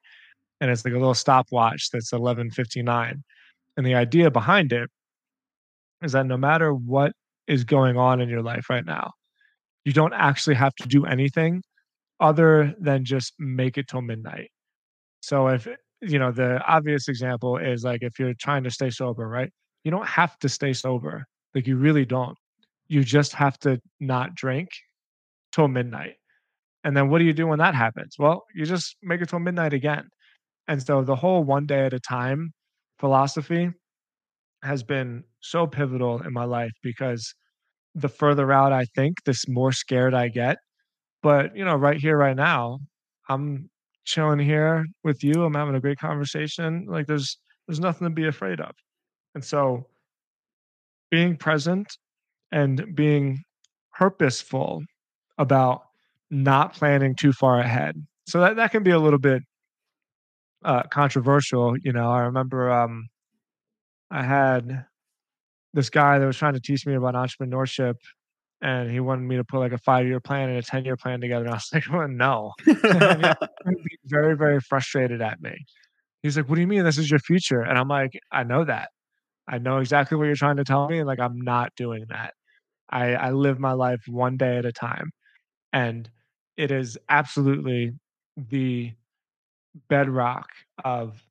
and 0.61 0.71
it's 0.71 0.85
like 0.85 0.93
a 0.95 0.99
little 0.99 1.15
stopwatch 1.15 1.89
that's 1.91 2.13
11:59, 2.13 3.23
and 3.77 3.85
the 3.87 3.95
idea 3.95 4.31
behind 4.31 4.73
it 4.73 4.89
is 6.03 6.13
that 6.13 6.25
no 6.25 6.37
matter 6.37 6.73
what 6.73 7.13
is 7.47 7.63
going 7.63 7.97
on 7.97 8.21
in 8.21 8.29
your 8.29 8.41
life 8.41 8.69
right 8.69 8.85
now, 8.85 9.11
you 9.85 9.93
don't 9.93 10.13
actually 10.13 10.55
have 10.55 10.75
to 10.75 10.87
do 10.87 11.05
anything 11.05 11.63
other 12.19 12.75
than 12.79 13.05
just 13.05 13.33
make 13.39 13.77
it 13.77 13.87
till 13.89 14.01
midnight. 14.01 14.51
So 15.21 15.47
if 15.49 15.67
you 16.01 16.19
know, 16.19 16.31
the 16.31 16.61
obvious 16.67 17.07
example 17.09 17.57
is, 17.57 17.83
like, 17.83 18.03
if 18.03 18.19
you're 18.19 18.33
trying 18.35 18.63
to 18.65 18.71
stay 18.71 18.89
sober, 18.91 19.27
right? 19.27 19.51
You 19.85 19.91
don't 19.91 20.07
have 20.07 20.37
to 20.39 20.49
stay 20.49 20.73
sober, 20.73 21.25
like, 21.55 21.67
you 21.67 21.77
really 21.77 22.05
don't. 22.05 22.37
You 22.87 23.03
just 23.03 23.33
have 23.33 23.57
to 23.59 23.81
not 23.99 24.35
drink 24.35 24.69
till 25.53 25.67
midnight, 25.69 26.15
and 26.85 26.97
then 26.97 27.09
what 27.09 27.19
do 27.19 27.25
you 27.25 27.33
do 27.33 27.47
when 27.47 27.59
that 27.59 27.75
happens? 27.75 28.15
Well, 28.19 28.45
you 28.55 28.65
just 28.65 28.97
make 29.03 29.21
it 29.21 29.29
till 29.29 29.39
midnight 29.39 29.73
again, 29.73 30.09
and 30.67 30.81
so 30.83 31.03
the 31.03 31.15
whole 31.17 31.43
one 31.43 31.65
day 31.67 31.85
at 31.87 31.93
a 31.93 31.99
time 32.01 32.53
philosophy 32.99 33.71
has 34.63 34.83
been 34.83 35.23
so 35.41 35.67
pivotal 35.67 36.21
in 36.23 36.33
my 36.33 36.45
life 36.45 36.73
because 36.83 37.33
the 37.95 38.09
further 38.09 38.51
out 38.53 38.73
I 38.73 38.85
think, 38.95 39.23
this 39.25 39.47
more 39.49 39.71
scared 39.73 40.13
I 40.15 40.29
get, 40.29 40.57
but, 41.23 41.55
you 41.57 41.65
know, 41.65 41.75
right 41.75 41.99
here, 41.99 42.17
right 42.17 42.35
now, 42.37 42.79
I'm 43.29 43.69
chilling 44.05 44.39
here 44.39 44.85
with 45.03 45.23
you, 45.23 45.43
I'm 45.45 45.55
having 45.55 45.75
a 45.75 45.81
great 45.81 45.99
conversation, 45.99 46.85
like, 46.89 47.07
there's 47.07 47.37
there's 47.67 47.79
nothing 47.81 48.07
to 48.07 48.13
be 48.13 48.27
afraid 48.27 48.61
of, 48.61 48.73
and 49.35 49.43
so 49.45 49.87
being 51.11 51.37
present 51.37 51.87
and 52.51 52.95
being 52.95 53.43
purposeful 53.93 54.83
about 55.37 55.83
not 56.31 56.73
planning 56.73 57.15
too 57.15 57.33
far 57.33 57.59
ahead. 57.59 57.95
So 58.27 58.41
that 58.41 58.57
that 58.57 58.71
can 58.71 58.83
be 58.83 58.91
a 58.91 58.99
little 58.99 59.19
bit 59.19 59.43
uh, 60.63 60.83
controversial, 60.83 61.75
you 61.77 61.91
know, 61.91 62.11
I 62.11 62.19
remember, 62.21 62.71
um 62.71 63.07
I 64.09 64.23
had 64.23 64.85
this 65.73 65.89
guy 65.89 66.19
that 66.19 66.25
was 66.25 66.37
trying 66.37 66.53
to 66.53 66.61
teach 66.61 66.85
me 66.87 66.95
about 66.95 67.15
entrepreneurship, 67.15 67.95
and 68.61 68.91
he 68.91 68.99
wanted 68.99 69.23
me 69.27 69.37
to 69.37 69.43
put 69.45 69.59
like 69.59 69.73
a 69.73 69.77
five 69.79 70.07
year 70.07 70.19
plan 70.19 70.49
and 70.49 70.59
a 70.59 70.63
10 70.63 70.85
year 70.85 70.97
plan 70.97 71.21
together. 71.21 71.45
And 71.45 71.53
I 71.53 71.57
was 71.57 71.69
like, 71.73 71.85
well, 71.91 72.07
no. 72.07 72.53
very, 74.05 74.37
very 74.37 74.59
frustrated 74.61 75.21
at 75.21 75.41
me. 75.41 75.55
He's 76.23 76.37
like, 76.37 76.49
what 76.49 76.55
do 76.55 76.61
you 76.61 76.67
mean 76.67 76.83
this 76.83 76.97
is 76.97 77.09
your 77.11 77.19
future? 77.19 77.61
And 77.61 77.77
I'm 77.79 77.87
like, 77.87 78.13
I 78.31 78.43
know 78.43 78.65
that. 78.65 78.89
I 79.51 79.59
know 79.59 79.79
exactly 79.79 80.17
what 80.17 80.25
you're 80.25 80.35
trying 80.35 80.57
to 80.57 80.65
tell 80.65 80.89
me. 80.89 80.99
And 80.99 81.07
like, 81.07 81.19
I'm 81.21 81.41
not 81.41 81.73
doing 81.77 82.05
that. 82.09 82.35
I, 82.89 83.15
I 83.15 83.31
live 83.31 83.59
my 83.59 83.73
life 83.73 84.01
one 84.07 84.37
day 84.37 84.57
at 84.57 84.65
a 84.65 84.73
time. 84.73 85.11
And 85.73 86.09
it 86.57 86.71
is 86.71 86.97
absolutely 87.09 87.93
the 88.37 88.93
bedrock 89.89 90.49
of 90.83 91.23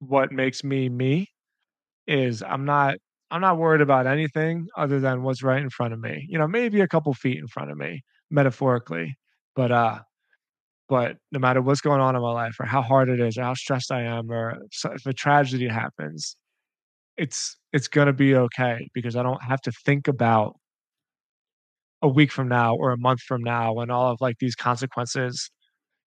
what 0.00 0.32
makes 0.32 0.64
me 0.64 0.88
me 0.88 1.28
is 2.06 2.42
I'm 2.42 2.64
not 2.64 2.96
I'm 3.30 3.40
not 3.40 3.58
worried 3.58 3.80
about 3.82 4.06
anything 4.06 4.68
other 4.76 5.00
than 5.00 5.22
what's 5.22 5.42
right 5.42 5.62
in 5.62 5.70
front 5.70 5.94
of 5.94 6.00
me. 6.00 6.26
You 6.30 6.38
know, 6.38 6.48
maybe 6.48 6.80
a 6.80 6.88
couple 6.88 7.14
feet 7.14 7.38
in 7.38 7.48
front 7.48 7.70
of 7.70 7.78
me, 7.78 8.02
metaphorically. 8.30 9.16
But 9.56 9.72
uh 9.72 10.00
but 10.88 11.16
no 11.32 11.38
matter 11.38 11.62
what's 11.62 11.80
going 11.80 12.00
on 12.00 12.16
in 12.16 12.22
my 12.22 12.32
life 12.32 12.56
or 12.60 12.66
how 12.66 12.82
hard 12.82 13.08
it 13.08 13.20
is 13.20 13.38
or 13.38 13.42
how 13.42 13.54
stressed 13.54 13.90
I 13.92 14.02
am 14.02 14.30
or 14.30 14.58
if 14.94 15.06
a 15.06 15.12
tragedy 15.12 15.68
happens, 15.68 16.36
it's 17.16 17.56
it's 17.72 17.88
going 17.88 18.06
to 18.06 18.12
be 18.12 18.34
okay 18.34 18.88
because 18.94 19.16
I 19.16 19.22
don't 19.22 19.42
have 19.42 19.60
to 19.62 19.72
think 19.84 20.08
about 20.08 20.56
a 22.02 22.08
week 22.08 22.30
from 22.30 22.48
now 22.48 22.76
or 22.76 22.90
a 22.92 22.98
month 22.98 23.20
from 23.20 23.42
now 23.42 23.72
when 23.72 23.90
all 23.90 24.10
of 24.10 24.20
like 24.20 24.36
these 24.38 24.54
consequences 24.54 25.50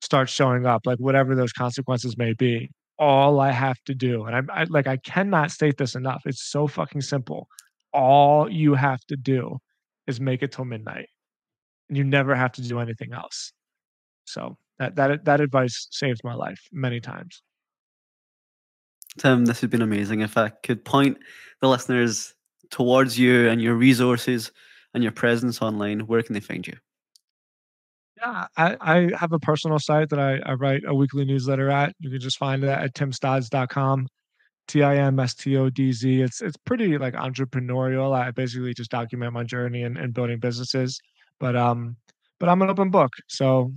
start 0.01 0.29
showing 0.29 0.65
up, 0.65 0.85
like 0.85 0.99
whatever 0.99 1.35
those 1.35 1.53
consequences 1.53 2.17
may 2.17 2.33
be. 2.33 2.69
All 2.97 3.39
I 3.41 3.51
have 3.51 3.77
to 3.87 3.93
do, 3.93 4.23
and 4.23 4.49
I, 4.49 4.61
I 4.61 4.63
like 4.69 4.87
I 4.87 4.95
cannot 4.97 5.51
state 5.51 5.77
this 5.77 5.95
enough. 5.95 6.21
It's 6.25 6.49
so 6.49 6.65
fucking 6.65 7.01
simple. 7.01 7.47
All 7.91 8.49
you 8.49 8.73
have 8.75 9.01
to 9.07 9.17
do 9.17 9.57
is 10.07 10.21
make 10.21 10.41
it 10.43 10.53
till 10.53 10.63
midnight, 10.63 11.07
and 11.89 11.97
you 11.97 12.05
never 12.05 12.35
have 12.35 12.53
to 12.53 12.61
do 12.61 12.79
anything 12.79 13.11
else. 13.11 13.51
So 14.23 14.57
that 14.79 14.95
that 14.95 15.25
that 15.25 15.41
advice 15.41 15.87
saved 15.91 16.21
my 16.23 16.35
life 16.35 16.61
many 16.71 17.01
times. 17.01 17.41
Tim, 19.17 19.45
this 19.45 19.61
has 19.61 19.69
been 19.69 19.81
amazing. 19.81 20.21
If 20.21 20.37
I 20.37 20.49
could 20.49 20.83
point 20.83 21.17
the 21.61 21.69
listeners 21.69 22.33
towards 22.69 23.17
you 23.17 23.47
and 23.49 23.61
your 23.61 23.75
resources 23.75 24.51
and 24.93 25.03
your 25.03 25.11
presence 25.11 25.61
online, 25.61 26.01
where 26.01 26.21
can 26.21 26.33
they 26.33 26.39
find 26.39 26.65
you? 26.65 26.75
Yeah, 28.17 28.47
I, 28.57 28.77
I 28.81 29.09
have 29.17 29.33
a 29.33 29.39
personal 29.39 29.79
site 29.79 30.09
that 30.09 30.19
I, 30.19 30.39
I 30.45 30.53
write 30.53 30.83
a 30.85 30.93
weekly 30.93 31.25
newsletter 31.25 31.69
at. 31.69 31.93
You 31.99 32.09
can 32.09 32.19
just 32.19 32.37
find 32.37 32.63
it 32.63 32.69
at 32.69 32.93
timstodz.com. 32.93 34.07
T 34.67 34.81
I 34.81 34.97
M 34.97 35.19
S 35.19 35.35
T 35.35 35.57
O 35.57 35.69
D 35.69 35.91
Z. 35.91 36.21
It's 36.21 36.41
it's 36.41 36.57
pretty 36.65 36.97
like 36.97 37.13
entrepreneurial. 37.13 38.15
I 38.15 38.31
basically 38.31 38.73
just 38.73 38.89
document 38.89 39.33
my 39.33 39.43
journey 39.43 39.83
and, 39.83 39.97
in 39.97 40.11
building 40.11 40.39
businesses. 40.39 40.99
But 41.39 41.55
um, 41.55 41.97
but 42.39 42.49
I'm 42.49 42.61
an 42.61 42.69
open 42.69 42.89
book. 42.89 43.11
So, 43.27 43.73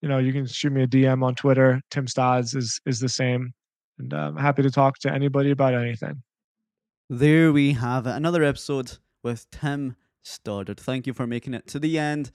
you 0.00 0.08
know, 0.08 0.18
you 0.18 0.32
can 0.32 0.46
shoot 0.46 0.72
me 0.72 0.82
a 0.82 0.86
DM 0.86 1.24
on 1.24 1.34
Twitter. 1.34 1.80
Tim 1.90 2.06
Stodz 2.06 2.54
is 2.54 2.80
is 2.86 3.00
the 3.00 3.08
same. 3.08 3.52
And 3.98 4.12
I'm 4.12 4.36
happy 4.36 4.62
to 4.62 4.70
talk 4.70 4.98
to 5.00 5.12
anybody 5.12 5.50
about 5.50 5.74
anything. 5.74 6.22
There 7.10 7.52
we 7.52 7.72
have 7.72 8.06
it. 8.06 8.10
Another 8.10 8.44
episode 8.44 8.98
with 9.22 9.50
Tim 9.50 9.96
Stoddart. 10.22 10.78
Thank 10.78 11.06
you 11.06 11.12
for 11.12 11.26
making 11.26 11.54
it 11.54 11.66
to 11.68 11.78
the 11.78 11.98
end. 11.98 12.30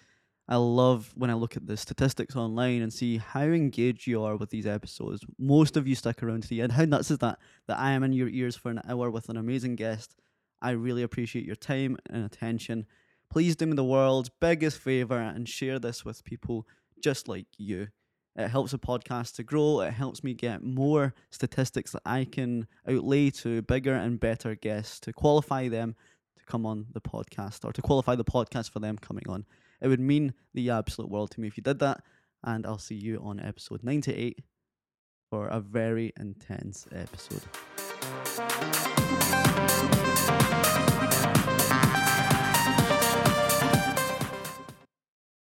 I 0.48 0.58
love 0.58 1.14
when 1.16 1.30
I 1.30 1.36
look 1.36 1.56
at 1.56 1.68
the 1.68 1.78
statistics 1.78 2.36
online 2.36 2.82
and 2.82 2.92
see 2.92 3.18
how 3.18 3.44
engaged 3.44 4.08
you 4.08 4.24
are 4.24 4.36
with 4.36 4.50
these 4.50 4.68
episodes. 4.68 5.22
Most 5.40 5.78
of 5.78 5.88
you 5.88 5.96
stick 5.96 6.22
around 6.22 6.44
to 6.44 6.50
the 6.50 6.62
end. 6.62 6.74
How 6.74 6.84
nuts 6.84 7.12
is 7.12 7.20
that? 7.20 7.40
That 7.68 7.80
I 7.80 7.92
am 7.92 8.04
in 8.04 8.12
your 8.12 8.28
ears 8.28 8.58
for 8.58 8.70
an 8.70 8.82
hour 8.88 9.10
with 9.10 9.30
an 9.30 9.38
amazing 9.38 9.78
guest. 9.78 10.16
I 10.62 10.72
really 10.72 11.04
appreciate 11.04 11.46
your 11.46 11.56
time 11.56 11.98
and 12.10 12.26
attention. 12.26 12.88
Please 13.30 13.56
do 13.56 13.66
me 13.68 13.76
the 13.76 13.86
world's 13.86 14.30
biggest 14.42 14.80
favor 14.80 15.18
and 15.18 15.48
share 15.48 15.80
this 15.80 16.04
with 16.04 16.26
people 16.26 16.68
just 17.02 17.28
like 17.28 17.48
you. 17.58 17.88
It 18.36 18.48
helps 18.48 18.72
the 18.72 18.80
podcast 18.80 19.36
to 19.36 19.44
grow. 19.44 19.82
It 19.82 19.94
helps 19.94 20.24
me 20.24 20.34
get 20.34 20.64
more 20.64 21.14
statistics 21.30 21.92
that 21.92 22.02
I 22.06 22.26
can 22.26 22.68
outlay 22.88 23.30
to 23.32 23.62
bigger 23.62 23.94
and 23.94 24.20
better 24.20 24.56
guests 24.56 25.00
to 25.02 25.14
qualify 25.14 25.70
them 25.70 25.96
to 26.38 26.44
come 26.46 26.66
on 26.66 26.88
the 26.94 27.02
podcast 27.02 27.64
or 27.64 27.72
to 27.74 27.82
qualify 27.82 28.16
the 28.16 28.26
podcast 28.26 28.72
for 28.72 28.80
them 28.80 28.98
coming 28.98 29.26
on. 29.30 29.46
It 29.82 29.88
would 29.88 30.00
mean 30.00 30.34
the 30.54 30.72
absolute 30.72 31.12
world 31.12 31.32
to 31.32 31.42
me 31.42 31.48
if 31.48 31.58
you 31.58 31.64
did 31.64 31.80
that. 31.80 32.02
And 32.44 32.66
I'll 32.66 32.80
see 32.80 32.96
you 32.96 33.22
on 33.24 33.40
episode 33.40 33.84
98 33.84 34.40
for 35.30 35.48
a 35.48 35.60
very 35.60 36.12
intense 36.18 36.88
episode. 36.92 37.44